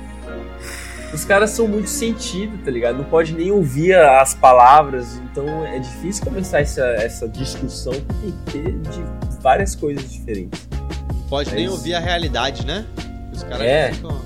Os 1.12 1.24
caras 1.24 1.50
são 1.50 1.66
muito 1.66 1.88
sentido, 1.88 2.56
tá 2.64 2.70
ligado? 2.70 2.96
Não 2.98 3.04
pode 3.04 3.34
nem 3.34 3.50
ouvir 3.50 3.94
as 3.96 4.32
palavras, 4.34 5.20
então 5.30 5.66
é 5.66 5.78
difícil 5.78 6.24
começar 6.24 6.60
essa, 6.60 6.84
essa 6.84 7.28
discussão 7.28 7.92
que 7.92 8.02
tem 8.14 8.30
que 8.32 8.52
ter 8.52 8.72
de 8.90 9.04
várias 9.42 9.74
coisas 9.74 10.10
diferentes. 10.10 10.68
Não 11.12 11.22
pode 11.28 11.50
É 11.50 11.54
nem 11.54 11.68
ouvir 11.68 11.94
a 11.94 12.00
realidade, 12.00 12.64
né? 12.64 12.86
Os 13.32 13.42
caras 13.42 13.60
É. 13.60 13.92
ficam. 13.92 14.20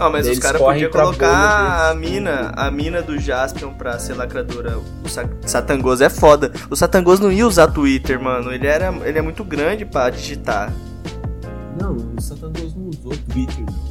Ah, 0.00 0.08
mas 0.08 0.26
Eles 0.26 0.38
os 0.38 0.42
caras 0.42 0.60
correm 0.60 0.84
podiam 0.88 1.04
colocar 1.04 1.90
a 1.90 1.94
mina, 1.94 2.52
a 2.56 2.70
mina 2.70 3.02
do 3.02 3.18
Jaspion 3.18 3.74
pra 3.74 3.98
ser 3.98 4.14
lacradora. 4.14 4.78
O 5.04 5.08
Sa- 5.08 5.28
Satangos 5.44 6.00
é 6.00 6.08
foda. 6.08 6.52
O 6.70 6.76
Satangos 6.76 7.18
não 7.18 7.32
ia 7.32 7.44
usar 7.46 7.66
Twitter, 7.66 8.18
mano. 8.22 8.52
Ele, 8.52 8.66
era, 8.66 8.94
ele 9.04 9.18
é 9.18 9.22
muito 9.22 9.42
grande 9.42 9.84
pra 9.84 10.08
digitar. 10.08 10.72
Não, 11.80 11.96
o 12.16 12.20
Satangos 12.22 12.74
não 12.76 12.88
usou 12.90 13.12
Twitter, 13.32 13.64
não. 13.66 13.87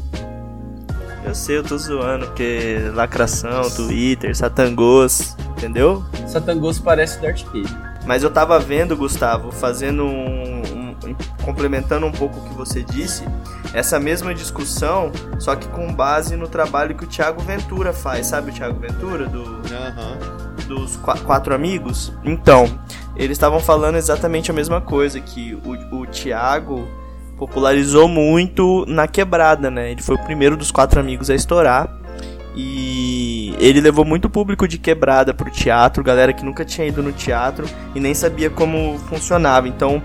Eu 1.27 1.35
sei, 1.35 1.57
eu 1.57 1.63
tô 1.63 1.77
zoando, 1.77 2.25
porque 2.27 2.79
lacração, 2.93 3.69
Twitter, 3.69 4.35
Satangos, 4.35 5.35
entendeu? 5.57 6.03
Satangos 6.27 6.79
parece 6.79 7.19
Darth 7.21 7.43
Vader. 7.45 7.87
Mas 8.05 8.23
eu 8.23 8.29
tava 8.31 8.57
vendo, 8.59 8.95
Gustavo, 8.95 9.51
fazendo 9.51 10.03
um, 10.05 10.61
um- 10.61 11.15
complementando 11.43 12.05
um 12.05 12.11
pouco 12.11 12.39
o 12.39 12.43
que 12.49 12.53
você 12.55 12.81
disse, 12.81 13.23
essa 13.73 13.99
mesma 13.99 14.33
discussão, 14.33 15.11
só 15.39 15.55
que 15.55 15.67
com 15.67 15.93
base 15.93 16.35
no 16.37 16.47
trabalho 16.47 16.95
que 16.95 17.03
o 17.03 17.07
Thiago 17.07 17.41
Ventura 17.41 17.91
faz, 17.91 18.27
sabe 18.27 18.51
o 18.51 18.53
Thiago 18.53 18.79
Ventura 18.79 19.25
do 19.27 19.41
Aham. 19.73 20.17
dos 20.67 20.95
qua- 20.97 21.17
quatro 21.17 21.53
amigos? 21.53 22.11
Então, 22.23 22.79
eles 23.15 23.31
estavam 23.35 23.59
falando 23.59 23.95
exatamente 23.97 24.49
a 24.51 24.53
mesma 24.53 24.79
coisa, 24.79 25.19
que 25.19 25.53
o, 25.65 25.95
o 25.97 26.05
Thiago 26.07 26.87
popularizou 27.37 28.07
muito 28.07 28.85
na 28.87 29.07
quebrada, 29.07 29.69
né? 29.69 29.91
Ele 29.91 30.01
foi 30.01 30.15
o 30.15 30.23
primeiro 30.23 30.57
dos 30.57 30.71
quatro 30.71 30.99
amigos 30.99 31.29
a 31.29 31.35
estourar. 31.35 31.95
E 32.55 33.55
ele 33.59 33.79
levou 33.79 34.03
muito 34.03 34.27
público 34.27 34.67
de 34.67 34.79
quebrada 34.79 35.31
pro 35.31 35.51
teatro, 35.51 36.03
galera 36.03 36.33
que 36.33 36.43
nunca 36.43 36.65
tinha 36.65 36.87
ido 36.87 37.03
no 37.03 37.11
teatro 37.11 37.67
e 37.93 37.99
nem 37.99 38.15
sabia 38.15 38.49
como 38.49 38.97
funcionava. 39.07 39.67
Então, 39.67 40.01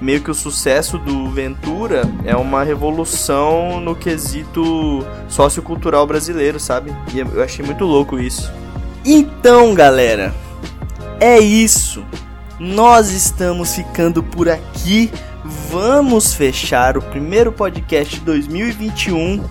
meio 0.00 0.20
que 0.20 0.30
o 0.30 0.34
sucesso 0.34 0.98
do 0.98 1.28
Ventura 1.30 2.02
é 2.24 2.36
uma 2.36 2.62
revolução 2.62 3.80
no 3.80 3.96
quesito 3.96 5.04
sociocultural 5.28 6.06
brasileiro, 6.06 6.60
sabe? 6.60 6.94
E 7.12 7.18
eu 7.18 7.42
achei 7.42 7.64
muito 7.64 7.84
louco 7.84 8.20
isso. 8.20 8.52
Então, 9.04 9.74
galera, 9.74 10.32
é 11.18 11.40
isso. 11.40 12.04
Nós 12.58 13.10
estamos 13.10 13.74
ficando 13.74 14.22
por 14.22 14.48
aqui. 14.48 15.10
Vamos 15.70 16.34
fechar 16.34 16.98
o 16.98 17.02
primeiro 17.02 17.52
podcast 17.52 18.18
de 18.18 18.24
2021 18.24 19.44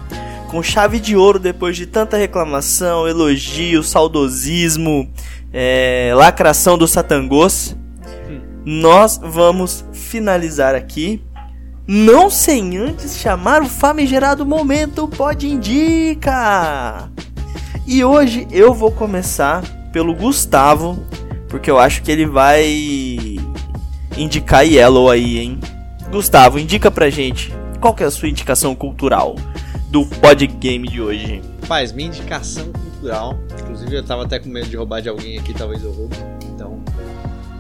com 0.50 0.62
chave 0.62 1.00
de 1.00 1.16
ouro 1.16 1.40
depois 1.40 1.78
de 1.78 1.86
tanta 1.86 2.18
reclamação, 2.18 3.08
elogio, 3.08 3.82
saudosismo, 3.82 5.10
é, 5.54 6.12
lacração 6.14 6.78
do 6.78 6.86
Satangos. 6.86 7.78
Nós 8.66 9.18
vamos 9.24 9.86
finalizar 9.94 10.76
aqui. 10.76 11.22
Não 11.88 12.30
sem 12.30 12.78
antes 12.78 13.18
chamar 13.18 13.62
o 13.62 13.70
famigerado 13.70 14.46
momento 14.46 15.08
Pode 15.08 15.48
Indica! 15.48 17.10
E 17.88 18.04
hoje 18.04 18.48
eu 18.52 18.74
vou 18.74 18.92
começar 18.92 19.64
pelo 19.94 20.14
Gustavo, 20.14 21.00
porque 21.48 21.72
eu 21.72 21.80
acho 21.80 22.02
que 22.02 22.12
ele 22.12 22.26
vai 22.26 23.38
indicar 24.18 24.66
Yellow 24.66 25.10
aí, 25.10 25.38
hein? 25.38 25.60
Gustavo, 26.16 26.58
indica 26.58 26.90
pra 26.90 27.10
gente 27.10 27.54
qual 27.82 27.94
que 27.94 28.02
é 28.02 28.06
a 28.06 28.12
sua 28.12 28.30
indicação 28.30 28.74
cultural 28.74 29.36
do 29.90 30.06
pod 30.06 30.48
game 30.48 30.88
de 30.88 31.02
hoje. 31.02 31.42
Rapaz, 31.62 31.92
minha 31.92 32.08
indicação 32.08 32.72
cultural. 32.72 33.38
Inclusive, 33.62 33.96
eu 33.98 34.02
tava 34.04 34.24
até 34.24 34.40
com 34.40 34.48
medo 34.48 34.66
de 34.70 34.78
roubar 34.78 35.02
de 35.02 35.10
alguém 35.10 35.38
aqui, 35.38 35.54
talvez 35.54 35.84
eu 35.84 35.92
roube. 35.92 36.16
Então. 36.46 36.80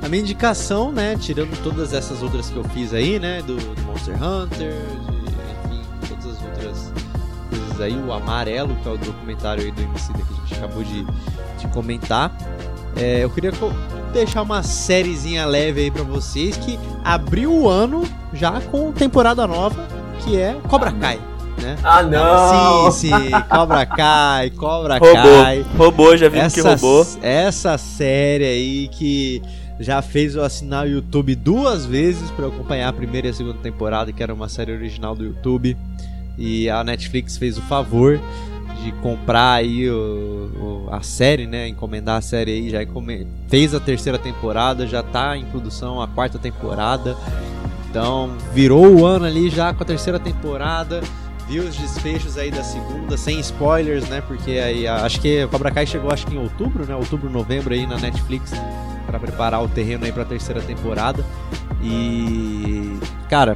A 0.02 0.08
minha 0.08 0.22
indicação, 0.22 0.90
né? 0.90 1.18
Tirando 1.20 1.62
todas 1.64 1.92
essas 1.94 2.24
outras 2.24 2.50
que 2.50 2.56
eu 2.56 2.64
fiz 2.70 2.94
aí, 2.94 3.20
né? 3.20 3.42
Do, 3.42 3.58
do 3.58 3.82
Monster 3.82 4.16
Hunter, 4.24 4.72
de, 4.72 5.70
enfim, 5.70 5.82
todas 6.08 6.26
as 6.38 6.42
outras 6.42 6.94
coisas 7.50 7.82
aí. 7.82 7.94
O 8.08 8.14
Amarelo, 8.14 8.74
que 8.78 8.88
é 8.88 8.92
o 8.94 8.98
documentário 8.98 9.66
aí 9.66 9.72
do 9.72 9.82
MC 9.82 10.14
que 10.14 10.22
a 10.22 10.26
gente 10.48 10.54
acabou 10.54 10.82
de, 10.82 11.04
de 11.60 11.68
comentar. 11.74 12.34
É, 12.96 13.22
eu 13.22 13.30
queria 13.30 13.52
co- 13.52 13.74
deixar 14.16 14.44
uma 14.44 14.64
sériezinha 14.64 15.46
leve 15.46 15.82
aí 15.82 15.92
pra 15.92 16.04
vocês 16.04 16.56
que 16.56 16.80
abriu 17.04 17.52
o 17.52 17.68
ano 17.68 18.04
já 18.34 18.62
com 18.62 18.92
temporada 18.94 19.46
nova, 19.46 19.86
que 20.24 20.38
é 20.40 20.56
Cobra 20.70 20.90
Kai, 20.94 21.20
né? 21.62 21.78
Ah, 21.84 22.02
não! 22.02 22.90
Sim, 22.92 23.10
sim, 23.10 23.32
Cobra 23.50 23.86
Kai, 23.86 24.52
Cobra 24.52 24.98
Roubou, 24.98 25.44
Kai. 25.44 25.66
roubou, 25.78 26.18
já 26.18 26.30
que 26.30 26.38
Essa, 26.38 26.70
roubou. 26.70 27.06
essa 27.22 27.78
série 27.78 28.46
aí 28.46 28.88
que 28.88 29.42
já 29.82 30.02
fez 30.02 30.36
eu 30.36 30.46
assinar 30.46 30.86
o 30.86 30.90
YouTube 30.90 31.36
duas 31.36 31.86
vezes 31.86 32.32
pra 32.32 32.46
eu 32.46 32.50
acompanhar 32.50 32.88
a 32.88 32.94
primeira 32.94 33.28
e 33.28 33.32
a 33.32 33.34
segunda 33.34 33.58
temporada, 33.58 34.14
que 34.14 34.24
era 34.24 34.34
uma 34.34 34.48
série 34.48 34.72
original 34.72 35.14
do 35.14 35.26
YouTube. 35.26 35.76
E 36.38 36.70
a 36.70 36.84
Netflix 36.86 37.38
fez 37.38 37.58
o 37.58 37.62
favor 37.64 38.20
de 38.86 38.92
comprar 38.94 39.54
aí 39.54 39.90
o, 39.90 40.86
o- 40.86 40.88
a 40.92 41.02
série, 41.02 41.48
né? 41.48 41.68
Encomendar 41.68 42.18
a 42.18 42.22
série 42.22 42.52
aí, 42.52 42.70
já 42.70 42.80
fez 43.48 43.74
a 43.74 43.80
terceira 43.80 44.20
temporada, 44.20 44.86
já 44.86 45.02
tá 45.02 45.36
em 45.36 45.44
produção 45.46 46.00
a 46.02 46.08
quarta 46.08 46.38
temporada. 46.38 47.18
Então, 47.90 48.32
virou 48.54 48.86
o 48.88 49.06
ano 49.06 49.26
ali 49.26 49.50
já 49.50 49.74
com 49.74 49.82
a 49.82 49.86
terceira 49.86 50.20
temporada. 50.20 51.02
Vi 51.48 51.60
os 51.60 51.76
desfechos 51.76 52.38
aí 52.38 52.52
da 52.52 52.64
segunda, 52.64 53.18
sem 53.18 53.40
spoilers, 53.40 54.08
né? 54.10 54.22
Porque 54.22 54.52
aí 54.52 54.88
a- 54.88 55.04
acho 55.06 55.20
que 55.20 55.46
Cobra 55.48 55.72
Kai 55.72 55.86
chegou 55.88 56.12
acho 56.12 56.26
que 56.28 56.36
em 56.36 56.40
outubro, 56.40 56.86
né? 56.86 56.96
Outubro, 56.96 57.30
novembro 57.30 57.74
aí 57.74 57.86
na 57.88 57.98
Netflix 57.98 58.52
para 59.08 59.20
preparar 59.20 59.64
o 59.64 59.68
terreno 59.68 60.06
aí 60.06 60.12
pra 60.12 60.26
terceira 60.26 60.62
temporada. 60.62 61.24
E 61.82 62.98
cara, 63.30 63.56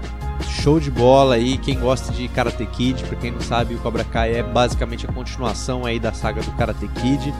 show 0.62 0.80
de 0.80 0.92
bola 0.92 1.36
aí. 1.36 1.58
Quem 1.58 1.80
gosta 1.80 2.12
de 2.14 2.28
Karate 2.28 2.66
Kid, 2.66 3.04
pra 3.04 3.16
quem 3.16 3.32
não 3.32 3.42
sabe, 3.42 3.76
o 3.76 3.80
Cobra 3.80 4.04
Kai 4.04 4.36
é 4.36 4.44
basicamente 4.44 5.06
a 5.06 5.12
continuação 5.12 5.86
aí 5.86 6.00
da 6.00 6.14
saga 6.14 6.42
do 6.42 6.52
Karate 6.52 6.88
Kid. 6.88 7.34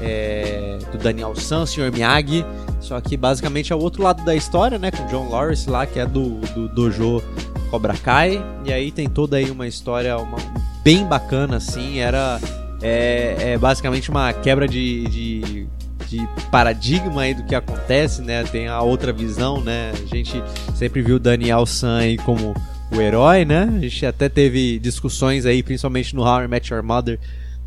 é, 0.00 0.78
do 0.92 0.98
Daniel 0.98 1.34
San, 1.36 1.64
Sr. 1.64 1.90
Miyagi. 1.92 2.44
Só 2.80 3.00
que 3.00 3.16
basicamente 3.16 3.72
é 3.72 3.76
o 3.76 3.78
outro 3.78 4.02
lado 4.02 4.22
da 4.24 4.34
história, 4.34 4.78
né? 4.78 4.90
Com 4.90 5.06
John 5.06 5.28
Lawrence 5.30 5.68
lá, 5.70 5.86
que 5.86 5.98
é 5.98 6.04
do, 6.06 6.38
do 6.54 6.68
dojo 6.68 7.22
Cobra 7.70 7.94
Kai. 7.94 8.44
E 8.64 8.72
aí 8.72 8.90
tem 8.92 9.08
toda 9.08 9.38
aí 9.38 9.50
uma 9.50 9.66
história 9.66 10.16
uma- 10.18 10.36
bem 10.84 11.04
bacana, 11.06 11.56
assim. 11.56 11.98
Era 11.98 12.38
é, 12.82 13.52
é 13.54 13.58
basicamente 13.58 14.10
uma 14.10 14.32
quebra 14.34 14.68
de, 14.68 15.04
de, 15.08 15.66
de 16.08 16.28
paradigma 16.50 17.22
aí 17.22 17.34
do 17.34 17.44
que 17.44 17.54
acontece, 17.54 18.22
né? 18.22 18.44
Tem 18.44 18.68
a 18.68 18.80
outra 18.80 19.12
visão, 19.12 19.60
né? 19.60 19.92
A 19.92 20.14
gente 20.14 20.42
sempre 20.74 21.02
viu 21.02 21.18
Daniel 21.18 21.66
San 21.66 21.98
aí 21.98 22.16
como 22.18 22.54
o 22.90 23.00
herói, 23.00 23.44
né? 23.44 23.68
A 23.76 23.80
gente 23.80 24.06
até 24.06 24.28
teve 24.28 24.78
discussões 24.78 25.44
aí, 25.44 25.62
principalmente 25.62 26.14
no 26.14 26.22
How 26.22 26.44
I 26.44 26.48
Met 26.48 26.72
Your 26.72 26.82
Mother, 26.82 27.18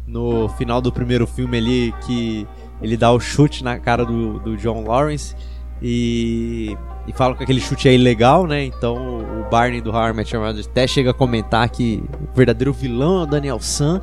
no 0.08 0.50
final 0.50 0.82
do 0.82 0.92
primeiro 0.92 1.28
filme 1.28 1.58
ali, 1.58 1.94
que 2.06 2.48
ele 2.82 2.96
dá 2.96 3.12
o 3.12 3.20
chute 3.20 3.64
na 3.64 3.78
cara 3.78 4.06
do, 4.06 4.40
do 4.40 4.58
John 4.58 4.84
Lawrence 4.86 5.36
e, 5.82 6.76
e 7.08 7.14
que 7.14 7.24
aquele 7.24 7.60
chute 7.60 7.88
é 7.88 7.94
ilegal, 7.94 8.48
né? 8.48 8.64
Então 8.64 8.96
o 9.40 9.50
Barney 9.50 9.82
do 9.82 9.92
How 9.92 10.10
I 10.10 10.14
Met 10.14 10.34
Your 10.34 10.46
Mother 10.46 10.66
até 10.66 10.88
chega 10.88 11.12
a 11.12 11.14
comentar 11.14 11.70
que 11.70 12.02
o 12.22 12.36
verdadeiro 12.36 12.74
vilão 12.74 13.22
é 13.22 13.24
o 13.24 13.26
Daniel 13.26 13.60
San, 13.60 14.02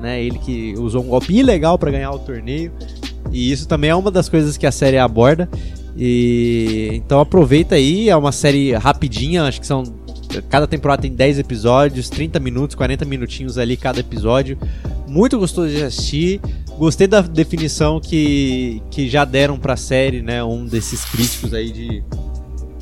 né? 0.00 0.22
Ele 0.22 0.38
que 0.38 0.74
usou 0.78 1.02
um 1.02 1.08
golpe 1.08 1.34
ilegal 1.34 1.78
para 1.78 1.90
ganhar 1.90 2.10
o 2.10 2.18
torneio. 2.18 2.72
E 3.30 3.50
isso 3.50 3.66
também 3.66 3.90
é 3.90 3.94
uma 3.94 4.10
das 4.10 4.28
coisas 4.28 4.56
que 4.56 4.66
a 4.66 4.72
série 4.72 4.98
aborda. 4.98 5.48
E 5.96 6.90
então 6.92 7.20
aproveita 7.20 7.76
aí, 7.76 8.08
é 8.08 8.16
uma 8.16 8.32
série 8.32 8.72
rapidinha, 8.72 9.44
acho 9.44 9.60
que 9.60 9.66
são 9.66 9.84
cada 10.48 10.66
temporada 10.66 11.02
tem 11.02 11.12
10 11.12 11.38
episódios, 11.38 12.08
30 12.08 12.40
minutos, 12.40 12.74
40 12.74 13.04
minutinhos 13.04 13.58
ali 13.58 13.76
cada 13.76 14.00
episódio. 14.00 14.58
Muito 15.06 15.38
gostoso 15.38 15.68
de 15.68 15.82
assistir. 15.82 16.40
Gostei 16.76 17.06
da 17.06 17.20
definição 17.20 18.00
que, 18.00 18.82
que 18.90 19.08
já 19.08 19.24
deram 19.24 19.56
pra 19.58 19.76
série, 19.76 20.22
né? 20.22 20.42
Um 20.42 20.66
desses 20.66 21.04
críticos 21.04 21.54
aí 21.54 21.70
de, 21.70 22.02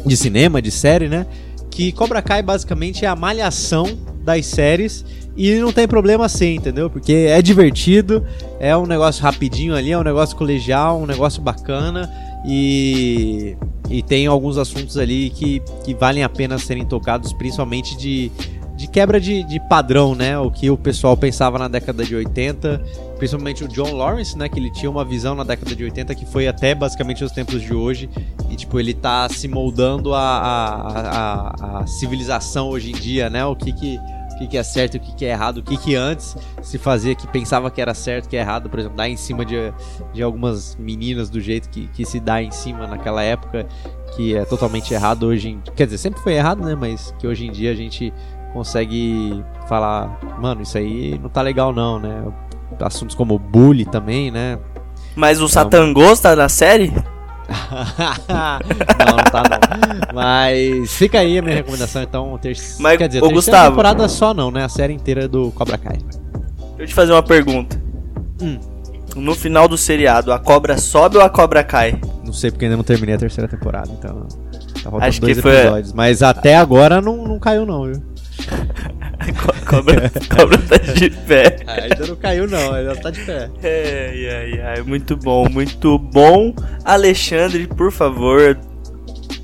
de 0.07 0.17
cinema, 0.17 0.63
de 0.63 0.71
série, 0.71 1.09
né? 1.09 1.27
Que 1.71 1.93
Cobra 1.93 2.23
Kai 2.23 2.43
basicamente 2.43 3.05
é 3.05 3.09
a 3.09 3.17
malhação 3.17 3.87
das 4.25 4.47
séries 4.47 5.05
e 5.37 5.55
não 5.57 5.73
tem 5.73 5.89
problema 5.89 6.27
assim, 6.27 6.57
entendeu? 6.57 6.91
Porque 6.91 7.13
é 7.13 7.41
divertido, 7.41 8.25
é 8.61 8.77
um 8.77 8.87
negócio 8.87 9.23
rapidinho 9.23 9.75
ali, 9.75 9.93
é 9.93 9.99
um 9.99 10.03
negócio 10.03 10.37
colegial, 10.37 11.01
um 11.01 11.07
negócio 11.07 11.41
bacana 11.41 12.11
e, 12.45 13.57
e 13.89 14.03
tem 14.03 14.27
alguns 14.27 14.59
assuntos 14.59 14.99
ali 14.99 15.31
que, 15.31 15.63
que 15.85 15.95
valem 15.95 16.23
a 16.23 16.29
pena 16.29 16.59
serem 16.59 16.85
tocados, 16.85 17.33
principalmente 17.33 17.97
de, 17.97 18.31
de 18.77 18.89
quebra 18.89 19.21
de, 19.21 19.45
de 19.45 19.61
padrão, 19.61 20.15
né? 20.15 20.37
O 20.39 20.51
que 20.51 20.69
o 20.69 20.77
pessoal 20.77 21.17
pensava 21.17 21.59
na 21.59 21.69
década 21.69 22.05
de 22.05 22.15
80, 22.15 22.83
principalmente 23.17 23.65
o 23.65 23.69
John 23.69 23.95
Lawrence, 23.95 24.37
né? 24.37 24.49
Que 24.49 24.59
ele 24.59 24.73
tinha 24.73 24.91
uma 24.91 25.05
visão 25.05 25.35
na 25.35 25.45
década 25.45 25.75
de 25.75 25.85
80 25.85 26.15
que 26.15 26.27
foi 26.27 26.49
até 26.49 26.75
basicamente 26.75 27.23
os 27.23 27.31
tempos 27.31 27.63
de 27.63 27.73
hoje. 27.73 28.11
E, 28.51 28.57
tipo, 28.57 28.81
ele 28.81 28.93
tá 28.93 29.29
se 29.29 29.47
moldando 29.47 30.13
a, 30.13 30.21
a, 30.21 30.89
a, 30.99 31.79
a 31.81 31.87
civilização 31.87 32.69
hoje 32.69 32.91
em 32.91 32.95
dia, 32.95 33.31
né? 33.31 33.45
O 33.47 33.55
que 33.55 33.73
que 33.73 34.01
que, 34.43 34.49
que 34.49 34.59
é 34.59 34.63
certo 34.63 34.95
e 34.95 34.97
o 34.99 35.01
que, 35.01 35.15
que 35.15 35.25
é 35.25 35.31
errado, 35.31 35.59
o 35.59 35.63
que, 35.63 35.77
que 35.77 35.95
antes 35.95 36.37
se 36.63 36.79
fazia 36.79 37.15
que 37.15 37.27
pensava 37.27 37.71
que 37.71 37.81
era 37.81 37.95
certo, 37.95 38.29
que 38.29 38.37
é 38.37 38.41
errado, 38.41 38.69
por 38.69 38.79
exemplo, 38.79 38.97
dar 38.97 39.09
em 39.09 39.17
cima 39.17 39.45
de, 39.45 39.57
de 40.13 40.23
algumas 40.23 40.77
meninas 40.77 41.31
do 41.31 41.41
jeito 41.41 41.69
que, 41.69 41.87
que 41.89 42.05
se 42.05 42.21
dá 42.21 42.43
em 42.43 42.51
cima 42.51 42.87
naquela 42.87 43.23
época, 43.23 43.67
que 44.17 44.37
é 44.37 44.45
totalmente 44.45 44.93
errado 44.93 45.25
hoje 45.25 45.51
em, 45.51 45.63
Quer 45.75 45.87
dizer, 45.87 45.99
sempre 45.99 46.21
foi 46.21 46.35
errado, 46.35 46.65
né? 46.65 46.75
Mas 46.75 47.15
que 47.19 47.27
hoje 47.27 47.47
em 47.47 47.53
dia 47.53 47.71
a 47.71 47.75
gente 47.75 48.13
consegue 48.53 49.43
falar, 49.69 50.19
mano, 50.39 50.63
isso 50.63 50.77
aí 50.77 51.19
não 51.19 51.29
tá 51.29 51.41
legal 51.41 51.73
não, 51.73 51.99
né? 51.99 52.25
Assuntos 52.81 53.15
como 53.15 53.39
bullying 53.39 53.85
também, 53.85 54.31
né? 54.31 54.59
Mas 55.15 55.41
o 55.41 55.49
Satangos 55.49 56.21
tá 56.21 56.35
na 56.35 56.49
série? 56.49 56.93
Não, 58.29 59.07
não 59.17 59.25
tá 59.25 59.43
não. 59.43 60.15
Mas 60.15 60.93
fica 60.95 61.19
aí 61.21 61.39
a 61.39 61.43
minha 61.43 61.55
recomendação, 61.57 62.03
então. 62.03 62.39
Ter... 62.39 62.57
Mas, 62.79 62.99
Quer 62.99 63.09
dizer, 63.09 63.19
ô, 63.19 63.23
terceira 63.29 63.35
Gustavo. 63.35 63.71
temporada 63.71 64.09
só 64.09 64.33
não, 64.35 64.51
né? 64.51 64.65
A 64.65 64.69
série 64.69 64.93
inteira 64.93 65.29
do 65.29 65.51
Cobra 65.53 65.77
Kai. 65.79 65.99
Deixa 65.99 66.83
eu 66.83 66.87
te 66.87 66.95
fazer 66.95 67.13
uma 67.13 67.23
pergunta. 67.23 67.81
Hum. 68.41 68.59
No 69.15 69.35
final 69.35 69.69
do 69.69 69.77
seriado, 69.77 70.33
a 70.33 70.39
cobra 70.39 70.79
sobe 70.79 71.19
ou 71.19 71.23
a 71.23 71.29
cobra 71.29 71.63
cai? 71.63 72.01
Não 72.25 72.33
sei 72.33 72.51
porque 72.51 72.65
ainda 72.65 72.79
não 72.79 72.85
terminei 72.85 73.15
a 73.15 73.19
terceira 73.19 73.47
temporada, 73.47 73.91
então. 73.93 74.27
Tá 74.83 74.91
faltando 74.91 75.05
Acho 75.05 75.21
que 75.21 75.27
dois 75.27 75.39
foi- 75.41 75.55
episódios. 75.61 75.93
Mas 75.93 76.23
até 76.23 76.57
agora 76.57 77.01
não, 77.01 77.29
não 77.29 77.39
caiu, 77.39 77.67
não, 77.67 77.85
viu? 77.85 78.03
A 79.23 79.71
cobra, 79.71 80.07
a 80.07 80.37
cobra 80.37 80.59
tá 80.59 80.77
de 80.77 81.11
pé. 81.11 81.57
ainda 81.67 82.07
não 82.07 82.17
caiu, 82.17 82.49
não, 82.49 82.75
ainda 82.75 82.97
tá 82.97 83.11
de 83.11 83.21
pé. 83.21 83.49
Ai, 83.63 84.29
ai, 84.29 84.61
ai, 84.61 84.83
muito 84.83 85.17
bom, 85.17 85.49
muito 85.49 85.99
bom. 85.99 86.55
Alexandre, 86.85 87.67
por 87.67 87.93
favor, 87.93 88.59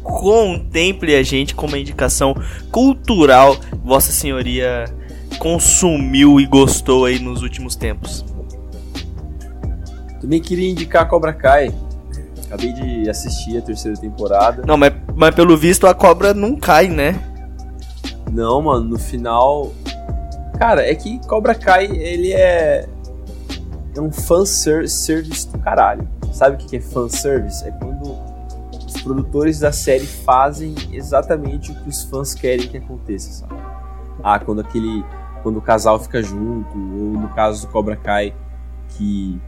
contemple 0.02 1.14
a 1.14 1.22
gente 1.22 1.54
com 1.54 1.66
uma 1.66 1.78
indicação 1.78 2.34
cultural 2.70 3.56
Vossa 3.84 4.10
Senhoria 4.10 4.84
consumiu 5.38 6.40
e 6.40 6.46
gostou 6.46 7.04
aí 7.04 7.18
nos 7.18 7.42
últimos 7.42 7.76
tempos. 7.76 8.24
Também 10.20 10.40
queria 10.40 10.68
indicar 10.68 11.08
Cobra 11.08 11.32
Kai. 11.32 11.72
Acabei 12.46 12.72
de 12.72 13.08
assistir 13.10 13.58
a 13.58 13.60
terceira 13.60 13.96
temporada. 13.98 14.64
Não, 14.66 14.76
mas, 14.76 14.92
mas 15.14 15.34
pelo 15.34 15.56
visto 15.56 15.86
a 15.86 15.94
cobra 15.94 16.32
não 16.32 16.56
cai, 16.56 16.88
né? 16.88 17.20
Não, 18.32 18.62
mano, 18.62 18.90
no 18.90 18.98
final. 18.98 19.72
Cara, 20.58 20.88
é 20.88 20.94
que 20.94 21.18
Cobra 21.26 21.54
Kai, 21.54 21.86
ele 21.86 22.32
é. 22.32 22.88
É 23.96 24.00
um 24.00 24.12
fanservice 24.12 25.48
do 25.50 25.58
caralho. 25.58 26.08
Sabe 26.32 26.56
o 26.62 26.66
que 26.66 26.76
é 26.76 26.80
fanservice? 26.80 27.66
É 27.66 27.70
quando 27.72 28.16
os 28.86 29.02
produtores 29.02 29.58
da 29.58 29.72
série 29.72 30.06
fazem 30.06 30.74
exatamente 30.92 31.72
o 31.72 31.74
que 31.74 31.88
os 31.88 32.04
fãs 32.04 32.34
querem 32.34 32.68
que 32.68 32.76
aconteça, 32.76 33.32
sabe? 33.32 33.60
Ah, 34.22 34.38
quando 34.38 34.60
aquele. 34.60 35.04
Quando 35.42 35.58
o 35.58 35.62
casal 35.62 35.98
fica 36.00 36.22
junto, 36.22 36.76
ou 36.76 37.20
no 37.20 37.28
caso 37.28 37.66
do 37.66 37.72
Cobra 37.72 37.96
Kai, 37.96 38.34
que 38.88 39.40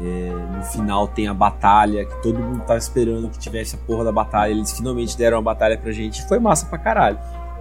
é, 0.00 0.56
no 0.56 0.62
final 0.64 1.08
tem 1.08 1.26
a 1.28 1.34
batalha, 1.34 2.04
que 2.04 2.22
todo 2.22 2.38
mundo 2.38 2.60
tava 2.60 2.78
esperando 2.78 3.28
que 3.28 3.38
tivesse 3.38 3.74
a 3.74 3.78
porra 3.78 4.04
da 4.04 4.12
batalha, 4.12 4.52
eles 4.52 4.72
finalmente 4.72 5.16
deram 5.16 5.38
a 5.38 5.42
batalha 5.42 5.76
pra 5.76 5.92
gente. 5.92 6.26
Foi 6.26 6.38
massa 6.38 6.66
pra 6.66 6.78
caralho. 6.78 7.18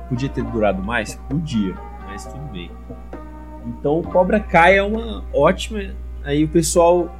Podia 0.09 0.29
ter 0.29 0.43
durado 0.43 0.81
mais? 0.83 1.15
Podia, 1.29 1.75
mas 2.05 2.25
tudo 2.25 2.43
bem. 2.51 2.71
Então 3.65 3.99
o 3.99 4.03
Cobra 4.03 4.39
Kai 4.39 4.77
é 4.77 4.83
uma 4.83 5.23
ótima. 5.33 5.79
Aí 6.23 6.43
o 6.43 6.47
pessoal 6.47 7.13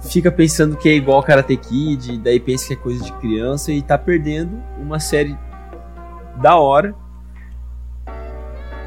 fica 0.00 0.30
pensando 0.30 0.76
que 0.76 0.88
é 0.88 0.94
igual 0.94 1.22
Karate 1.22 1.56
Kid, 1.56 2.18
daí 2.18 2.40
pensa 2.40 2.68
que 2.68 2.72
é 2.74 2.76
coisa 2.76 3.02
de 3.04 3.12
criança 3.14 3.72
e 3.72 3.80
tá 3.80 3.96
perdendo 3.96 4.62
uma 4.78 4.98
série 4.98 5.36
da 6.40 6.56
hora. 6.56 6.94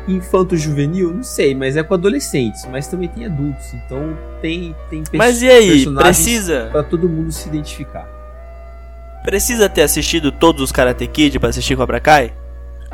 Infanto 0.07 0.55
juvenil, 0.55 1.11
não 1.11 1.23
sei, 1.23 1.55
mas 1.55 1.75
é 1.75 1.81
com 1.81 1.95
adolescentes, 1.95 2.63
mas 2.69 2.87
também 2.87 3.09
tem 3.09 3.25
adultos, 3.25 3.73
então 3.73 4.15
tem 4.39 4.75
tem 4.87 5.03
Mas 5.13 5.41
e 5.41 5.49
aí, 5.49 5.83
precisa 5.95 6.69
pra 6.71 6.83
todo 6.83 7.09
mundo 7.09 7.31
se 7.31 7.47
identificar. 7.49 8.07
precisa 9.23 9.67
ter 9.67 9.81
assistido 9.81 10.31
todos 10.31 10.61
os 10.61 10.71
Karate 10.71 11.07
Kid 11.07 11.39
pra 11.39 11.49
assistir 11.49 11.75
Cobra 11.75 11.99
Kai? 11.99 12.31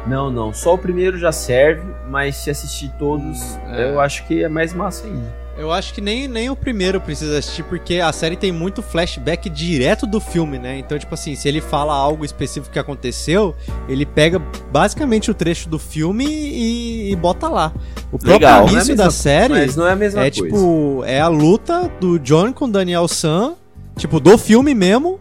Não, 0.07 0.32
não. 0.32 0.53
Só 0.53 0.73
o 0.73 0.78
primeiro 0.78 1.18
já 1.18 1.32
serve, 1.32 1.84
mas 2.07 2.36
se 2.38 2.49
assistir 2.49 2.91
todos, 2.98 3.40
é. 3.69 3.91
eu 3.91 3.99
acho 3.99 4.26
que 4.26 4.44
é 4.44 4.49
mais 4.49 4.73
massa 4.73 5.06
ainda. 5.06 5.41
Eu 5.57 5.72
acho 5.72 5.94
que 5.94 6.02
nem, 6.02 6.28
nem 6.28 6.49
o 6.49 6.56
primeiro 6.56 6.99
precisa 6.99 7.38
assistir, 7.38 7.61
porque 7.64 7.99
a 7.99 8.11
série 8.11 8.36
tem 8.36 8.52
muito 8.52 8.82
flashback 8.82 9.49
direto 9.49 10.07
do 10.07 10.19
filme, 10.19 10.57
né? 10.57 10.80
Então, 10.80 10.98
tipo 10.98 11.14
assim, 11.14 11.36
se 11.36 11.48
ele 11.48 11.60
fala 11.61 11.94
algo 11.94 12.23
específico 12.26 12.72
que 12.72 12.80
aconteceu, 12.80 13.53
ele 13.88 14.06
pega 14.06 14.40
basicamente 14.72 15.30
o 15.30 15.34
trecho 15.34 15.69
do 15.69 15.78
filme 15.78 16.26
e, 16.26 17.11
e 17.11 17.15
bota 17.15 17.48
lá. 17.48 17.73
O 18.11 18.18
próprio 18.18 18.34
Legal. 18.34 18.61
É 18.61 18.72
início 18.72 18.88
mesma- 18.88 19.03
da 19.03 19.11
série 19.11 19.53
Mas 19.53 19.76
não 19.76 19.86
é 19.86 19.91
a 19.91 19.95
mesma 19.95 20.26
é 20.26 20.32
coisa. 20.32 20.44
tipo, 20.44 21.03
é 21.06 21.19
a 21.19 21.28
luta 21.28 21.91
do 21.99 22.18
John 22.18 22.53
com 22.53 22.65
o 22.65 22.72
Daniel 22.72 23.07
San, 23.07 23.53
tipo, 23.98 24.19
do 24.19 24.38
filme 24.38 24.73
mesmo, 24.73 25.19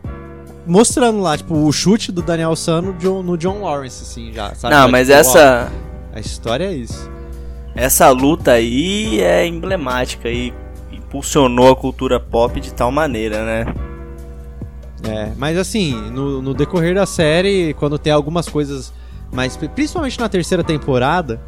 mostrando 0.66 1.20
lá, 1.20 1.36
tipo, 1.36 1.54
o 1.54 1.72
chute 1.72 2.12
do 2.12 2.22
Daniel 2.22 2.54
San 2.56 2.82
no 2.82 2.92
John, 2.94 3.22
no 3.22 3.36
John 3.36 3.62
Lawrence, 3.62 4.02
assim, 4.02 4.32
já, 4.32 4.54
sabe? 4.54 4.74
Não, 4.74 4.82
Já, 4.82 4.88
mas 4.88 5.08
tipo, 5.08 5.18
ó, 5.18 5.20
essa 5.20 5.72
a 6.12 6.20
história 6.20 6.64
é 6.64 6.72
isso. 6.72 7.10
essa 7.74 8.10
luta 8.10 8.52
aí 8.52 9.20
é 9.20 9.46
emblemática 9.46 10.28
e 10.28 10.52
impulsionou 10.92 11.70
a 11.70 11.76
cultura 11.76 12.18
pop 12.18 12.60
de 12.60 12.72
tal 12.72 12.90
maneira, 12.90 13.44
né? 13.44 13.74
É, 15.02 15.32
mas 15.36 15.56
assim, 15.56 15.94
no, 16.10 16.42
no 16.42 16.52
decorrer 16.52 16.94
da 16.94 17.06
série, 17.06 17.74
quando 17.74 17.98
tem 17.98 18.12
algumas 18.12 18.48
coisas 18.48 18.92
mais. 19.32 19.56
Principalmente 19.56 20.18
na 20.20 20.28
terceira 20.28 20.62
temporada, 20.62 21.40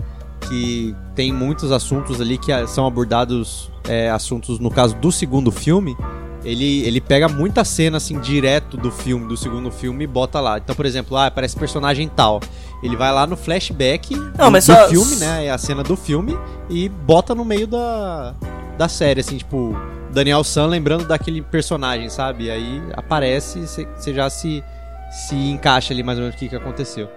que 0.48 0.94
tem 1.14 1.32
muitos 1.32 1.70
assuntos 1.70 2.20
ali 2.20 2.38
que 2.38 2.50
são 2.66 2.86
abordados, 2.86 3.70
é, 3.84 4.10
assuntos 4.10 4.58
no 4.58 4.70
caso 4.70 4.96
do 4.96 5.12
segundo 5.12 5.50
filme. 5.50 5.96
Ele, 6.44 6.82
ele 6.84 7.00
pega 7.00 7.28
muita 7.28 7.64
cena 7.64 7.98
assim 7.98 8.18
direto 8.18 8.76
do 8.76 8.90
filme, 8.90 9.28
do 9.28 9.36
segundo 9.36 9.70
filme 9.70 10.04
e 10.04 10.06
bota 10.06 10.40
lá. 10.40 10.58
Então, 10.58 10.74
por 10.74 10.84
exemplo, 10.86 11.16
ah, 11.16 11.26
aparece 11.26 11.56
personagem 11.56 12.08
tal. 12.08 12.40
Ele 12.82 12.96
vai 12.96 13.12
lá 13.12 13.26
no 13.26 13.36
flashback 13.36 14.14
Não, 14.36 14.46
do, 14.46 14.50
mas 14.50 14.66
do 14.66 14.74
só- 14.74 14.88
filme, 14.88 15.16
né? 15.16 15.46
É 15.46 15.50
a 15.50 15.58
cena 15.58 15.82
do 15.84 15.96
filme 15.96 16.36
e 16.68 16.88
bota 16.88 17.34
no 17.34 17.44
meio 17.44 17.66
da, 17.68 18.34
da 18.76 18.88
série, 18.88 19.20
assim, 19.20 19.36
tipo, 19.36 19.76
Daniel 20.10 20.42
San 20.42 20.66
lembrando 20.66 21.04
daquele 21.06 21.40
personagem, 21.42 22.08
sabe? 22.08 22.44
E 22.46 22.50
aí 22.50 22.82
aparece 22.94 23.60
e 23.60 23.66
você 23.68 24.12
já 24.12 24.28
se, 24.28 24.64
se 25.28 25.36
encaixa 25.36 25.94
ali 25.94 26.02
mais 26.02 26.18
ou 26.18 26.22
menos 26.24 26.34
o 26.34 26.38
que, 26.38 26.48
que 26.48 26.56
aconteceu. 26.56 27.08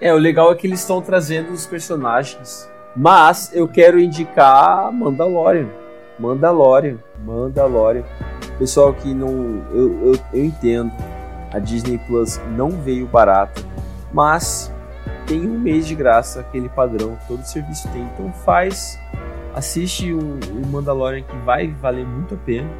É, 0.00 0.12
o 0.12 0.18
legal 0.18 0.50
é 0.50 0.56
que 0.56 0.66
eles 0.66 0.80
estão 0.80 1.00
trazendo 1.00 1.52
os 1.52 1.64
personagens. 1.64 2.68
Mas 2.96 3.50
eu 3.54 3.68
quero 3.68 4.00
indicar 4.00 4.92
Mandalorian. 4.92 5.68
Mandalorian. 6.22 6.98
Mandalorian. 7.24 8.04
Pessoal 8.56 8.94
que 8.94 9.12
não. 9.12 9.60
Eu, 9.72 10.12
eu, 10.12 10.18
eu 10.32 10.44
entendo. 10.44 10.92
A 11.52 11.58
Disney 11.58 11.98
Plus 11.98 12.40
não 12.56 12.70
veio 12.70 13.06
barata. 13.06 13.60
Mas 14.12 14.72
tem 15.26 15.40
um 15.46 15.58
mês 15.58 15.86
de 15.86 15.94
graça, 15.94 16.40
aquele 16.40 16.68
padrão 16.68 17.18
todo 17.26 17.42
serviço 17.44 17.88
tem. 17.88 18.02
Então 18.02 18.32
faz, 18.32 18.98
assiste 19.52 20.12
o, 20.12 20.18
o 20.18 20.66
Mandalorian 20.66 21.22
que 21.22 21.36
vai 21.38 21.68
valer 21.68 22.06
muito 22.06 22.34
a 22.34 22.38
pena. 22.38 22.70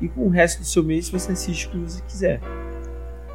E 0.00 0.08
com 0.08 0.26
o 0.26 0.30
resto 0.30 0.60
do 0.60 0.66
seu 0.66 0.82
mês 0.82 1.08
você 1.08 1.32
assiste 1.32 1.68
o 1.68 1.70
que 1.70 1.78
você 1.78 2.02
quiser. 2.02 2.40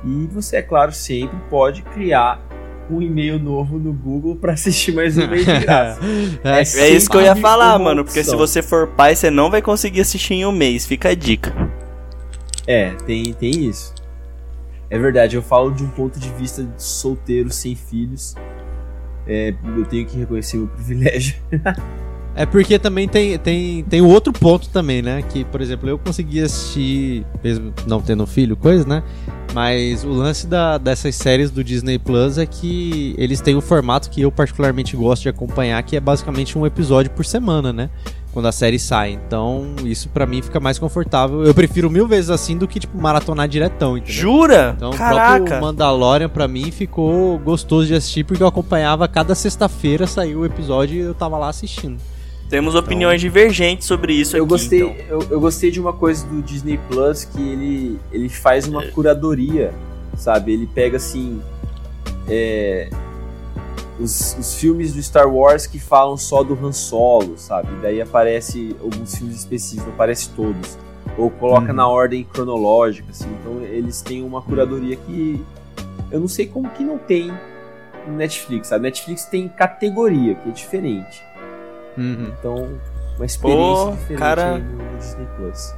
E 0.03 0.27
você, 0.27 0.57
é 0.57 0.61
claro, 0.61 0.91
sempre 0.91 1.38
pode 1.49 1.84
criar 1.84 2.41
um 2.90 3.02
e-mail 3.02 3.40
novo 3.40 3.78
no 3.78 3.94
Google 3.94 4.36
para 4.36 4.53
assistir 4.53 4.91
mais 4.91 5.18
um 5.18 5.28
mês 5.28 5.45
de 5.45 5.60
graça. 5.60 5.99
é, 6.44 6.60
é, 6.60 6.90
isso 6.90 7.10
que 7.10 7.18
eu 7.18 7.22
ia 7.22 7.36
falar, 7.36 7.78
mano. 7.80 8.03
Porque 8.03 8.24
se 8.24 8.36
você 8.36 8.61
for 8.61 8.88
pai, 8.88 9.16
você 9.16 9.30
não 9.30 9.49
vai 9.52 9.61
conseguir 9.61 10.02
assistir 10.02 10.36
em 10.36 10.45
um 10.45 10.52
mês. 10.52 10.86
Fica 10.86 11.10
a 11.10 11.16
dica. 11.16 11.53
É, 12.66 12.91
tem, 13.06 13.34
tem 13.34 13.52
isso. 13.66 13.94
É 14.90 14.98
verdade, 14.98 15.36
eu 15.36 15.41
falo 15.41 15.72
de 15.72 15.84
um 15.84 15.90
ponto 15.90 16.20
de 16.20 16.30
vista 16.30 16.64
de 16.64 16.82
solteiro 16.82 17.52
sem 17.52 17.76
filhos. 17.76 18.36
É, 19.28 19.53
eu 19.78 19.86
tenho 19.86 20.06
que 20.07 20.18
reconhecer 20.18 20.57
o 20.57 20.68
privilégio. 20.68 21.36
É 22.40 22.45
porque 22.45 22.80
também 22.80 23.06
tem, 23.06 23.38
tem, 23.38 23.84
tem 23.84 23.99
outro 23.99 24.32
ponto 24.32 24.70
também, 24.70 25.02
né? 25.02 25.22
Que, 25.22 25.44
por 25.44 25.60
exemplo, 25.60 25.90
eu 25.90 25.99
consegui 25.99 26.41
assistir, 26.41 27.26
mesmo 27.44 27.74
não 27.86 27.99
tendo 27.99 28.26
filho, 28.26 28.56
coisa, 28.56 28.88
né? 28.88 29.03
Mas 29.53 30.06
o 30.06 30.10
lance 30.11 30.48
da, 30.48 30.78
dessas 30.78 31.16
séries 31.16 31.52
do 31.52 31.61
Disney 31.61 31.99
Plus 31.99 32.38
é 32.38 32.45
que 32.45 33.14
eles 33.18 33.41
têm 33.41 33.57
um 33.57 33.61
formato 33.61 34.10
que 34.10 34.22
eu 34.22 34.32
particularmente 34.32 34.95
gosto 34.95 35.24
de 35.24 35.28
acompanhar, 35.28 35.84
que 35.84 35.98
é 35.98 35.99
basicamente 35.99 36.57
um 36.57 36.66
episódio 36.66 37.11
por 37.11 37.26
semana, 37.26 37.74
né? 37.74 37.90
Quando 38.32 38.48
a 38.48 38.53
série 38.53 38.80
sai. 38.80 39.20
Então, 39.28 39.76
isso 39.84 40.07
para 40.07 40.26
mim 40.26 40.41
fica 40.41 40.61
mais 40.61 40.80
confortável. 40.80 41.44
Eu 41.44 41.53
prefiro 41.53 41.91
mil 41.91 42.07
vezes 42.07 42.30
assim 42.30 42.57
do 42.57 42.70
que, 42.70 42.80
tipo, 42.80 42.98
maratonar 42.98 43.49
diretão, 43.49 43.98
entendeu? 43.98 44.16
Jura? 44.16 44.76
Então, 44.78 44.91
Caraca. 44.91 45.44
o 45.44 45.45
próprio 45.45 45.61
Mandalorian 45.61 46.30
pra 46.30 46.48
mim 46.48 46.72
ficou 46.72 47.38
gostoso 47.38 47.88
de 47.88 47.95
assistir, 47.95 48.24
porque 48.24 48.41
eu 48.41 48.48
acompanhava 48.48 49.10
cada 49.10 49.36
sexta-feira, 49.36 50.07
saiu 50.07 50.40
o 50.40 50.45
episódio 50.45 50.95
e 50.95 50.99
eu 50.99 51.14
tava 51.14 51.38
lá 51.38 51.49
assistindo. 51.49 51.99
Temos 52.49 52.73
opiniões 52.73 53.21
então, 53.21 53.31
divergentes 53.31 53.85
sobre 53.85 54.13
isso 54.13 54.35
eu 54.35 54.43
aqui, 54.43 54.49
Gostei, 54.49 54.81
então. 54.81 54.95
eu, 55.07 55.27
eu, 55.30 55.39
gostei 55.39 55.69
de 55.69 55.80
uma 55.80 55.93
coisa 55.93 56.26
do 56.26 56.41
Disney 56.41 56.80
Plus 56.89 57.23
que 57.23 57.39
ele, 57.39 57.99
ele 58.11 58.27
faz 58.27 58.67
uma 58.67 58.84
é. 58.84 58.88
curadoria, 58.88 59.71
sabe? 60.17 60.53
Ele 60.53 60.65
pega 60.65 60.97
assim. 60.97 61.39
É, 62.27 62.89
os, 63.99 64.35
os, 64.39 64.55
filmes 64.55 64.93
do 64.93 65.01
Star 65.01 65.31
Wars 65.31 65.67
que 65.67 65.77
falam 65.77 66.17
só 66.17 66.41
do 66.41 66.53
Han 66.53 66.71
Solo, 66.71 67.38
sabe? 67.38 67.69
Daí 67.81 68.01
aparece 68.01 68.76
alguns 68.81 69.15
filmes 69.15 69.38
específicos, 69.38 69.85
não 69.85 69.93
aparece 69.93 70.30
todos. 70.30 70.77
Ou 71.17 71.30
coloca 71.30 71.69
uhum. 71.69 71.76
na 71.76 71.88
ordem 71.88 72.23
cronológica, 72.23 73.11
assim. 73.11 73.30
Então 73.41 73.61
eles 73.63 74.01
têm 74.01 74.23
uma 74.23 74.41
curadoria 74.41 74.95
que 74.95 75.43
eu 76.09 76.19
não 76.19 76.27
sei 76.27 76.47
como 76.47 76.67
que 76.69 76.84
não 76.84 76.97
tem 76.97 77.31
no 78.07 78.15
Netflix. 78.15 78.71
A 78.71 78.80
Netflix 78.80 79.26
tem 79.26 79.47
categoria, 79.47 80.34
que 80.34 80.49
é 80.49 80.51
diferente. 80.51 81.28
Uhum. 81.98 82.34
Então, 82.40 82.80
uma 83.16 83.26
experiência 83.26 83.86
Pô, 83.86 83.91
diferente 83.91 84.20
cara... 84.20 84.57
no 84.57 84.98
Disney 84.98 85.28
Plus. 85.38 85.74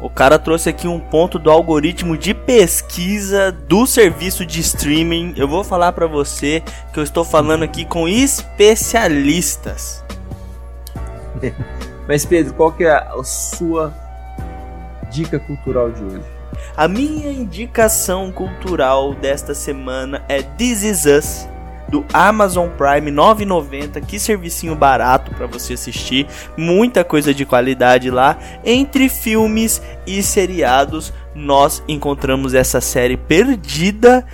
O 0.00 0.10
cara 0.10 0.38
trouxe 0.38 0.68
aqui 0.68 0.88
um 0.88 0.98
ponto 0.98 1.38
do 1.38 1.50
algoritmo 1.50 2.18
de 2.18 2.34
pesquisa 2.34 3.52
do 3.52 3.86
serviço 3.86 4.44
de 4.44 4.60
streaming. 4.60 5.34
Eu 5.36 5.46
vou 5.46 5.62
falar 5.62 5.92
para 5.92 6.06
você 6.06 6.62
que 6.92 6.98
eu 6.98 7.02
estou 7.02 7.24
falando 7.24 7.62
aqui 7.62 7.84
com 7.84 8.08
especialistas. 8.08 10.04
Mas 12.08 12.24
Pedro, 12.24 12.52
qual 12.54 12.72
que 12.72 12.84
é 12.84 12.92
a 12.92 13.22
sua 13.22 13.94
dica 15.10 15.38
cultural 15.38 15.90
de 15.90 16.02
hoje? 16.02 16.24
A 16.76 16.88
minha 16.88 17.30
indicação 17.30 18.32
cultural 18.32 19.14
desta 19.14 19.54
semana 19.54 20.24
é 20.28 20.42
This 20.42 20.82
Is 20.82 21.06
Us 21.06 21.53
do 21.94 22.04
Amazon 22.12 22.68
Prime 22.70 23.08
9,90, 23.12 24.04
que 24.04 24.18
servicinho 24.18 24.74
barato 24.74 25.30
para 25.30 25.46
você 25.46 25.74
assistir, 25.74 26.26
muita 26.56 27.04
coisa 27.04 27.32
de 27.32 27.46
qualidade 27.46 28.10
lá. 28.10 28.36
Entre 28.64 29.08
filmes 29.08 29.80
e 30.04 30.20
seriados, 30.20 31.12
nós 31.36 31.84
encontramos 31.86 32.52
essa 32.52 32.80
série 32.80 33.16
perdida 33.16 34.26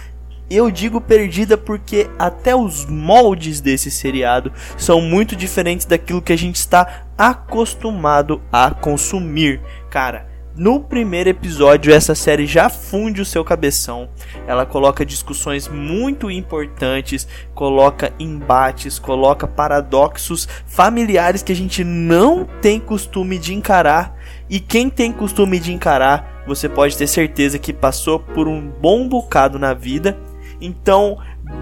eu 0.50 0.68
digo 0.68 1.00
perdida 1.00 1.56
porque 1.56 2.10
até 2.18 2.56
os 2.56 2.84
moldes 2.84 3.60
desse 3.60 3.88
seriado 3.88 4.52
são 4.76 5.00
muito 5.00 5.36
diferentes 5.36 5.86
daquilo 5.86 6.20
que 6.20 6.32
a 6.32 6.36
gente 6.36 6.56
está 6.56 7.04
acostumado 7.16 8.42
a 8.50 8.72
consumir. 8.72 9.60
Cara, 9.88 10.29
no 10.60 10.78
primeiro 10.78 11.30
episódio, 11.30 11.90
essa 11.90 12.14
série 12.14 12.44
já 12.44 12.68
funde 12.68 13.22
o 13.22 13.24
seu 13.24 13.42
cabeção. 13.42 14.10
Ela 14.46 14.66
coloca 14.66 15.06
discussões 15.06 15.66
muito 15.66 16.30
importantes, 16.30 17.26
coloca 17.54 18.12
embates, 18.18 18.98
coloca 18.98 19.46
paradoxos 19.46 20.46
familiares 20.66 21.42
que 21.42 21.50
a 21.50 21.56
gente 21.56 21.82
não 21.82 22.44
tem 22.60 22.78
costume 22.78 23.38
de 23.38 23.54
encarar. 23.54 24.14
E 24.50 24.60
quem 24.60 24.90
tem 24.90 25.10
costume 25.10 25.58
de 25.58 25.72
encarar, 25.72 26.44
você 26.46 26.68
pode 26.68 26.94
ter 26.94 27.06
certeza 27.06 27.58
que 27.58 27.72
passou 27.72 28.18
por 28.20 28.46
um 28.46 28.60
bom 28.60 29.08
bocado 29.08 29.58
na 29.58 29.72
vida. 29.72 30.18
Então, 30.60 31.16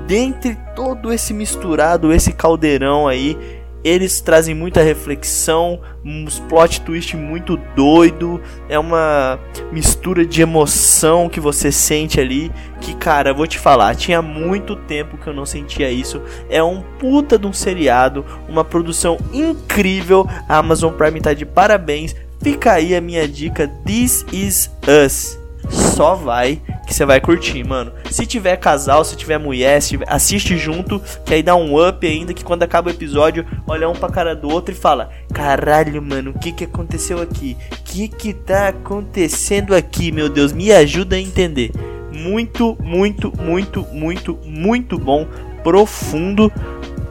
dentre 0.08 0.58
todo 0.74 1.12
esse 1.12 1.32
misturado, 1.32 2.12
esse 2.12 2.32
caldeirão 2.32 3.06
aí, 3.06 3.57
eles 3.88 4.20
trazem 4.20 4.54
muita 4.54 4.82
reflexão, 4.82 5.80
uns 6.04 6.38
plot 6.40 6.82
twist 6.82 7.16
muito 7.16 7.56
doido, 7.74 8.40
é 8.68 8.78
uma 8.78 9.38
mistura 9.72 10.24
de 10.26 10.42
emoção 10.42 11.28
que 11.28 11.40
você 11.40 11.72
sente 11.72 12.20
ali, 12.20 12.52
que 12.80 12.94
cara, 12.94 13.32
vou 13.32 13.46
te 13.46 13.58
falar, 13.58 13.96
tinha 13.96 14.20
muito 14.20 14.76
tempo 14.76 15.16
que 15.16 15.26
eu 15.26 15.34
não 15.34 15.46
sentia 15.46 15.90
isso. 15.90 16.20
É 16.50 16.62
um 16.62 16.82
puta 16.98 17.38
de 17.38 17.46
um 17.46 17.52
seriado, 17.52 18.24
uma 18.48 18.64
produção 18.64 19.18
incrível. 19.32 20.28
A 20.48 20.58
Amazon 20.58 20.92
Prime 20.92 21.20
tá 21.20 21.32
de 21.32 21.46
parabéns. 21.46 22.14
Fica 22.40 22.72
aí 22.72 22.94
a 22.94 23.00
minha 23.00 23.26
dica, 23.26 23.66
This 23.84 24.24
Is 24.32 24.70
Us 24.86 25.47
só 25.70 26.14
vai 26.14 26.60
que 26.88 26.94
você 26.94 27.04
vai 27.04 27.20
curtir, 27.20 27.62
mano. 27.64 27.92
Se 28.10 28.24
tiver 28.24 28.56
casal, 28.56 29.04
se 29.04 29.14
tiver 29.14 29.36
mulher, 29.38 29.80
se 29.82 29.90
tiver, 29.90 30.06
assiste 30.08 30.56
junto, 30.56 31.00
que 31.24 31.34
aí 31.34 31.42
dá 31.42 31.54
um 31.54 31.86
up 31.86 32.06
ainda, 32.06 32.32
que 32.32 32.42
quando 32.42 32.62
acaba 32.62 32.88
o 32.88 32.92
episódio, 32.92 33.44
olha 33.66 33.88
um 33.88 33.92
pra 33.92 34.08
cara 34.08 34.34
do 34.34 34.48
outro 34.48 34.72
e 34.72 34.76
fala: 34.76 35.10
Caralho, 35.32 36.00
mano, 36.00 36.30
o 36.30 36.38
que 36.38 36.50
que 36.50 36.64
aconteceu 36.64 37.20
aqui? 37.20 37.56
O 37.72 37.82
que 37.84 38.08
que 38.08 38.32
tá 38.32 38.68
acontecendo 38.68 39.74
aqui, 39.74 40.10
meu 40.10 40.30
Deus? 40.30 40.52
Me 40.52 40.72
ajuda 40.72 41.16
a 41.16 41.20
entender. 41.20 41.70
Muito, 42.10 42.76
muito, 42.82 43.30
muito, 43.38 43.86
muito, 43.92 44.38
muito 44.44 44.98
bom, 44.98 45.26
profundo, 45.62 46.50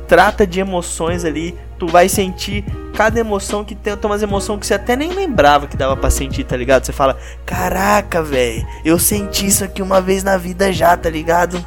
trata 0.07 0.45
de 0.45 0.59
emoções 0.59 1.23
ali, 1.23 1.55
tu 1.77 1.87
vai 1.87 2.09
sentir 2.09 2.63
cada 2.95 3.19
emoção 3.19 3.63
que 3.63 3.75
tem, 3.75 3.95
tem 3.95 4.09
umas 4.09 4.23
emoções 4.23 4.59
que 4.59 4.67
você 4.67 4.73
até 4.73 4.95
nem 4.95 5.11
lembrava 5.11 5.67
que 5.67 5.77
dava 5.77 5.95
pra 5.95 6.09
sentir, 6.09 6.43
tá 6.43 6.57
ligado? 6.57 6.85
Você 6.85 6.91
fala, 6.91 7.17
caraca, 7.45 8.23
velho, 8.23 8.65
eu 8.83 8.97
senti 8.97 9.45
isso 9.45 9.63
aqui 9.63 9.81
uma 9.81 10.01
vez 10.01 10.23
na 10.23 10.37
vida 10.37 10.71
já, 10.73 10.97
tá 10.97 11.09
ligado? 11.09 11.63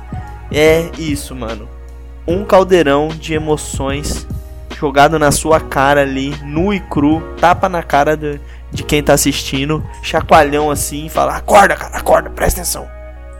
É 0.52 0.90
isso, 0.98 1.34
mano. 1.34 1.68
Um 2.26 2.44
caldeirão 2.44 3.08
de 3.08 3.34
emoções 3.34 4.26
jogado 4.78 5.18
na 5.18 5.30
sua 5.30 5.60
cara 5.60 6.00
ali, 6.00 6.34
nu 6.42 6.72
e 6.72 6.80
cru, 6.80 7.22
tapa 7.38 7.68
na 7.68 7.82
cara 7.82 8.16
de, 8.16 8.40
de 8.72 8.82
quem 8.82 9.02
tá 9.02 9.12
assistindo, 9.12 9.84
chacoalhão 10.02 10.70
assim, 10.70 11.08
fala: 11.08 11.36
acorda, 11.36 11.76
cara, 11.76 11.96
acorda, 11.96 12.30
presta 12.30 12.60
atenção. 12.60 12.88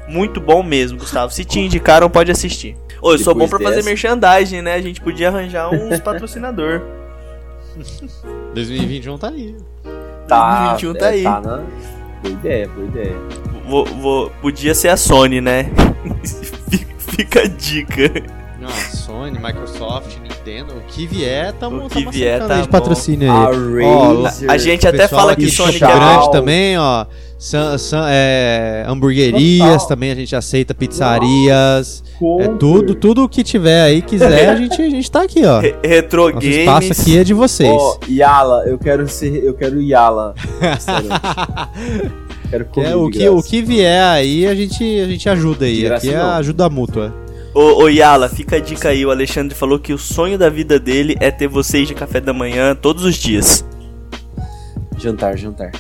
Muito 0.07 0.41
bom 0.41 0.63
mesmo, 0.63 0.99
Gustavo. 0.99 1.33
Se 1.33 1.45
te 1.45 1.61
indicaram, 1.61 2.11
pode 2.11 2.31
assistir. 2.31 2.77
Ô, 3.03 3.13
eu 3.13 3.19
sou 3.19 3.35
bom 3.35 3.49
pra 3.49 3.59
dessa... 3.59 3.71
fazer 3.71 3.83
merchandising, 3.85 4.63
né? 4.63 4.75
A 4.75 4.83
gente 4.83 5.01
podia 5.01 5.29
arranjar 5.29 5.71
uns 5.71 5.99
patrocinador. 6.01 6.83
2021 8.55 9.19
tá 9.19 9.29
aí. 9.29 9.57
Tá, 10.29 10.75
2021 10.75 10.95
tá 10.95 11.07
é, 11.07 11.09
aí. 11.11 11.23
Tá 11.23 11.41
na... 11.41 11.63
Boa 12.23 12.33
ideia, 12.33 12.69
boa 12.69 12.87
ideia. 12.87 13.17
Vou, 13.67 13.85
vou, 13.87 14.31
podia 14.43 14.75
ser 14.75 14.89
a 14.89 14.97
Sony, 14.97 15.41
né? 15.41 15.71
Fica 16.99 17.41
a 17.41 17.47
dica. 17.47 18.11
Não, 18.61 18.69
Sony, 18.69 19.39
Microsoft, 19.39 20.19
Nintendo, 20.19 20.75
o 20.77 20.81
que 20.83 21.07
vier, 21.07 21.53
tamo, 21.55 21.87
o 21.87 21.89
que 21.89 22.01
tamo 22.01 22.11
vier, 22.11 22.47
tá 22.47 22.61
de 22.61 22.69
patrocínio 22.69 23.31
aí. 23.33 23.85
Ó, 23.85 24.27
a 24.49 24.59
gente 24.59 24.87
até 24.87 25.09
fala 25.09 25.35
que 25.35 25.51
Sony 25.51 25.77
é 25.77 25.79
grande 25.79 26.31
também, 26.31 26.79
ó. 26.79 27.07
San, 27.41 27.77
san, 27.79 28.05
é, 28.07 28.85
hamburguerias 28.87 29.73
Total. 29.73 29.89
também 29.89 30.11
a 30.11 30.15
gente 30.15 30.37
aceita, 30.37 30.75
pizzarias. 30.75 32.05
É 32.39 32.49
tudo, 32.49 32.95
tudo 32.95 33.27
que 33.27 33.43
tiver 33.43 33.81
aí, 33.81 34.03
quiser, 34.03 34.51
a 34.51 34.57
gente, 34.57 34.83
a 34.83 34.91
gente 34.91 35.11
tá 35.11 35.23
aqui, 35.23 35.43
ó. 35.47 35.63
Retro 35.83 36.25
Nosso 36.25 36.35
Games. 36.35 36.57
espaço 36.59 36.93
aqui 36.93 37.17
é 37.17 37.25
de 37.25 37.33
vocês. 37.33 37.71
Ó, 37.71 37.97
oh, 37.97 38.13
Yala, 38.13 38.65
eu 38.67 38.79
quero 38.79 39.09
ser, 39.09 39.43
eu 39.43 39.55
quero 39.55 39.81
Yala. 39.81 40.35
quero 42.51 42.67
comer 42.67 42.91
é, 42.91 42.97
o 42.97 43.09
que 43.09 43.27
o 43.31 43.43
que 43.43 43.63
vier 43.63 44.05
aí, 44.05 44.47
a 44.47 44.55
gente 44.55 45.01
a 45.01 45.07
gente 45.07 45.27
ajuda 45.27 45.65
aí. 45.65 45.91
Aqui 45.91 46.11
é 46.11 46.21
ajuda 46.21 46.69
mútua. 46.69 47.15
Ô, 47.55 47.85
ô 47.85 47.89
Yala, 47.89 48.29
fica 48.29 48.57
a 48.57 48.61
dica 48.61 48.91
aí. 48.91 49.07
O 49.07 49.11
Alexandre 49.11 49.55
falou 49.55 49.79
que 49.79 49.95
o 49.95 49.99
sonho 49.99 50.37
da 50.37 50.51
vida 50.51 50.79
dele 50.79 51.17
é 51.19 51.31
ter 51.31 51.49
vocês 51.49 51.89
de 51.89 51.95
café 51.95 52.21
da 52.21 52.35
manhã 52.35 52.75
todos 52.75 53.03
os 53.03 53.15
dias. 53.15 53.65
Jantar, 54.99 55.39
jantar. 55.39 55.73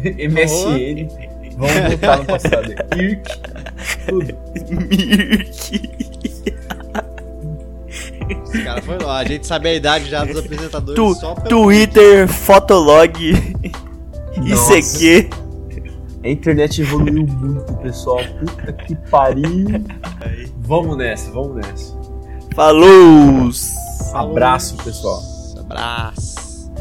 MSN. 0.30 1.08
Vamos 1.58 1.76
voltar 1.90 2.18
no 2.18 2.26
passado. 2.26 2.72
Irk, 2.98 3.40
tudo. 4.08 4.34
Mirk. 4.70 5.92
Esse 8.44 8.64
cara 8.64 8.82
foi 8.82 8.98
lá. 9.00 9.18
A 9.20 9.26
gente 9.26 9.46
sabe 9.46 9.70
a 9.70 9.74
idade 9.76 10.10
já 10.10 10.24
dos 10.24 10.38
apresentadores 10.38 10.96
Tu- 10.96 11.16
só 11.20 11.36
pelo... 11.36 11.50
Twitter, 11.50 12.28
Fotolog, 12.28 13.14
Nossa. 14.38 14.78
ICQ. 14.78 15.30
A 16.24 16.30
internet 16.30 16.82
evoluiu 16.82 17.26
muito, 17.26 17.74
pessoal. 17.78 18.20
Puta 18.40 18.74
que 18.74 18.96
pariu. 19.10 19.84
Vamos 20.60 20.98
nessa, 20.98 21.32
vamos 21.32 21.56
nessa. 21.56 22.00
Falou! 22.54 23.50
Abraço, 24.14 24.76
pessoal. 24.84 25.22
Abraço. 25.60 26.72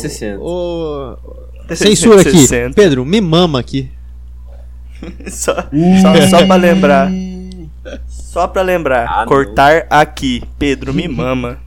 360. 0.00 0.40
o- 0.40 1.16
o- 1.70 1.76
Censura 1.76 2.20
aqui. 2.20 2.30
360. 2.30 2.74
Pedro, 2.74 3.04
me 3.04 3.20
mama 3.20 3.58
aqui. 3.60 3.90
Só, 5.28 5.54
só, 5.54 6.28
só 6.28 6.46
pra 6.46 6.56
lembrar. 6.56 7.10
Só 8.08 8.46
pra 8.46 8.62
lembrar. 8.62 9.06
Ah, 9.08 9.20
não. 9.20 9.26
cortar 9.28 9.86
aqui. 9.88 10.42
Pedro 10.58 10.92
me 10.92 11.06
mama. 11.08 11.58